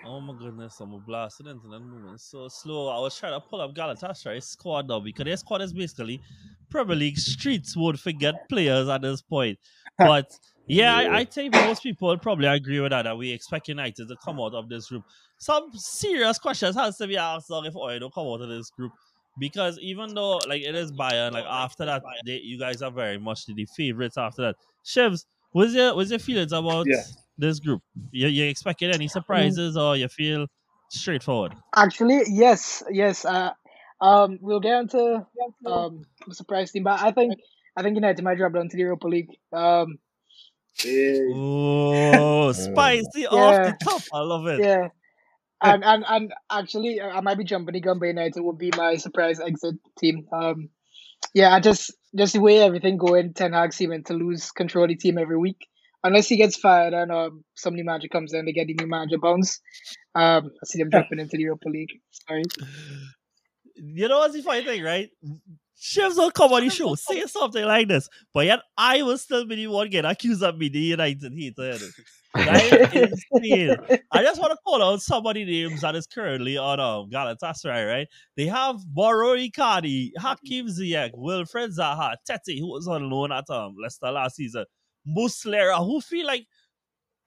Oh 0.05 0.21
my 0.21 0.33
goodness, 0.33 0.79
I'm 0.79 0.93
into 0.93 1.67
that 1.67 1.79
movement 1.79 2.21
so 2.21 2.47
slow. 2.47 2.87
I 2.87 2.99
was 2.99 3.17
trying 3.17 3.33
to 3.33 3.45
pull 3.45 3.59
up 3.59 3.73
Galatasaray 3.75 4.41
squad 4.41 4.87
now 4.87 4.99
because 4.99 5.25
their 5.25 5.35
squad 5.35 5.61
is 5.61 5.73
basically 5.73 6.21
Premier 6.69 6.95
League 6.95 7.17
streets 7.17 7.75
would 7.75 7.99
forget 7.99 8.47
players 8.47 8.87
at 8.87 9.01
this 9.01 9.21
point. 9.21 9.59
But 9.97 10.31
yeah, 10.67 10.95
I, 10.95 11.17
I 11.17 11.25
think 11.25 11.53
most 11.53 11.83
people 11.83 12.17
probably 12.19 12.47
agree 12.47 12.79
with 12.79 12.91
that. 12.91 13.01
That 13.01 13.17
we 13.17 13.31
expect 13.31 13.67
United 13.67 14.07
to 14.07 14.15
come 14.23 14.39
out 14.39 14.53
of 14.53 14.69
this 14.69 14.87
group. 14.87 15.03
Some 15.37 15.71
serious 15.73 16.39
questions 16.39 16.75
has 16.77 16.97
to 16.99 17.07
be 17.07 17.17
asked 17.17 17.49
now 17.49 17.63
if 17.63 17.75
Oil 17.75 17.99
don't 17.99 18.13
come 18.13 18.27
out 18.27 18.41
of 18.41 18.47
this 18.47 18.69
group. 18.69 18.93
Because 19.37 19.77
even 19.79 20.13
though 20.13 20.37
like 20.47 20.61
it 20.61 20.75
is 20.75 20.93
Bayern, 20.93 21.33
like 21.33 21.45
after 21.45 21.85
that, 21.85 22.03
they, 22.25 22.37
you 22.37 22.57
guys 22.57 22.81
are 22.81 22.91
very 22.91 23.17
much 23.17 23.45
the 23.45 23.65
favorites 23.75 24.17
after 24.17 24.43
that. 24.43 24.55
Shivs, 24.85 25.25
what's 25.51 25.73
your 25.73 25.95
what's 25.95 26.11
your 26.11 26.19
feelings 26.19 26.53
about 26.53 26.87
Yeah. 26.87 27.03
This 27.39 27.59
group? 27.59 27.81
You 28.11 28.27
you 28.27 28.45
expecting 28.45 28.91
any 28.91 29.07
surprises 29.07 29.77
or 29.77 29.97
you 29.97 30.07
feel 30.07 30.47
straightforward? 30.89 31.55
Actually, 31.75 32.21
yes, 32.27 32.83
yes. 32.91 33.25
Uh, 33.25 33.51
um, 34.01 34.39
we'll 34.41 34.59
get 34.59 34.79
into 34.81 35.25
um 35.65 36.03
the 36.27 36.35
surprise 36.35 36.71
team, 36.71 36.83
but 36.83 37.01
I 37.01 37.11
think 37.11 37.35
I 37.77 37.83
think 37.83 37.95
United 37.95 38.23
might 38.23 38.37
drop 38.37 38.53
down 38.53 38.69
to 38.69 38.77
the 38.77 38.83
Europa 38.83 39.07
League. 39.07 39.31
Um, 39.53 39.99
Yeah. 40.85 41.19
Oh, 41.35 42.51
spicy 42.53 43.27
off 43.27 43.61
the 43.63 43.71
Yeah. 43.71 43.77
top. 43.83 44.01
I 44.13 44.19
love 44.21 44.47
it. 44.47 44.63
yeah. 44.63 44.89
And, 45.61 45.83
and 45.83 46.05
and 46.07 46.33
actually, 46.49 47.01
I 47.01 47.17
I 47.17 47.21
might 47.21 47.37
be 47.37 47.43
jumping 47.43 47.73
the 47.73 47.81
gun, 47.81 47.99
but 47.99 48.07
United 48.07 48.41
would 48.41 48.57
be 48.57 48.71
my 48.77 48.95
surprise 48.95 49.39
exit 49.41 49.75
team. 49.99 50.27
Um, 50.31 50.69
yeah, 51.33 51.53
I 51.53 51.59
just 51.59 51.91
just 52.15 52.33
the 52.33 52.39
way 52.39 52.59
everything 52.61 52.97
going, 52.97 53.33
Ten 53.33 53.53
Hag 53.53 53.73
seeming 53.73 54.03
to 54.05 54.13
lose 54.13 54.51
control 54.51 54.85
of 54.85 54.89
the 54.89 54.95
team 54.95 55.17
every 55.17 55.37
week, 55.37 55.67
unless 56.03 56.27
he 56.27 56.37
gets 56.37 56.55
fired 56.55 56.93
and 56.93 57.11
um 57.11 57.43
some 57.55 57.75
new 57.75 57.83
manager 57.83 58.07
comes 58.07 58.33
in, 58.33 58.45
they 58.45 58.51
get 58.51 58.67
the 58.67 58.75
new 58.75 58.87
manager 58.87 59.17
bounce. 59.17 59.59
Um, 60.15 60.51
I 60.61 60.65
see 60.65 60.79
them 60.79 60.89
dropping 60.89 61.19
into 61.19 61.37
the 61.37 61.43
Europa 61.43 61.69
League. 61.69 61.99
Sorry. 62.11 62.43
You 63.75 64.07
know 64.07 64.19
what's 64.19 64.33
the 64.33 64.41
funny 64.41 64.63
thing, 64.63 64.83
right? 64.83 65.09
Chefs 65.81 66.17
will 66.17 66.31
come 66.31 66.51
on 66.51 66.63
the 66.63 66.69
show, 66.69 66.95
say 66.95 67.25
something 67.25 67.63
like 67.63 67.87
this, 67.87 68.09
but 68.33 68.45
yet 68.45 68.59
I 68.77 69.01
will 69.01 69.17
still 69.17 69.45
be 69.45 69.55
the 69.55 69.67
one 69.67 69.89
getting 69.89 70.09
accused 70.09 70.43
of 70.43 70.59
being 70.59 70.73
the 70.73 70.79
United 70.79 71.31
hater. 71.33 71.63
you 71.63 71.79
know. 71.79 71.87
That 72.35 72.93
is 72.93 73.25
insane. 73.33 73.77
I 74.11 74.21
just 74.21 74.39
want 74.39 74.51
to 74.51 74.57
call 74.65 74.83
out 74.83 75.01
somebody 75.01 75.45
names 75.45 75.81
that 75.81 75.95
is 75.95 76.05
currently 76.05 76.57
on 76.57 76.79
um, 76.79 77.09
Galatasaray, 77.09 77.65
right? 77.65 77.85
Right? 77.85 78.07
They 78.37 78.45
have 78.45 78.77
Mauro 78.93 79.35
Icardi, 79.35 80.11
Hakim 80.17 80.67
Ziyech, 80.67 81.11
Wilfried 81.15 81.75
Zaha, 81.77 82.15
Tete, 82.27 82.59
who 82.59 82.67
was 82.67 82.87
on 82.87 83.09
loan 83.09 83.31
at 83.31 83.49
um, 83.49 83.75
Leicester 83.81 84.11
last 84.11 84.35
season, 84.35 84.65
Muslera, 85.15 85.77
who 85.85 86.01
feel 86.01 86.25
like 86.25 86.45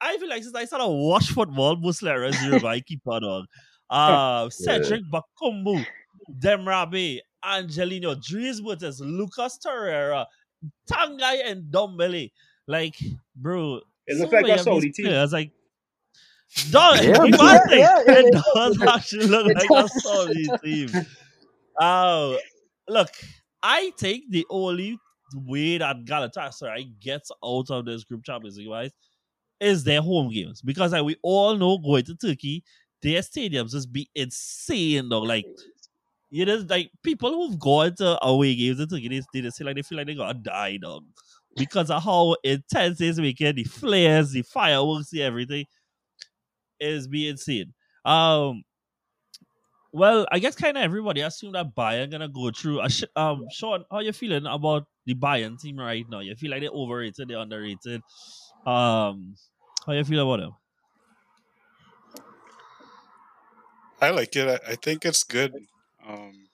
I 0.01 0.17
feel 0.17 0.29
like 0.29 0.43
since 0.43 0.55
I 0.55 0.65
started 0.65 0.87
watch 0.87 1.27
football, 1.27 1.77
Muslera 1.77 2.29
is 2.29 2.43
your 2.43 2.59
my 2.59 2.79
keeper 2.81 3.19
dog. 3.19 3.45
Uh, 3.89 4.49
Cedric 4.51 5.01
Bakambu, 5.11 5.85
Demirbay, 6.39 7.19
Angelino, 7.43 8.15
Dries 8.15 8.59
Buttes, 8.61 8.99
Lucas 8.99 9.59
Torreira, 9.65 10.25
Tanguy, 10.89 11.41
and 11.45 11.71
Dombele. 11.71 12.31
Like, 12.67 12.95
bro, 13.35 13.81
It 14.07 14.17
looks 14.17 14.31
so 14.31 14.37
like 14.37 14.47
a 14.47 14.59
Saudi 14.59 14.91
team. 14.91 15.05
players, 15.05 15.33
like, 15.33 15.51
dog, 16.71 16.97
Yeah. 17.03 17.23
Yeah, 17.23 17.59
yeah, 17.69 17.77
yeah, 17.77 18.01
it 18.07 18.43
does 18.55 18.81
actually 18.81 19.27
look 19.27 19.47
like 19.55 19.69
a. 19.69 19.89
Saudi 19.89 20.49
team. 20.63 20.89
Oh, 21.79 22.37
look, 22.87 23.09
I 23.61 23.91
think 23.97 24.25
the 24.29 24.45
only 24.49 24.97
way 25.33 25.77
that 25.77 26.05
Galatasaray 26.05 26.99
gets 26.99 27.31
out 27.43 27.69
of 27.69 27.85
this 27.85 28.03
group 28.03 28.23
Champions 28.23 28.57
League 28.57 28.67
wise 28.67 28.91
is 29.59 29.83
their 29.83 30.01
home 30.01 30.31
games 30.31 30.61
because 30.61 30.91
like 30.91 31.03
we 31.03 31.15
all 31.23 31.55
know 31.55 31.77
going 31.77 32.03
to 32.03 32.15
Turkey, 32.15 32.63
their 33.01 33.21
stadiums 33.21 33.71
just 33.71 33.91
be 33.91 34.09
insane 34.15 35.09
though. 35.09 35.21
Like 35.21 35.45
you 36.29 36.45
know, 36.45 36.65
like 36.67 36.91
people 37.03 37.31
who've 37.31 37.59
gone 37.59 37.95
to 37.95 38.23
away 38.25 38.55
games 38.55 38.79
in 38.79 38.87
Turkey, 38.87 39.07
they, 39.07 39.21
they 39.33 39.41
just 39.41 39.57
feel 39.57 39.67
like 39.67 39.75
they 39.75 39.81
feel 39.83 39.97
like 39.97 40.07
they 40.07 40.15
gotta 40.15 40.37
die, 40.39 40.77
dog. 40.77 41.05
Because 41.55 41.91
of 41.91 42.03
how 42.03 42.35
intense 42.43 42.97
this 42.97 43.19
weekend, 43.19 43.59
the 43.59 43.63
flares, 43.63 44.31
the 44.31 44.41
fireworks, 44.41 45.11
the 45.11 45.21
everything 45.21 45.65
is 46.79 47.07
being 47.07 47.37
seen. 47.37 47.73
Um 48.05 48.63
well, 49.93 50.25
I 50.31 50.39
guess 50.39 50.55
kind 50.55 50.75
of 50.77 50.83
everybody 50.83 51.21
assumed 51.21 51.55
that 51.55 51.75
Bayern 51.75 52.11
gonna 52.11 52.27
go 52.27 52.51
through. 52.51 52.81
Sh- 52.89 53.03
um, 53.15 53.45
Sean, 53.51 53.85
how 53.91 53.99
you 53.99 54.11
feeling 54.11 54.45
about 54.45 54.87
the 55.05 55.13
Bayern 55.15 55.59
team 55.59 55.77
right 55.79 56.05
now? 56.09 56.19
You 56.19 56.35
feel 56.35 56.51
like 56.51 56.61
they're 56.61 56.71
overrated, 56.71 57.27
they're 57.27 57.37
underrated. 57.37 58.01
Um, 58.65 59.35
how 59.85 59.93
you 59.93 60.03
feel 60.03 60.23
about 60.33 60.41
them? 60.43 60.53
I 64.01 64.09
like 64.09 64.35
it. 64.35 64.47
I, 64.47 64.71
I 64.71 64.75
think 64.75 65.05
it's 65.05 65.23
good. 65.23 65.53
Um, 66.05 66.47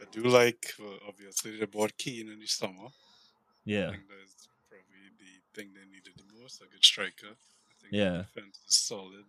I 0.00 0.04
do 0.10 0.22
like, 0.22 0.74
well, 0.78 0.98
obviously, 1.08 1.56
they 1.58 1.66
bought 1.66 1.96
Kane 1.96 2.28
in 2.30 2.38
the 2.40 2.46
summer. 2.46 2.88
Yeah, 3.64 3.88
I 3.88 3.90
think 3.92 4.02
that's 4.08 4.48
probably 4.68 5.08
the 5.18 5.58
thing 5.60 5.70
they 5.72 5.86
needed 5.90 6.12
the 6.16 6.40
most. 6.42 6.60
A 6.60 6.66
good 6.66 6.84
striker. 6.84 7.28
I 7.28 7.74
think 7.80 7.92
Yeah. 7.92 8.10
the 8.10 8.40
defense 8.40 8.58
is 8.68 8.74
solid. 8.76 9.24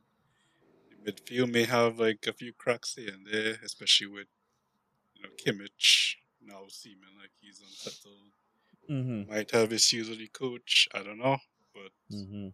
The 1.06 1.12
midfield 1.14 1.52
may 1.52 1.66
have 1.66 2.00
like 2.00 2.26
a 2.28 2.34
few 2.34 2.54
cracks 2.54 2.96
here 2.96 3.14
and 3.14 3.26
there, 3.32 3.56
especially 3.64 4.08
with 4.08 4.28
you 5.16 5.24
know 5.24 5.30
Kimmich 5.42 6.16
now 6.42 6.64
seeming 6.70 7.16
like 7.22 7.32
he's 7.42 7.62
unsettled. 7.62 8.34
Mm-hmm. 8.90 9.32
Might 9.32 9.52
have 9.52 9.74
issues 9.74 10.10
with 10.10 10.20
the 10.20 10.28
coach. 10.28 10.88
I 10.94 11.04
don't 11.04 11.20
know, 11.20 11.38
but 11.74 11.92
Mm-hmm. 12.12 12.50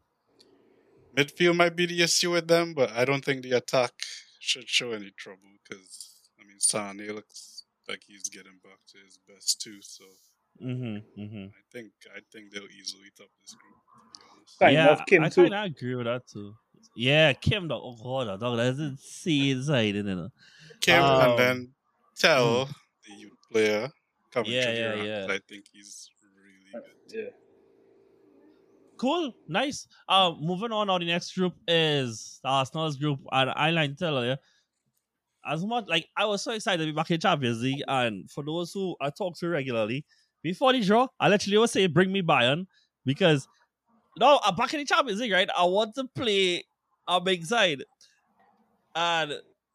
midfield 1.16 1.56
might 1.58 1.76
be 1.76 1.86
the 1.86 2.02
issue 2.04 2.32
with 2.32 2.48
them. 2.48 2.74
But 2.74 2.92
I 2.92 3.06
don't 3.06 3.24
think 3.24 3.44
the 3.44 3.54
attack 3.54 3.94
should 4.40 4.68
show 4.70 4.92
any 4.92 5.12
trouble 5.12 5.52
because 5.64 6.30
I 6.40 6.46
mean 6.46 6.60
Sane 6.60 7.08
looks 7.16 7.64
like 7.88 8.04
he's 8.08 8.30
getting 8.30 8.60
back 8.64 8.80
to 8.90 8.98
his 9.06 9.18
best 9.28 9.62
too. 9.62 9.82
So 9.82 10.06
Mm-hmm. 10.62 11.22
Mm-hmm. 11.22 11.46
I 11.46 11.64
think 11.72 11.92
I 12.16 12.20
think 12.32 12.52
they'll 12.52 12.64
easily 12.66 13.10
top 13.18 13.30
this 13.42 13.56
group. 13.56 13.80
To 14.14 14.20
be 14.20 14.26
honest. 14.36 14.58
Yeah, 14.62 14.92
I 15.24 15.30
kind 15.30 15.54
of 15.56 15.72
agree 15.72 15.96
with 15.96 16.06
that 16.06 16.28
too. 16.28 16.54
Yeah, 16.96 17.34
Kim, 17.34 17.68
dog. 17.68 17.82
Oh 17.84 17.96
god, 18.26 18.40
dog. 18.40 18.58
That's 18.58 18.80
insane 18.80 19.64
side, 19.64 19.96
isn't 19.96 20.08
it? 20.20 20.32
Kim 20.82 21.02
Um, 21.04 21.30
and 21.30 21.40
then 21.40 21.74
Tel, 22.18 22.66
the 22.66 23.14
youth 23.18 23.32
player, 23.52 23.90
coming 24.32 24.52
Yeah, 24.52 24.72
yeah, 24.72 24.86
ranks. 24.90 25.06
yeah. 25.06 25.36
I 25.36 25.40
think 25.48 25.66
he's 25.72 26.10
really 26.36 26.84
good. 26.84 26.92
Yeah. 27.14 27.30
Cool, 28.98 29.34
nice. 29.48 29.88
Uh, 30.08 30.34
moving 30.40 30.72
on. 30.72 30.88
Now 30.88 31.00
the 31.00 31.06
next 31.06 31.34
group 31.34 31.56
is 31.68 32.40
the 32.44 32.50
Arsenal's 32.50 32.98
group, 32.98 33.20
and 33.32 33.50
I 33.50 33.72
like 33.72 33.92
to 33.92 33.96
tell 33.98 34.24
you, 34.24 34.36
as 35.44 35.66
much 35.66 35.86
like 35.88 36.08
I 36.16 36.26
was 36.26 36.44
so 36.44 36.52
excited 36.52 36.86
to 36.86 36.92
be 36.92 36.96
back 36.96 37.10
in 37.10 37.20
Champions 37.20 37.64
League, 37.64 37.82
and 37.88 38.30
for 38.30 38.44
those 38.44 38.72
who 38.74 38.96
I 39.02 39.10
talk 39.10 39.38
to 39.40 39.50
regularly, 39.50 40.06
before 40.44 40.74
the 40.74 40.82
draw, 40.82 41.08
I 41.20 41.30
literally 41.30 41.58
always 41.58 41.72
say 41.72 41.88
bring 41.88 42.12
me 42.12 42.22
Bayern 42.22 42.68
because 43.06 43.48
no, 44.20 44.40
I'm 44.44 44.56
back 44.56 44.74
in 44.76 44.82
the 44.82 44.86
Champions 44.86 45.20
League, 45.20 45.32
right? 45.32 45.50
I 45.58 45.64
want 45.66 45.96
to 45.96 46.04
play 46.16 46.64
big 47.24 47.46
side, 47.46 47.84
and, 48.96 49.34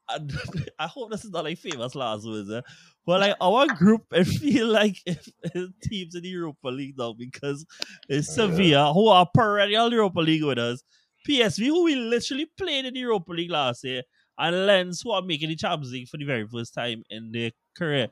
and 0.08 0.32
I 0.78 0.86
hope 0.86 1.10
this 1.10 1.24
is 1.24 1.30
not 1.30 1.44
like 1.44 1.58
famous 1.58 1.94
last 1.94 2.26
words, 2.26 2.50
eh? 2.50 2.60
but 3.06 3.20
like 3.20 3.36
our 3.40 3.66
group, 3.66 4.04
it 4.12 4.24
feel 4.24 4.66
like 4.66 5.00
if, 5.06 5.28
if 5.42 5.70
teams 5.82 6.14
in 6.14 6.22
the 6.22 6.28
Europa 6.28 6.68
League 6.68 6.98
now 6.98 7.12
because 7.12 7.64
it's 8.08 8.34
Sevilla 8.34 8.92
who 8.92 9.08
are 9.08 9.28
perennial 9.32 9.92
Europa 9.92 10.20
League 10.20 10.44
winners, 10.44 10.82
PSV 11.28 11.66
who 11.66 11.84
we 11.84 11.94
literally 11.94 12.46
played 12.58 12.84
in 12.84 12.94
the 12.94 13.00
Europa 13.00 13.32
League 13.32 13.50
last 13.50 13.84
year, 13.84 14.02
and 14.38 14.66
Lens 14.66 15.00
who 15.02 15.12
are 15.12 15.22
making 15.22 15.48
the 15.48 15.56
Champions 15.56 15.92
League 15.92 16.08
for 16.08 16.18
the 16.18 16.24
very 16.24 16.46
first 16.46 16.74
time 16.74 17.02
in 17.10 17.32
their 17.32 17.52
career. 17.76 18.08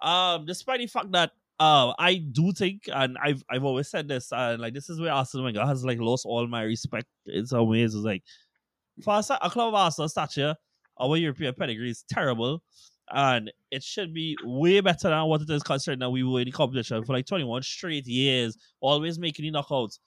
Um, 0.00 0.46
despite 0.46 0.80
the 0.80 0.86
fact 0.86 1.10
that 1.12 1.32
uh, 1.60 1.92
I 1.98 2.16
do 2.16 2.52
think, 2.52 2.88
and 2.92 3.16
I've 3.22 3.42
I've 3.50 3.64
always 3.64 3.88
said 3.88 4.06
this, 4.08 4.32
and 4.32 4.60
like 4.60 4.74
this 4.74 4.88
is 4.88 5.00
where 5.00 5.12
Arsène 5.12 5.42
Wenger 5.42 5.66
has 5.66 5.84
like 5.84 5.98
lost 5.98 6.24
all 6.24 6.46
my 6.46 6.62
respect 6.62 7.06
in 7.26 7.46
some 7.46 7.68
ways. 7.68 7.94
It's 7.94 8.04
like 8.04 8.22
for 9.02 9.22
sa- 9.22 9.38
a 9.42 9.50
club 9.50 9.68
of 9.68 9.74
Arsenal 9.74 10.08
stature, 10.08 10.54
our 10.98 11.16
European 11.16 11.54
pedigree 11.54 11.90
is 11.90 12.04
terrible, 12.08 12.62
and 13.10 13.50
it 13.70 13.82
should 13.82 14.14
be 14.14 14.36
way 14.44 14.80
better 14.80 15.08
than 15.08 15.24
what 15.26 15.42
it 15.42 15.50
is 15.50 15.62
considering 15.62 15.98
that 16.00 16.10
we 16.10 16.22
were 16.22 16.40
in 16.40 16.46
the 16.46 16.52
competition 16.52 17.04
for 17.04 17.12
like 17.12 17.26
21 17.26 17.62
straight 17.62 18.06
years, 18.06 18.56
always 18.80 19.18
making 19.18 19.50
the 19.50 19.58
knockouts. 19.58 19.98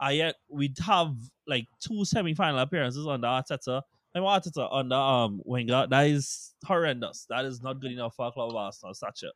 And 0.00 0.16
yet 0.16 0.36
we'd 0.48 0.78
have 0.78 1.14
like 1.46 1.66
two 1.80 2.04
semi-final 2.04 2.58
appearances 2.58 3.06
under 3.06 3.26
Arteta. 3.26 3.82
And 4.14 4.24
Arteta 4.24 4.68
under 4.72 4.94
um 4.94 5.40
Wenger. 5.44 5.86
That 5.88 6.06
is 6.06 6.54
horrendous. 6.64 7.26
That 7.28 7.44
is 7.44 7.62
not 7.62 7.80
good 7.80 7.92
enough 7.92 8.14
for 8.16 8.28
a 8.28 8.32
club 8.32 8.50
of 8.50 8.56
Arsenal 8.56 8.94
stature. 8.94 9.32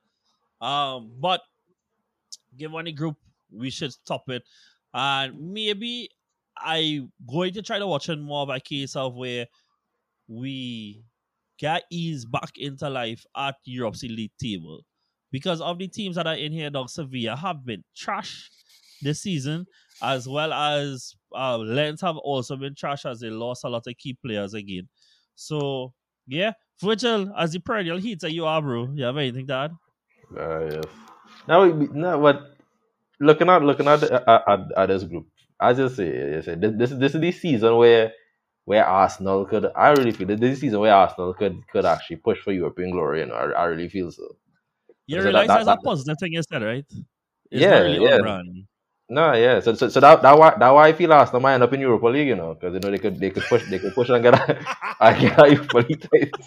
Um, 0.60 1.12
but 1.20 1.42
given 2.56 2.84
the 2.84 2.92
group, 2.92 3.16
we 3.52 3.70
should 3.70 3.92
stop 3.92 4.28
it. 4.28 4.42
And 4.92 5.52
maybe 5.52 6.08
I 6.56 7.00
going 7.28 7.52
to 7.54 7.62
try 7.62 7.78
to 7.78 7.86
watch 7.86 8.08
it 8.08 8.18
more 8.18 8.46
a 8.52 8.60
case 8.60 8.96
of 8.96 9.14
where 9.14 9.46
we 10.28 11.04
get 11.58 11.84
eased 11.90 12.30
back 12.30 12.52
into 12.56 12.88
life 12.88 13.24
at 13.36 13.56
Europe's 13.64 14.02
elite 14.02 14.32
table. 14.40 14.82
Because 15.30 15.60
of 15.60 15.78
the 15.78 15.88
teams 15.88 16.16
that 16.16 16.26
are 16.26 16.36
in 16.36 16.52
here, 16.52 16.70
dog 16.70 16.88
Sevilla 16.88 17.36
have 17.36 17.66
been 17.66 17.82
trash 17.96 18.50
this 19.02 19.22
season, 19.22 19.66
as 20.00 20.28
well 20.28 20.52
as 20.52 21.14
uh, 21.34 21.58
Lens 21.58 22.00
have 22.00 22.16
also 22.16 22.56
been 22.56 22.74
trash 22.74 23.04
as 23.04 23.20
they 23.20 23.30
lost 23.30 23.64
a 23.64 23.68
lot 23.68 23.86
of 23.86 23.96
key 23.98 24.16
players 24.24 24.54
again. 24.54 24.88
So 25.34 25.92
yeah, 26.26 26.52
Virgil, 26.80 27.32
as 27.36 27.52
the 27.52 27.58
perennial 27.58 27.98
heater 27.98 28.28
you 28.28 28.46
are, 28.46 28.62
bro. 28.62 28.90
You 28.94 29.04
have 29.04 29.16
anything 29.16 29.46
to 29.48 29.54
add? 29.54 29.72
Uh, 30.36 30.64
yes. 30.64 30.84
Now, 31.46 31.64
we- 31.66 31.88
now, 31.88 32.18
what? 32.18 32.50
Looking 33.20 33.48
at 33.48 33.62
looking 33.62 33.86
at, 33.86 34.02
uh, 34.02 34.20
at, 34.26 34.42
at, 34.48 34.60
at 34.76 34.86
this 34.88 35.04
group, 35.04 35.26
as 35.60 35.78
you 35.78 35.88
say, 35.88 36.06
you 36.34 36.42
say 36.42 36.54
this, 36.56 36.72
this 36.76 36.90
this 36.90 37.14
is 37.14 37.20
the 37.20 37.32
season 37.32 37.76
where 37.76 38.12
where 38.64 38.84
Arsenal 38.84 39.44
could. 39.44 39.66
I 39.76 39.90
really 39.90 40.10
feel 40.10 40.26
that 40.28 40.40
this 40.40 40.54
is 40.54 40.60
the 40.60 40.66
season 40.66 40.80
where 40.80 40.92
Arsenal 40.94 41.32
could 41.34 41.56
could 41.68 41.84
actually 41.84 42.16
push 42.16 42.40
for 42.40 42.52
European 42.52 42.90
glory. 42.90 43.20
You 43.20 43.26
know, 43.26 43.34
I, 43.34 43.50
I 43.52 43.64
really 43.66 43.88
feel 43.88 44.10
so. 44.10 44.36
You 45.06 45.18
So 45.18 45.22
that- 45.22 45.24
realize 45.28 45.46
that- 45.48 45.64
that's 45.64 45.80
a 45.80 45.84
positive 45.84 46.16
thing 46.18 46.32
you 46.32 46.42
said, 46.42 46.62
right? 46.62 46.84
It's 46.90 47.62
Yeah, 47.62 47.78
really 47.80 48.04
yeah. 48.04 48.14
on 48.16 48.22
brand. 48.22 48.64
No, 49.08 49.32
yeah. 49.34 49.60
So 49.60 49.74
so, 49.74 49.88
so 49.88 50.00
that 50.00 50.22
that 50.22 50.36
why 50.36 50.54
that 50.58 50.70
why 50.70 50.88
I 50.88 50.92
feel 50.92 51.12
Arsenal 51.12 51.40
might 51.40 51.54
end 51.54 51.62
up 51.62 51.72
in 51.72 51.80
Europa 51.80 52.06
League. 52.06 52.28
You 52.28 52.36
know, 52.36 52.54
because 52.54 52.74
you 52.74 52.80
know 52.80 52.90
they 52.90 52.98
could 52.98 53.20
they 53.20 53.30
could 53.30 53.44
push 53.44 53.62
they 53.70 53.78
could 53.78 53.94
push 53.94 54.08
and 54.08 54.22
get 54.22 54.34
a, 54.34 54.58
and 55.00 55.20
get 55.20 55.38
a 55.38 55.50
Europa 55.54 55.78
League 55.88 56.02
title. 56.10 56.44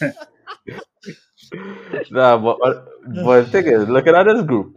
nah, 2.10 2.38
but 2.38 2.58
but 2.60 2.88
but 3.24 3.42
the 3.42 3.50
thing 3.50 3.66
is, 3.66 3.88
looking 3.88 4.14
at 4.14 4.24
this 4.24 4.42
group, 4.42 4.76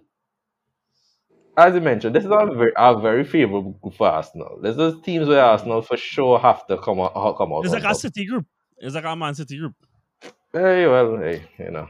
as 1.58 1.74
you 1.74 1.82
mentioned, 1.82 2.16
this 2.16 2.24
is 2.24 2.32
a 2.32 2.46
very 2.54 2.72
a 2.76 3.00
very 3.00 3.24
favorable 3.24 3.72
group 3.82 3.96
for 3.96 4.08
Arsenal. 4.08 4.60
This 4.62 4.78
is 4.78 5.02
teams 5.02 5.28
where 5.28 5.44
Arsenal 5.44 5.82
for 5.82 5.98
sure 5.98 6.40
have 6.40 6.66
to 6.68 6.78
come 6.78 7.00
out 7.00 7.14
come 7.38 7.54
out. 7.54 7.66
It's 7.66 7.74
like 7.74 7.84
a 7.84 7.88
top. 7.88 7.98
City 7.98 8.26
group. 8.26 8.46
It's 8.78 8.96
like 8.96 9.06
a 9.06 9.16
Man 9.16 9.34
City 9.36 9.58
group. 9.58 9.74
Very 10.54 10.88
well, 10.88 11.18
hey, 11.18 11.44
you 11.60 11.72
know. 11.72 11.90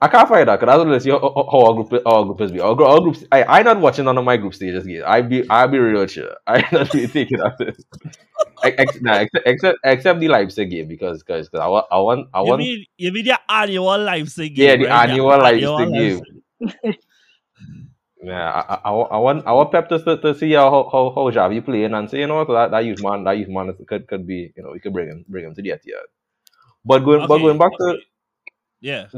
I 0.00 0.08
can't 0.08 0.28
find 0.28 0.46
that 0.46 0.60
because 0.60 0.72
I 0.72 0.76
don't 0.76 0.88
know 0.90 0.98
see 0.98 1.10
how, 1.10 1.18
how 1.20 1.66
our 1.66 1.74
group 1.74 2.02
our 2.04 2.24
group 2.24 2.40
is 2.42 2.52
be. 2.52 2.60
Our, 2.60 2.80
our 2.82 3.00
groups, 3.00 3.24
I 3.32 3.44
I 3.44 3.62
not 3.62 3.80
watching 3.80 4.04
none 4.04 4.18
of 4.18 4.24
my 4.24 4.36
group 4.36 4.54
stages 4.54 4.86
yet. 4.86 5.08
I 5.08 5.22
be 5.22 5.48
I 5.48 5.66
be 5.66 5.78
real 5.78 6.06
chill. 6.06 6.28
I 6.46 6.64
not 6.70 6.92
really 6.92 7.08
taking 7.08 7.38
that. 7.38 7.74
Ex, 8.62 9.00
nah, 9.00 9.14
except, 9.20 9.46
except 9.46 9.78
except 9.84 10.20
the 10.20 10.28
Leipzig 10.28 10.70
game 10.70 10.88
because 10.88 11.22
because 11.22 11.48
I 11.54 11.66
want 11.68 11.86
I 11.90 11.98
want 11.98 12.28
I 12.34 12.40
You 12.40 12.46
want 12.46 12.58
mean 12.58 12.84
you 12.98 13.12
mean 13.12 13.24
the 13.24 13.40
annual 13.48 13.98
Leipzig 13.98 14.56
yeah 14.56 14.76
game? 14.76 14.82
Yeah, 14.82 14.86
the 14.86 14.92
right? 14.92 15.10
annual 15.10 15.38
Leipzig 15.38 15.88
Leipzig. 15.88 16.24
game. 16.82 16.94
Yeah, 18.22 18.50
I, 18.52 18.74
I, 18.74 18.80
I, 18.84 18.90
want- 18.90 19.12
I 19.12 19.16
want 19.18 19.46
I 19.46 19.52
want 19.52 19.72
Pep 19.72 19.88
to, 19.88 19.98
to, 19.98 20.34
see 20.34 20.52
how 20.52 20.70
how 20.70 21.12
how 21.14 21.30
Xavi 21.30 21.64
playing 21.64 21.94
and 21.94 22.10
say 22.10 22.20
you 22.20 22.26
know 22.26 22.44
that, 22.44 22.70
that 22.70 22.84
youth 22.84 23.00
man 23.00 23.24
that 23.24 23.38
youth 23.38 23.48
man 23.48 23.72
could 23.86 24.06
could 24.06 24.26
be 24.26 24.52
you 24.54 24.62
know 24.62 24.72
we 24.72 24.80
could 24.80 24.92
bring 24.92 25.08
him 25.08 25.24
bring 25.26 25.46
him 25.46 25.54
to 25.54 25.62
the 25.62 25.70
Etihad. 25.70 26.04
But 26.84 26.98
going 27.00 27.26
but 27.26 27.38
going 27.38 27.56
back 27.56 27.72
to 27.78 27.84
okay. 27.84 28.02
Yeah. 28.80 29.08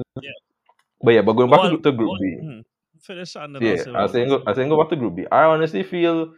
But 1.02 1.12
yeah 1.14 1.22
but 1.22 1.34
going 1.34 1.50
back 1.50 1.62
Well, 1.62 1.70
to, 1.70 1.78
to 1.78 1.92
Group 1.92 2.12
well, 2.12 2.18
B. 2.18 2.38
hmm. 2.40 2.60
Finish 3.00 3.36
and 3.36 3.56
then 3.56 3.62
Yeah, 3.62 3.70
I'll 3.70 3.78
say 3.78 3.92
I 3.94 4.02
what 4.02 4.04
was 4.04 4.12
saying, 4.12 4.28
go, 4.28 4.42
I 4.46 4.50
was 4.50 4.56
saying 4.56 4.68
go 4.68 4.78
back 4.82 4.90
to 4.90 4.96
Group 4.96 5.16
B. 5.16 5.26
I 5.32 5.44
honestly 5.44 5.82
feel 5.82 6.34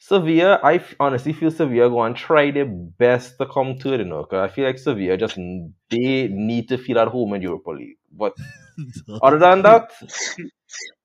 Sevilla. 0.00 0.60
I 0.62 0.84
honestly 1.00 1.32
feel 1.32 1.50
Sevilla 1.50 1.88
go 1.90 2.02
and 2.02 2.16
try 2.16 2.50
their 2.50 2.66
best 2.66 3.38
to 3.38 3.46
come 3.46 3.78
to 3.78 3.92
it, 3.94 4.00
you 4.00 4.06
know, 4.06 4.22
because 4.22 4.48
I 4.50 4.52
feel 4.54 4.66
like 4.66 4.78
Sevilla 4.78 5.16
just 5.16 5.36
they 5.90 6.28
need 6.28 6.68
to 6.68 6.78
feel 6.78 6.98
at 6.98 7.08
home 7.08 7.34
in 7.34 7.42
Europa 7.42 7.70
League. 7.70 7.96
But 8.12 8.34
other 9.22 9.38
than 9.38 9.62
that, 9.62 9.90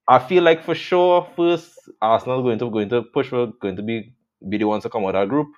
I 0.08 0.18
feel 0.18 0.42
like 0.42 0.64
for 0.64 0.74
sure, 0.74 1.26
first 1.36 1.72
Arsenal 2.02 2.42
going 2.42 2.58
to 2.58 2.70
going 2.70 2.88
to 2.90 3.02
push 3.02 3.28
for 3.28 3.46
going 3.60 3.76
to 3.76 3.82
be 3.82 4.12
be 4.48 4.58
the 4.58 4.64
ones 4.64 4.82
to 4.84 4.90
come 4.90 5.04
out 5.04 5.14
of 5.14 5.22
that 5.22 5.28
group. 5.28 5.48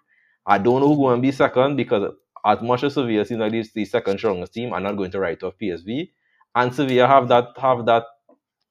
I 0.46 0.58
don't 0.58 0.80
know 0.80 0.88
who 0.88 0.96
going 0.96 1.16
to 1.18 1.22
be 1.22 1.32
second 1.32 1.76
because 1.76 2.12
as 2.44 2.60
much 2.62 2.82
as 2.84 2.94
Sevilla 2.94 3.24
seems 3.24 3.40
like 3.40 3.52
the 3.74 3.84
second 3.84 4.18
strongest 4.18 4.52
team, 4.54 4.72
I'm 4.74 4.82
not 4.82 4.96
going 4.96 5.10
to 5.12 5.20
write 5.20 5.42
off 5.42 5.54
PSV. 5.60 6.10
And 6.54 6.74
Sevilla 6.74 7.06
have 7.06 7.28
that 7.28 7.48
have 7.58 7.86
that 7.86 8.04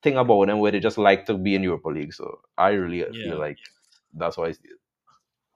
thing 0.04 0.18
about 0.18 0.48
them 0.48 0.60
where 0.60 0.72
they 0.72 0.80
just 0.80 0.98
like 0.98 1.26
to 1.26 1.38
be 1.38 1.56
in 1.56 1.64
Europa 1.64 1.90
League. 1.90 2.14
So 2.14 2.42
I 2.58 2.72
really 2.72 3.00
Yeah. 3.00 3.24
feel 3.24 3.40
like 3.40 3.58
that's 4.14 4.38
why 4.38 4.48
I 4.48 4.52
see 4.52 4.66
it. 4.66 4.78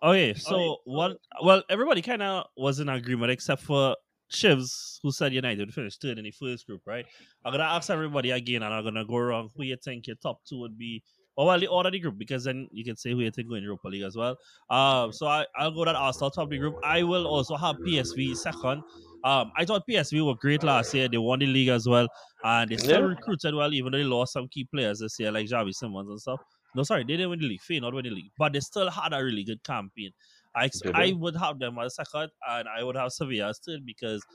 Okay, 0.03 0.33
so 0.35 0.77
what? 0.85 1.17
Well, 1.43 1.63
everybody 1.69 2.01
kind 2.01 2.21
of 2.21 2.45
was 2.57 2.79
in 2.79 2.89
agreement 2.89 3.31
except 3.31 3.61
for 3.63 3.95
Shivs, 4.31 4.99
who 5.01 5.11
said 5.11 5.33
United 5.33 5.59
would 5.59 5.73
finish 5.73 5.97
third 5.97 6.17
in 6.17 6.25
the 6.25 6.31
first 6.31 6.67
group, 6.67 6.81
right? 6.85 7.05
I'm 7.43 7.51
gonna 7.51 7.63
ask 7.63 7.89
everybody 7.89 8.31
again, 8.31 8.61
and 8.63 8.73
I'm 8.73 8.83
gonna 8.83 9.05
go 9.05 9.17
around 9.17 9.51
who 9.55 9.63
you 9.63 9.77
think 9.77 10.07
your 10.07 10.17
top 10.17 10.41
two 10.47 10.59
would 10.59 10.77
be. 10.77 11.03
Or 11.37 11.47
well, 11.47 11.59
the 11.59 11.67
order 11.67 11.91
the 11.91 11.99
group, 11.99 12.17
because 12.17 12.45
then 12.45 12.67
you 12.71 12.85
can 12.85 12.95
say 12.95 13.11
who 13.11 13.19
you 13.19 13.29
think 13.31 13.49
go 13.49 13.55
in 13.55 13.63
Europa 13.63 13.89
League 13.89 14.03
as 14.03 14.15
well. 14.15 14.37
Um, 14.69 15.11
so 15.11 15.27
I, 15.27 15.45
I'll 15.57 15.71
go 15.71 15.83
that 15.85 15.95
Arsenal 15.95 16.31
top 16.31 16.45
of 16.45 16.49
the 16.49 16.57
group. 16.57 16.75
I 16.83 17.03
will 17.03 17.27
also 17.27 17.57
have 17.57 17.75
PSV 17.85 18.35
second. 18.37 18.83
Um, 19.23 19.51
I 19.57 19.65
thought 19.65 19.83
PSV 19.89 20.25
were 20.25 20.35
great 20.35 20.63
last 20.63 20.93
year. 20.93 21.07
They 21.09 21.17
won 21.17 21.39
the 21.39 21.47
league 21.47 21.69
as 21.69 21.87
well, 21.87 22.07
and 22.43 22.69
they 22.71 22.77
still 22.77 23.01
Yeah. 23.01 23.07
recruited 23.07 23.55
well, 23.55 23.73
even 23.73 23.91
though 23.91 23.97
they 23.97 24.03
lost 24.03 24.33
some 24.33 24.47
key 24.47 24.65
players 24.65 24.99
this 24.99 25.19
year, 25.19 25.31
like 25.31 25.47
Xavi 25.47 25.73
Simons 25.73 26.09
and 26.09 26.21
stuff. 26.21 26.39
No, 26.75 26.83
sorry, 26.83 27.03
they 27.03 27.15
didn't 27.17 27.29
win 27.31 27.39
the 27.39 27.47
league. 27.47 27.61
Fey 27.61 27.79
not 27.79 27.93
win 27.93 28.03
the 28.03 28.11
league, 28.11 28.31
but 28.37 28.53
they 28.53 28.59
still 28.59 28.89
had 28.89 29.13
a 29.13 29.23
really 29.23 29.43
good 29.43 29.63
campaign. 29.63 30.11
I 30.55 30.69
I 30.93 31.11
would 31.13 31.35
have 31.35 31.59
them 31.59 31.77
as 31.79 31.95
second, 31.95 32.29
and 32.47 32.67
I 32.69 32.83
would 32.83 32.95
have 32.95 33.11
Sevilla 33.11 33.53
still 33.53 33.79
because 33.83 34.25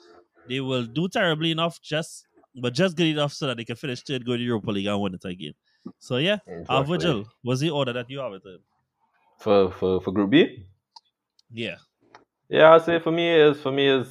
they 0.48 0.60
will 0.60 0.84
do 0.86 1.08
terribly 1.08 1.50
enough, 1.50 1.80
just 1.80 2.26
but 2.60 2.74
just 2.74 2.96
good 2.96 3.06
enough 3.06 3.32
so 3.32 3.46
that 3.46 3.56
they 3.58 3.64
can 3.64 3.76
finish 3.76 4.02
third, 4.02 4.26
go 4.26 4.36
to 4.36 4.42
Europa 4.42 4.70
League, 4.70 4.86
and 4.86 5.00
win 5.00 5.14
it 5.14 5.24
again. 5.24 5.52
So 5.98 6.16
yeah, 6.18 6.38
Exactly. 6.46 6.84
Virgil, 6.84 7.28
was 7.44 7.60
the 7.60 7.70
order 7.70 7.92
that 7.92 8.10
you 8.10 8.18
have 8.18 8.32
it 8.34 8.42
in? 8.44 8.58
for 9.38 9.70
for 9.72 10.00
for 10.00 10.12
Group 10.12 10.30
B. 10.30 10.66
Yeah. 11.52 11.76
Yeah, 12.48 12.74
I'd 12.74 12.82
say 12.82 12.98
for 12.98 13.10
me 13.12 13.28
is 13.28 13.60
for 13.60 13.72
me 13.72 13.86
is 13.88 14.08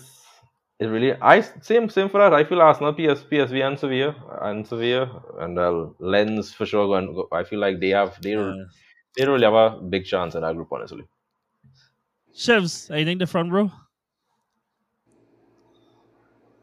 it 0.79 0.85
really 0.87 1.13
I 1.21 1.41
same 1.41 1.89
same 1.89 2.09
for 2.09 2.19
that. 2.19 2.33
I 2.33 2.43
feel 2.43 2.61
Arsenal, 2.61 2.93
PS, 2.93 3.23
PSV, 3.23 3.65
and 3.67 3.77
Sevilla 3.79 4.15
and 4.41 4.65
Sevilla 4.67 5.23
and 5.39 5.59
uh, 5.59 5.87
Lens 5.99 6.53
for 6.53 6.65
sure. 6.65 6.87
Going, 6.87 7.13
go- 7.13 7.27
I 7.31 7.43
feel 7.43 7.59
like 7.59 7.79
they 7.79 7.89
have 7.89 8.19
they 8.21 8.35
Uh, 8.35 8.53
they 9.17 9.25
really 9.25 9.43
have 9.43 9.53
a 9.53 9.81
big 9.81 10.05
chance 10.05 10.35
in 10.35 10.41
that 10.41 10.55
group, 10.55 10.71
honestly. 10.71 11.03
Chefs, 12.33 12.89
anything 12.89 13.19
front 13.27 13.51
row 13.51 13.71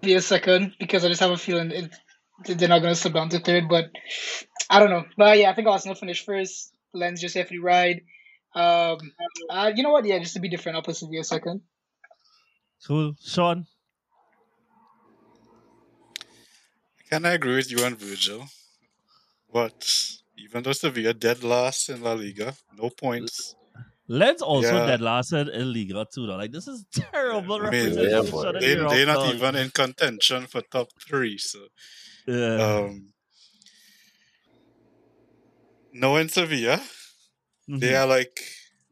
Be 0.01 0.15
a 0.15 0.21
second 0.21 0.75
because 0.79 1.05
I 1.05 1.09
just 1.09 1.21
have 1.21 1.31
a 1.33 1.37
feeling 1.37 1.71
it, 1.71 1.95
they're 2.47 2.69
not 2.69 2.81
going 2.81 2.95
to 2.95 3.01
slip 3.01 3.15
down 3.15 3.29
to 3.31 3.41
third. 3.41 3.69
But 3.69 3.91
I 4.71 4.79
don't 4.81 4.91
know. 4.91 5.05
But 5.17 5.39
yeah, 5.39 5.51
I 5.51 5.55
think 5.55 5.69
Arsenal 5.69 5.95
finished 5.95 6.25
first. 6.25 6.73
Lens 6.93 7.21
just 7.21 7.37
have 7.37 7.49
to 7.49 7.61
ride. 7.61 8.03
Um, 8.55 8.99
uh, 9.51 9.73
you 9.75 9.83
know 9.83 9.91
what? 9.91 10.05
Yeah, 10.05 10.19
just 10.19 10.35
to 10.35 10.41
be 10.41 10.49
different, 10.49 10.77
I'll 10.77 10.83
put 10.83 10.97
Sevilla 10.97 11.25
second. 11.25 11.63
Cool. 12.87 13.15
Sean? 13.21 13.67
Can 17.11 17.25
I 17.25 17.33
agree 17.33 17.57
with 17.57 17.71
you 17.71 17.85
and 17.85 17.97
Virgil? 17.99 18.47
But 19.53 19.89
even 20.37 20.63
though 20.63 20.73
Sevilla 20.73 21.15
dead 21.15 21.43
last 21.45 21.89
in 21.89 22.03
La 22.03 22.13
Liga, 22.13 22.55
no 22.77 22.91
points. 22.91 23.55
Lens 24.09 24.43
also 24.43 24.77
Yeah. 24.77 24.87
dead 24.87 25.01
last 25.01 25.33
in 25.33 25.49
in 25.49 25.73
Liga 25.73 26.07
too, 26.13 26.27
though. 26.27 26.37
Like, 26.37 26.53
this 26.53 26.67
is 26.69 26.85
terrible 26.93 27.57
I 27.57 27.71
mean, 27.71 27.95
representation 27.95 28.45
yeah, 28.45 28.53
they, 28.53 28.75
they're 28.75 29.07
not 29.07 29.35
even 29.35 29.57
in 29.57 29.71
contention 29.71 30.47
for 30.47 30.63
top 30.63 30.89
three. 31.09 31.39
So, 31.39 31.69
Yeah. 32.27 32.81
um, 32.87 33.13
knowing 35.99 36.29
Sevilla, 36.29 36.81
they 37.69 37.91
Mhm. 37.93 38.01
are 38.01 38.07
like 38.07 38.41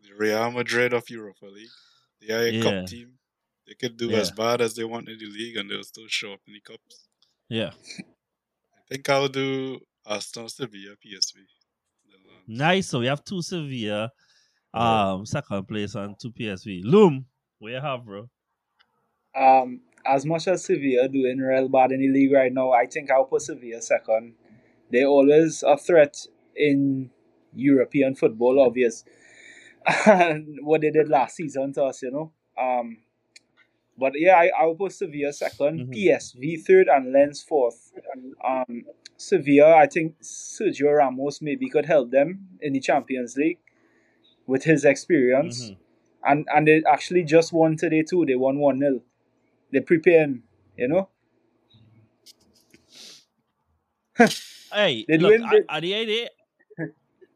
the 0.02 0.14
Real 0.14 0.50
Madrid 0.50 0.92
of 0.92 1.08
Europa 1.10 1.46
League. 1.46 1.68
They 2.20 2.32
are 2.34 2.42
a 2.46 2.50
Yeah. 2.50 2.62
cup 2.62 2.86
team. 2.86 3.18
They 3.66 3.74
could 3.74 3.96
do 3.96 4.10
Yeah. 4.10 4.18
as 4.18 4.30
bad 4.30 4.60
as 4.60 4.74
they 4.74 4.84
want 4.84 5.08
in 5.08 5.18
the 5.18 5.26
league, 5.26 5.56
and 5.56 5.70
they'll 5.70 5.84
still 5.84 6.08
show 6.08 6.32
up 6.34 6.40
in 6.46 6.54
the 6.54 6.60
cups. 6.60 7.08
Yeah. 7.48 7.72
I 7.98 8.82
think 8.88 9.08
I'll 9.08 9.28
do 9.28 9.80
Arsenal, 10.04 10.48
Sevilla, 10.48 10.96
PSV. 10.96 11.40
Nice. 12.46 12.88
So 12.88 13.00
we 13.00 13.06
have 13.06 13.24
two 13.24 13.40
Sevilla, 13.40 14.10
um, 14.74 15.24
second 15.24 15.66
place, 15.66 15.94
and 15.94 16.14
two 16.20 16.30
PSV. 16.30 16.82
Loom, 16.84 17.26
what 17.58 17.72
you 17.72 17.80
have, 17.80 18.04
bro? 18.04 18.28
Um, 19.34 19.80
as 20.04 20.26
much 20.26 20.46
as 20.48 20.64
Sevilla 20.64 21.08
doing 21.08 21.38
real 21.38 21.68
bad 21.68 21.90
in 21.92 22.00
the 22.00 22.08
league 22.08 22.32
right 22.32 22.52
now, 22.52 22.72
I 22.72 22.86
think 22.86 23.10
I'll 23.10 23.24
put 23.24 23.42
Sevilla 23.42 23.80
second. 23.80 24.34
They're 24.90 25.06
always 25.06 25.62
a 25.62 25.76
threat 25.78 26.14
in 26.56 27.10
European 27.54 28.14
football, 28.14 28.60
obvious. 28.60 29.04
And 30.06 30.58
what 30.62 30.80
they 30.80 30.90
did 30.90 31.08
last 31.08 31.36
season 31.36 31.72
to 31.74 31.84
us, 31.84 32.02
you 32.02 32.10
know. 32.10 32.32
Um, 32.58 32.98
but 33.98 34.12
yeah, 34.16 34.36
I, 34.36 34.50
I'll 34.58 34.74
put 34.74 34.92
Sevilla 34.92 35.30
2nd 35.30 35.86
Mhm. 35.88 35.92
PSV 35.94 36.56
third, 36.66 36.88
and 36.88 37.12
Lens 37.12 37.42
fourth. 37.42 37.92
Um, 38.44 38.84
Sevilla, 39.16 39.76
I 39.76 39.86
think 39.86 40.18
Sergio 40.22 40.96
Ramos 40.96 41.40
maybe 41.42 41.68
could 41.68 41.86
help 41.86 42.10
them 42.10 42.48
in 42.60 42.72
the 42.72 42.80
Champions 42.80 43.36
League 43.36 43.58
with 44.46 44.64
his 44.64 44.84
experience. 44.84 45.70
Mhm. 45.70 45.76
And 46.26 46.48
and 46.54 46.66
they 46.66 46.82
actually 46.90 47.22
just 47.24 47.52
won 47.52 47.76
today 47.76 48.02
too. 48.02 48.24
They 48.26 48.34
won 48.36 48.58
1 48.58 48.78
0. 48.80 49.02
They're 49.70 49.82
preparing, 49.82 50.42
you 50.78 50.88
know? 50.88 51.08
Hey, 54.72 55.04
They 55.06 55.18
look, 55.18 55.30
doing 55.32 55.42
I, 55.44 55.50
the- 55.50 55.64
at 55.72 55.80
the 55.82 55.94
end 55.94 56.10
of 56.10 56.16
it, 56.16 56.30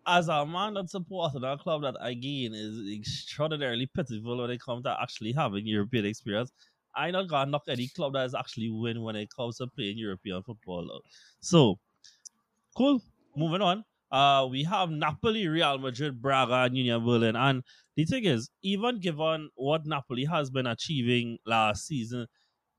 as 0.09 0.29
a 0.29 0.47
man 0.47 0.75
that 0.75 0.89
supports 0.91 1.37
a 1.37 1.57
club 1.59 1.83
that 1.83 1.97
again 2.01 2.53
is 2.55 2.91
extraordinarily 2.93 3.87
pitiful 3.95 4.39
when 4.39 4.51
it 4.51 4.61
comes 4.61 4.85
to 4.85 4.97
actually 5.01 5.33
having 5.33 5.67
European 5.67 6.07
experience, 6.07 6.51
I 6.97 7.11
not 7.11 7.29
gonna 7.29 7.51
knock 7.51 7.65
any 7.69 7.89
club 7.89 8.15
that 8.15 8.25
is 8.25 8.35
actually 8.35 8.71
win 8.71 9.03
when 9.03 9.17
it 9.17 9.29
comes 9.35 9.59
to 9.59 9.67
playing 9.67 9.99
European 9.99 10.43
football. 10.43 11.03
So, 11.41 11.79
cool. 12.77 13.03
Moving 13.37 13.63
on. 13.63 13.85
Uh, 14.11 14.49
we 14.51 14.65
have 14.65 14.91
Napoli, 14.91 15.47
Real 15.47 15.79
Madrid, 15.79 16.21
Braga, 16.23 16.65
and 16.65 16.77
Union 16.77 17.05
Berlin. 17.05 17.37
And 17.37 17.63
the 17.95 18.07
thing 18.07 18.25
is, 18.25 18.49
even 18.63 19.01
given 19.01 19.51
what 19.55 19.85
Napoli 19.85 20.25
has 20.25 20.49
been 20.51 20.67
achieving 20.67 21.39
last 21.45 21.87
season, 21.87 22.27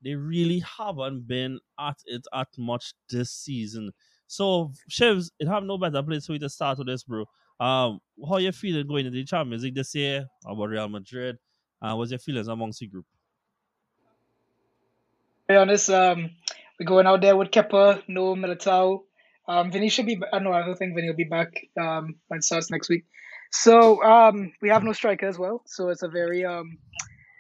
they 0.03 0.15
really 0.15 0.60
haven't 0.60 1.27
been 1.27 1.60
at 1.80 1.97
it 2.06 2.26
at 2.34 2.47
much 2.57 2.93
this 3.10 3.31
season. 3.31 3.91
So, 4.30 4.72
Chefs, 4.88 5.31
it 5.39 5.47
have 5.47 5.64
no 5.64 5.80
better 5.80 6.03
place 6.03 6.27
for 6.27 6.34
you 6.34 6.39
to 6.39 6.49
start 6.49 6.77
with 6.77 6.85
this, 6.85 7.03
bro. 7.03 7.26
Um, 7.60 7.99
how 8.27 8.38
you 8.38 8.51
feeling 8.51 8.85
going 8.85 9.07
into 9.07 9.18
the 9.18 9.26
Champions 9.26 9.64
League 9.64 9.73
this 9.73 9.95
year 9.95 10.27
about 10.45 10.69
Real 10.69 10.88
Madrid? 10.88 11.39
Uh, 11.81 11.95
what's 11.95 12.11
your 12.11 12.19
feelings 12.19 12.47
amongst 12.47 12.80
the 12.80 12.85
group? 12.85 13.06
To 15.47 15.53
be 15.53 15.56
honest, 15.56 15.89
um, 15.89 16.30
we're 16.80 16.85
going 16.85 17.07
out 17.07 17.22
there 17.22 17.35
with 17.35 17.49
Kepa, 17.49 18.03
no 18.07 18.35
Militao. 18.35 19.01
Um, 19.47 19.72
Vinny 19.72 19.89
should 19.89 20.06
be. 20.06 20.22
uh, 20.31 20.38
no, 20.38 20.53
I 20.53 20.64
don't 20.64 20.76
think 20.76 20.93
Vinny 20.93 21.07
will 21.07 21.15
be 21.15 21.23
back. 21.23 21.49
Um, 21.76 22.18
when 22.27 22.38
it 22.38 22.43
starts 22.43 22.69
next 22.69 22.88
week. 22.88 23.06
So 23.51 24.03
um, 24.03 24.53
we 24.61 24.69
have 24.69 24.84
no 24.84 24.93
striker 24.93 25.26
as 25.26 25.39
well. 25.39 25.64
So 25.65 25.89
it's 25.89 26.03
a 26.03 26.07
very 26.07 26.45
um 26.45 26.77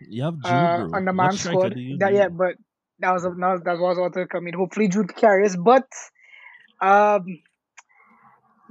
You 0.01 0.23
have 0.23 0.33
Jude, 0.41 0.51
uh 0.51 0.77
bro. 0.87 0.97
undermanned 0.97 1.33
What 1.33 1.39
squad. 1.39 1.75
That 1.99 2.13
yeah, 2.15 2.29
but 2.29 2.55
that 2.97 3.13
was 3.13 3.25
a, 3.25 3.29
that, 3.29 3.77
was 3.79 3.99
what 3.99 4.13
to 4.13 4.25
come 4.25 4.47
in. 4.47 4.55
Hopefully 4.55 4.87
Jude 4.87 5.11
us. 5.23 5.55
But 5.55 5.87
um, 6.81 7.25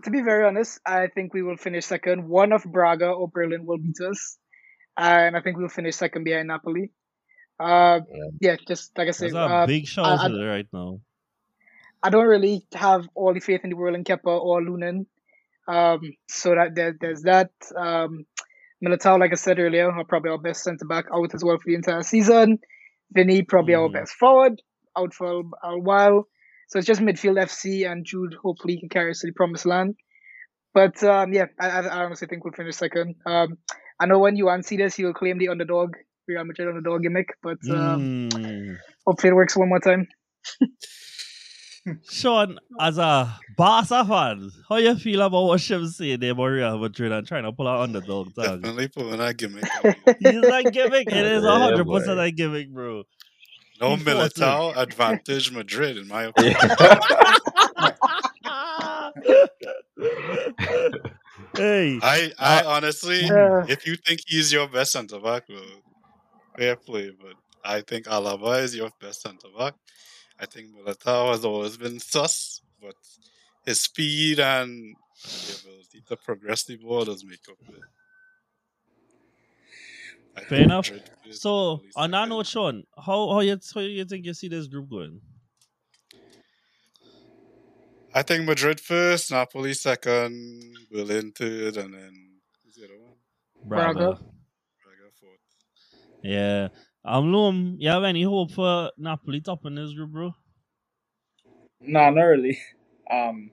to 0.05 0.11
be 0.11 0.21
very 0.23 0.45
honest, 0.47 0.81
I 0.87 1.09
think 1.09 1.35
we 1.35 1.43
will 1.43 1.57
finish 1.57 1.87
second. 1.87 2.29
One 2.29 2.53
of 2.53 2.65
Braga 2.65 3.11
or 3.11 3.29
Berlin 3.29 3.67
will 3.67 3.79
beat 3.79 4.01
us, 4.01 4.39
and 4.97 5.37
I 5.37 5.41
think 5.41 5.57
we'll 5.57 5.69
finish 5.69 5.97
second 5.97 6.25
behind 6.25 6.49
Napoli. 6.49 6.91
Uh, 7.59 8.01
yeah, 8.41 8.57
just 8.69 8.97
like 8.97 9.09
I 9.09 9.11
said, 9.11 9.35
uh, 9.35 9.67
big 9.67 9.87
shout 9.87 10.07
I- 10.21 10.27
I- 10.27 10.47
right 10.47 10.67
now. 10.73 11.01
I 12.01 12.11
don't 12.11 12.29
really 12.29 12.65
have 12.75 13.09
all 13.17 13.35
the 13.35 13.41
faith 13.41 13.63
in 13.65 13.71
the 13.71 13.77
world 13.77 13.97
in 13.97 14.05
Kepa 14.05 14.27
or 14.41 14.63
Lunin. 14.63 15.07
Um, 15.67 16.01
so 16.29 16.55
that 16.55 16.75
there, 16.77 16.97
there's 16.99 17.23
that. 17.23 17.51
Um, 17.77 18.25
Militao, 18.83 19.19
like 19.19 19.33
I 19.33 19.35
said 19.35 19.59
earlier, 19.59 19.91
are 19.91 20.05
probably 20.05 20.31
our 20.31 20.39
best 20.39 20.63
centre 20.63 20.85
back 20.87 21.07
out 21.13 21.35
as 21.35 21.43
well 21.45 21.57
for 21.59 21.65
the 21.67 21.75
entire 21.75 22.05
season. 22.05 22.61
Vinny, 23.13 23.43
probably 23.43 23.75
our 23.75 23.89
Mhm. 23.89 23.95
best 23.95 24.13
forward, 24.13 24.63
out 24.97 25.13
for 25.13 25.41
a, 25.41 25.69
a 25.71 25.79
while. 25.79 26.29
So 26.69 26.79
it's 26.79 26.87
just 26.87 27.01
midfield 27.01 27.43
FC 27.43 27.91
and 27.91 28.05
Jude. 28.05 28.35
Hopefully, 28.43 28.79
can 28.79 28.89
carry 28.89 29.11
us 29.11 29.21
to 29.21 29.27
the 29.27 29.33
promised 29.33 29.67
land. 29.67 29.97
But 30.75 31.03
um, 31.03 31.33
yeah, 31.33 31.47
I, 31.59 31.69
I, 31.69 31.81
I 31.87 32.05
honestly 32.05 32.29
think 32.29 32.45
we'll 32.45 32.53
finish 32.53 32.77
second. 32.77 33.17
Um, 33.27 33.59
I 33.99 34.07
know 34.07 34.19
when 34.19 34.37
you 34.37 34.51
see 34.63 34.77
this, 34.77 34.99
you'll 34.99 35.15
claim 35.15 35.39
the 35.39 35.49
underdog, 35.49 35.95
Real 36.29 36.45
Madrid 36.45 36.69
underdog 36.69 37.03
gimmick. 37.03 37.29
But 37.43 37.59
um, 37.71 38.29
Mm. 38.31 38.77
hopefully, 39.07 39.31
it 39.31 39.35
works 39.35 39.57
one 39.57 39.69
more 39.71 39.81
time. 39.81 40.07
Sean, 42.11 42.59
as 42.79 42.99
a 42.99 43.35
Barca 43.57 44.05
fan, 44.05 44.51
how 44.69 44.77
you 44.77 44.95
feel 44.97 45.23
about 45.23 45.45
what 45.47 45.61
Chefs 45.61 45.97
saying 45.97 46.21
there 46.21 46.33
about 46.33 46.45
Real 46.45 46.79
Madrid 46.79 47.13
and 47.13 47.27
trying 47.27 47.45
to 47.45 47.53
pull 47.53 47.67
out 47.67 47.81
underdog 47.81 48.35
tag? 48.35 48.61
Definitely 48.63 48.89
pulling 48.89 49.19
that 49.19 49.37
gimmick. 49.39 49.65
It's 50.21 50.47
a 50.49 50.71
gimmick. 50.71 51.09
It 51.09 51.25
is 51.27 51.45
Yeah, 51.45 51.59
hundred 51.59 51.87
percent 51.87 52.19
boy. 52.19 52.25
a 52.25 52.31
gimmick, 52.31 52.71
bro. 52.75 53.05
No 53.81 53.97
He. 53.97 54.05
Militao 54.05 54.77
advantage 54.77 55.53
Madrid, 55.53 55.97
in 55.97 56.09
my 56.09 56.25
opinion. 56.25 56.57
hey, 61.57 61.99
I, 62.03 62.33
I 62.39 62.61
uh, 62.61 62.69
honestly, 62.69 63.21
Yeah. 63.23 63.65
if 63.69 63.87
you 63.87 63.97
think 63.97 64.21
he's 64.27 64.53
your 64.53 64.69
best 64.69 64.93
centre 64.93 65.19
back, 65.21 65.45
well, 65.49 65.63
fair 66.57 66.77
play. 66.77 67.11
But 67.11 67.35
I 67.65 67.81
think 67.83 68.07
Alaba 68.07 68.63
is 68.63 68.75
your 68.75 68.91
best 69.01 69.23
centre 69.23 69.49
back. 69.57 69.75
I 70.41 70.47
think 70.47 70.69
Militao 70.75 71.33
has 71.33 71.45
always 71.45 71.77
been 71.77 71.99
sus, 71.99 72.61
but 72.81 72.95
his 73.65 73.81
speed 73.81 74.39
and 74.41 74.95
the 75.25 75.59
ability 75.63 76.03
to 76.09 76.17
progress 76.17 76.65
the 76.65 76.77
ball 76.77 77.05
does 77.05 77.25
make 77.25 77.41
up 77.51 77.57
for 77.67 77.73
it. 77.75 77.83
I 80.39 80.45
Fair 80.45 80.63
enough. 80.63 80.91
So 81.31 81.77
probably 81.77 81.91
on 81.97 82.11
that 82.13 82.29
note, 82.29 82.47
Sean, 82.47 82.85
how 82.97 83.29
how 83.31 83.41
you 83.41 83.59
how 83.75 83.81
you 83.81 84.05
think 84.05 84.25
you 84.25 84.35
see 84.35 84.49
this 84.49 84.67
group 84.67 84.89
going? 84.91 85.21
I 88.15 88.23
think 88.23 88.47
Madrid 88.47 88.81
first, 88.81 89.31
Napoli 89.31 89.75
second, 89.75 90.77
Berlin 90.91 91.33
third, 91.33 91.77
and 91.77 91.95
then 91.95 92.13
who's 92.65 92.75
the 92.75 92.85
other 92.85 92.99
one? 93.01 93.13
Braga. 93.65 94.19
Braga 94.83 95.11
fourth. 95.21 95.39
Yeah. 96.23 96.69
Um, 97.05 97.33
Loom, 97.33 97.77
you 97.79 97.89
have 97.91 98.05
any 98.05 98.23
hope 98.23 98.53
for 98.53 98.91
Napoli 98.99 99.41
topping 99.41 99.77
this 99.77 99.93
group, 99.93 100.11
bro? 100.11 100.35
Nah, 101.81 102.11
not 102.11 102.23
really. 102.23 102.59
Um, 103.11 103.51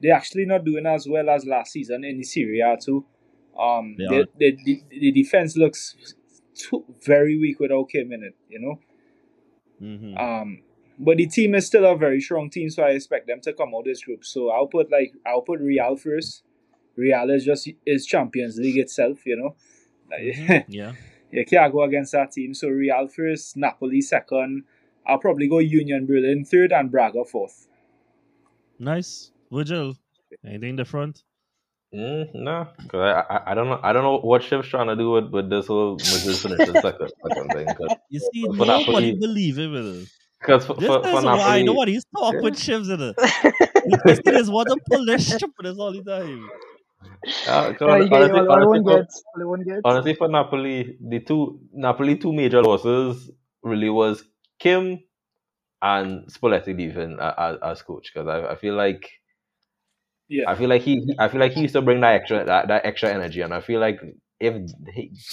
they're 0.00 0.14
actually 0.14 0.46
not 0.46 0.64
doing 0.64 0.86
as 0.86 1.06
well 1.08 1.28
as 1.30 1.44
last 1.44 1.72
season 1.72 2.04
in 2.04 2.18
the 2.18 2.24
Serie 2.24 2.60
A 2.60 2.76
too. 2.76 3.04
Um, 3.58 3.94
the, 3.96 4.26
the, 4.38 4.58
the, 4.64 4.82
the 4.90 5.12
defense 5.12 5.56
looks 5.56 6.14
too, 6.54 6.84
very 7.04 7.38
weak 7.38 7.60
without 7.60 7.88
Kim 7.90 8.12
in 8.12 8.22
it, 8.24 8.34
you 8.48 8.60
know. 8.60 8.80
Mm-hmm. 9.80 10.16
Um, 10.16 10.62
but 10.98 11.16
the 11.16 11.26
team 11.26 11.54
is 11.54 11.66
still 11.66 11.84
a 11.84 11.96
very 11.96 12.20
strong 12.20 12.50
team, 12.50 12.70
so 12.70 12.82
I 12.82 12.90
expect 12.90 13.26
them 13.26 13.40
to 13.42 13.52
come 13.52 13.74
out 13.74 13.84
this 13.84 14.02
group. 14.04 14.24
So 14.24 14.50
I'll 14.50 14.66
put 14.68 14.90
like 14.90 15.12
I'll 15.26 15.42
put 15.42 15.60
Real 15.60 15.96
first, 15.96 16.42
Real 16.96 17.30
is 17.30 17.44
just 17.44 17.68
is 17.84 18.06
Champions 18.06 18.56
League 18.58 18.78
itself, 18.78 19.26
you 19.26 19.36
know. 19.36 19.56
Mhm, 20.12 20.64
Yeah. 20.68 20.92
you 21.30 21.44
can't 21.44 21.72
go 21.72 21.82
against 21.82 22.12
that 22.12 22.32
team. 22.32 22.54
So 22.54 22.68
Real 22.68 23.08
first, 23.08 23.56
Napoli 23.56 24.00
second. 24.00 24.64
I'll 25.06 25.18
probably 25.18 25.48
go 25.48 25.58
Union 25.58 26.06
Berlin 26.06 26.44
third 26.44 26.72
and 26.72 26.90
Braga 26.90 27.24
fourth. 27.24 27.66
Nice. 28.78 29.30
Virgil, 29.52 29.94
anything 30.44 30.76
different? 30.76 31.22
Mm, 31.94 32.34
no, 32.34 32.66
because 32.82 33.00
I, 33.00 33.34
I 33.34 33.52
I 33.52 33.54
don't 33.54 33.68
know 33.68 33.80
I 33.82 33.92
don't 33.92 34.02
know 34.02 34.18
what 34.18 34.42
Shiv's 34.42 34.68
trying 34.68 34.88
to 34.88 34.96
do 34.96 35.10
with, 35.12 35.30
with 35.30 35.48
this 35.48 35.66
whole 35.68 35.92
Madrid 35.96 36.36
finish 36.40 36.66
the 36.66 36.80
second 36.80 37.12
second 37.22 37.52
thing. 37.52 37.68
You 38.10 38.20
see, 38.32 38.44
for 38.56 38.66
nobody 38.66 39.12
Napoli, 39.12 39.12
believe 39.12 39.58
him 39.58 39.74
in 39.76 40.02
it. 40.02 40.08
because 40.40 40.66
for, 40.66 40.74
This 40.74 40.88
for, 40.88 41.06
is 41.06 41.06
for 41.06 41.22
why 41.22 41.36
Napoli, 41.36 41.62
nobody's 41.62 42.04
talk 42.16 42.34
yeah. 42.34 42.40
with 42.40 42.54
shivs 42.56 42.92
in 42.92 43.00
it. 43.00 43.16
Because 43.86 44.20
they 44.24 44.32
just 44.32 44.50
want 44.50 44.68
to 44.70 44.78
pull 44.90 45.04
their 45.06 45.18
stupidness 45.18 45.78
all 45.78 45.92
the 45.92 46.02
time. 46.02 46.48
Uh, 47.46 47.72
'cause 47.74 47.78
Yeah, 47.88 47.98
you 47.98 48.08
get 48.08 48.22
honestly, 48.22 48.40
all, 48.40 48.50
all 48.50 48.52
honestly, 48.52 48.80
for, 48.82 48.98
gets. 49.00 49.22
All 49.36 49.50
one 49.50 49.62
gets. 49.62 49.80
honestly, 49.84 50.14
for 50.14 50.28
Napoli, 50.28 50.96
the 51.00 51.20
two 51.20 51.60
Napoli 51.72 52.16
two 52.16 52.32
major 52.32 52.62
losses 52.62 53.30
really 53.62 53.90
was 53.90 54.24
Kim 54.58 55.00
and 55.82 56.26
Spalletti 56.28 56.76
leaving 56.76 57.18
as, 57.20 57.56
as 57.62 57.82
coach. 57.82 58.10
Because 58.12 58.28
I, 58.28 58.52
I 58.52 58.56
feel 58.56 58.74
like 58.74 59.10
Yeah. 60.34 60.44
I 60.46 60.54
feel 60.54 60.68
like 60.68 60.82
he 60.82 61.14
I 61.18 61.28
feel 61.28 61.40
like 61.40 61.52
he 61.52 61.62
used 61.62 61.74
to 61.74 61.82
bring 61.82 62.00
that 62.00 62.14
extra 62.14 62.44
that, 62.44 62.68
that 62.68 62.84
extra 62.84 63.10
energy, 63.10 63.40
and 63.42 63.52
I 63.54 63.60
feel 63.60 63.80
like 63.80 64.00
if 64.40 64.54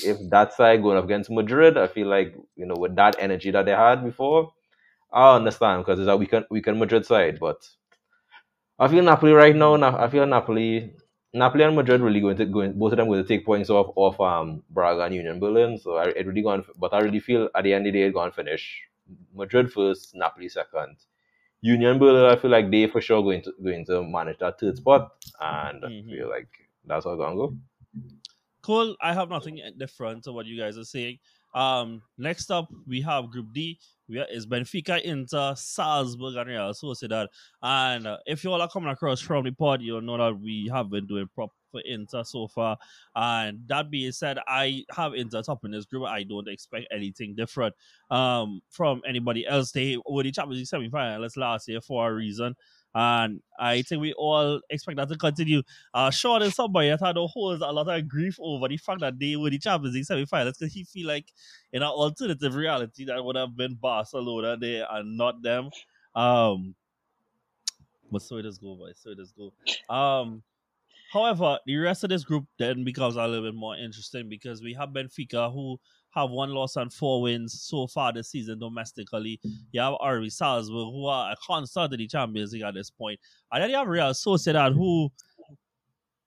if 0.03 0.17
that 0.29 0.53
side 0.53 0.81
going 0.81 0.97
up 0.97 1.05
against 1.05 1.29
Madrid, 1.29 1.77
I 1.77 1.87
feel 1.87 2.07
like 2.07 2.35
you 2.55 2.65
know 2.65 2.75
with 2.75 2.95
that 2.95 3.15
energy 3.19 3.51
that 3.51 3.65
they 3.65 3.71
had 3.71 4.03
before, 4.03 4.53
I 5.13 5.35
understand 5.37 5.85
because 5.85 5.99
it's 5.99 6.09
a 6.09 6.17
weekend 6.17 6.45
weekend 6.51 6.79
Madrid 6.79 7.05
side, 7.05 7.39
but 7.39 7.59
I 8.79 8.87
feel 8.89 9.03
Napoli 9.03 9.31
right 9.31 9.55
now. 9.55 9.75
I 9.75 10.09
feel 10.09 10.25
Napoli, 10.25 10.93
Napoli 11.33 11.63
and 11.63 11.75
Madrid 11.75 12.01
really 12.01 12.19
going 12.19 12.35
to 12.37 12.45
going 12.45 12.73
both 12.77 12.91
of 12.93 12.97
them 12.97 13.07
going 13.07 13.21
to 13.23 13.27
take 13.27 13.45
points 13.45 13.69
off 13.69 13.93
off 13.95 14.19
um 14.19 14.63
Braga 14.69 15.03
and 15.03 15.15
Union 15.15 15.39
Berlin. 15.39 15.77
So 15.77 15.95
I 15.97 16.05
it 16.09 16.27
really 16.27 16.41
gone, 16.41 16.65
but 16.77 16.93
I 16.93 16.99
really 16.99 17.19
feel 17.21 17.49
at 17.55 17.63
the 17.63 17.73
end 17.73 17.87
of 17.87 17.93
the 17.93 17.99
day, 17.99 18.05
it's 18.07 18.13
going 18.13 18.29
to 18.31 18.35
finish 18.35 18.81
Madrid 19.33 19.71
first, 19.71 20.15
Napoli 20.15 20.49
second. 20.49 20.97
Union 21.61 21.99
Berlin, 21.99 22.25
I 22.25 22.35
feel 22.35 22.49
like 22.51 22.71
they 22.71 22.87
for 22.87 23.01
sure 23.01 23.21
going 23.21 23.41
to 23.43 23.53
going 23.63 23.85
to 23.85 24.03
manage 24.03 24.39
that 24.39 24.59
third 24.59 24.77
spot, 24.77 25.11
and 25.39 25.85
I 25.85 25.87
Mhm. 25.89 26.09
feel 26.09 26.29
like 26.29 26.49
that's 26.85 27.05
how 27.05 27.11
it's 27.11 27.19
gonna 27.19 27.35
go. 27.35 27.55
Cool. 28.63 28.95
I 29.01 29.13
have 29.13 29.29
nothing 29.29 29.59
different 29.77 30.23
to 30.25 30.31
what 30.33 30.45
you 30.45 30.59
guys 30.59 30.77
are 30.77 30.83
saying. 30.83 31.17
Um, 31.53 32.01
next 32.17 32.49
up 32.51 32.67
we 32.87 33.01
have 33.01 33.29
Group 33.29 33.53
D. 33.53 33.79
We 34.07 34.19
are, 34.19 34.27
is 34.31 34.45
Benfica, 34.45 35.01
Inter, 35.01 35.53
Salzburg, 35.55 36.35
and 36.35 36.49
Real 36.49 36.71
Sociedad. 36.73 37.27
And 37.61 38.07
uh, 38.07 38.17
if 38.25 38.43
you 38.43 38.51
all 38.51 38.61
are 38.61 38.69
coming 38.69 38.89
across 38.89 39.19
from 39.19 39.45
the 39.45 39.51
pod, 39.51 39.81
you'll 39.81 40.01
know 40.01 40.17
that 40.17 40.39
we 40.39 40.69
have 40.71 40.89
been 40.89 41.07
doing 41.07 41.27
prop 41.33 41.51
for 41.71 41.81
Inter 41.81 42.23
so 42.23 42.47
far. 42.47 42.77
And 43.15 43.59
that 43.67 43.89
being 43.89 44.11
said, 44.11 44.39
I 44.47 44.83
have 44.91 45.13
Inter 45.13 45.41
top 45.41 45.65
in 45.65 45.71
this 45.71 45.85
group. 45.85 46.05
I 46.07 46.23
don't 46.23 46.47
expect 46.47 46.87
anything 46.91 47.35
different 47.35 47.75
um, 48.09 48.61
from 48.69 49.01
anybody 49.07 49.47
else. 49.47 49.71
They 49.71 49.97
were 50.05 50.23
the 50.23 50.31
Champions 50.31 50.59
League 50.59 50.67
semi-finalists 50.67 51.37
last 51.37 51.67
year 51.67 51.81
for 51.81 52.09
a 52.09 52.13
reason. 52.13 52.55
And 52.93 53.41
I 53.57 53.83
think 53.83 54.01
we 54.01 54.13
all 54.13 54.59
expect 54.69 54.97
that 54.97 55.07
to 55.07 55.15
continue. 55.15 55.63
Uh, 55.93 56.09
Sean 56.09 56.41
is 56.41 56.55
somebody 56.55 56.89
that 56.89 56.99
had 56.99 57.15
a 57.15 57.25
holds 57.25 57.61
a 57.61 57.71
lot 57.71 57.87
of 57.87 58.07
grief 58.09 58.37
over 58.39 58.67
the 58.67 58.77
fact 58.77 58.99
that 58.99 59.17
they 59.17 59.37
were 59.37 59.49
the 59.49 59.59
Champions 59.59 59.95
League 59.95 60.05
semi-finals 60.05 60.57
because 60.57 60.73
he 60.73 60.83
feel 60.83 61.07
like 61.07 61.31
in 61.71 61.83
an 61.83 61.87
alternative 61.87 62.53
reality 62.53 63.05
that 63.05 63.23
would 63.23 63.37
have 63.37 63.55
been 63.55 63.75
Barcelona 63.75 64.57
there 64.59 64.85
and 64.91 65.17
not 65.17 65.41
them. 65.41 65.69
Um, 66.15 66.75
but 68.11 68.21
so 68.21 68.35
it 68.37 68.45
is 68.45 68.57
go, 68.57 68.75
boy. 68.75 68.91
So 68.95 69.11
it 69.11 69.19
is 69.19 69.31
go. 69.31 69.53
Um, 69.93 70.43
however, 71.11 71.57
the 71.65 71.77
rest 71.77 72.03
of 72.03 72.09
this 72.09 72.23
group 72.23 72.45
then 72.59 72.83
becomes 72.83 73.15
a 73.15 73.27
little 73.27 73.43
bit 73.45 73.55
more 73.55 73.75
interesting 73.75 74.29
because 74.29 74.61
we 74.61 74.73
have 74.73 74.89
Benfica 74.89 75.51
who 75.51 75.77
have 76.11 76.29
one 76.29 76.49
loss 76.49 76.75
and 76.75 76.91
four 76.91 77.21
wins 77.21 77.61
so 77.61 77.87
far 77.87 78.11
this 78.11 78.29
season 78.29 78.59
domestically. 78.59 79.39
You 79.71 79.81
have 79.81 79.93
RB 79.95 80.31
Salzburg 80.31 80.87
who 80.93 81.05
are 81.05 81.31
a 81.31 81.35
constant 81.45 81.93
in 81.93 81.99
the 81.99 82.07
Champions 82.07 82.51
League 82.53 82.63
at 82.63 82.73
this 82.73 82.89
point. 82.89 83.19
And 83.51 83.63
then 83.63 83.69
you 83.69 83.77
have 83.77 83.87
Real 83.87 84.11
Sociedad 84.11 84.73
who 84.73 85.09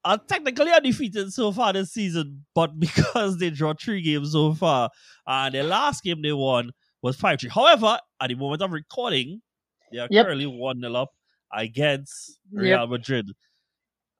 are 0.04 0.18
technically 0.28 0.70
undefeated 0.70 1.32
so 1.32 1.50
far 1.52 1.72
this 1.72 1.92
season, 1.92 2.44
but 2.54 2.78
because 2.78 3.38
they 3.38 3.50
draw 3.50 3.72
three 3.74 4.02
games 4.02 4.32
so 4.32 4.54
far, 4.54 4.90
and 5.26 5.54
the 5.54 5.62
last 5.62 6.02
game 6.02 6.20
they 6.22 6.32
won 6.32 6.70
was 7.02 7.16
5 7.16 7.40
3. 7.40 7.50
However, 7.50 7.98
at 8.20 8.28
the 8.28 8.34
moment 8.34 8.62
of 8.62 8.72
recording, 8.72 9.40
they 9.92 9.98
are 9.98 10.08
Yep. 10.10 10.26
currently 10.26 10.46
1 10.46 10.80
0 10.80 10.94
up 10.94 11.10
against 11.52 12.38
Yep. 12.52 12.62
Real 12.62 12.86
Madrid. 12.86 13.30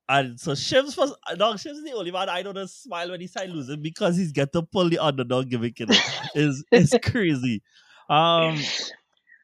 And 0.09 0.39
so 0.39 0.53
Shiv's 0.53 0.97
was 0.97 1.15
dog 1.37 1.57
Shiv's 1.57 1.83
the 1.83 1.93
only 1.93 2.11
man 2.11 2.29
I 2.29 2.43
know 2.43 2.53
to 2.53 2.69
smile 2.69 3.11
when 3.11 3.21
he 3.21 3.27
side 3.27 3.49
losing 3.49 3.81
because 3.81 4.17
he's 4.17 4.33
get 4.33 4.53
to 4.53 4.63
pull 4.63 4.91
the 4.91 4.99
underdog 4.99 5.49
gimmick 5.49 5.81
in 5.81 5.91
it. 5.91 6.03
Is 6.35 6.65
it's 6.71 6.95
crazy. 7.03 7.63
Um, 8.11 8.59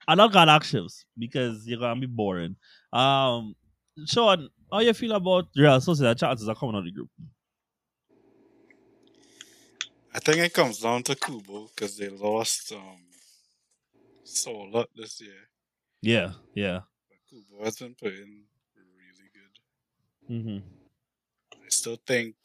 I'm 0.07 0.19
not 0.19 0.32
gonna 0.32 0.53
ask 0.53 0.70
Shivs 0.70 1.05
because 1.19 1.66
you're 1.66 1.81
gonna 1.81 2.01
be 2.01 2.07
boring. 2.07 2.57
Um, 2.93 3.55
Sean, 4.07 4.51
how 4.70 4.81
you 4.81 4.93
feel 4.93 5.12
about 5.12 5.49
Real 5.57 5.78
Sociedad 5.78 6.19
chances 6.19 6.49
are 6.49 6.55
coming 6.55 6.74
out 6.74 6.81
of 6.81 6.85
the 6.85 6.93
group? 6.93 7.09
I 10.12 10.19
think 10.19 10.39
it 10.39 10.53
comes 10.53 10.81
down 10.81 11.05
to 11.05 11.15
Kubo 11.15 11.70
because 11.74 11.97
they 11.97 12.09
lost 12.09 12.73
um 12.73 12.99
so 14.24 14.51
a 14.51 14.66
lot 14.69 14.89
this 14.95 15.20
year. 15.20 15.49
Yeah, 16.03 16.32
yeah. 16.55 16.81
But 17.09 17.19
Kubo 17.31 17.65
has 17.65 17.77
been 17.77 17.95
playing 17.95 18.16
really 18.19 18.27
good. 18.27 18.49
Mm-hmm. 20.31 20.59
I 21.55 21.69
still 21.70 21.97
think 22.07 22.36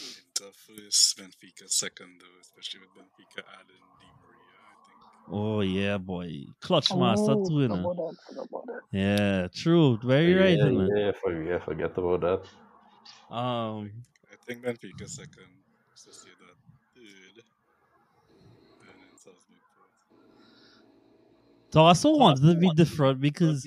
Inter 0.00 0.50
first, 0.52 1.16
Benfica 1.16 1.70
second 1.70 2.20
though, 2.20 2.40
especially 2.40 2.80
with 2.80 2.90
Benfica 2.96 3.44
adding 3.60 3.86
Di 4.00 4.06
Maria, 4.20 4.58
I 4.66 4.74
think. 4.84 4.98
Oh 5.28 5.60
yeah, 5.60 5.98
boy, 5.98 6.46
clutch 6.60 6.92
master 6.92 7.32
Oh, 7.32 7.46
too, 7.48 7.60
you 7.60 7.64
about 7.66 7.96
that, 7.96 8.16
about. 8.36 8.64
Yeah, 8.90 9.46
true. 9.54 9.96
Very 10.02 10.34
right, 10.34 10.58
yeah, 10.58 10.64
man. 10.64 10.90
yeah, 10.96 11.12
for, 11.22 11.40
yeah, 11.40 11.64
forget 11.64 11.96
about 11.96 12.20
that. 12.22 13.34
Um, 13.34 13.92
I 14.32 14.34
think 14.44 14.64
Benfica 14.64 15.08
second, 15.08 15.52
Sociedad 15.94 16.56
third, 16.96 17.44
and 18.80 18.88
then 18.88 19.16
Salzburg 19.16 19.62
fourth. 19.76 20.12
so 21.72 21.80
I 21.80 21.88
also 21.88 22.16
wanted 22.16 22.42
to 22.42 22.58
be 22.58 22.70
different 22.74 23.20
because 23.20 23.64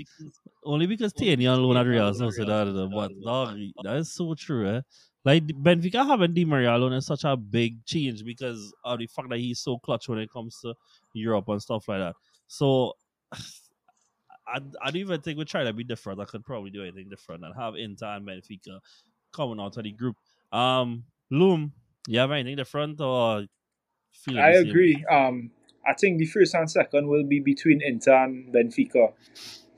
only 0.66 0.88
because 0.88 1.14
Tierney 1.14 1.48
on 1.48 1.62
loan 1.62 1.78
at 1.78 1.86
Real 1.86 2.12
Sociedad, 2.14 2.92
but 2.94 3.12
dog, 3.24 3.58
that 3.84 3.98
is 3.98 4.14
so 4.14 4.34
true, 4.34 4.68
eh? 4.68 4.82
Like 5.24 5.48
Benfica 5.48 6.06
having 6.06 6.34
Di 6.34 6.46
Maria 6.46 6.76
alone 6.76 6.94
is 6.94 7.06
such 7.08 7.24
a 7.24 7.36
big 7.36 7.84
change 7.86 8.24
because 8.24 8.74
of 8.84 9.00
the 9.00 9.08
fact 9.08 9.30
that 9.30 9.40
he's 9.40 9.60
so 9.60 9.80
clutch 9.80 10.08
when 10.08 10.20
it 10.20 10.32
comes 10.32 10.60
to 10.62 10.76
Europe 11.14 11.46
and 11.48 11.62
stuff 11.62 11.88
like 11.88 12.00
that. 12.00 12.16
So 12.48 12.94
I, 13.34 14.60
I 14.82 14.92
don't 14.92 14.98
even 14.98 15.22
think 15.22 15.40
we 15.40 15.46
try 15.46 15.64
to 15.64 15.74
be 15.74 15.84
different. 15.84 16.20
I 16.22 16.26
could 16.26 16.46
probably 16.46 16.70
do 16.70 16.84
anything 16.84 17.10
different 17.10 17.44
and 17.44 17.56
have 17.56 17.76
Inter 17.76 18.06
and 18.06 18.28
Benfica 18.28 18.80
coming 19.34 19.60
out 19.60 19.78
of 19.78 19.84
the 19.84 19.92
group. 19.92 20.18
Um, 20.52 21.06
Loom, 21.32 21.74
you 22.08 22.20
have 22.20 22.32
anything 22.32 22.56
different 22.56 23.02
or 23.02 23.46
feel 24.14 24.40
I 24.40 24.52
agree. 24.52 25.04
Um, 25.10 25.50
I 25.88 25.94
think 25.94 26.20
the 26.20 26.26
first 26.26 26.54
and 26.54 26.70
second 26.70 27.08
will 27.08 27.26
be 27.26 27.40
between 27.40 27.82
Inter 27.84 28.26
and 28.26 28.54
Benfica. 28.54 29.14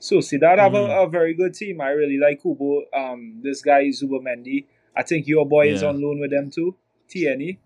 Sociedad 0.00 0.58
have 0.58 0.72
Mhm. 0.72 0.88
a, 0.88 1.02
a 1.04 1.08
very 1.08 1.34
good 1.34 1.54
team. 1.54 1.80
I 1.80 1.90
really 1.90 2.18
like 2.18 2.42
Kubo. 2.42 2.84
Um, 2.94 3.40
this 3.42 3.62
guy 3.62 3.80
is 3.82 4.02
Zubimendi. 4.02 4.64
I 4.96 5.02
think 5.02 5.26
your 5.26 5.46
boy 5.46 5.68
is 5.68 5.82
on 5.82 6.00
loan 6.00 6.20
with 6.20 6.30
them 6.30 6.50
too. 6.50 6.76
Tierney. 7.08 7.58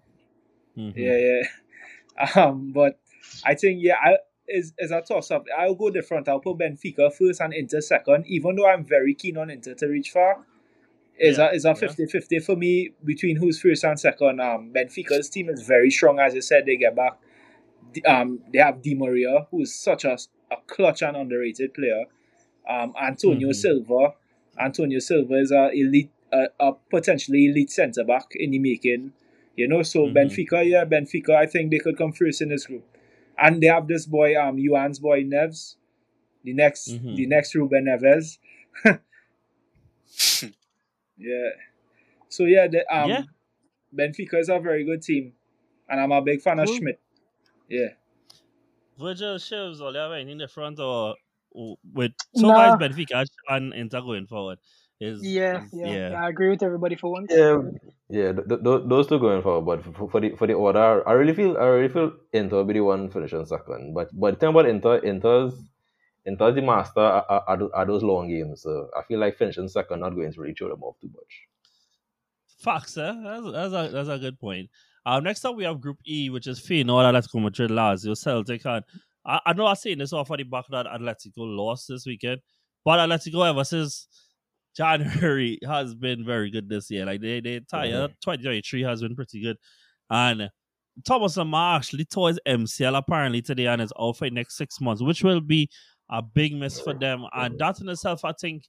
Mhm. 0.76 0.92
Yeah, 0.96 1.16
yeah. 1.16 1.42
Um, 2.36 2.72
but 2.72 2.98
I 3.44 3.54
think 3.54 3.80
yeah, 3.82 3.96
I 4.02 4.18
is 4.46 4.74
is 4.78 4.90
a 4.90 5.00
toss 5.00 5.30
up. 5.30 5.46
I'll 5.59 5.74
go 5.74 5.88
different. 5.90 6.28
I'll 6.28 6.40
put 6.40 6.59
Benfica 6.59 7.10
first 7.12 7.40
and 7.40 7.54
Inter 7.54 7.80
second. 7.80 8.26
Even 8.26 8.56
though 8.56 8.66
I'm 8.68 8.84
very 8.84 9.14
keen 9.14 9.38
on 9.38 9.48
Inter 9.50 9.74
to 9.74 9.86
reach 9.86 10.10
far, 10.10 10.44
is 11.18 11.38
Yeah, 11.38 11.50
a 11.50 11.54
is 11.54 11.64
a 11.64 11.68
yeah. 11.68 11.74
50-50 11.88 12.44
for 12.44 12.54
me 12.56 12.90
between 13.04 13.36
who's 13.36 13.60
first 13.60 13.84
and 13.84 13.98
second. 13.98 14.40
Um, 14.40 14.72
Benfica's 14.74 15.30
team 15.30 15.48
is 15.48 15.62
very 15.66 15.90
strong, 15.90 16.18
as 16.18 16.34
you 16.34 16.42
said. 16.42 16.66
They 16.66 16.76
get 16.76 16.94
back. 16.94 17.18
Um, 18.06 18.40
they 18.52 18.59
have 18.59 18.82
Di 18.82 18.94
Maria, 18.94 19.46
who 19.50 19.62
is 19.62 19.74
such 19.74 20.04
a, 20.04 20.18
a 20.50 20.56
clutch 20.66 21.02
and 21.02 21.16
underrated 21.16 21.72
player. 21.74 22.04
Um, 22.68 22.94
Antonio 23.01 23.48
Mhm. 23.48 23.55
Silva. 23.55 24.14
Antonio 24.59 24.98
Silva 25.01 25.34
is 25.34 25.51
a 25.51 25.70
elite, 25.72 26.10
a, 26.32 26.47
a 26.60 26.72
potentially 26.90 27.47
elite 27.47 27.70
centre 27.70 28.05
back 28.05 28.26
in 28.34 28.51
the 28.52 28.59
making. 28.59 29.12
You 29.56 29.68
know, 29.68 29.82
so 29.82 30.06
Mhm. 30.06 30.14
Benfica, 30.14 30.64
yeah, 30.68 30.84
Benfica. 30.84 31.34
I 31.34 31.47
think 31.47 31.70
they 31.70 31.78
could 31.78 31.97
come 31.98 32.12
first 32.12 32.40
in 32.40 32.48
this 32.48 32.66
group, 32.66 32.84
and 33.36 33.60
they 33.62 33.66
have 33.66 33.86
this 33.89 34.06
boy, 34.06 34.34
um, 34.40 34.56
Juan's 34.59 34.98
boy 34.98 35.24
Neves, 35.24 35.76
the 36.44 36.52
next, 36.55 36.89
Mhm. 36.89 37.16
the 37.16 37.26
next 37.26 37.55
Ruben 37.55 37.84
Neves. 37.86 38.39
yeah. 41.18 41.51
So 42.28 42.44
yeah, 42.44 42.66
the, 42.68 42.80
um, 42.94 43.10
Yeah. 43.10 43.22
Benfica 43.94 44.39
is 44.39 44.48
a 44.48 44.59
very 44.59 44.84
good 44.84 45.02
team, 45.02 45.34
and 45.89 46.01
I'm 46.01 46.12
a 46.12 46.22
big 46.22 46.40
fan 46.40 46.59
of. 46.59 46.68
Schmidt. 46.68 46.98
Yeah. 47.68 47.89
Virgil 48.98 49.36
Shivs, 49.36 49.80
or 49.80 49.93
have 49.93 50.12
anything 50.12 50.39
different 50.39 50.78
or, 50.78 51.10
or 51.10 51.14
with 51.55 52.12
so 52.35 52.49
Nah. 52.49 52.55
far 52.55 52.79
Benfica 52.79 53.27
and 53.49 53.73
Inter 53.74 54.01
going 54.01 54.27
forward. 54.27 54.59
is 55.01 55.23
Yeah, 55.24 55.65
is- 55.65 55.73
yeah, 55.73 56.11
yeah. 56.11 56.24
I 56.24 56.29
agree 56.29 56.49
with 56.51 56.62
everybody 56.62 56.95
for 56.97 57.11
once. 57.12 57.31
Yeah, 57.31 57.59
yeah. 58.09 58.33
Th- 58.33 58.47
th- 58.49 58.62
th- 58.62 58.83
those 58.87 59.07
two 59.09 59.19
going 59.19 59.43
forward, 59.43 59.66
but 59.85 59.95
for, 59.97 60.09
for 60.09 60.20
the 60.20 60.31
for 60.37 60.47
the 60.47 60.55
order, 60.55 61.07
I 61.09 61.12
really 61.12 61.35
feel 61.35 61.57
I 61.59 61.65
really 61.66 61.89
feel 61.93 62.12
Inter 62.33 62.57
will 62.57 62.65
be 62.65 62.74
the 62.74 62.81
one 62.81 63.11
finishing 63.11 63.45
second. 63.47 63.95
But 63.95 64.09
but 64.12 64.35
the 64.35 64.41
thing 64.41 64.51
about 64.51 64.66
Inter, 64.66 64.99
Inter's 65.03 65.55
Inter's 66.24 66.55
the 66.55 66.62
master 66.62 67.01
are, 67.01 67.45
are, 67.49 67.69
are 67.74 67.87
those 67.87 68.05
long 68.05 68.29
games. 68.29 68.62
So 68.62 68.89
I 68.97 69.03
feel 69.03 69.19
like 69.19 69.37
finishing 69.37 69.66
second 69.69 70.01
not 70.01 70.15
going 70.15 70.33
to 70.33 70.41
really 70.41 70.55
throw 70.55 70.69
them 70.69 70.83
off 70.85 71.01
too 71.01 71.11
much. 71.12 71.33
Facts, 72.59 72.97
eh? 72.97 73.12
That's, 73.24 73.51
that's, 73.53 73.74
a, 73.74 73.89
that's 73.93 74.09
a 74.09 74.19
good 74.19 74.39
point. 74.39 74.70
Um, 75.05 75.24
next 75.24 75.45
up, 75.45 75.57
we 75.57 75.65
have 75.65 75.81
Group 75.81 75.99
E, 76.07 76.31
which 76.31 76.47
is 76.47 76.61
Feyenoord, 76.61 77.11
Atletico 77.12 77.43
Madrid, 77.43 77.70
Lazio, 77.70 78.16
Celtic. 78.16 78.65
And 78.65 78.85
I, 79.24 79.40
I 79.47 79.53
know 79.53 79.66
I'm 79.66 79.77
saying 79.77 79.99
this 79.99 80.12
off 80.12 80.31
of 80.31 80.39
the 80.39 80.44
back 80.44 80.65
that 80.70 80.86
Atletico 80.86 81.32
lost 81.39 81.89
this 81.89 82.07
weekend, 82.07 82.40
but 82.85 82.99
Atletico 82.99 83.49
ever 83.49 83.65
since 83.65 84.09
January 84.77 85.59
has 85.66 85.94
been 85.94 86.24
very 86.24 86.51
good 86.51 86.69
this 86.69 86.90
year. 86.90 87.07
Like, 87.07 87.20
they, 87.20 87.40
they 87.40 87.57
entire 87.57 88.09
2023 88.09 88.82
has 88.82 89.03
been 89.03 89.15
pretty 89.15 89.43
good. 89.43 89.57
And 90.11 90.51
Thomas 91.05 91.36
Lemar 91.36 91.77
actually 91.77 92.05
tore 92.05 92.28
his 92.28 92.40
MCL 92.47 92.97
apparently 92.97 93.43
today 93.43 93.66
and 93.66 93.81
is 93.81 93.93
out 93.99 94.16
for 94.16 94.28
the 94.28 94.35
next 94.35 94.57
six 94.57 94.81
months, 94.81 95.03
which 95.03 95.23
will 95.23 95.40
be 95.40 95.69
a 96.11 96.23
big 96.23 96.55
miss 96.55 96.81
for 96.81 96.94
them. 96.94 97.24
And 97.35 97.59
that 97.59 97.81
in 97.81 97.89
itself, 97.89 98.24
I 98.24 98.32
think, 98.39 98.65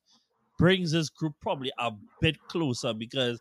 brings 0.57 0.91
this 0.91 1.09
group 1.09 1.33
probably 1.41 1.71
a 1.79 1.91
bit 2.21 2.37
closer 2.47 2.93
because 2.93 3.39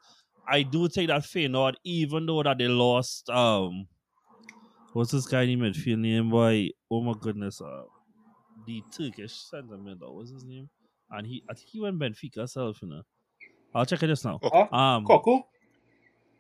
I 0.49 0.63
do 0.63 0.89
think 0.89 1.09
that 1.09 1.23
Feyenoord, 1.23 1.75
even 1.85 2.27
though 2.27 2.43
that 2.43 2.59
they 2.59 2.69
lost, 2.69 3.31
um, 3.31 3.87
what's 4.93 5.11
this 5.13 5.27
guy 5.27 5.43
in 5.43 5.59
midfield 5.59 5.99
name? 5.99 6.31
Boy, 6.31 6.71
oh 6.91 7.01
my 7.01 7.15
goodness, 7.21 7.61
uh, 7.61 7.83
the 8.67 8.83
Turkish 8.97 9.35
center 9.51 9.77
mid, 9.77 9.99
what's 10.01 10.31
his 10.31 10.45
name? 10.45 10.69
And 11.11 11.27
he, 11.27 11.43
I 11.49 11.55
think 11.55 11.69
he 11.69 11.81
went 11.81 11.99
Benfica 11.99 12.49
self, 12.49 12.81
you 12.83 12.89
know. 12.89 13.03
I'll 13.75 13.87
check 13.87 14.03
it 14.03 14.07
just 14.07 14.25
now. 14.25 14.39
Huh? 14.43 14.69
Um, 14.75 15.05
Coco? 15.05 15.47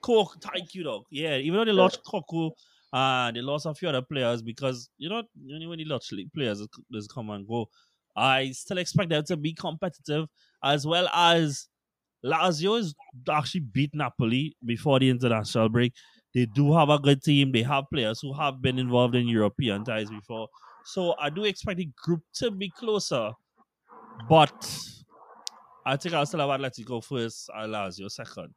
Cook, 0.00 0.36
thank 0.40 0.74
you, 0.74 0.84
dog. 0.84 1.04
Yeah, 1.10 1.36
even 1.36 1.58
though 1.58 1.64
they 1.64 1.72
lost 1.72 2.00
Koku, 2.04 2.50
uh, 2.92 3.30
they 3.30 3.40
lost 3.40 3.66
a 3.66 3.74
few 3.74 3.88
other 3.88 4.02
players 4.02 4.42
because 4.42 4.90
you 4.98 5.08
know 5.08 5.22
when 5.68 5.78
you 5.78 5.86
lost 5.86 6.12
players, 6.34 6.66
just 6.92 7.12
come 7.12 7.30
and 7.30 7.46
go. 7.46 7.66
I 8.14 8.50
still 8.50 8.78
expect 8.78 9.10
them 9.10 9.24
to 9.24 9.36
be 9.36 9.54
competitive 9.54 10.26
as 10.62 10.86
well 10.86 11.08
as 11.08 11.68
Lazio 12.24 12.78
is 12.78 12.94
actually 13.30 13.60
beat 13.60 13.90
Napoli 13.94 14.56
before 14.64 14.98
the 14.98 15.08
international 15.08 15.68
break. 15.68 15.94
They 16.34 16.46
do 16.46 16.72
have 16.74 16.88
a 16.88 16.98
good 16.98 17.22
team. 17.22 17.52
They 17.52 17.62
have 17.62 17.84
players 17.90 18.20
who 18.20 18.32
have 18.34 18.62
been 18.62 18.78
involved 18.78 19.14
in 19.14 19.28
European 19.28 19.84
ties 19.84 20.10
before. 20.10 20.48
So 20.84 21.14
I 21.18 21.30
do 21.30 21.44
expect 21.44 21.78
the 21.78 21.90
group 21.96 22.22
to 22.34 22.50
be 22.50 22.70
closer. 22.70 23.32
But 24.28 24.54
I 25.84 25.96
think 25.96 26.14
I'll 26.14 26.26
still 26.26 26.40
have 26.40 26.60
Atletico 26.60 27.02
first 27.04 27.50
and 27.54 27.72
Lazio 27.72 28.10
second. 28.10 28.54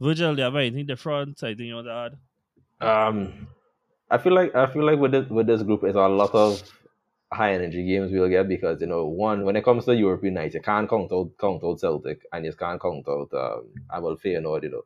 Virgil, 0.00 0.34
do 0.34 0.40
you 0.40 0.44
have 0.44 0.56
anything 0.56 0.86
different? 0.86 1.42
Anything 1.42 1.66
you 1.68 1.76
want 1.76 1.86
to 1.88 1.92
add? 1.92 2.18
Um, 2.80 3.48
I 4.10 4.18
feel 4.18 4.34
like 4.34 4.54
I 4.54 4.66
feel 4.72 4.84
like 4.84 4.98
with 4.98 5.12
this 5.12 5.28
with 5.30 5.46
this 5.46 5.62
group, 5.62 5.84
it's 5.84 5.96
a 5.96 6.08
lot 6.08 6.34
of 6.34 6.62
high 7.32 7.54
energy 7.54 7.86
games 7.86 8.12
we'll 8.12 8.28
get 8.28 8.48
because 8.48 8.80
you 8.80 8.86
know 8.86 9.06
one 9.06 9.44
when 9.44 9.56
it 9.56 9.64
comes 9.64 9.84
to 9.86 9.96
European 9.96 10.34
nights, 10.34 10.54
you 10.54 10.60
can't 10.60 10.88
count 10.90 11.12
out 11.12 11.30
count 11.40 11.64
out 11.64 11.80
Celtic 11.80 12.26
and 12.32 12.44
you 12.44 12.52
can't 12.52 12.80
count 12.80 13.08
out 13.08 13.32
um 13.34 13.72
I 13.90 13.98
Abel 13.98 14.16
Feyenoord, 14.16 14.64
you 14.64 14.70
know, 14.70 14.82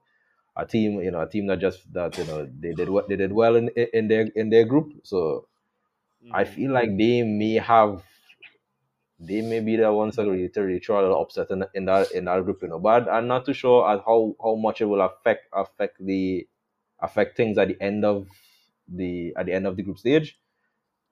a 0.57 0.65
team 0.65 1.01
you 1.01 1.11
know 1.11 1.21
a 1.21 1.29
team 1.29 1.47
that 1.47 1.59
just 1.59 1.93
that 1.93 2.17
you 2.19 2.25
know 2.25 2.49
they 2.61 2.73
did 2.73 2.89
what 2.89 3.09
they 3.09 3.17
did 3.17 3.33
well 3.33 3.57
in 3.57 3.69
in 3.93 4.09
their 4.09 4.29
in 4.35 4.51
their 4.51 4.65
group. 4.65 4.93
So 5.03 5.47
I 6.33 6.45
feel 6.45 6.73
like 6.73 6.97
they 6.97 7.23
may 7.23 7.55
have 7.55 8.03
they 9.19 9.41
may 9.41 9.61
be 9.61 9.77
the 9.77 9.93
ones 9.93 10.17
that 10.17 10.29
really 10.29 10.49
to 10.49 10.61
really 10.63 10.83
a 10.89 10.93
little 10.93 11.23
upset 11.23 11.51
in, 11.51 11.65
in 11.75 11.87
that 11.87 12.11
in 12.13 12.25
that 12.27 12.45
group, 12.45 12.63
you 12.63 12.69
know. 12.69 12.79
But 12.79 13.09
I'm 13.09 13.27
not 13.27 13.47
too 13.47 13.55
sure 13.55 13.89
at 13.89 14.03
how 14.05 14.35
how 14.43 14.55
much 14.57 14.81
it 14.81 14.87
will 14.87 15.01
affect 15.01 15.49
affect 15.53 16.05
the 16.05 16.47
affect 17.01 17.37
things 17.37 17.59
at 17.59 17.69
the 17.69 17.81
end 17.81 18.05
of 18.05 18.27
the 18.89 19.35
at 19.37 19.47
the 19.47 19.53
end 19.53 19.67
of 19.67 19.77
the 19.77 19.83
group 19.83 19.99
stage. 19.99 20.39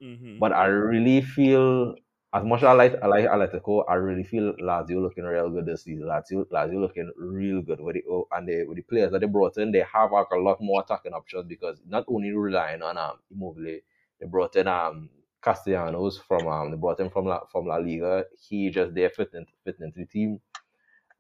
Mm-hmm. 0.03 0.39
But 0.39 0.53
I 0.53 0.67
really 0.67 1.23
feel 1.23 1.95
as 2.35 2.45
much 2.45 2.61
as 2.61 2.65
I 2.65 2.73
like 2.73 2.97
I 3.03 3.07
like 3.07 3.27
Atletico, 3.27 3.85
I 3.89 3.95
really 3.95 4.25
feel 4.25 4.55
Lazio 4.61 5.01
looking 5.01 5.25
real 5.25 5.51
good 5.51 5.67
this 5.67 5.85
season. 5.85 6.07
Lazio 6.07 6.45
Lazio 6.47 6.81
looking 6.81 7.11
real 7.17 7.63
good 7.63 7.81
with 7.81 7.95
the 7.95 8.03
oh, 8.11 8.27
and 8.33 8.49
they, 8.49 8.65
with 8.65 8.77
the 8.77 8.83
players 8.83 9.13
that 9.13 9.21
they 9.21 9.27
brought 9.29 9.57
in, 9.59 9.71
they 9.73 9.85
have 9.93 10.13
like 10.13 10.27
a 10.33 10.37
lot 10.37 10.61
more 10.61 10.83
attacking 10.83 11.13
options 11.15 11.47
because 11.49 11.81
not 11.89 12.05
only 12.09 12.33
relying 12.33 12.83
on 12.83 12.99
um 12.99 13.19
Immobile, 13.31 13.79
they 14.21 14.27
brought 14.27 14.57
in 14.57 14.67
um 14.67 15.11
Castellanos 15.43 16.19
from 16.27 16.49
um 16.49 16.71
they 16.73 16.77
brought 16.77 17.01
him 17.01 17.11
from 17.11 17.27
La, 17.27 17.41
from 17.53 17.67
La 17.67 17.77
Liga. 17.77 18.25
He 18.41 18.71
just 18.71 18.95
there 18.95 19.11
fitting 19.11 19.47
fitting 19.65 19.87
into 19.87 20.01
the 20.01 20.07
team. 20.07 20.41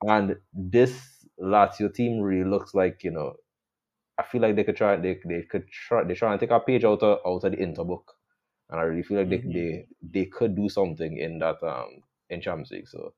And 0.07 0.36
this 0.53 1.27
Lazio 1.41 1.93
team 1.95 2.20
really 2.20 2.49
looks 2.49 2.74
like, 2.74 3.05
you 3.05 3.11
know, 3.12 3.36
I 4.19 4.24
feel 4.24 4.43
like 4.43 4.57
they 4.57 4.65
could 4.65 4.77
try 4.77 4.97
they 4.97 5.20
they 5.24 5.43
could 5.43 5.69
try 5.70 6.05
they 6.05 6.15
try 6.15 6.32
and 6.32 6.41
take 6.41 6.51
a 6.51 6.61
page 6.61 6.85
out 6.85 7.03
of 7.03 7.20
out 7.27 7.45
of 7.45 7.53
the 7.53 7.59
Inter 7.62 7.85
book. 7.85 8.16
And 8.70 8.81
I 8.81 8.85
really 8.85 9.03
feel 9.03 9.19
like 9.19 9.28
Mhm. 9.28 9.31
they, 9.31 9.45
they 9.53 9.86
they 10.03 10.24
could 10.27 10.57
do 10.57 10.69
something 10.69 11.19
in 11.19 11.39
that 11.41 11.62
um 11.62 12.03
in 12.31 12.41
Champions 12.41 12.70
League. 12.73 12.89
So 12.89 13.15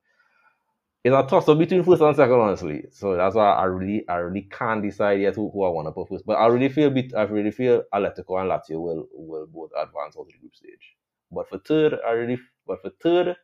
it's 1.03 1.15
a 1.15 1.23
toss 1.27 1.47
up 1.47 1.57
between 1.57 1.83
first 1.83 2.01
and 2.01 2.15
second, 2.15 2.39
honestly. 2.39 2.85
So 2.91 3.15
that's 3.15 3.35
why 3.35 3.53
I 3.53 3.63
really 3.65 4.07
I 4.09 4.17
really 4.17 4.43
can't 4.51 4.81
decide 4.83 5.21
yet 5.21 5.35
who, 5.35 5.49
who 5.51 5.63
I 5.63 5.69
want 5.69 5.87
to 5.87 5.91
put 5.91 6.09
first. 6.09 6.25
But 6.25 6.33
I 6.35 6.47
really 6.47 6.69
feel 6.69 6.89
bit 6.89 7.13
I 7.15 7.23
really 7.23 7.51
feel 7.51 7.83
Atletico 7.93 8.39
and 8.41 8.49
Lazio 8.51 8.79
will 8.81 9.07
will 9.13 9.47
both 9.47 9.71
advance 9.77 10.17
out 10.17 10.21
of 10.21 10.27
the 10.27 10.37
group 10.39 10.55
stage. 10.55 10.95
But 11.31 11.49
for 11.49 11.59
third, 11.59 11.95
I 12.05 12.11
really 12.11 12.39
but 12.65 12.81
for 12.81 12.89
third, 13.01 13.37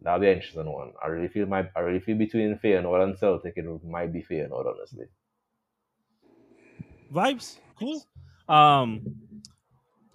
that'll 0.00 0.20
be 0.20 0.28
an 0.28 0.34
interesting 0.36 0.70
one. 0.70 0.92
I 1.02 1.06
really 1.08 1.28
feel 1.28 1.46
my 1.46 1.68
I 1.74 1.80
really 1.80 2.00
feel 2.00 2.18
between 2.18 2.58
Feyenoord 2.58 3.04
and 3.04 3.18
Celtic 3.18 3.56
it 3.56 3.84
might 3.84 4.12
be 4.12 4.22
Feyenoord, 4.22 4.66
honestly. 4.66 5.06
Vibes, 7.12 7.58
cool. 7.78 8.04
Um, 8.48 9.02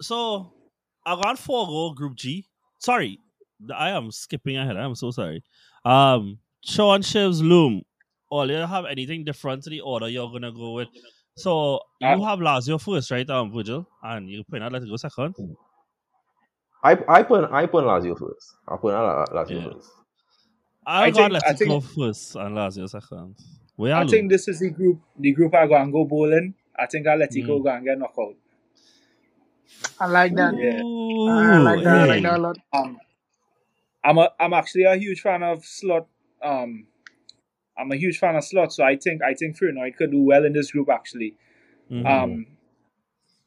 so 0.00 0.52
I 1.06 1.14
got 1.20 1.38
four 1.38 1.66
goal 1.66 1.94
Group 1.94 2.16
G. 2.16 2.46
Sorry, 2.78 3.18
I 3.74 3.90
am 3.90 4.10
skipping 4.10 4.56
ahead. 4.56 4.76
I 4.76 4.84
am 4.84 4.94
so 4.94 5.10
sorry. 5.10 5.42
Um, 5.84 6.38
Sean 6.64 7.00
Shiv's 7.02 7.42
Loom. 7.42 7.82
Or 8.30 8.44
you 8.46 8.56
have 8.56 8.84
anything 8.84 9.24
different 9.24 9.62
to 9.62 9.70
the 9.70 9.80
order 9.80 10.06
you're 10.08 10.30
gonna 10.30 10.52
go 10.52 10.72
with? 10.72 10.88
So 11.36 11.80
you 12.00 12.08
Uh, 12.08 12.20
have 12.20 12.40
Lazio 12.40 12.78
first, 12.78 13.10
right? 13.10 13.28
Um, 13.30 13.50
Virgil, 13.52 13.88
and 14.02 14.28
you 14.28 14.44
put 14.44 14.60
Atletico 14.60 14.98
second. 14.98 15.34
I 16.84 16.92
I 17.08 17.22
put 17.22 17.50
I 17.50 17.66
put 17.66 17.84
Lazio 17.84 18.18
first. 18.18 18.54
I 18.68 18.76
put 18.76 18.92
La- 18.92 19.24
Lazio 19.26 19.62
Yeah. 19.64 19.72
first. 19.72 19.90
I, 20.86 21.04
I 21.04 21.10
got 21.10 21.30
think- 21.32 21.44
I 21.44 21.52
Atletico 21.52 21.82
think- 21.82 21.84
first 21.96 22.36
and 22.36 22.54
Lazio 22.56 22.88
second. 22.88 23.34
Where 23.76 23.94
I 23.94 24.02
are 24.02 24.08
think 24.08 24.30
this 24.30 24.46
is 24.48 24.60
the 24.60 24.70
group 24.70 25.00
the 25.18 25.32
group 25.32 25.54
I 25.54 25.66
go 25.66 25.76
and 25.76 25.90
go 25.92 26.04
bowling. 26.04 26.54
I 26.78 26.86
think 26.86 27.06
Atletico 27.06 27.58
Mm. 27.60 27.62
go 27.64 27.70
and 27.70 27.84
get 27.84 27.98
knocked 27.98 28.18
out. 28.18 28.34
I 30.00 30.06
like 30.06 30.34
that. 30.36 30.54
Yeah. 30.56 30.80
I 30.82 31.58
like 31.58 31.84
that. 31.84 31.94
I 31.94 32.04
like 32.06 32.22
that 32.22 32.38
a 32.38 32.42
lot. 32.42 32.58
Um, 32.72 32.98
I'm 34.04 34.18
a 34.18 34.30
I'm 34.40 34.52
actually 34.54 34.84
a 34.84 34.96
huge 34.96 35.20
fan 35.20 35.42
of 35.42 35.64
Slot. 35.64 36.06
Um, 36.42 36.86
I'm 37.78 37.92
a 37.92 37.96
huge 37.96 38.18
fan 38.18 38.36
of 38.36 38.44
Slot, 38.44 38.72
so 38.72 38.84
I 38.84 38.96
think 38.96 39.22
I 39.22 39.34
think 39.34 39.58
Feyenoord 39.58 39.96
could 39.96 40.10
do 40.10 40.22
well 40.22 40.44
in 40.44 40.52
this 40.52 40.70
group 40.72 40.88
actually. 40.90 41.34
Mhm. 41.90 42.06
Um, 42.06 42.46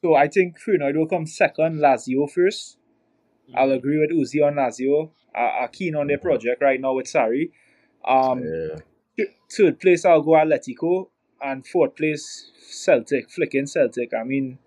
so 0.00 0.14
I 0.14 0.28
think 0.28 0.58
Feyenoord 0.60 0.96
will 0.96 1.06
come 1.06 1.26
second, 1.26 1.78
Lazio 1.80 2.30
first. 2.30 2.78
I'll 3.54 3.72
agree 3.72 3.98
with 3.98 4.10
Uzi 4.10 4.44
on 4.46 4.54
Lazio. 4.54 5.10
I, 5.34 5.62
I'm 5.62 5.68
keen 5.68 5.94
on 5.94 6.06
their 6.06 6.18
project 6.18 6.62
right 6.62 6.80
now 6.80 6.94
with 6.94 7.06
Sarri. 7.06 7.50
Um, 8.04 8.42
Yeah. 8.42 9.24
third 9.50 9.78
place 9.80 10.04
I'll 10.04 10.22
go 10.22 10.32
Atletico, 10.32 11.08
and 11.40 11.66
fourth 11.66 11.96
place 11.96 12.50
Celtic. 12.58 13.30
Flicking 13.30 13.66
Celtic. 13.66 14.12
I 14.14 14.24
mean, 14.24 14.58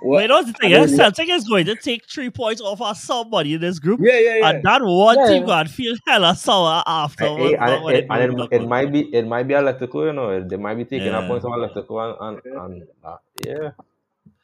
Wait, 0.00 0.30
what? 0.30 0.44
that's 0.44 0.46
the 0.46 0.52
thing. 0.52 0.74
I 0.74 0.76
don't- 0.78 0.88
Celtic 0.96 1.28
is 1.28 1.44
going 1.48 1.66
to 1.66 1.74
take 1.74 2.08
three 2.08 2.30
points 2.30 2.60
off 2.60 2.80
of 2.80 2.96
somebody 2.96 3.54
in 3.54 3.60
this 3.60 3.80
group. 3.80 3.98
Yeah, 4.00 4.18
yeah, 4.18 4.36
yeah. 4.36 4.48
And 4.50 4.62
that 4.62 4.80
one 4.82 5.18
Yeah, 5.18 5.26
team 5.26 5.40
yeah. 5.42 5.46
gonna 5.46 5.68
feel 5.68 5.96
hella 6.06 6.36
sour 6.36 6.82
Hey, 6.86 6.92
afterwards. 6.92 7.54
and, 7.58 7.60
not 7.60 7.94
it, 7.94 8.08
they 8.08 8.14
and 8.24 8.40
it, 8.40 8.48
it 8.62 8.68
might 8.68 8.92
be 8.92 9.00
it 9.12 9.26
might 9.26 9.48
be 9.48 9.54
Atletico, 9.54 10.06
you 10.06 10.12
know. 10.12 10.40
They 10.48 10.56
might 10.56 10.76
be 10.76 10.84
taking 10.84 11.08
Yeah. 11.08 11.18
up 11.18 11.26
points 11.26 11.44
on 11.44 11.50
Atletico 11.50 12.20
and 12.20 12.38
and, 12.46 12.56
and 12.62 12.82
uh, 13.04 13.16
yeah. 13.44 13.70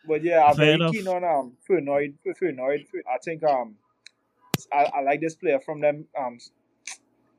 But 0.08 0.22
yeah, 0.24 0.42
I'm 0.44 0.56
Fair 0.56 0.64
very 0.66 0.74
enough. 0.74 0.92
keen 0.92 1.06
on 1.06 1.22
um 1.24 1.52
Feyenoord. 1.70 2.14
Feyenoord. 2.26 2.84
I 3.14 3.18
think 3.24 3.44
um 3.44 3.76
I, 4.72 4.90
I 4.96 5.00
like 5.02 5.20
this 5.20 5.36
player 5.36 5.60
from 5.60 5.80
them 5.80 6.06
um 6.18 6.38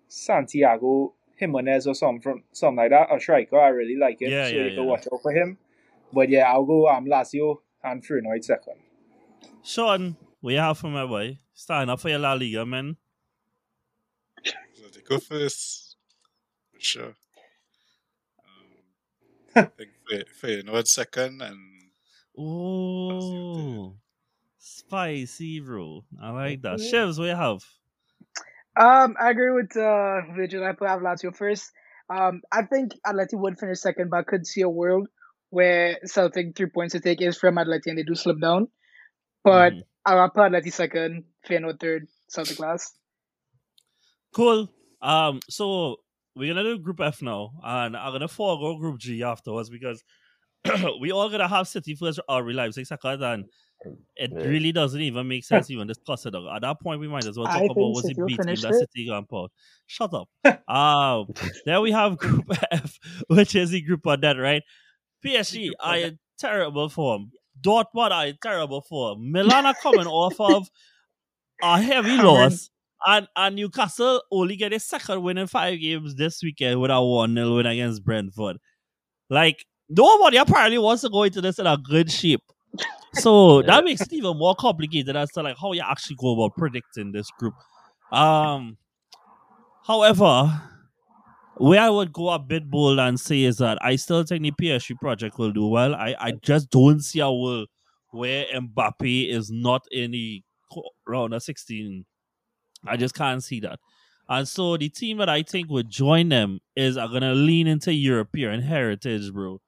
Santiago 0.08 1.14
Giménez 1.42 1.86
or 1.86 1.94
something 1.94 2.22
from 2.22 2.44
something 2.54 2.78
like 2.78 2.92
that. 2.92 3.14
A 3.14 3.20
striker. 3.20 3.60
I 3.60 3.68
really 3.70 3.98
like 3.98 4.22
him. 4.22 4.32
Yeah, 4.32 4.48
so 4.48 4.56
yeah, 4.56 4.64
you 4.64 4.70
yeah. 4.70 4.76
can 4.76 4.86
watch 4.86 5.06
out 5.12 5.22
for 5.22 5.32
him. 5.34 5.58
But 6.16 6.30
yeah, 6.30 6.50
I'll 6.52 6.64
go 6.66 6.88
um 6.88 7.06
Lazio 7.06 7.58
and 7.84 8.02
Feyenoord 8.02 8.44
second. 8.44 8.76
Sean, 9.64 10.16
what 10.40 10.54
you 10.54 10.60
have 10.60 10.78
for 10.78 10.88
my 10.88 11.06
boy? 11.06 11.40
Starting 11.54 11.90
up 11.90 12.00
for 12.00 12.10
your 12.10 12.20
La 12.20 12.34
Liga, 12.34 12.66
man. 12.66 12.96
So 14.46 14.84
they 14.94 15.02
go 15.02 15.18
first, 15.20 15.98
for 16.72 16.80
sure. 16.80 17.14
Um, 18.46 18.76
I 19.56 19.64
think 19.64 19.90
Fey- 20.10 20.24
Feyenoord 20.64 20.88
second, 20.88 21.42
and 21.42 21.60
Oh, 22.38 23.96
spicy, 24.58 25.60
bro. 25.60 26.04
I 26.22 26.32
like 26.32 26.62
that. 26.62 26.80
Shivs, 26.80 27.18
what 27.18 27.26
you 27.26 27.36
have? 27.36 27.64
Um, 28.78 29.16
I 29.20 29.32
agree 29.32 29.52
with 29.54 29.76
uh, 29.78 30.22
Virgil. 30.36 30.66
I 30.66 30.74
put 30.74 30.90
have 30.90 31.00
Lazio 31.02 31.36
first. 31.36 31.72
Um, 32.10 32.42
I 32.52 32.64
think 32.64 32.92
Atleti 33.08 33.34
would 33.40 33.58
finish 33.58 33.80
second, 33.80 34.10
but 34.10 34.18
I 34.18 34.24
could 34.24 34.46
see 34.46 34.62
a 34.62 34.70
world 34.70 35.08
where 35.56 35.98
Celtic 36.04 36.56
three 36.56 36.68
points 36.68 36.92
to 36.94 37.00
take 37.00 37.22
is 37.22 37.38
from 37.38 37.56
Atleti 37.56 37.88
and 37.88 37.98
they 37.98 38.04
do 38.04 38.16
slip 38.16 38.40
down. 38.42 38.68
But. 39.44 39.74
I'll 40.08 40.30
put 40.30 40.52
Atleti 40.52 40.72
second, 40.72 41.24
Feyenoord 41.50 41.80
third, 41.80 42.08
Celtic 42.30 42.60
last. 42.60 42.96
Cool. 44.36 44.70
Um, 45.02 45.40
so 45.50 45.98
we're 46.36 46.54
gonna 46.54 46.64
do 46.64 46.78
Group 46.78 47.02
F 47.02 47.24
now, 47.24 47.54
and 47.64 47.98
I'm 47.98 48.12
gonna 48.14 48.28
forego 48.28 48.78
Group 48.78 49.00
G 49.00 49.24
afterwards 49.24 49.72
because 49.72 50.04
we 51.02 51.12
all 51.12 51.30
gonna 51.32 51.48
have 51.48 51.68
City 51.68 51.96
first 51.96 52.20
or 52.30 52.44
real 52.44 52.58
Leipzig 52.58 52.86
second, 52.86 53.24
and 53.24 53.46
it 54.16 54.32
Yeah. 54.32 54.44
really 54.46 54.72
doesn't 54.72 55.02
even 55.02 55.28
make 55.28 55.44
sense 55.44 55.72
even 55.72 55.88
discuss 55.88 56.28
it. 56.28 56.36
At 56.36 56.62
that 56.62 56.80
point, 56.82 57.00
we 57.00 57.08
might 57.08 57.26
as 57.26 57.36
well 57.36 57.48
talk 57.48 57.56
I 57.56 57.66
about 57.66 57.76
think 57.76 57.96
was 57.96 58.06
it 58.06 58.08
City 58.10 58.22
will 58.22 58.28
beat 58.28 58.42
team 58.42 58.56
that 58.62 58.72
it. 58.76 58.80
City 58.80 59.08
Grandpa. 59.08 59.48
Shut 59.88 60.14
up. 60.14 60.30
um, 60.70 61.28
then 61.66 61.82
we 61.82 61.92
have 61.92 62.18
Group 62.20 62.46
F, 62.72 63.00
which 63.28 63.56
is 63.56 63.72
the 63.72 63.82
group 63.82 64.06
on 64.06 64.22
that, 64.22 64.38
right? 64.38 64.62
PSG 65.26 65.72
are 65.80 65.98
in 65.98 66.20
terrible 66.38 66.90
form. 66.90 67.32
Dortmund 67.62 68.12
are 68.12 68.28
in 68.28 68.38
terrible 68.42 68.82
form. 68.82 69.32
Milan 69.32 69.66
are 69.66 69.76
coming 69.82 70.08
off 70.08 70.40
of 70.40 70.70
a 71.64 71.82
heavy 71.82 72.18
loss. 72.22 72.70
And, 73.08 73.28
and 73.36 73.56
Newcastle 73.56 74.22
only 74.32 74.56
get 74.56 74.74
a 74.74 74.80
second 74.80 75.22
win 75.22 75.38
in 75.38 75.48
five 75.48 75.80
games 75.80 76.16
this 76.16 76.42
weekend 76.42 76.82
with 76.82 76.92
a 76.92 77.02
1 77.02 77.36
0 77.36 77.56
win 77.56 77.66
against 77.66 78.04
Brentford. 78.04 78.58
Like, 79.30 79.66
nobody 79.90 80.38
apparently 80.38 80.78
wants 80.78 81.04
to 81.04 81.10
go 81.10 81.24
into 81.24 81.42
this 81.42 81.60
in 81.60 81.68
a 81.68 81.78
good 81.78 82.12
shape. 82.12 82.42
So 83.14 83.62
that 83.68 83.84
makes 83.84 84.02
it 84.02 84.14
even 84.14 84.38
more 84.38 84.56
complicated 84.56 85.16
as 85.16 85.32
to 85.32 85.44
like 85.44 85.58
how 85.60 85.74
you 85.74 85.84
actually 85.86 86.18
go 86.20 86.34
about 86.34 86.58
predicting 86.58 87.12
this 87.12 87.30
group. 87.40 87.54
Um 88.12 88.78
however, 89.86 90.62
where 91.58 91.82
I 91.82 91.90
would 91.90 92.12
go 92.12 92.30
a 92.30 92.40
bit 92.40 92.70
bold 92.70 93.00
and 93.00 93.20
say 93.20 93.44
is 93.44 93.58
that 93.58 93.78
I 93.82 93.96
still 93.96 94.24
think 94.24 94.44
the 94.44 94.52
PSG 94.52 94.98
project 95.00 95.38
will 95.38 95.52
do 95.52 95.68
well. 95.68 95.96
I, 95.96 96.16
I 96.20 96.32
just 96.32 96.70
don't 96.70 97.00
see 97.02 97.20
a 97.20 97.32
world 97.32 97.68
where 98.12 98.46
Mbappe 98.54 99.30
is 99.30 99.52
not 99.52 99.86
in 99.92 100.12
the 100.12 100.44
round 101.08 101.34
of 101.34 101.44
16. 101.44 102.06
I 102.88 102.98
just 102.98 103.16
can't 103.16 103.44
see 103.44 103.60
that. 103.62 103.80
And 104.28 104.48
so 104.48 104.76
the 104.78 104.90
team 104.90 105.18
that 105.18 105.30
I 105.30 105.44
think 105.44 105.70
would 105.70 105.90
join 105.90 106.30
them 106.30 106.60
is 106.76 106.98
are 106.98 107.08
gonna 107.08 107.34
lean 107.34 107.68
into 107.68 107.94
European 107.94 108.62
heritage, 108.62 109.32
bro. 109.32 109.62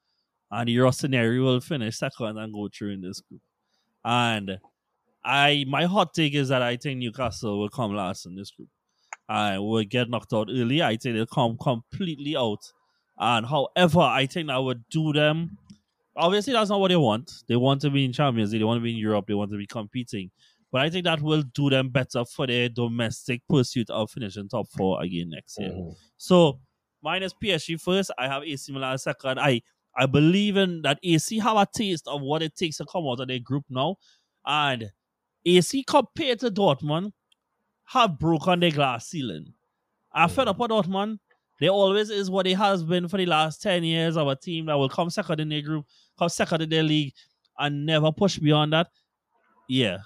And 0.49 0.67
the 0.67 0.77
Rossoneri 0.77 1.43
will 1.43 1.59
finish 1.59 1.97
second 1.97 2.37
and 2.37 2.53
go 2.53 2.69
through 2.75 2.93
in 2.93 3.01
this 3.01 3.21
group. 3.21 3.41
And 4.03 4.59
I 5.23 5.65
my 5.67 5.85
hot 5.85 6.13
take 6.13 6.33
is 6.33 6.49
that 6.49 6.61
I 6.61 6.77
think 6.77 6.99
Newcastle 6.99 7.59
will 7.59 7.69
come 7.69 7.93
last 7.93 8.25
in 8.25 8.35
this 8.35 8.51
group. 8.51 8.69
I 9.29 9.59
will 9.59 9.83
get 9.83 10.09
knocked 10.09 10.33
out 10.33 10.49
early. 10.51 10.81
I 10.81 10.95
think 10.97 11.15
they'll 11.15 11.25
come 11.25 11.57
completely 11.57 12.35
out. 12.37 12.71
And 13.19 13.45
however, 13.45 13.99
I 13.99 14.25
think 14.25 14.47
that 14.47 14.57
would 14.57 14.83
do 14.89 15.11
them. 15.13 15.57
Obviously, 16.15 16.53
that's 16.53 16.69
not 16.69 16.79
what 16.79 16.89
they 16.89 16.95
want. 16.95 17.31
They 17.47 17.55
want 17.55 17.81
to 17.81 17.89
be 17.89 18.05
in 18.05 18.13
Champions 18.13 18.51
League. 18.51 18.61
They 18.61 18.65
want 18.65 18.79
to 18.79 18.83
be 18.83 18.91
in 18.91 18.97
Europe. 18.97 19.25
They 19.27 19.33
want 19.33 19.51
to 19.51 19.57
be 19.57 19.67
competing. 19.67 20.31
But 20.71 20.81
I 20.81 20.89
think 20.89 21.05
that 21.05 21.21
will 21.21 21.43
do 21.43 21.69
them 21.69 21.89
better 21.89 22.25
for 22.25 22.47
their 22.47 22.69
domestic 22.69 23.41
pursuit 23.47 23.89
of 23.89 24.11
finishing 24.11 24.49
top 24.49 24.67
four 24.69 25.01
again 25.01 25.29
next 25.29 25.59
year. 25.59 25.71
Mhm. 25.71 25.95
So 26.17 26.59
minus 27.01 27.33
PSG 27.33 27.77
first, 27.77 28.11
I 28.17 28.27
have 28.27 28.43
AC 28.43 28.71
Milan 28.71 28.97
second. 28.97 29.39
I 29.39 29.61
I 29.95 30.05
believe 30.05 30.57
in 30.57 30.81
that 30.83 30.99
AC 31.03 31.39
have 31.39 31.57
a 31.57 31.65
taste 31.73 32.07
of 32.07 32.21
what 32.21 32.43
it 32.43 32.55
takes 32.55 32.77
to 32.77 32.85
come 32.85 33.07
out 33.07 33.19
of 33.19 33.27
their 33.27 33.39
group 33.39 33.65
now, 33.69 33.95
and 34.45 34.91
AC 35.45 35.83
compared 35.83 36.39
to 36.41 36.51
Dortmund 36.51 37.13
have 37.87 38.19
broken 38.19 38.59
their 38.59 38.71
glass 38.71 39.07
ceiling. 39.07 39.53
I 40.11 40.27
fed 40.27 40.47
up 40.47 40.59
with 40.59 40.71
Dortmund. 40.71 41.19
They 41.59 41.69
always 41.69 42.09
is 42.09 42.29
what 42.29 42.45
it 42.45 42.57
has 42.57 42.83
been 42.83 43.07
for 43.07 43.17
the 43.17 43.25
last 43.25 43.61
ten 43.61 43.83
years 43.83 44.15
of 44.15 44.27
a 44.27 44.35
team 44.35 44.67
that 44.67 44.75
will 44.75 44.89
come 44.89 45.09
second 45.09 45.39
in 45.39 45.49
their 45.49 45.61
group, 45.61 45.85
come 46.17 46.29
second 46.29 46.61
in 46.61 46.69
their 46.69 46.83
league, 46.83 47.13
and 47.57 47.85
never 47.85 48.11
push 48.11 48.37
beyond 48.37 48.73
that. 48.73 48.87
Yeah, 49.67 49.99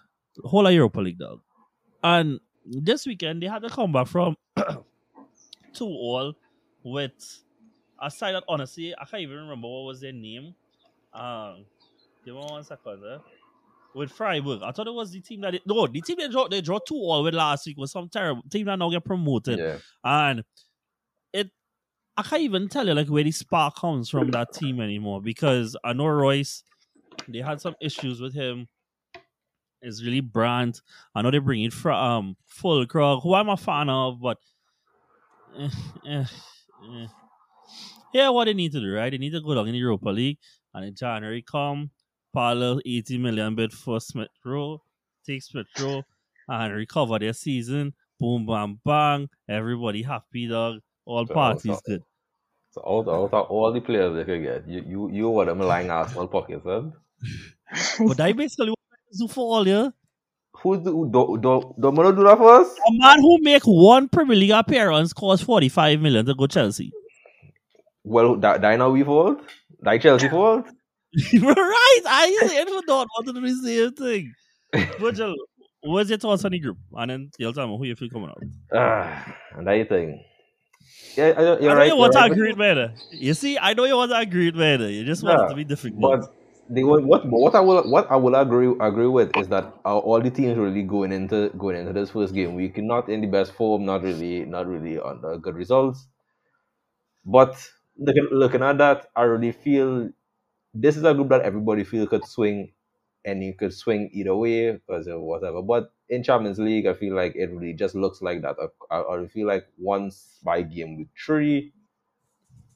whole 0.44 0.68
of 0.68 0.74
Europa 0.74 1.02
League 1.02 1.20
dog. 1.20 1.42
And 2.04 2.40
this 2.66 3.06
weekend 3.06 3.42
they 3.42 3.48
had 3.48 3.62
to 3.64 3.70
come 3.70 3.92
back 3.92 4.08
from 4.08 4.38
two 5.74 5.86
all 5.86 6.34
with 6.84 7.12
a 8.02 8.10
side 8.10 8.36
that 8.36 8.44
honestly 8.48 8.94
I 8.98 9.06
can't 9.06 9.24
even 9.24 9.38
remember 9.38 9.68
what 9.68 9.86
was 9.86 10.02
their 10.02 10.14
name. 10.14 10.56
Um, 11.14 11.66
give 12.24 12.36
me 12.36 12.42
one 12.42 12.64
second. 12.64 13.02
Eh? 13.04 13.18
With 13.94 14.12
Freiburg, 14.12 14.62
I 14.64 14.72
thought 14.72 14.88
it 14.88 14.94
was 14.94 15.12
the 15.12 15.20
team 15.22 15.42
that 15.42 15.60
no, 15.66 15.86
the 15.88 16.02
team 16.02 16.16
they 16.18 16.30
draw 16.30 16.48
they 16.48 16.62
draw 16.62 16.80
two 16.80 16.96
all 16.96 17.24
with 17.24 17.34
last 17.34 17.66
week 17.68 17.78
was 17.78 17.92
some 17.92 18.08
terrible 18.08 18.44
team 18.50 18.66
that 18.68 18.78
now 18.80 18.90
get 18.90 19.04
promoted, 19.04 19.60
Yeah. 19.60 19.78
and 20.04 20.44
it 21.34 21.50
I 22.16 22.24
can't 22.24 22.42
even 22.44 22.70
tell 22.70 22.88
you 22.88 22.94
like 22.94 23.08
where 23.10 23.24
the 23.24 23.32
spark 23.32 23.76
comes 23.76 24.10
from 24.10 24.32
that 24.32 24.54
team 24.54 24.80
anymore 24.80 25.22
because 25.22 25.76
I 25.84 25.92
know 25.94 26.06
Reus 26.08 26.64
they 27.28 27.40
had 27.40 27.60
some 27.60 27.76
issues 27.82 28.22
with 28.22 28.34
him. 28.34 28.68
It's 29.82 30.04
really 30.04 30.22
brand. 30.22 30.80
I 31.14 31.22
know 31.22 31.32
they 31.32 31.40
bring 31.40 31.64
in 31.64 31.72
from 31.72 31.96
um 31.96 32.38
Füllkrug, 32.50 33.24
who 33.24 33.34
I'm 33.34 33.50
a 33.50 33.58
fan 33.58 33.90
of, 33.90 34.22
but 34.22 34.38
eh, 35.60 35.70
eh, 36.08 36.26
eh. 36.94 37.08
yeah, 38.14 38.30
what 38.30 38.46
they 38.46 38.54
need 38.54 38.72
to 38.72 38.80
do, 38.80 38.94
right? 38.94 39.10
They 39.10 39.18
need 39.18 39.32
to 39.32 39.42
go 39.42 39.54
down 39.56 39.68
in 39.68 39.74
the 39.74 39.80
Europa 39.80 40.10
League 40.10 40.38
and 40.74 40.86
in 40.86 40.96
January 40.96 41.42
come, 41.42 41.90
parallel 42.34 42.82
80 42.86 43.18
million 43.18 43.56
bid 43.56 43.74
for 43.74 44.00
Smith 44.00 44.30
Rowe, 44.46 44.82
take 45.26 45.44
Smith 45.44 45.68
Rowe 45.80 46.04
and 46.48 46.74
recover 46.74 47.20
their 47.20 47.34
season. 47.34 47.94
Boom, 48.20 48.46
bam, 48.46 48.80
bang. 48.86 49.30
Everybody 49.50 50.04
happy, 50.04 50.48
dog. 50.48 50.80
All 51.06 51.26
So, 51.26 51.34
parties 51.34 51.74
so- 51.76 51.82
good. 51.86 52.04
So 52.74 52.82
out, 52.88 53.10
out 53.10 53.34
of 53.34 53.48
all 53.52 53.74
the 53.74 53.82
players 53.82 54.16
they 54.16 54.24
could 54.24 54.44
get, 54.44 54.66
you 54.66 54.82
you 54.88 55.10
you 55.12 55.30
were 55.30 55.44
them 55.44 55.60
lying 55.60 55.90
Arsenal 55.90 56.28
pockets, 56.30 56.64
huh? 56.66 56.84
But 58.08 58.16
that 58.16 58.38
basically 58.38 58.70
what 58.70 58.80
I 58.94 59.18
do 59.20 59.28
for 59.28 59.42
all, 59.56 59.68
yeah. 59.68 59.90
Who's 60.54 60.82
the 60.84 60.92
who, 60.92 61.10
do, 61.12 61.38
do, 61.42 61.74
do, 61.82 61.92
do, 61.92 62.24
that 62.24 62.38
first? 62.38 62.78
A 62.88 62.92
man 62.94 63.20
who 63.20 63.40
make 63.42 63.64
one 63.64 64.08
Premier 64.08 64.38
League 64.38 64.52
appearance 64.52 65.12
costs 65.12 65.44
45 65.46 66.00
million 66.00 66.26
to 66.26 66.34
go 66.34 66.48
Chelsea. 66.48 66.94
Well, 68.06 68.38
that 68.38 68.62
that 68.62 68.78
now 68.78 68.90
we 68.90 69.04
fault. 69.04 69.42
That 69.82 70.02
Chelsea 70.02 70.30
fault. 70.30 70.66
right, 71.42 72.02
I 72.06 72.42
say 72.48 72.62
it 72.62 72.70
for 72.70 72.82
not 72.88 73.08
wanting 73.18 73.36
to 73.36 73.42
do 73.42 73.48
the 73.48 73.64
same 73.64 73.94
thing. 73.94 74.36
Virgil, 74.98 75.36
what's 75.82 76.10
your 76.10 76.20
thoughts 76.20 76.46
on 76.46 76.52
the 76.52 76.60
group? 76.60 76.78
And 76.94 77.12
then 77.12 77.32
tell 77.40 77.68
me 77.68 77.78
who 77.78 77.86
you 77.86 77.96
feel 77.96 78.10
coming 78.10 78.30
out. 78.30 78.44
Ah, 78.74 79.36
and 79.56 79.68
that 79.68 79.74
you 79.74 79.86
think. 79.86 80.22
Yeah, 81.18 81.34
I, 81.38 81.60
you're 81.60 81.72
I 81.72 81.76
know 81.76 81.84
right. 81.84 81.88
you 81.88 81.96
want 81.98 82.14
to 82.14 82.20
right, 82.20 82.32
agree 82.32 82.54
with 82.54 82.92
You 83.12 83.34
see, 83.34 83.58
I 83.58 83.74
know 83.74 83.84
you 83.86 83.96
want 83.96 84.12
to 84.12 84.18
agree 84.18 84.52
with. 84.52 84.82
You 84.82 85.04
just 85.04 85.24
want 85.24 85.42
it 85.42 85.48
Yeah, 85.48 85.48
to 85.48 85.56
be 85.56 85.64
difficult. 85.64 86.02
But 86.02 86.34
the 86.70 86.84
what 86.84 87.26
what 87.28 87.56
I 87.56 87.60
will 87.60 87.84
what 87.90 88.10
I 88.10 88.16
will 88.16 88.36
agree 88.36 88.74
agree 88.80 89.08
with 89.08 89.36
is 89.36 89.48
that 89.50 89.74
uh, 89.86 89.98
all 89.98 90.22
the 90.22 90.30
teams 90.30 90.58
really 90.58 90.84
going 90.84 91.12
into 91.12 91.50
going 91.58 91.76
into 91.76 91.94
this 91.94 92.12
first 92.12 92.34
game 92.34 92.56
we 92.56 92.70
not 92.78 93.10
in 93.10 93.22
the 93.22 93.28
best 93.28 93.54
form, 93.54 93.86
not 93.86 94.04
really 94.04 94.46
not 94.46 94.68
really 94.68 95.00
on 95.00 95.22
the 95.22 95.38
good 95.38 95.56
results. 95.56 96.08
But 97.26 97.68
looking 97.98 98.28
looking 98.32 98.62
at 98.62 98.78
that, 98.78 99.08
I 99.16 99.24
really 99.24 99.52
feel 99.52 100.12
this 100.74 100.98
is 100.98 101.04
a 101.04 101.14
group 101.14 101.30
that 101.30 101.42
everybody 101.42 101.84
feel 101.84 102.08
could 102.08 102.26
swing 102.26 102.74
and 103.26 103.44
you 103.44 103.54
could 103.54 103.74
swing 103.74 104.10
either 104.14 104.36
way 104.36 104.72
because 104.74 105.06
whatever. 105.10 105.62
But 105.62 105.94
in 106.10 106.24
Champions 106.24 106.60
League, 106.60 106.88
I 106.88 106.94
feel 106.94 107.16
like 107.16 107.36
it 107.36 107.48
really 107.52 107.74
just 107.74 107.96
looks 107.96 108.22
like 108.22 108.42
that. 108.42 108.56
I, 108.92 108.96
I, 108.96 109.22
I 109.24 109.28
feel 109.28 109.48
like 109.48 109.68
once 109.78 110.40
by 110.44 110.64
game 110.64 110.98
with 110.98 111.08
three, 111.18 111.74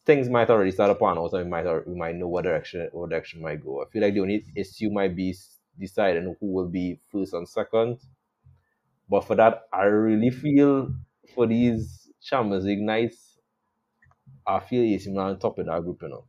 things 0.05 0.29
might 0.29 0.49
already 0.49 0.71
start 0.71 0.91
upon 0.91 1.17
and 1.17 1.31
we 1.31 1.43
might 1.43 1.87
we 1.87 1.95
might 1.95 2.15
know 2.15 2.27
what 2.27 2.43
direction 2.43 2.87
what 2.91 3.09
direction 3.09 3.41
might 3.41 3.63
go. 3.63 3.81
I 3.83 3.89
feel 3.89 4.01
like 4.01 4.13
the 4.13 4.19
only 4.21 4.43
issue 4.55 4.89
might 4.89 5.15
be 5.15 5.35
deciding 5.79 6.35
who 6.39 6.47
will 6.53 6.67
be 6.67 6.99
first 7.11 7.33
and 7.33 7.47
second. 7.47 7.99
But 9.09 9.21
for 9.21 9.35
that, 9.35 9.63
I 9.73 9.85
really 9.85 10.29
feel 10.29 10.93
for 11.33 11.47
these 11.47 12.11
Champions 12.21 12.65
League 12.65 12.81
nights, 12.81 13.39
I 14.47 14.59
feel 14.59 14.81
AC 14.83 15.11
Milan 15.11 15.37
top 15.37 15.59
in 15.59 15.69
our 15.69 15.81
group. 15.81 16.01
You 16.01 16.09
know, 16.09 16.25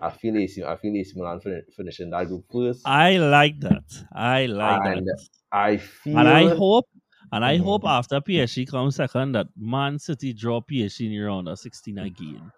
I 0.00 0.10
feel 0.10 0.36
AC 0.36 0.62
I 0.64 0.76
feel 0.76 0.94
AC 0.96 1.12
Milan 1.16 1.40
fin- 1.40 1.64
finishing 1.76 2.10
that 2.10 2.26
group 2.28 2.44
first, 2.50 2.82
I 2.86 3.16
like 3.18 3.60
that. 3.60 3.84
I 4.12 4.46
like 4.46 4.84
and 4.86 5.06
that. 5.06 5.28
I 5.52 5.76
feel 5.76 6.18
And 6.18 6.28
I 6.28 6.48
hope, 6.54 6.86
and 7.32 7.44
I 7.44 7.58
Mhm. 7.58 7.62
hope 7.64 7.84
after 7.84 8.20
PSG 8.20 8.66
comes 8.66 8.96
second, 8.96 9.32
that 9.32 9.48
Man 9.56 9.98
City 9.98 10.32
draw 10.32 10.60
PSG 10.60 11.06
in 11.12 11.20
round 11.22 11.48
of 11.48 11.58
16 11.58 11.98
again. 11.98 12.52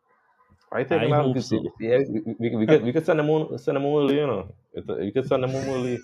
I 0.73 0.85
think 0.85 1.03
I 1.03 1.09
man, 1.09 1.27
we 1.29 1.35
could, 1.35 1.45
so. 1.45 1.65
yeah, 1.81 1.99
we, 2.09 2.21
we, 2.39 2.57
we 2.57 2.67
could 2.67 2.83
we 2.85 2.93
could 2.93 3.05
send 3.07 3.19
them 3.19 3.31
on 3.31 3.59
send 3.59 3.77
them 3.77 3.87
early, 3.87 4.17
you 4.17 4.27
know. 4.27 4.55
We 4.75 5.11
could 5.13 5.27
send 5.27 5.43
them 5.43 5.51
early. 5.55 5.99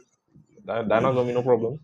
That 0.64 0.88
that 0.88 1.02
not 1.02 1.12
gonna 1.12 1.28
be 1.28 1.34
no 1.34 1.42
problem. 1.42 1.78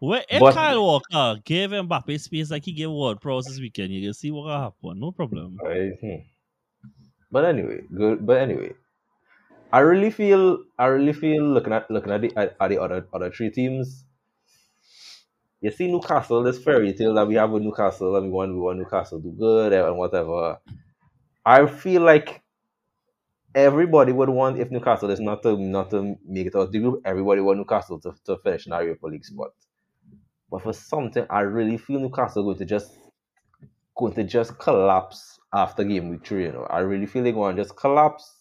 Well, 0.00 0.22
if 0.30 0.40
But- 0.40 0.54
Kyle 0.54 0.82
Walker 0.82 1.40
gave 1.44 1.70
Mbappe 1.70 2.20
space 2.20 2.50
like 2.50 2.64
he 2.64 2.72
gave 2.72 2.90
Ward 2.90 3.20
Prowse 3.20 3.46
this 3.48 3.58
weekend, 3.60 3.92
you 3.92 4.02
can 4.06 4.14
see 4.14 4.30
what 4.30 4.44
will 4.44 4.58
happen. 4.60 5.00
No 5.00 5.10
problem. 5.12 5.58
I, 5.66 5.92
hmm. 6.00 6.16
But 7.34 7.46
anyway, 7.46 7.80
good. 7.92 8.24
But 8.24 8.38
anyway, 8.42 8.74
I 9.72 9.80
really 9.80 10.12
feel 10.12 10.62
I 10.78 10.86
really 10.86 11.12
feel 11.12 11.42
looking 11.42 11.72
at 11.72 11.90
looking 11.90 12.12
at 12.12 12.20
the 12.20 12.30
at, 12.38 12.68
the 12.68 12.80
other 12.80 13.08
other 13.12 13.32
three 13.32 13.50
teams. 13.50 14.04
you 15.60 15.72
see 15.72 15.90
Newcastle, 15.90 16.44
this 16.44 16.62
fairy 16.62 16.92
tale 16.92 17.14
that 17.14 17.26
we 17.26 17.34
have 17.34 17.50
with 17.50 17.64
Newcastle, 17.64 18.14
and 18.14 18.26
we 18.26 18.30
want 18.30 18.54
we 18.54 18.60
want 18.60 18.78
Newcastle 18.78 19.18
to 19.20 19.24
do 19.30 19.36
good 19.36 19.72
and 19.72 19.98
whatever. 19.98 20.60
I 21.44 21.66
feel 21.66 22.02
like 22.02 22.40
everybody 23.52 24.12
would 24.12 24.28
want 24.28 24.60
if 24.60 24.70
Newcastle 24.70 25.10
is 25.10 25.18
not 25.18 25.42
to 25.42 25.58
not 25.58 25.90
to 25.90 26.14
make 26.24 26.46
it 26.46 26.54
out 26.54 26.70
the 26.70 26.78
group, 26.78 27.02
everybody 27.04 27.40
want 27.40 27.58
Newcastle 27.58 27.98
to, 28.02 28.14
to 28.26 28.36
finish 28.44 28.68
in 28.68 28.72
a 28.72 28.80
Europa 28.80 29.08
League 29.08 29.24
spot. 29.24 29.50
But 30.48 30.62
for 30.62 30.72
something, 30.72 31.26
I 31.28 31.40
really 31.40 31.78
feel 31.78 31.98
Newcastle 31.98 32.44
going 32.44 32.58
to 32.58 32.64
just 32.64 32.96
going 33.96 34.14
to 34.14 34.22
just 34.22 34.56
collapse 34.56 35.33
after 35.54 35.84
game 35.84 36.08
week 36.10 36.26
three. 36.26 36.44
You 36.44 36.52
know, 36.52 36.64
I 36.64 36.80
really 36.80 37.06
feel 37.06 37.22
they're 37.22 37.32
going 37.32 37.56
to 37.56 37.62
just 37.62 37.76
collapse, 37.76 38.32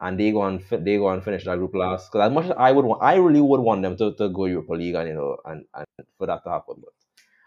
and 0.00 0.18
they 0.18 0.32
go 0.32 0.42
and 0.44 0.62
fi- 0.64 0.78
they 0.78 0.96
go 0.96 1.10
and 1.10 1.22
finish 1.24 1.44
that 1.44 1.58
group 1.58 1.74
last. 1.74 2.10
Because 2.10 2.26
as 2.28 2.32
much 2.34 2.46
as 2.46 2.52
I 2.58 2.72
would 2.72 2.84
want, 2.84 3.02
I 3.02 3.16
really 3.16 3.40
would 3.40 3.60
want 3.60 3.82
them 3.82 3.96
to, 3.98 4.14
to 4.14 4.28
go 4.30 4.46
Europa 4.46 4.72
League 4.74 4.94
and 4.94 5.08
you 5.08 5.14
know 5.14 5.38
and, 5.44 5.64
and 5.74 5.86
for 6.18 6.26
that 6.26 6.44
to 6.44 6.50
happen. 6.50 6.76
But 6.80 6.92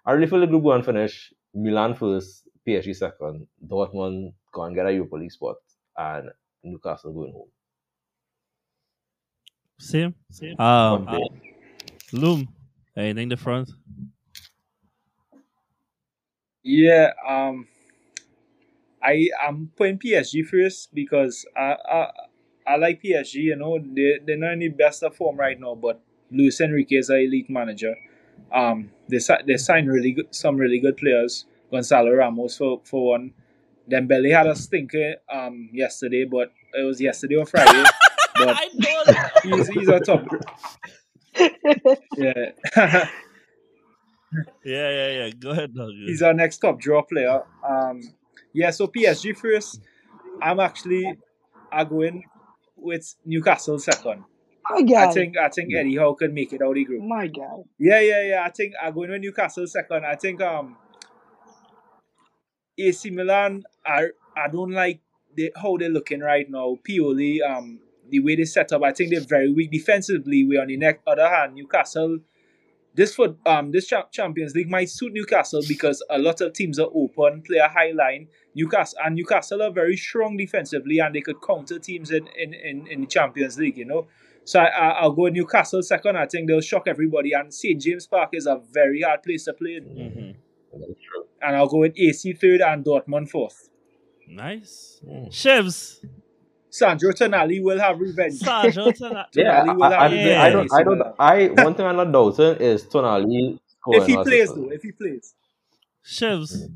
I 0.06 0.14
really 0.14 0.28
feel 0.28 0.40
the 0.42 0.48
group 0.48 0.64
go 0.64 0.74
and 0.74 0.86
finish 0.86 1.34
Milan 1.54 1.96
first, 1.96 2.48
PSG 2.68 2.94
second, 2.94 3.48
Dortmund 3.66 4.34
go 4.52 4.64
and 4.64 4.76
get 4.76 4.86
a 4.88 4.94
Europa 4.94 5.16
League 5.18 5.32
spot, 5.32 5.58
and 5.98 6.30
Newcastle 6.64 7.14
going 7.14 7.34
home. 7.34 7.50
Same. 9.80 10.16
Same. 10.32 10.60
Um, 10.60 11.06
One 11.06 11.06
day. 11.06 11.30
Loom. 12.14 12.48
Anything 12.96 13.30
different? 13.30 13.70
Yeah, 16.64 17.12
um, 17.28 17.68
I 19.04 19.28
am 19.46 19.72
putting 19.76 20.00
PSG 20.00 20.46
first 20.46 20.94
because 20.94 21.46
I, 21.58 21.76
I 21.92 22.08
I 22.66 22.76
like 22.78 23.04
PSG. 23.04 23.36
You 23.36 23.56
know, 23.56 23.78
they 23.80 24.20
they're 24.26 24.38
not 24.38 24.54
in 24.54 24.60
the 24.60 24.70
best 24.70 25.04
of 25.04 25.16
form 25.16 25.38
right 25.38 25.60
now, 25.60 25.76
but 25.76 26.02
Luis 26.32 26.62
Enrique 26.62 26.96
is 26.96 27.10
an 27.10 27.18
elite 27.18 27.50
manager. 27.50 27.96
Um, 28.52 28.92
they 29.10 29.20
si- 29.20 29.44
they 29.46 29.58
signed 29.58 29.90
really 29.90 30.14
good 30.14 30.34
some 30.34 30.58
really 30.58 30.80
good 30.80 30.98
players. 30.98 31.46
Gonçalo 31.72 32.18
Ramos 32.18 32.58
for 32.58 32.82
for 32.84 33.10
one. 33.10 33.34
Dembele 33.92 34.32
had 34.34 34.48
a 34.48 34.56
stinker 34.56 35.16
um 35.32 35.70
yesterday, 35.74 36.26
but 36.26 36.54
it 36.74 36.86
was 36.86 37.02
yesterday 37.02 37.36
or 37.36 37.46
Friday. 37.46 37.84
but 38.38 38.56
I 38.56 38.70
know. 38.74 39.04
he's 39.58 39.68
he's 39.68 39.90
a 39.90 40.00
top. 40.00 40.26
Yeah. 42.16 42.52
yeah, 42.78 43.06
yeah, 44.64 45.10
yeah. 45.10 45.30
Go 45.32 45.50
ahead, 45.50 45.74
Doug. 45.74 45.90
He's 46.06 46.22
our 46.22 46.34
next 46.34 46.60
top 46.60 46.80
draw 46.80 47.02
player. 47.02 47.42
Um, 47.68 48.02
yeah, 48.54 48.72
so 48.72 48.88
PSG 48.88 49.36
first. 49.36 49.82
I'm 50.42 50.60
actually 50.60 51.18
I 51.72 51.84
going 51.84 52.24
with 52.76 53.16
Newcastle 53.26 53.80
second. 53.80 54.24
My 54.70 54.82
guy. 54.82 55.06
I 55.10 55.12
think 55.12 55.38
I 55.38 55.50
think 55.50 55.74
Eddie 55.74 55.98
Howe 55.98 56.14
can 56.14 56.34
make 56.34 56.54
it 56.54 56.62
out 56.62 56.70
of 56.70 56.76
the 56.76 56.86
group. 56.86 57.04
My 57.04 57.28
guy. 57.28 57.64
Yeah, 57.80 58.00
yeah, 58.00 58.22
yeah. 58.24 58.44
I 58.46 58.50
think 58.50 58.74
I'm 58.82 58.94
going 58.94 59.10
with 59.10 59.22
Newcastle 59.22 59.68
second. 59.68 60.06
I 60.06 60.16
think 60.16 60.42
um 60.42 60.78
AC 62.78 63.10
Milan 63.10 63.64
I 63.86 64.08
I 64.38 64.48
don't 64.48 64.72
like 64.72 65.02
the, 65.36 65.52
how 65.56 65.78
they're 65.78 65.90
looking 65.90 66.22
right 66.22 66.50
now. 66.50 66.78
Pioli, 66.88 67.42
um 67.42 67.80
the 68.10 68.20
way 68.20 68.36
they 68.36 68.46
set 68.46 68.72
up, 68.72 68.84
I 68.84 68.94
think 68.94 69.12
they're 69.12 69.22
very 69.22 69.52
weak 69.52 69.72
defensively. 69.72 70.46
We 70.46 70.58
on 70.58 70.68
the 70.68 70.78
next 70.78 71.02
other 71.08 71.28
hand, 71.28 71.56
Newcastle 71.56 72.20
this 72.96 73.16
for 73.16 73.36
um 73.46 73.72
this 73.72 73.88
cha- 73.88 74.08
Champions 74.12 74.54
League 74.56 74.70
might 74.70 74.90
suit 74.90 75.14
Newcastle 75.14 75.62
because 75.68 76.04
a 76.10 76.20
lot 76.20 76.42
of 76.42 76.54
teams 76.54 76.80
are 76.80 76.90
open, 76.94 77.42
play 77.42 77.58
a 77.58 77.68
high 77.68 77.92
line. 77.92 78.28
Newcastle 78.56 79.00
and 79.04 79.16
Newcastle 79.16 79.62
are 79.64 79.72
very 79.72 79.98
strong 79.98 80.38
defensively, 80.38 81.00
and 81.00 81.16
they 81.16 81.22
could 81.22 81.42
counter 81.42 81.80
teams 81.80 82.12
in 82.12 82.28
in, 82.38 82.54
in, 82.54 82.88
in 82.88 83.02
the 83.02 83.08
Champions 83.08 83.58
League. 83.58 83.78
You 83.78 83.86
know, 83.86 84.08
so 84.46 84.60
I, 84.60 84.66
I 84.68 84.90
I'll 85.02 85.12
go 85.12 85.28
Newcastle 85.28 85.82
second. 85.82 86.18
I 86.18 86.28
think 86.28 86.48
they'll 86.48 86.62
shock 86.62 86.88
everybody. 86.88 87.34
And 87.34 87.54
St 87.54 87.82
James 87.82 88.06
Park 88.08 88.30
is 88.34 88.46
a 88.46 88.62
very 88.72 89.02
hard 89.02 89.24
place 89.24 89.46
to 89.46 89.54
play, 89.54 89.76
in. 89.76 89.86
Mhm. 89.86 90.36
And 91.42 91.56
I'll 91.56 91.68
go 91.68 91.78
with 91.80 91.94
AC 91.98 92.34
third 92.34 92.62
and 92.62 92.84
Dortmund 92.86 93.30
fourth. 93.30 93.70
Nice. 94.28 95.02
Mm. 95.08 95.30
Shivs. 95.30 96.04
Sandro 96.74 97.12
Tonali 97.12 97.62
will 97.62 97.80
have 97.80 98.00
revenge. 98.00 98.40
Sergio 98.40 98.88
Tonali. 99.00 99.28
Yeah, 99.36 99.64
Tonali 99.64 99.70
I, 99.70 99.74
will 99.74 99.84
I, 99.84 99.88
I, 99.88 100.10
have 100.10 100.14
Yeah. 100.14 100.42
I 100.42 100.50
don't, 100.50 100.74
I 100.74 100.84
don't, 100.84 101.02
I 101.20 101.64
one 101.64 101.76
thing 101.76 101.86
I'm 101.86 101.96
not 101.96 102.12
doubting 102.12 102.56
is 102.56 102.84
Tonali 102.86 103.60
scoring 103.68 104.02
if 104.02 104.08
he 104.08 104.16
plays 104.16 104.50
assisting. 104.50 104.64
though, 104.64 104.74
if 104.74 104.82
he 104.82 104.92
plays, 104.92 105.36
Shivs. 106.04 106.70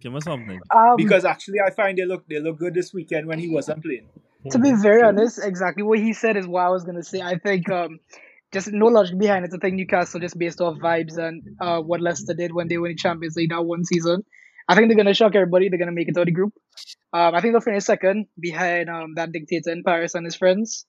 Give 0.00 0.12
me 0.12 0.20
something. 0.20 0.60
Um, 0.70 0.96
because 0.96 1.24
actually 1.24 1.60
I 1.66 1.70
find 1.70 1.96
they 1.96 2.04
look 2.04 2.28
they 2.28 2.40
look 2.40 2.58
good 2.58 2.74
this 2.74 2.92
weekend 2.92 3.26
when 3.26 3.38
he 3.38 3.48
wasn't 3.48 3.82
playing. 3.82 4.06
to 4.50 4.58
be 4.58 4.72
very 4.72 5.02
honest, 5.02 5.40
exactly 5.42 5.82
what 5.82 5.98
he 5.98 6.12
said 6.12 6.36
is 6.36 6.46
what 6.46 6.64
I 6.64 6.68
was 6.68 6.84
gonna 6.84 7.02
say. 7.02 7.22
I 7.22 7.38
think 7.38 7.70
um, 7.70 8.00
just 8.52 8.70
no 8.70 8.86
logic 8.88 9.18
behind 9.18 9.46
it. 9.46 9.52
I 9.54 9.58
think 9.58 9.76
Newcastle 9.76 10.20
just 10.20 10.38
based 10.38 10.60
off 10.60 10.76
vibes 10.76 11.16
and 11.16 11.56
uh, 11.58 11.80
what 11.80 12.02
Leicester 12.02 12.34
did 12.34 12.52
when 12.52 12.68
they 12.68 12.76
won 12.76 12.90
the 12.90 12.96
Champions 12.96 13.34
League 13.34 13.48
that 13.48 13.64
one 13.64 13.86
season. 13.86 14.24
I 14.68 14.74
think 14.74 14.88
they're 14.88 14.96
gonna 14.96 15.14
shock 15.14 15.34
everybody. 15.34 15.68
They're 15.68 15.78
gonna 15.78 15.92
make 15.92 16.08
it 16.08 16.16
out 16.16 16.22
of 16.22 16.26
the 16.26 16.32
group. 16.32 16.52
Um, 17.12 17.34
I 17.34 17.40
think 17.40 17.54
they'll 17.54 17.60
finish 17.60 17.84
second 17.84 18.26
behind 18.38 18.90
um, 18.90 19.14
that 19.16 19.32
dictator 19.32 19.70
in 19.70 19.82
Paris 19.82 20.14
and 20.14 20.26
his 20.26 20.36
friends. 20.36 20.86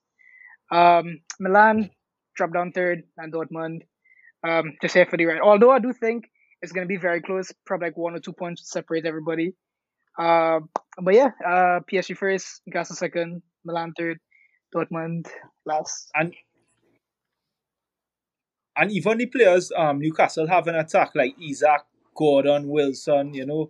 Um, 0.70 1.20
Milan 1.38 1.90
drop 2.36 2.52
down 2.52 2.72
third 2.72 3.02
and 3.16 3.32
Dortmund 3.32 3.80
um, 4.46 4.76
just 4.82 4.94
for 4.94 5.16
the 5.16 5.26
right. 5.26 5.40
Although 5.40 5.70
I 5.70 5.78
do 5.78 5.92
think 5.92 6.24
it's 6.62 6.72
gonna 6.72 6.86
be 6.86 6.98
very 6.98 7.22
close, 7.22 7.52
probably 7.66 7.88
like 7.88 7.96
one 7.96 8.14
or 8.14 8.20
two 8.20 8.32
points 8.34 8.62
to 8.62 8.68
separate 8.68 9.06
everybody. 9.06 9.54
Uh, 10.18 10.60
but 11.02 11.14
yeah, 11.14 11.30
uh, 11.46 11.80
PSG 11.90 12.16
first, 12.16 12.60
Newcastle 12.66 12.96
second, 12.96 13.42
Milan 13.64 13.92
third, 13.98 14.18
Dortmund 14.74 15.28
last. 15.64 16.10
and 16.14 16.34
and 18.76 18.90
even 18.92 19.18
the 19.18 19.26
players 19.26 19.72
um 19.76 19.98
Newcastle 20.00 20.46
have 20.46 20.66
an 20.66 20.76
attack 20.76 21.10
like 21.14 21.34
Isak, 21.42 21.84
Gordon, 22.24 22.62
Wilson, 22.76 23.24
you 23.40 23.46
know, 23.50 23.62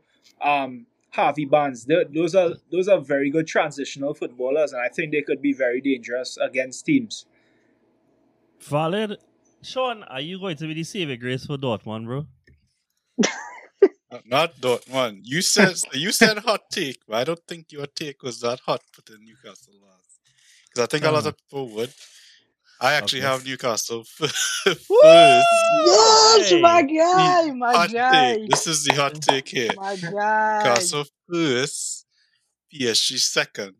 um 0.52 0.86
Harvey 1.18 1.44
Barnes. 1.54 1.80
They're- 1.88 2.08
Those 2.18 2.34
are 2.40 2.50
those 2.74 2.88
are 2.92 3.00
very 3.14 3.30
good 3.36 3.46
transitional 3.56 4.12
footballers, 4.20 4.70
and 4.74 4.82
I 4.88 4.88
think 4.96 5.06
they 5.12 5.22
could 5.28 5.40
be 5.48 5.52
very 5.64 5.80
dangerous 5.90 6.30
against 6.48 6.78
teams. 6.90 7.14
Valid. 8.76 9.18
Sean, 9.62 10.02
are 10.04 10.20
you 10.30 10.36
going 10.44 10.56
to 10.56 10.66
be 10.66 10.74
the 10.74 10.84
saving 10.84 11.20
grace 11.20 11.44
for 11.46 11.56
Dortmund, 11.66 12.04
bro? 12.10 12.20
Not- 14.12 14.26
Not 14.36 14.50
Dortmund. 14.64 15.20
You 15.24 15.40
said 15.42 15.74
you 16.04 16.10
said 16.20 16.36
hot 16.48 16.62
take, 16.78 16.98
but 17.06 17.16
I 17.20 17.24
don't 17.28 17.44
think 17.50 17.62
your 17.76 17.86
take 18.02 18.18
was 18.22 18.40
that 18.46 18.60
hot 18.68 18.82
for 18.92 19.02
the 19.08 19.16
Newcastle 19.28 19.74
last. 19.86 20.18
Because 20.68 20.82
I 20.84 20.86
think 20.92 21.04
a 21.04 21.10
lot 21.16 21.26
of 21.26 21.34
people 21.38 21.68
would. 21.76 21.92
I 22.80 22.94
actually 22.94 23.20
Okay. 23.20 23.28
have 23.28 23.44
Newcastle 23.44 24.04
first. 24.04 24.52
Yes, 24.66 26.48
Hey. 26.48 26.60
my 26.62 26.82
guy, 26.82 27.50
my 27.52 27.76
hot 27.76 27.92
guy, 27.92 28.34
take. 28.36 28.48
This 28.48 28.66
is 28.66 28.84
the 28.84 28.94
hot 28.94 29.14
take 29.20 29.48
here. 29.48 29.72
my 29.76 29.96
guy. 29.96 30.58
Newcastle 30.64 31.04
first, 31.28 32.06
PSG 32.72 33.18
second, 33.18 33.74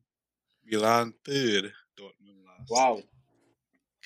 Milan 0.70 1.14
third, 1.24 1.72
Dortmund 1.98 2.44
last. 2.46 2.70
Wow. 2.70 3.02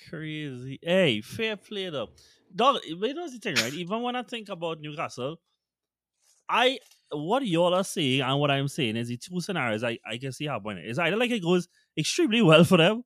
Crazy. 0.08 0.78
Hey, 0.82 1.20
fair 1.22 1.56
play 1.56 1.90
though. 1.90 2.10
Dog, 2.54 2.76
but 3.00 3.08
you 3.08 3.14
know 3.14 3.28
the 3.28 3.38
thing, 3.38 3.56
right? 3.56 3.72
Even 3.72 4.02
when 4.02 4.14
I 4.14 4.22
think 4.22 4.48
about 4.48 4.80
Newcastle, 4.80 5.40
I 6.48 6.78
what 7.10 7.44
y'all 7.46 7.74
are 7.74 7.84
saying 7.84 8.20
and 8.20 8.38
what 8.38 8.50
I'm 8.50 8.68
saying 8.68 8.96
is 8.96 9.08
the 9.08 9.16
two 9.16 9.40
scenarios 9.40 9.82
I, 9.82 9.98
I 10.06 10.18
can 10.18 10.32
see 10.32 10.44
happening. 10.44 10.84
It's 10.86 10.98
either 10.98 11.16
like 11.16 11.30
it 11.30 11.42
goes 11.42 11.68
extremely 11.98 12.42
well 12.42 12.64
for 12.64 12.76
them 12.78 12.98
or 12.98 13.02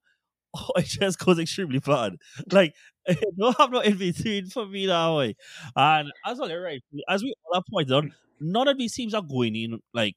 it 0.77 0.87
just 0.87 1.19
goes 1.19 1.39
extremely 1.39 1.79
bad. 1.79 2.17
Like 2.53 2.75
it 3.07 3.19
don't 3.39 3.57
have 3.59 3.71
no 3.71 3.81
in 3.81 3.97
between 3.97 4.47
for 4.47 4.67
me 4.67 4.87
that 4.87 5.15
way. 5.15 5.37
And 5.77 6.13
as 6.27 6.39
well, 6.39 6.55
right. 6.55 6.83
As 7.09 7.23
we 7.23 7.35
all 7.47 7.55
have 7.55 7.65
pointed 7.71 7.93
out, 7.93 8.05
none 8.41 8.69
of 8.69 8.79
these 8.79 8.95
teams 8.95 9.15
are 9.15 9.23
going 9.23 9.57
in 9.57 9.81
like 9.95 10.17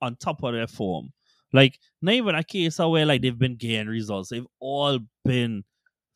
on 0.00 0.16
top 0.16 0.42
of 0.42 0.52
their 0.54 0.66
form. 0.66 1.12
Like 1.52 1.78
not 2.00 2.14
even 2.14 2.34
a 2.34 2.44
case 2.44 2.78
where 2.78 3.06
like 3.06 3.22
they've 3.22 3.38
been 3.38 3.56
getting 3.56 3.88
results. 3.88 4.30
They've 4.30 4.46
all 4.60 4.98
been 5.24 5.64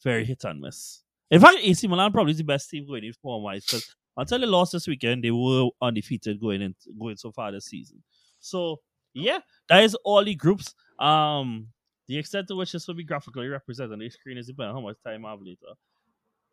very 0.03 0.25
hit 0.25 0.45
and 0.45 0.61
miss. 0.61 1.03
In 1.31 1.41
fact, 1.41 1.59
AC 1.61 1.87
Milan 1.89 2.13
probably 2.13 2.33
is 2.33 2.39
the 2.39 2.45
best 2.45 2.71
team 2.71 2.87
going 2.87 3.05
in 3.05 3.13
form 3.13 3.43
wise 3.43 3.65
because 3.65 3.95
until 4.17 4.39
they 4.39 4.47
lost 4.47 4.73
this 4.73 4.87
weekend, 4.87 5.25
they 5.25 5.31
were 5.31 5.69
undefeated 5.83 6.41
going 6.41 6.63
in 6.63 6.75
going 6.99 7.17
so 7.17 7.33
far 7.33 7.53
this 7.53 7.67
season. 7.67 8.03
So 8.41 8.81
yeah, 9.13 9.41
that 9.69 9.83
is 9.83 9.95
all 10.05 10.25
the 10.25 10.35
groups. 10.35 10.75
Um, 10.99 11.69
the 12.09 12.19
extent 12.19 12.49
to 12.49 12.57
which 12.57 12.73
this 12.73 12.87
will 12.87 12.95
be 12.95 13.05
graphically 13.05 13.49
represented 13.49 13.93
on 13.93 13.99
the 13.99 14.11
screen 14.11 14.39
is 14.39 14.47
depending 14.47 14.75
on 14.77 14.83
how 14.83 14.87
much 14.89 14.97
time 15.05 15.25
I 15.27 15.31
have 15.31 15.41
later. 15.41 15.75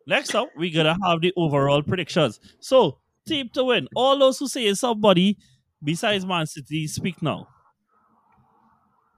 Next 0.06 0.34
up, 0.34 0.48
we're 0.56 0.74
gonna 0.74 0.96
have 1.04 1.20
the 1.20 1.32
overall 1.36 1.82
predictions. 1.82 2.40
So, 2.60 2.98
team 3.26 3.48
to 3.54 3.64
win. 3.64 3.88
All 3.94 4.18
those 4.18 4.38
who 4.38 4.48
say 4.48 4.72
somebody 4.74 5.38
besides 5.82 6.26
Man 6.26 6.46
City, 6.46 6.86
speak 6.86 7.22
now. 7.22 7.48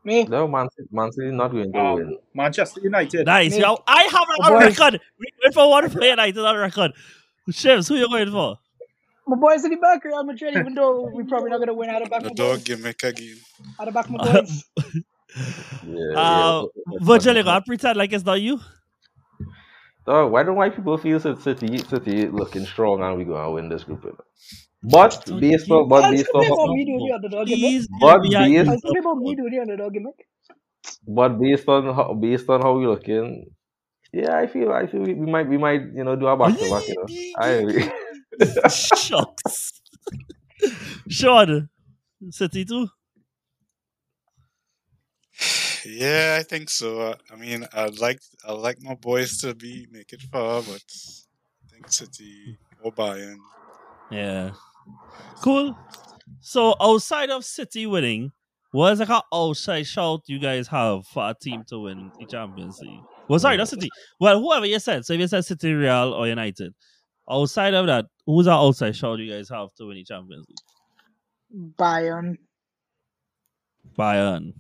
Me, 0.05 0.23
No, 0.25 0.47
Man 0.47 0.69
City, 0.77 0.89
Man 0.93 1.11
City 1.11 1.31
not 1.33 1.49
going 1.51 1.73
to 1.73 1.79
Um, 1.79 1.95
win. 1.97 2.19
Manchester 2.33 2.81
United. 2.81 3.27
Nice. 3.27 3.53
Me. 3.53 3.61
Yo, 3.61 3.77
I 3.89 4.03
have 4.05 4.27
it 4.31 4.41
Oh, 4.45 4.55
on 4.55 4.63
record. 4.63 5.01
We 5.19 5.27
went 5.43 5.55
for 5.55 5.69
one 5.69 5.91
player 5.91 6.11
United 6.11 6.39
on 6.39 6.57
record. 6.57 6.93
Shivs, 7.51 7.89
who 7.89 7.97
you 7.97 8.09
going 8.09 8.31
for? 8.31 8.57
my 9.29 9.37
boys 9.37 9.65
in 9.65 9.73
the 9.73 9.77
back, 9.79 10.05
Real 10.05 10.23
Madrid. 10.23 10.57
Even 10.57 10.75
though 10.75 11.09
we're 11.13 11.25
probably 11.25 11.51
not 11.51 11.59
gonna 11.59 11.75
win, 11.75 11.91
out 11.91 12.03
of 12.03 12.11
back 12.11 12.23
The 12.23 12.29
my 12.29 12.35
dog 12.35 12.57
boys. 12.59 12.63
gimmick 12.65 13.03
again. 13.03 13.37
Out 13.81 13.89
of 13.89 13.95
back 13.95 14.09
my 14.09 14.19
boys. 14.33 14.65
Yeah, 15.83 16.15
Uh, 16.15 16.67
yeah. 16.87 16.99
Virgil, 17.01 17.37
you 17.37 17.43
gotta 17.45 17.65
pretend 17.65 17.97
like 17.99 18.13
it's 18.13 18.25
not 18.25 18.41
you. 18.41 18.61
Dog, 20.07 20.31
why 20.33 20.43
don't 20.45 20.57
white 20.57 20.75
people 20.77 20.97
feel 20.99 21.19
so 21.19 21.35
City 21.35 21.79
City 21.79 22.29
looking 22.29 22.65
strong 22.65 23.03
and 23.03 23.17
we 23.19 23.25
gonna 23.25 23.51
win 23.51 23.69
this 23.69 23.85
group? 23.85 24.05
you 24.05 24.11
know? 24.11 24.25
But 24.83 25.25
based 25.41 25.71
on 25.71 25.89
but 25.89 26.09
based 26.11 26.29
still 26.29 26.41
play 26.41 26.47
about 26.47 26.59
on 26.69 26.75
me 26.75 26.85
doing 26.85 27.07
the 27.07 27.13
underdog 27.15 27.49
gimmick. 27.49 27.61
Please 27.61 27.89
But 28.01 28.19
give 28.23 28.23
me 28.23 28.35
a- 28.35 28.49
based- 28.49 28.71
I'll 28.71 28.79
still 28.79 28.91
play 28.93 29.01
about 29.01 29.19
me 29.19 29.35
doing 29.35 29.51
the 29.51 29.61
underdog 29.61 29.93
gimmick. 29.95 30.29
but 31.09 31.31
based 31.41 31.69
on 31.69 31.95
how 31.95 32.15
based 32.15 32.49
on 32.49 32.63
how 32.63 32.79
we 32.79 32.87
looking, 32.87 33.47
yeah, 34.13 34.37
I 34.37 34.47
feel 34.47 34.73
I 34.73 34.87
feel 34.87 35.01
we, 35.03 35.15
we 35.15 35.27
might 35.31 35.49
we 35.49 35.59
might 35.59 35.83
you 35.95 36.05
know 36.05 36.15
do 36.17 36.27
our 36.27 36.37
back 36.37 36.57
to 36.59 36.71
back. 36.71 36.87
You 36.89 36.95
know, 36.97 37.09
I 37.39 38.69
Shucks. 38.71 39.83
Sean, 41.09 41.69
City 42.31 42.65
too. 42.65 42.89
Yeah, 45.89 46.37
I 46.39 46.43
think 46.43 46.69
so. 46.69 47.01
Uh, 47.01 47.15
I 47.33 47.37
mean, 47.37 47.67
I'd 47.73 47.99
like 47.99 48.21
I'd 48.47 48.53
like 48.53 48.83
my 48.83 48.95
boys 48.95 49.39
to 49.39 49.55
be 49.55 49.87
make 49.91 50.13
it 50.13 50.23
far, 50.23 50.63
but 50.63 50.83
I 51.65 51.73
think 51.73 51.91
City 51.91 52.59
or 52.83 52.93
Bayern. 52.93 53.37
Yeah. 54.11 54.51
Cool. 55.43 55.77
So 56.41 56.75
outside 56.81 57.31
of 57.31 57.45
City 57.45 57.87
winning, 57.87 58.33
what 58.73 58.93
is 58.93 59.01
like 59.01 59.11
an 59.11 59.21
outside 59.33 59.87
shout 59.87 60.23
you 60.27 60.39
guys 60.39 60.69
have 60.69 61.07
for 61.07 61.31
a 61.31 61.35
team 61.35 61.65
to 61.69 61.81
win 61.81 62.11
the 62.19 62.27
Champions 62.27 62.79
League? 62.81 63.01
Well, 63.29 63.39
sorry, 63.39 63.57
not 63.57 63.69
City. 63.69 63.89
Well, 64.21 64.41
whoever 64.41 64.67
you 64.67 64.79
said. 64.79 65.05
So 65.05 65.13
if 65.15 65.21
you 65.21 65.29
said 65.29 65.45
City, 65.45 65.73
Real, 65.73 66.13
or 66.13 66.27
United, 66.29 66.75
outside 67.31 67.75
of 67.75 67.87
that, 67.87 68.07
who's 68.25 68.47
our 68.47 68.59
outside 68.67 68.95
shout 68.97 69.19
you 69.19 69.33
guys 69.33 69.49
have 69.49 69.75
to 69.75 69.87
win 69.87 69.97
the 69.97 70.05
Champions 70.05 70.47
League? 70.49 71.75
Bayern. 71.77 72.37
Bayern. 73.99 74.53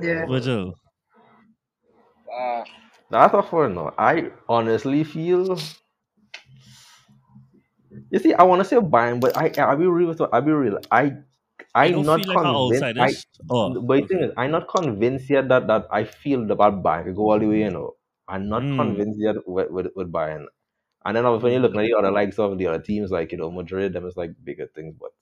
Yeah. 0.00 0.26
Virgil. 0.26 0.74
Uh, 2.32 2.64
That's 3.10 3.34
a 3.34 3.42
fun 3.42 3.74
no. 3.74 3.92
I 3.98 4.30
honestly 4.48 5.04
feel. 5.04 5.58
You 8.10 8.18
see, 8.18 8.34
I 8.34 8.42
want 8.42 8.60
to 8.60 8.64
say 8.68 8.76
Bayern, 8.76 9.20
but 9.20 9.36
I 9.36 9.52
I 9.58 9.74
be 9.74 9.86
real 9.86 10.08
with 10.08 10.20
you, 10.20 10.28
I 10.32 10.40
be 10.40 10.52
real. 10.52 10.78
I 10.90 11.16
I'm 11.74 11.92
don't 11.92 12.06
not 12.06 12.20
feel 12.20 12.28
like 12.28 12.42
an 12.44 12.54
convinced. 12.54 12.92
I, 12.98 13.08
outsider. 13.08 13.16
Oh, 13.50 13.76
but 13.88 14.00
the 14.02 14.06
thing 14.08 14.20
is, 14.24 14.32
I'm 14.36 14.50
not 14.52 14.68
convinced 14.68 15.30
yet 15.30 15.48
that, 15.48 15.66
that 15.68 15.86
I 15.90 16.04
feel 16.04 16.46
that 16.46 16.58
Bayern 16.58 17.04
could 17.04 17.16
go 17.16 17.30
all 17.32 17.38
the 17.38 17.46
way. 17.48 17.60
You 17.60 17.70
know, 17.70 17.96
I'm 18.28 18.48
not 18.48 18.68
Mm. 18.68 18.74
convinced 18.76 19.20
yet 19.20 19.36
with, 19.46 19.70
with 19.70 19.88
with 19.96 20.12
Bayern. 20.12 20.46
And 21.06 21.16
then 21.16 21.26
obviously 21.26 21.52
when 21.52 21.62
you 21.62 21.68
look 21.68 21.76
at 21.76 21.86
the 21.88 21.94
other 21.98 22.12
likes 22.12 22.38
of 22.38 22.58
the 22.58 22.66
other 22.68 22.82
teams, 22.82 23.10
like 23.12 23.32
you 23.32 23.38
know 23.38 23.50
Madrid, 23.50 23.92
them 23.94 24.06
is 24.06 24.16
like 24.16 24.32
bigger 24.44 24.68
things. 24.68 24.96
But 25.00 25.12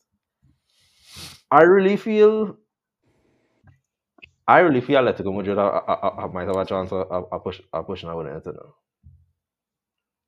I 1.51 1.63
really 1.63 1.97
feel, 1.97 2.57
I 4.48 4.59
really 4.60 4.81
feel 4.81 5.01
Atletico 5.01 5.35
Madrid 5.35 5.56
might 6.32 6.47
have 6.47 6.56
a 6.56 6.64
chance 6.64 6.93
of, 6.93 7.10
of, 7.32 7.44
push 7.44 7.60
of 7.73 7.86
pushing 7.86 8.09
out 8.09 8.18
with 8.18 8.27
Inter 8.28 8.52
now. 8.52 8.74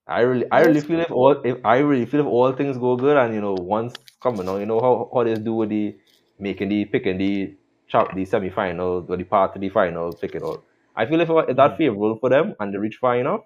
I 0.06 0.20
really, 0.22 0.46
I 0.50 0.62
really 0.62 0.80
feel 0.80 1.00
if 1.00 1.10
all, 1.10 1.40
if 1.44 1.58
I 1.64 1.78
really 1.78 2.06
feel 2.06 2.20
if 2.20 2.26
all 2.26 2.52
things 2.52 2.78
go 2.78 2.96
good 2.96 3.16
and 3.16 3.34
you 3.34 3.40
know 3.40 3.54
once 3.54 3.94
coming 4.22 4.48
on, 4.48 4.60
you 4.60 4.66
know 4.66 4.80
how 4.80 5.10
how 5.12 5.22
they 5.24 5.34
do 5.34 5.54
with 5.54 5.68
the 5.68 5.96
making 6.38 6.70
the 6.70 6.84
picking 6.86 7.18
the 7.18 7.54
chop 7.88 8.14
the 8.14 8.24
semi 8.24 8.48
final 8.50 9.04
or 9.08 9.16
the 9.16 9.24
part 9.24 9.54
of 9.54 9.60
the 9.60 9.68
final 9.68 10.12
picking 10.14 10.42
all. 10.42 10.64
I 10.96 11.04
feel 11.06 11.20
if, 11.20 11.28
if 11.48 11.56
that 11.56 11.76
favorable 11.76 12.16
for 12.18 12.30
them 12.30 12.54
and 12.58 12.72
they 12.72 12.78
reach 12.78 12.96
far 12.96 13.18
enough, 13.18 13.42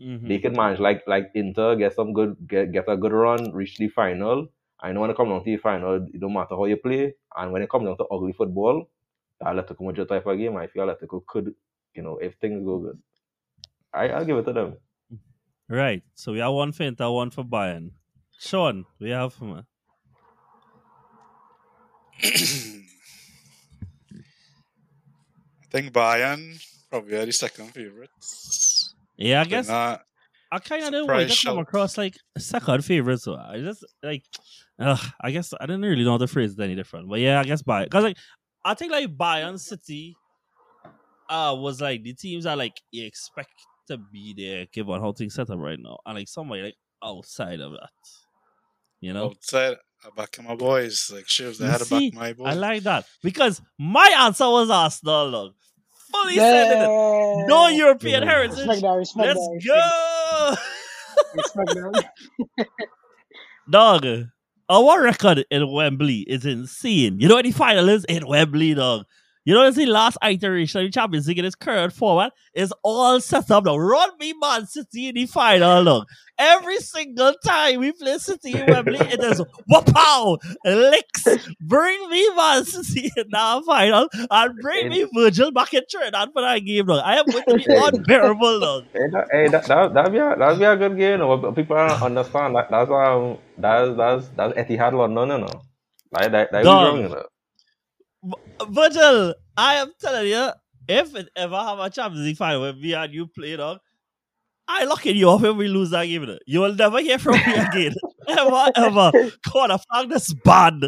mhm. 0.00 0.28
they 0.28 0.38
can 0.38 0.52
manage 0.54 0.78
like 0.80 1.02
like 1.08 1.30
Inter 1.34 1.76
get 1.76 1.94
some 1.94 2.12
good 2.12 2.36
get 2.48 2.72
get 2.72 2.88
a 2.88 2.96
good 2.96 3.12
run, 3.12 3.52
reach 3.52 3.76
the 3.78 3.88
final. 3.88 4.48
I 4.80 4.92
know 4.92 5.00
when 5.00 5.10
it 5.10 5.16
comes 5.16 5.30
down 5.30 5.44
to 5.44 5.50
the 5.50 5.56
final, 5.56 5.96
it 5.96 6.20
don't 6.20 6.32
matter 6.32 6.54
how 6.56 6.66
you 6.66 6.76
play, 6.76 7.14
and 7.36 7.52
when 7.52 7.62
it 7.62 7.70
comes 7.70 7.86
down 7.86 7.96
to 7.98 8.04
ugly 8.06 8.32
football, 8.32 8.88
Atletico 9.42 9.80
Madrid 9.86 10.08
type 10.08 10.26
of 10.26 10.36
game, 10.38 10.56
I 10.56 10.66
feel 10.66 10.86
like 10.86 10.98
Atletico 11.00 11.24
could, 11.26 11.54
you 11.94 12.02
know, 12.02 12.18
if 12.18 12.34
things 12.40 12.64
go 12.64 12.78
good, 12.78 12.98
I 13.94 14.08
I'll 14.08 14.24
give 14.24 14.38
it 14.38 14.44
to 14.46 14.52
them. 14.52 14.76
Right. 15.68 16.02
So 16.14 16.32
we 16.32 16.38
have 16.38 16.52
one 16.52 16.72
for 16.72 16.84
Inter, 16.84 17.10
one 17.10 17.30
for 17.30 17.44
Bayern. 17.44 17.90
Sean, 18.38 18.84
we 19.00 19.10
have 19.10 19.34
for 19.34 19.44
me. 19.44 19.62
I 25.62 25.70
think 25.70 25.92
Bayern 25.92 26.64
probably 26.90 27.16
are 27.16 27.26
the 27.26 27.32
second 27.32 27.72
favorites. 27.72 28.94
Yeah, 29.16 29.40
I 29.40 29.44
They're 29.44 29.50
guess 29.50 29.68
not- 29.68 30.02
I 30.50 30.58
kind 30.60 30.82
of 30.82 30.92
didn't 30.92 31.08
want 31.08 31.28
to 31.28 31.34
Surprise 31.34 31.44
come 31.44 31.58
across 31.58 31.98
like 31.98 32.14
a 32.34 32.40
second 32.40 32.82
favorite. 32.82 33.20
So 33.20 33.36
I 33.36 33.58
just 33.60 33.84
like, 34.02 34.24
ugh, 34.78 34.98
I 35.20 35.30
guess 35.30 35.52
I 35.60 35.66
didn't 35.66 35.82
really 35.82 36.04
know 36.04 36.16
the 36.16 36.26
phrase 36.26 36.52
is 36.52 36.58
any 36.58 36.74
different. 36.74 37.06
But 37.10 37.20
yeah, 37.20 37.38
I 37.38 37.44
guess 37.44 37.62
Bayern 37.62 37.84
because 37.84 38.04
like 38.04 38.16
I 38.68 38.74
think 38.74 38.92
like 38.92 39.16
Bayern 39.16 39.58
City, 39.58 40.16
uh, 41.30 41.54
was 41.58 41.80
like 41.80 42.02
the 42.02 42.12
teams 42.14 42.44
that 42.44 42.58
like 42.58 42.76
you 42.90 43.06
expect 43.06 43.50
to 43.88 43.96
be 43.96 44.34
there 44.36 44.66
given 44.72 45.00
how 45.00 45.12
things 45.12 45.34
set 45.34 45.48
up 45.50 45.58
right 45.58 45.78
now, 45.80 45.98
and 46.04 46.18
like 46.18 46.28
somebody 46.28 46.62
like 46.62 46.76
outside 47.02 47.60
of 47.60 47.72
that, 47.72 47.90
you 49.00 49.12
know. 49.14 49.26
outside. 49.30 49.76
I 50.04 50.10
back 50.14 50.38
my 50.44 50.54
boys. 50.54 51.10
Like 51.12 51.28
shit, 51.28 51.58
they 51.58 51.64
You 51.64 51.70
had 51.70 51.78
to 51.78 51.84
see, 51.86 52.10
back 52.10 52.18
my 52.20 52.32
boys. 52.34 52.46
I 52.48 52.52
like 52.54 52.82
that 52.82 53.06
because 53.22 53.60
my 53.78 54.14
answer 54.18 54.44
was 54.48 54.70
Arsenal. 54.70 55.30
Look, 55.30 55.54
fully 56.12 56.36
said 56.36 56.82
it. 56.82 57.48
No 57.48 57.68
European 57.68 58.22
Yeah. 58.22 58.28
heritage. 58.28 58.58
Respect 58.58 58.82
that, 58.82 58.88
respect 58.90 59.26
Let's 59.28 59.40
that, 59.40 59.62
go. 59.66 60.54
Respect 61.34 61.74
that. 61.74 62.68
Dog, 63.70 64.06
our 64.68 65.02
record 65.02 65.44
in 65.50 65.70
Wembley 65.70 66.20
is 66.20 66.44
insane. 66.44 67.20
You 67.20 67.28
know 67.28 67.40
the 67.42 67.52
final 67.52 67.88
is 67.88 68.04
in 68.04 68.26
Wembley, 68.26 68.74
dog. 68.74 69.06
You 69.48 69.54
know, 69.54 69.70
the 69.70 69.86
last 69.86 70.18
iteration 70.22 70.82
of 70.82 70.88
the 70.88 70.90
Champions 70.90 71.26
League 71.26 71.38
in 71.38 71.46
its 71.46 71.54
current 71.54 71.94
format 71.94 72.34
is 72.52 72.70
all 72.82 73.18
set 73.18 73.50
up 73.50 73.64
now. 73.64 73.78
Run 73.78 74.10
me 74.20 74.34
Man 74.38 74.66
City 74.66 75.08
in 75.08 75.14
the 75.14 75.24
final, 75.24 75.82
look. 75.82 76.06
Every 76.38 76.76
single 76.80 77.32
time 77.42 77.80
we 77.80 77.92
play 77.92 78.18
City 78.18 78.58
in 78.58 78.66
Wembley, 78.66 78.98
it 78.98 79.24
is 79.24 79.42
wow, 79.66 80.36
licks. 80.66 81.24
Bring 81.62 82.10
me 82.10 82.28
Man 82.36 82.66
City 82.66 83.10
in 83.16 83.24
that 83.30 83.62
final 83.64 84.10
and 84.30 84.54
bring 84.60 84.90
me 84.90 85.06
Virgil 85.14 85.50
back 85.50 85.72
in 85.72 85.80
Trinidad 85.88 86.28
for 86.34 86.42
that 86.42 86.58
game, 86.58 86.84
dog. 86.84 87.00
I 87.02 87.16
am 87.16 87.24
going 87.24 87.44
to 87.46 87.56
be 87.56 87.64
unbearable, 87.74 88.60
dog. 88.60 88.84
Hey, 88.92 89.08
that, 89.12 89.28
hey, 89.32 89.48
that, 89.48 89.64
that, 89.64 89.94
that'd 89.94 90.12
be 90.12 90.18
a, 90.18 90.36
that'd 90.36 90.58
be 90.58 90.64
a 90.66 90.76
good 90.76 90.98
game. 90.98 91.12
You 91.12 91.18
know, 91.26 91.52
people 91.52 91.74
don't 91.74 92.02
understand 92.02 92.54
that 92.54 92.68
that's 92.70 92.90
um 92.90 93.38
that's 93.56 93.96
that's 93.96 94.28
that's 94.36 94.58
Etihad 94.58 94.92
London, 94.92 95.30
you 95.30 95.46
know. 95.46 95.62
Like 96.12 96.32
that, 96.32 96.52
that 96.52 96.64
we 96.64 96.68
wrong, 96.68 97.00
you 97.00 97.08
know. 97.08 97.24
Virgil, 98.68 99.34
I 99.56 99.74
am 99.76 99.92
telling 100.00 100.28
you, 100.28 100.50
if 100.88 101.14
it 101.14 101.28
ever 101.36 101.56
have 101.56 101.78
a 101.78 101.90
Champions 101.90 102.26
League 102.26 102.36
final 102.36 102.62
where 102.62 102.72
me 102.72 102.94
and 102.94 103.12
you 103.12 103.26
play, 103.26 103.56
dog, 103.56 103.78
I 104.66 104.84
locking 104.84 105.16
you 105.16 105.28
off 105.28 105.44
if 105.44 105.56
we 105.56 105.68
lose 105.68 105.90
that 105.90 106.04
game. 106.06 106.36
You 106.46 106.60
will 106.60 106.74
never 106.74 107.00
hear 107.00 107.18
from 107.18 107.34
me 107.34 107.54
again. 107.54 107.94
ever, 108.28 108.70
ever. 108.76 109.10
Corner 109.50 109.78
flag 109.90 110.10
this 110.10 110.34
band. 110.34 110.84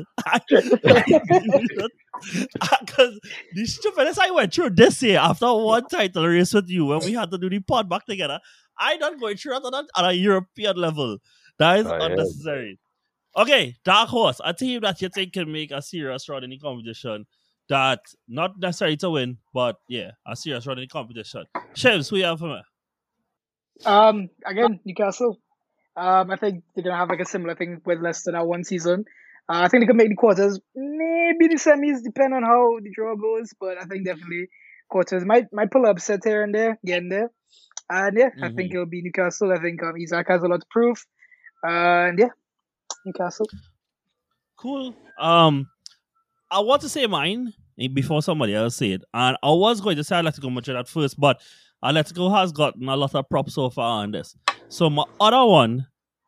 Because 2.71 3.19
the 3.55 3.65
stupidness 3.67 4.19
I 4.19 4.31
went 4.31 4.53
through 4.53 4.71
this 4.71 5.03
year 5.03 5.19
after 5.19 5.47
one 5.55 5.87
title 5.87 6.27
race 6.27 6.53
with 6.53 6.69
you 6.69 6.85
when 6.87 7.01
we 7.01 7.15
had 7.15 7.31
to 7.31 7.39
do 7.39 7.49
the 7.49 7.61
pod 7.61 7.89
back 7.89 8.05
together, 8.05 8.39
I 8.79 8.99
don't 8.99 9.19
going 9.19 9.37
through 9.39 9.53
that 9.55 9.87
on 9.95 10.05
a, 10.05 10.13
European 10.13 10.77
level. 10.77 11.17
That 11.59 11.81
is 11.81 11.87
Oh, 11.87 11.97
yeah. 11.97 12.07
unnecessary. 12.07 12.79
Okay, 13.37 13.77
Dark 13.85 14.09
Horse, 14.09 14.41
a 14.45 14.53
team 14.53 14.81
that 14.81 15.01
you 15.01 15.09
think 15.09 15.33
can 15.33 15.51
make 15.51 15.71
a 15.71 15.81
serious 15.81 16.29
run 16.29 16.45
in 16.45 16.51
the 16.51 16.59
competition 16.59 17.27
that 17.69 18.01
not 18.27 18.59
necessarily 18.59 18.97
to 18.99 19.11
win, 19.11 19.39
but 19.55 19.77
yeah, 19.89 20.11
a 20.27 20.35
serious 20.35 20.67
run 20.67 20.79
in 20.79 20.83
the 20.83 20.89
competition. 20.89 21.45
Shevs, 21.75 22.11
who 22.11 22.17
you 22.17 22.25
have 22.25 22.41
for 22.41 22.49
me? 22.49 22.63
Um, 23.87 24.29
again, 24.45 24.81
Newcastle. 24.85 25.39
Um, 25.97 26.31
I 26.31 26.37
think 26.37 26.65
they're 26.75 26.85
gonna 26.85 26.97
have 26.97 27.09
like 27.09 27.21
a 27.21 27.25
similar 27.25 27.55
thing 27.55 27.81
with 27.85 28.01
Leicester 28.01 28.33
now 28.33 28.45
one 28.45 28.65
season. 28.65 29.05
Uh, 29.49 29.63
I 29.63 29.69
think 29.69 29.83
they 29.83 29.87
could 29.87 29.97
make 29.97 30.09
the 30.09 30.17
quarters, 30.17 30.61
maybe 30.75 31.49
the 31.49 31.57
semis, 31.57 32.03
depend 32.03 32.35
on 32.35 32.43
how 32.43 32.79
the 32.83 32.91
draw 32.95 33.15
goes. 33.17 33.53
But 33.59 33.79
I 33.79 33.85
think 33.85 34.05
definitely 34.05 34.49
quarters 34.89 35.25
might 35.25 35.47
might 35.53 35.71
pull 35.71 35.87
upset 35.87 36.21
here 36.25 36.43
and 36.43 36.55
there, 36.55 36.79
getting 36.85 37.09
there. 37.09 37.31
And 37.89 38.17
yeah, 38.17 38.31
I 38.43 38.51
think 38.51 38.73
it'll 38.73 38.87
be 38.87 39.03
Newcastle. 39.03 39.53
I 39.53 39.61
think 39.61 39.83
um, 39.83 39.97
Isak 39.97 40.29
has 40.29 40.43
a 40.43 40.47
lot 40.47 40.61
to 40.61 40.67
prove. 40.71 41.05
Uh, 41.67 42.09
and 42.09 42.19
yeah, 42.19 42.29
Newcastle. 43.05 43.47
Cool. 44.57 44.95
Um, 45.19 45.69
I 46.51 46.61
want 46.61 46.83
to 46.83 46.89
say 46.89 47.07
mine 47.07 47.53
eh, 47.79 47.89
before 47.89 48.23
somebody 48.23 48.55
else 48.55 48.77
say 48.77 48.93
it, 48.93 49.05
and 49.15 49.37
I 49.43 49.51
was 49.51 49.81
going 49.81 49.97
to 49.97 50.05
say 50.05 50.17
Atletico 50.17 50.53
Madrid 50.53 50.77
at 50.77 50.89
first, 50.89 51.19
but 51.19 51.41
Atletico 51.83 52.35
has 52.37 52.53
gotten 52.53 52.89
a 52.89 52.97
lot 52.97 53.15
of 53.15 53.29
props 53.29 53.55
so 53.55 53.71
far 53.71 54.03
on 54.03 54.11
this. 54.11 54.37
So 54.69 54.91
my 54.91 55.05
other 55.21 55.45
one 55.45 55.87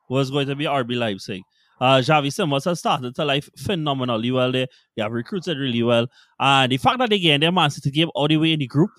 was 0.08 0.30
going 0.30 0.46
to 0.48 0.56
be 0.56 0.64
RB 0.64 0.96
Leipzig. 0.96 1.42
Uh, 1.80 1.98
Xavi 1.98 2.32
Simons 2.32 2.64
has 2.64 2.78
started 2.78 3.14
to 3.16 3.24
life 3.24 3.50
phenomenally 3.58 4.30
well. 4.30 4.52
They 4.52 4.68
they 4.96 5.02
have 5.02 5.10
recruited 5.12 5.58
really 5.58 5.82
well, 5.82 6.06
and 6.38 6.70
the 6.70 6.76
fact 6.76 6.98
that 6.98 7.10
they 7.10 7.18
get 7.18 7.40
their 7.40 7.50
Man 7.50 7.70
City 7.70 7.90
game 7.90 8.10
all 8.14 8.28
the 8.28 8.36
way 8.36 8.52
in 8.52 8.60
the 8.60 8.68
group, 8.68 8.90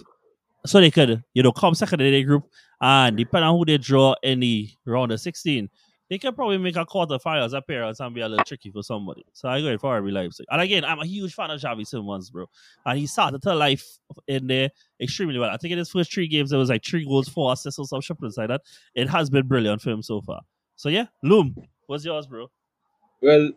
so 0.66 0.82
they 0.82 0.92
could 0.92 1.24
you 1.34 1.44
know 1.44 1.54
come 1.54 1.76
second 1.76 2.02
in 2.02 2.12
the 2.12 2.24
group, 2.24 2.44
and 2.82 3.16
depending 3.16 3.48
on 3.48 3.58
who 3.58 3.64
they 3.64 3.78
draw 3.78 4.16
in 4.22 4.42
the 4.42 4.70
round 4.86 5.14
of 5.14 5.22
sixteen, 5.22 5.70
they 6.10 6.18
can 6.18 6.34
probably 6.36 6.58
make 6.58 6.76
a 6.76 6.86
quarterfinals 6.86 7.58
appearance 7.58 8.00
and 8.00 8.14
be 8.14 8.22
a 8.22 8.28
little 8.28 8.44
tricky 8.46 8.70
for 8.72 8.84
somebody. 8.84 9.26
So 9.34 9.48
I 9.50 9.62
go 9.62 9.68
in 9.68 9.80
for 9.80 10.00
RB 10.02 10.12
Leipzig. 10.12 10.46
And 10.52 10.62
again, 10.62 10.84
I'm 10.86 11.00
a 11.00 11.06
huge 11.06 11.34
fan 11.34 11.50
of 11.50 11.60
Xavi 11.62 11.86
Simons, 11.88 12.30
bro. 12.30 12.46
And 12.86 13.00
he 13.00 13.08
started 13.08 13.42
to 13.44 13.56
life 13.56 13.86
in 14.28 14.48
there 14.48 14.70
extremely 15.02 15.40
well. 15.40 15.50
I 15.50 15.58
think 15.58 15.72
in 15.72 15.78
his 15.78 15.90
first 15.90 16.14
three 16.14 16.28
games, 16.28 16.50
there 16.50 16.60
was 16.60 16.70
like 16.70 16.84
three 16.84 17.06
goals, 17.06 17.30
four 17.30 17.54
assists, 17.54 17.80
or 17.80 17.86
some 17.88 18.02
shit 18.02 18.18
like 18.38 18.50
that. 18.50 18.62
It 18.94 19.10
has 19.10 19.30
been 19.30 19.48
brilliant 19.48 19.82
for 19.82 19.90
him 19.92 20.02
so 20.04 20.22
far. 20.22 20.42
So 20.76 20.90
yeah, 20.90 21.06
Loom, 21.24 21.56
what's 21.88 22.04
yours, 22.06 22.28
bro? 22.28 22.48
Well, 23.22 23.52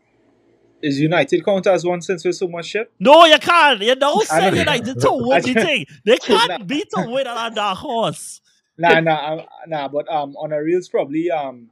is 0.83 1.01
United 1.01 1.45
count 1.45 1.67
as 1.67 1.85
one 1.85 2.01
since 2.03 2.25
we're 2.25 2.33
so 2.33 2.47
much 2.47 2.67
shit? 2.67 2.93
No, 3.01 3.25
you 3.25 3.39
can't. 3.39 3.81
You 3.81 3.95
don't 3.97 4.25
say 4.27 4.51
know. 4.51 4.57
United 4.59 5.01
to 5.01 5.09
win 5.13 5.43
the 5.43 5.55
thing. 5.55 5.87
They 6.05 6.19
Nah. 6.29 6.47
can't 6.47 6.67
beat 6.67 6.89
a 6.97 7.11
winner 7.11 7.31
on 7.31 7.55
that 7.55 7.77
horse. 7.79 8.41
Nah, 8.79 9.01
nah, 9.01 9.43
nah. 9.67 9.89
But 9.89 10.09
um, 10.13 10.37
on 10.37 10.53
a 10.53 10.63
reels 10.63 10.89
probably 10.89 11.31
um, 11.31 11.71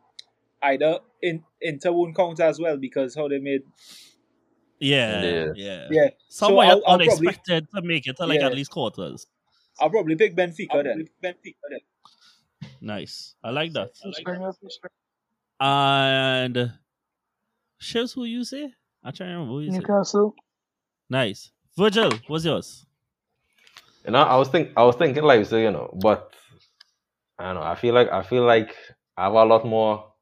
either 0.64 0.98
in 1.22 1.42
Inter 1.60 1.92
won't 1.92 2.16
count 2.16 2.40
as 2.40 2.58
well 2.58 2.76
because 2.76 3.14
how 3.14 3.28
they 3.28 3.38
made 3.38 3.62
Yeah, 4.80 5.22
Yeah. 5.22 5.46
yeah. 5.54 5.88
yeah. 5.90 6.08
So 6.28 6.46
Someone 6.46 6.66
I'll, 6.66 6.72
I'll 6.86 6.98
probably 6.98 7.06
unexpected 7.06 7.68
to 7.74 7.82
make 7.82 8.06
it 8.06 8.16
to 8.16 8.26
like 8.26 8.40
Yeah. 8.40 8.46
at 8.48 8.54
least 8.54 8.70
quarters. 8.70 9.26
I'll 9.80 9.90
probably 9.90 10.16
pick 10.16 10.36
Benfica 10.36 10.82
then. 10.84 11.08
Benfica 11.22 11.64
then. 11.70 11.80
Nice. 12.80 13.34
I 13.42 13.50
like 13.50 13.72
that. 13.72 13.90
Fair 14.24 14.34
enough, 14.34 14.56
fair 14.58 14.90
And 15.60 16.72
Shivs, 17.80 18.14
who 18.14 18.24
you 18.24 18.44
say? 18.44 18.72
I 19.02 19.10
try 19.10 19.26
to 19.26 19.32
remember 19.32 19.52
who 19.54 19.60
you 19.60 19.70
say. 19.72 19.78
Newcastle. 19.78 20.34
Nice. 21.10 21.50
Virgil, 21.76 22.10
what's 22.28 22.44
yours? 22.44 22.86
You 24.04 24.12
know, 24.12 24.22
I 24.22 24.36
was 24.36 24.48
think 24.48 24.70
I 24.76 24.84
was 24.84 24.96
thinking 24.96 25.22
Leipzig, 25.22 25.62
you 25.62 25.70
know, 25.70 25.90
but 26.00 26.32
I 27.38 27.44
don't 27.46 27.56
know. 27.56 27.62
I 27.62 27.74
feel 27.74 27.94
like 27.94 28.10
I 28.10 28.22
feel 28.22 28.44
like 28.44 28.74
I 29.16 29.24
have 29.24 29.32
a 29.32 29.44
lot 29.44 29.66
more. 29.66 30.12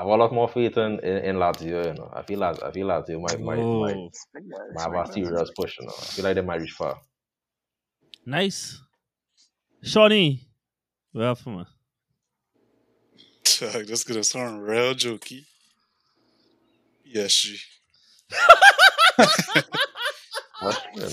I 0.00 0.02
have 0.02 0.12
a 0.12 0.16
lot 0.16 0.32
more 0.32 0.48
faith 0.48 0.78
in, 0.78 0.98
in, 1.00 1.16
in 1.28 1.36
Lazio, 1.36 1.84
eh, 1.84 1.88
you 1.88 1.94
know. 1.94 2.10
I 2.14 2.22
feel 2.22 2.38
like 2.38 2.62
I 2.62 2.70
feel 2.72 2.86
Lazio 2.86 3.20
might 3.20 3.38
might, 3.38 3.56
might, 3.58 3.60
Oh, 3.62 4.10
might 4.72 4.82
have 4.96 5.10
a 5.10 5.12
serious 5.12 5.50
push, 5.54 5.78
you 5.78 5.84
know. 5.86 5.92
I 5.92 6.04
feel 6.04 6.24
like 6.24 6.34
they 6.36 6.40
might 6.40 6.60
reach 6.62 6.72
far. 6.72 6.98
nice. 8.24 8.80
Shawnee, 9.82 10.40
where 11.12 11.34
from? 11.34 11.58
me? 11.58 11.64
Dog, 13.58 13.86
this 13.86 14.04
gonna 14.04 14.24
sound 14.24 14.62
real 14.62 14.94
jokey. 14.94 15.44
PSG. 17.06 17.60
What? 20.60 20.82
You 20.94 21.00
know, 21.02 21.08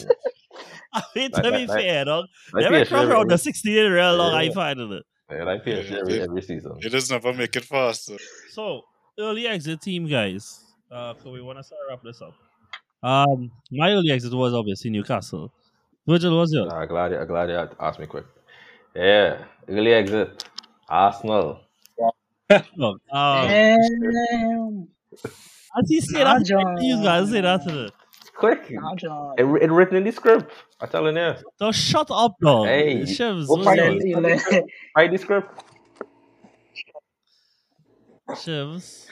I 0.93 1.03
mean, 1.15 1.31
Like- 1.31 1.43
to 1.43 1.51
be 1.51 1.57
like- 1.57 1.69
like- 1.69 1.80
fair, 1.81 2.05
dog. 2.05 2.26
like 2.53 2.64
Never 2.64 2.76
PSG 2.85 2.88
cross 2.89 3.01
every- 3.03 3.14
around 3.15 3.30
the 3.31 3.38
16 3.38 3.77
in 3.85 3.91
real 3.91 4.15
long, 4.15 4.34
I 4.34 4.43
Yeah. 4.43 4.51
finding 4.53 4.91
it. 4.93 5.03
Yeah, 5.31 5.43
like 5.43 5.63
PSG 5.65 5.91
Yeah, 5.91 5.97
every, 5.99 6.13
it- 6.15 6.21
every 6.23 6.41
season. 6.41 6.77
It 6.81 6.89
just 6.89 7.11
never 7.11 7.33
make 7.33 7.55
it 7.55 7.65
faster. 7.65 8.17
So, 8.51 8.83
early 9.19 9.47
exit 9.47 9.81
team, 9.81 10.07
guys. 10.07 10.61
Uh, 10.91 11.13
so 11.21 11.31
we 11.31 11.41
want 11.41 11.59
to 11.59 11.63
start 11.63 11.81
wrap 11.89 12.01
this 12.01 12.21
up. 12.21 12.33
Um, 13.03 13.51
my 13.71 13.91
early 13.91 14.11
exit 14.11 14.33
was 14.33 14.53
obviously 14.53 14.89
Newcastle. 14.89 15.51
Virgil, 16.07 16.37
what's 16.37 16.53
yours? 16.53 16.71
Ah, 16.71 16.85
glad 16.85 17.11
you, 17.11 17.25
glad 17.25 17.49
you 17.49 17.69
asked 17.79 17.99
me 17.99 18.05
quick. 18.05 18.25
Yeah, 18.95 19.43
early 19.67 19.93
exit. 19.93 20.45
Arsenal. 20.87 21.59
Look, 22.77 23.01
um, 23.11 23.47
Damn. 23.49 24.87
as 25.21 25.89
he 25.89 25.99
said 25.99 26.23
Nah, 26.23 26.39
that, 26.39 26.77
you 26.81 27.03
guys 27.03 27.29
say 27.29 27.41
that 27.41 27.61
to 27.67 27.71
the. 27.71 27.91
Quick. 28.38 28.69
Nah, 28.72 29.34
It, 29.38 29.43
it 29.45 29.72
written 29.72 29.97
in 29.97 30.03
the 30.03 30.11
script. 30.11 30.51
I'm 30.80 30.89
telling 30.89 31.15
you. 31.18 31.35
So 31.57 31.72
shut 31.72 32.07
up, 32.11 32.35
dog. 32.41 32.68
Hey, 32.68 33.01
Shivs, 33.01 33.47
go 33.47 33.53
what's 33.55 33.65
find 33.65 33.80
yours? 33.80 34.03
it. 34.05 34.65
Write 34.95 35.11
the 35.11 35.18
script. 35.18 35.64
Shivs, 38.30 39.07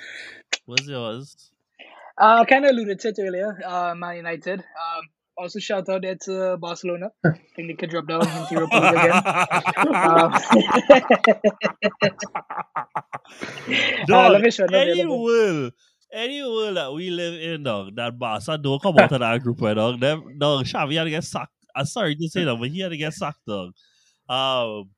what's 0.66 0.88
yours? 0.88 1.52
Uh, 2.22 2.42
I 2.42 2.46
kind 2.46 2.66
of 2.66 2.72
alluded 2.72 3.00
to 3.00 3.08
it 3.10 3.16
earlier. 3.20 3.60
Uh, 3.66 3.96
Man 3.96 4.18
United. 4.18 4.60
Um, 4.60 5.02
also 5.38 5.60
shout 5.60 5.90
out 5.90 6.02
there 6.04 6.16
to 6.26 6.58
Barcelona. 6.58 7.10
I 7.26 7.30
think 7.56 7.68
they 7.70 7.74
could 7.74 7.90
drop 7.90 8.08
down 8.08 8.22
into 8.22 8.48
Europa 8.52 8.76
League 8.78 8.94
again. 8.94 9.24
Um, 9.96 10.34
uh, 13.74 14.00
Dog, 14.06 14.32
let 14.34 14.42
me 14.42 14.52
show 14.52 14.66
you 14.70 14.78
any 14.78 14.92
available. 14.92 15.24
world, 15.24 15.74
any 16.14 16.42
world 16.42 16.78
that 16.78 16.94
we 16.94 17.10
live 17.10 17.42
in, 17.42 17.64
dog, 17.64 17.96
that 17.96 18.18
Barca 18.18 18.58
don't 18.58 18.82
come 18.82 18.98
out 18.98 19.12
of 19.12 19.20
that 19.20 19.42
group, 19.44 19.62
right, 19.62 19.74
dog. 19.74 20.00
Them, 20.00 20.38
dog, 20.40 20.66
Xavi 20.66 20.98
had 20.98 21.06
to 21.06 21.10
get 21.10 21.24
sacked. 21.24 21.52
I'm 21.76 21.86
sorry 21.86 22.16
to 22.16 22.30
say 22.30 22.44
that, 22.46 22.56
but 22.56 22.70
he 22.70 22.80
had 22.82 22.90
to 22.92 22.98
get 22.98 23.14
sacked, 23.14 23.46
dog. 23.46 23.74
Um, 24.30 24.90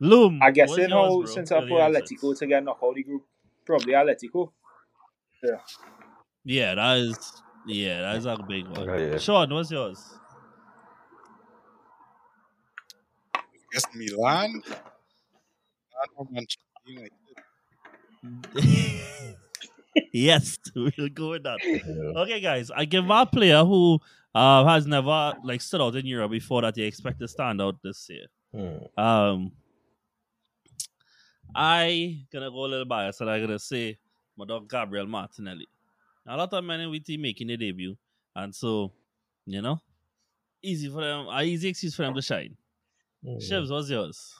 Loom, 0.00 0.40
I 0.42 0.50
guess 0.50 0.70
what's 0.70 0.82
in 0.84 0.90
how 0.90 1.04
yours, 1.06 1.24
bro? 1.26 1.34
since 1.34 1.52
I 1.52 1.58
Early 1.58 1.68
put 1.68 1.80
exits. 1.80 2.12
Atletico 2.24 2.38
to 2.38 2.46
get 2.46 2.64
knocked 2.64 2.82
out 2.82 2.94
the 2.94 3.02
group, 3.02 3.22
probably 3.66 3.92
Atletico. 3.92 4.50
Yeah, 5.42 5.58
Yeah, 6.44 6.74
that 6.74 6.98
is, 6.98 7.42
yeah, 7.66 8.00
that 8.02 8.16
is 8.16 8.26
a 8.26 8.38
big 8.48 8.66
one. 8.66 8.88
Okay, 8.88 9.10
yeah. 9.12 9.18
Sean, 9.18 9.52
what's 9.52 9.70
yours? 9.70 10.18
I 13.34 13.40
guess 13.72 13.84
Milan. 13.94 14.52
Milan 14.52 16.08
or 16.16 16.26
Manchester 16.30 16.64
United. 16.86 17.12
yes, 20.12 20.58
we'll 20.74 21.08
go 21.12 21.30
with 21.30 21.42
that. 21.44 21.58
Yeah. 21.64 22.20
Okay, 22.22 22.40
guys, 22.40 22.70
I 22.70 22.84
give 22.84 23.04
my 23.04 23.24
player 23.24 23.64
who 23.64 24.00
uh, 24.34 24.64
has 24.64 24.86
never 24.86 25.34
like 25.42 25.60
stood 25.60 25.80
out 25.80 25.96
in 25.96 26.06
Europe 26.06 26.30
before 26.30 26.62
that 26.62 26.74
they 26.74 26.82
expect 26.82 27.18
to 27.20 27.28
stand 27.28 27.60
out 27.60 27.76
this 27.82 28.08
year. 28.08 28.26
Hmm. 28.52 29.00
Um, 29.00 29.52
I 31.54 32.24
gonna 32.32 32.50
go 32.50 32.64
a 32.64 32.66
little 32.66 32.84
biased 32.84 33.20
and 33.20 33.30
I'm 33.30 33.40
gonna 33.40 33.58
say 33.58 33.98
my 34.36 34.44
dog 34.44 34.68
Gabriel 34.68 35.06
Martinelli. 35.06 35.68
A 36.26 36.36
lot 36.36 36.52
of 36.52 36.64
men 36.64 36.80
in 36.80 36.90
with 36.90 37.04
team 37.04 37.22
making 37.22 37.48
their 37.48 37.56
debut, 37.56 37.96
and 38.36 38.54
so 38.54 38.92
you 39.46 39.62
know, 39.62 39.80
easy 40.62 40.88
for 40.88 41.00
them, 41.00 41.26
a 41.28 41.42
easy 41.42 41.68
excuse 41.68 41.94
for 41.94 42.02
them 42.02 42.14
to 42.14 42.22
shine. 42.22 42.56
Hmm. 43.24 43.38
Shivs, 43.38 43.70
what's 43.70 43.90
yours? 43.90 44.34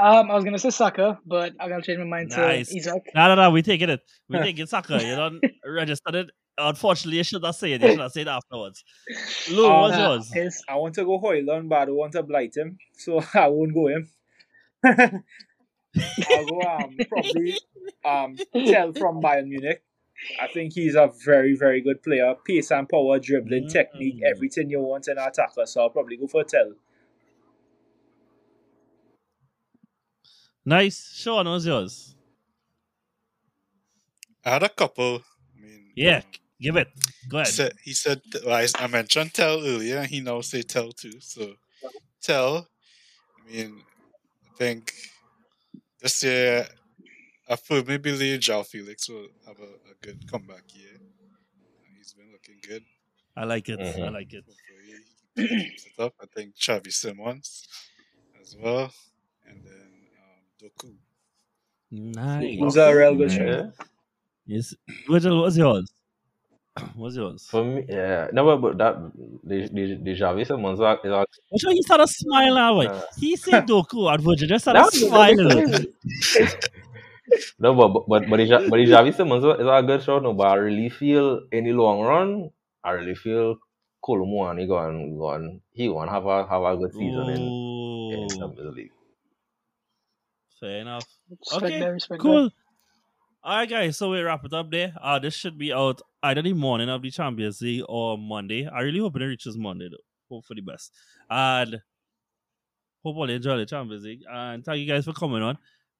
Um, 0.00 0.30
I 0.30 0.34
was 0.34 0.44
gonna 0.44 0.58
say 0.58 0.70
Saka, 0.70 1.18
but 1.26 1.54
I'm 1.58 1.68
gonna 1.68 1.82
change 1.82 1.98
my 1.98 2.04
mind 2.04 2.30
Nice. 2.30 2.68
to 2.68 2.76
Isak. 2.78 3.02
No, 3.14 3.28
no, 3.28 3.34
no, 3.34 3.50
we 3.50 3.62
taking 3.62 3.90
it. 3.90 4.00
We 4.28 4.38
taking 4.48 4.66
Saka. 4.66 5.02
You 5.04 5.16
don't 5.16 5.40
register 5.66 6.16
it. 6.16 6.30
Unfortunately, 6.56 7.18
you 7.18 7.24
should 7.24 7.42
not 7.42 7.54
say 7.56 7.72
it. 7.72 7.82
You 7.82 7.88
should 7.90 7.98
not 7.98 8.12
say 8.12 8.22
it 8.22 8.28
afterwards. 8.28 8.84
Lou, 9.50 9.66
Um, 9.66 9.80
what's 9.80 9.96
Nah, 9.96 10.12
yours? 10.14 10.32
his- 10.32 10.62
I 10.68 10.76
want 10.76 10.94
to 10.96 11.04
go 11.04 11.20
Højlund, 11.20 11.68
but 11.68 11.78
I 11.78 11.84
don't 11.86 11.96
want 11.96 12.12
to 12.12 12.22
blight 12.22 12.56
him, 12.56 12.78
so 12.96 13.20
I 13.34 13.48
won't 13.48 13.74
go 13.74 13.88
him. 13.88 14.08
I'll 14.84 16.46
go 16.46 16.60
um 16.62 16.96
probably 17.08 17.58
um 18.04 18.36
Tel 18.66 18.92
from 18.92 19.20
Bayern 19.20 19.48
Munich. 19.48 19.82
I 20.40 20.46
think 20.48 20.72
he's 20.74 20.94
a 20.94 21.10
very 21.24 21.56
very 21.56 21.80
good 21.80 22.02
player. 22.02 22.34
Pace 22.46 22.70
and 22.70 22.88
power, 22.88 23.18
dribbling, 23.18 23.68
technique, 23.68 24.16
Mm. 24.22 24.30
everything 24.36 24.70
you 24.70 24.80
want 24.80 25.08
in 25.08 25.18
an 25.18 25.26
attacker. 25.26 25.66
So 25.66 25.80
I'll 25.82 25.90
probably 25.90 26.16
go 26.16 26.26
for 26.28 26.44
Tel. 26.44 26.72
Nice. 30.68 31.14
Sean, 31.16 31.46
what's 31.48 31.64
yours? 31.64 32.14
I 34.44 34.50
had 34.50 34.62
a 34.62 34.68
couple. 34.68 35.16
I 35.56 35.60
mean, 35.60 35.92
Yeah, 35.94 36.18
um, 36.18 36.22
give 36.60 36.76
it. 36.76 36.88
Go 37.28 37.38
ahead. 37.38 37.48
He 37.48 37.52
ahead. 37.52 37.54
said, 37.54 37.72
he 37.84 37.92
said 37.94 38.22
well, 38.44 38.54
I, 38.54 38.66
I 38.84 38.86
mentioned 38.86 39.32
Tel 39.32 39.60
earlier, 39.64 39.98
and 39.98 40.08
he 40.08 40.20
now 40.20 40.42
say 40.42 40.62
Tel 40.62 40.92
too. 40.92 41.20
So 41.20 41.54
Tel, 42.20 42.68
I 43.38 43.50
mean, 43.50 43.82
I 44.46 44.50
think 44.58 44.92
this 46.00 46.22
year 46.22 46.66
I 47.48 47.56
firmly 47.56 47.98
believe 47.98 48.40
João 48.40 48.64
Félix 48.64 49.08
will 49.08 49.28
have 49.46 49.58
a, 49.60 49.72
a 49.92 49.94
good 50.02 50.26
comeback 50.30 50.64
year. 50.74 50.96
And 51.86 51.96
He's 51.96 52.12
been 52.14 52.30
looking 52.32 52.56
good. 52.66 52.84
I 53.36 53.44
like 53.44 53.68
it. 53.68 53.80
I 53.80 54.08
Mhm. 54.08 54.12
like 54.12 54.32
it. 54.34 54.44
Hopefully 54.46 55.04
he 55.36 55.48
keeps 55.48 55.86
it 55.86 55.98
up. 55.98 56.14
I 56.20 56.26
think 56.26 56.56
Xavi 56.56 56.92
Simons 56.92 57.66
as 58.42 58.56
well, 58.56 58.92
and 59.46 59.64
then 59.64 59.87
Doku. 60.60 60.94
Nice. 61.90 62.58
Who's 62.58 62.76
a 62.76 62.94
real 62.94 63.14
good 63.14 63.30
shot. 63.32 63.46
Yeah. 63.46 63.70
Yes. 64.46 64.74
Virgil, 65.08 65.40
what's 65.42 65.56
yours? 65.56 65.90
What's 66.94 67.16
yours? 67.16 67.46
For 67.50 67.64
me, 67.64 67.84
yeah. 67.88 68.28
No, 68.32 68.44
but, 68.44 68.56
but 68.62 68.78
that 68.78 68.94
the 69.42 69.68
the 69.72 69.94
the 70.02 70.12
Xavi 70.14 70.46
Simons 70.46 70.80
are- 70.80 71.00
is 71.02 71.10
a 71.10 71.24
What's 71.48 71.66
why 71.66 71.72
he 71.72 71.82
started 71.82 72.06
smiling 72.08 72.54
now? 72.54 72.78
Wait. 72.78 72.88
Uh, 72.88 73.02
He 73.18 73.34
said 73.36 73.66
Doku 73.66 74.12
and 74.12 74.22
Virgil 74.22 74.46
just 74.48 74.64
started 74.64 74.80
No, 74.82 74.88
smiling. 74.90 75.86
no, 77.58 77.74
but 77.74 77.88
but 77.88 78.04
but 78.08 78.30
but 78.30 78.36
the, 78.36 78.44
Ja- 78.44 78.68
but 78.70 78.76
the 78.76 78.86
Xavi 78.86 79.14
Simons 79.14 79.44
is 79.44 79.66
a 79.66 79.82
good 79.82 80.02
shot. 80.02 80.22
No, 80.22 80.32
but 80.34 80.46
I 80.46 80.54
really 80.54 80.88
feel 80.88 81.40
in 81.52 81.64
the 81.64 81.72
long 81.72 82.00
run, 82.00 82.50
I 82.84 82.90
really 82.92 83.14
feel 83.16 83.56
Kolomo 84.04 84.48
and 84.50 84.60
he 84.60 84.66
going 84.66 85.18
going 85.18 85.60
he 85.72 85.88
going 85.88 86.08
have 86.08 86.26
a 86.26 86.46
have 86.46 86.62
a 86.62 86.76
good 86.76 86.92
season 86.92 87.28
in 87.30 87.42
in 88.14 88.20
Ooh, 88.22 88.28
Champions 88.38 88.76
League. 88.76 88.92
Fair 90.60 90.80
enough. 90.80 91.06
Respect 91.30 91.62
Okay, 91.62 91.80
that, 91.80 91.86
respect 91.92 92.20
Cool. 92.20 92.50
All 93.42 93.56
right, 93.56 93.68
guys. 93.68 93.96
So 93.96 94.10
we 94.10 94.20
wrap 94.20 94.44
it 94.44 94.52
up 94.52 94.70
there. 94.70 94.92
Uh, 95.00 95.18
this 95.18 95.34
should 95.34 95.56
be 95.56 95.72
out 95.72 96.02
either 96.22 96.42
the 96.42 96.52
morning 96.52 96.88
of 96.88 97.02
the 97.02 97.10
Champions 97.10 97.60
League 97.60 97.84
or 97.88 98.18
Monday. 98.18 98.66
I 98.66 98.80
really 98.80 98.98
hope 98.98 99.16
it 99.16 99.24
reaches 99.24 99.56
Monday, 99.56 99.88
though. 99.90 99.96
Hope 100.28 100.44
for 100.44 100.54
the 100.54 100.60
best. 100.60 100.92
And 101.30 101.80
hope 103.04 103.16
all 103.16 103.28
you 103.28 103.36
enjoy 103.36 103.56
the 103.56 103.66
Champions 103.66 104.04
League. 104.04 104.22
And 104.30 104.64
thank 104.64 104.80
you 104.80 104.86
guys 104.86 105.04
for 105.04 105.12
coming 105.12 105.42
on. 105.42 105.56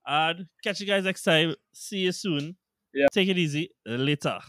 And 0.07 0.47
catch 0.65 0.81
you 0.81 0.87
guys 0.87 1.05
next 1.05 1.23
time. 1.23 1.55
See 1.73 1.99
you 1.99 2.13
soon. 2.13 2.57
Yeah. 2.93 3.07
Take 3.13 3.29
it 3.29 3.39
easy. 3.39 3.71
Later. 3.87 4.41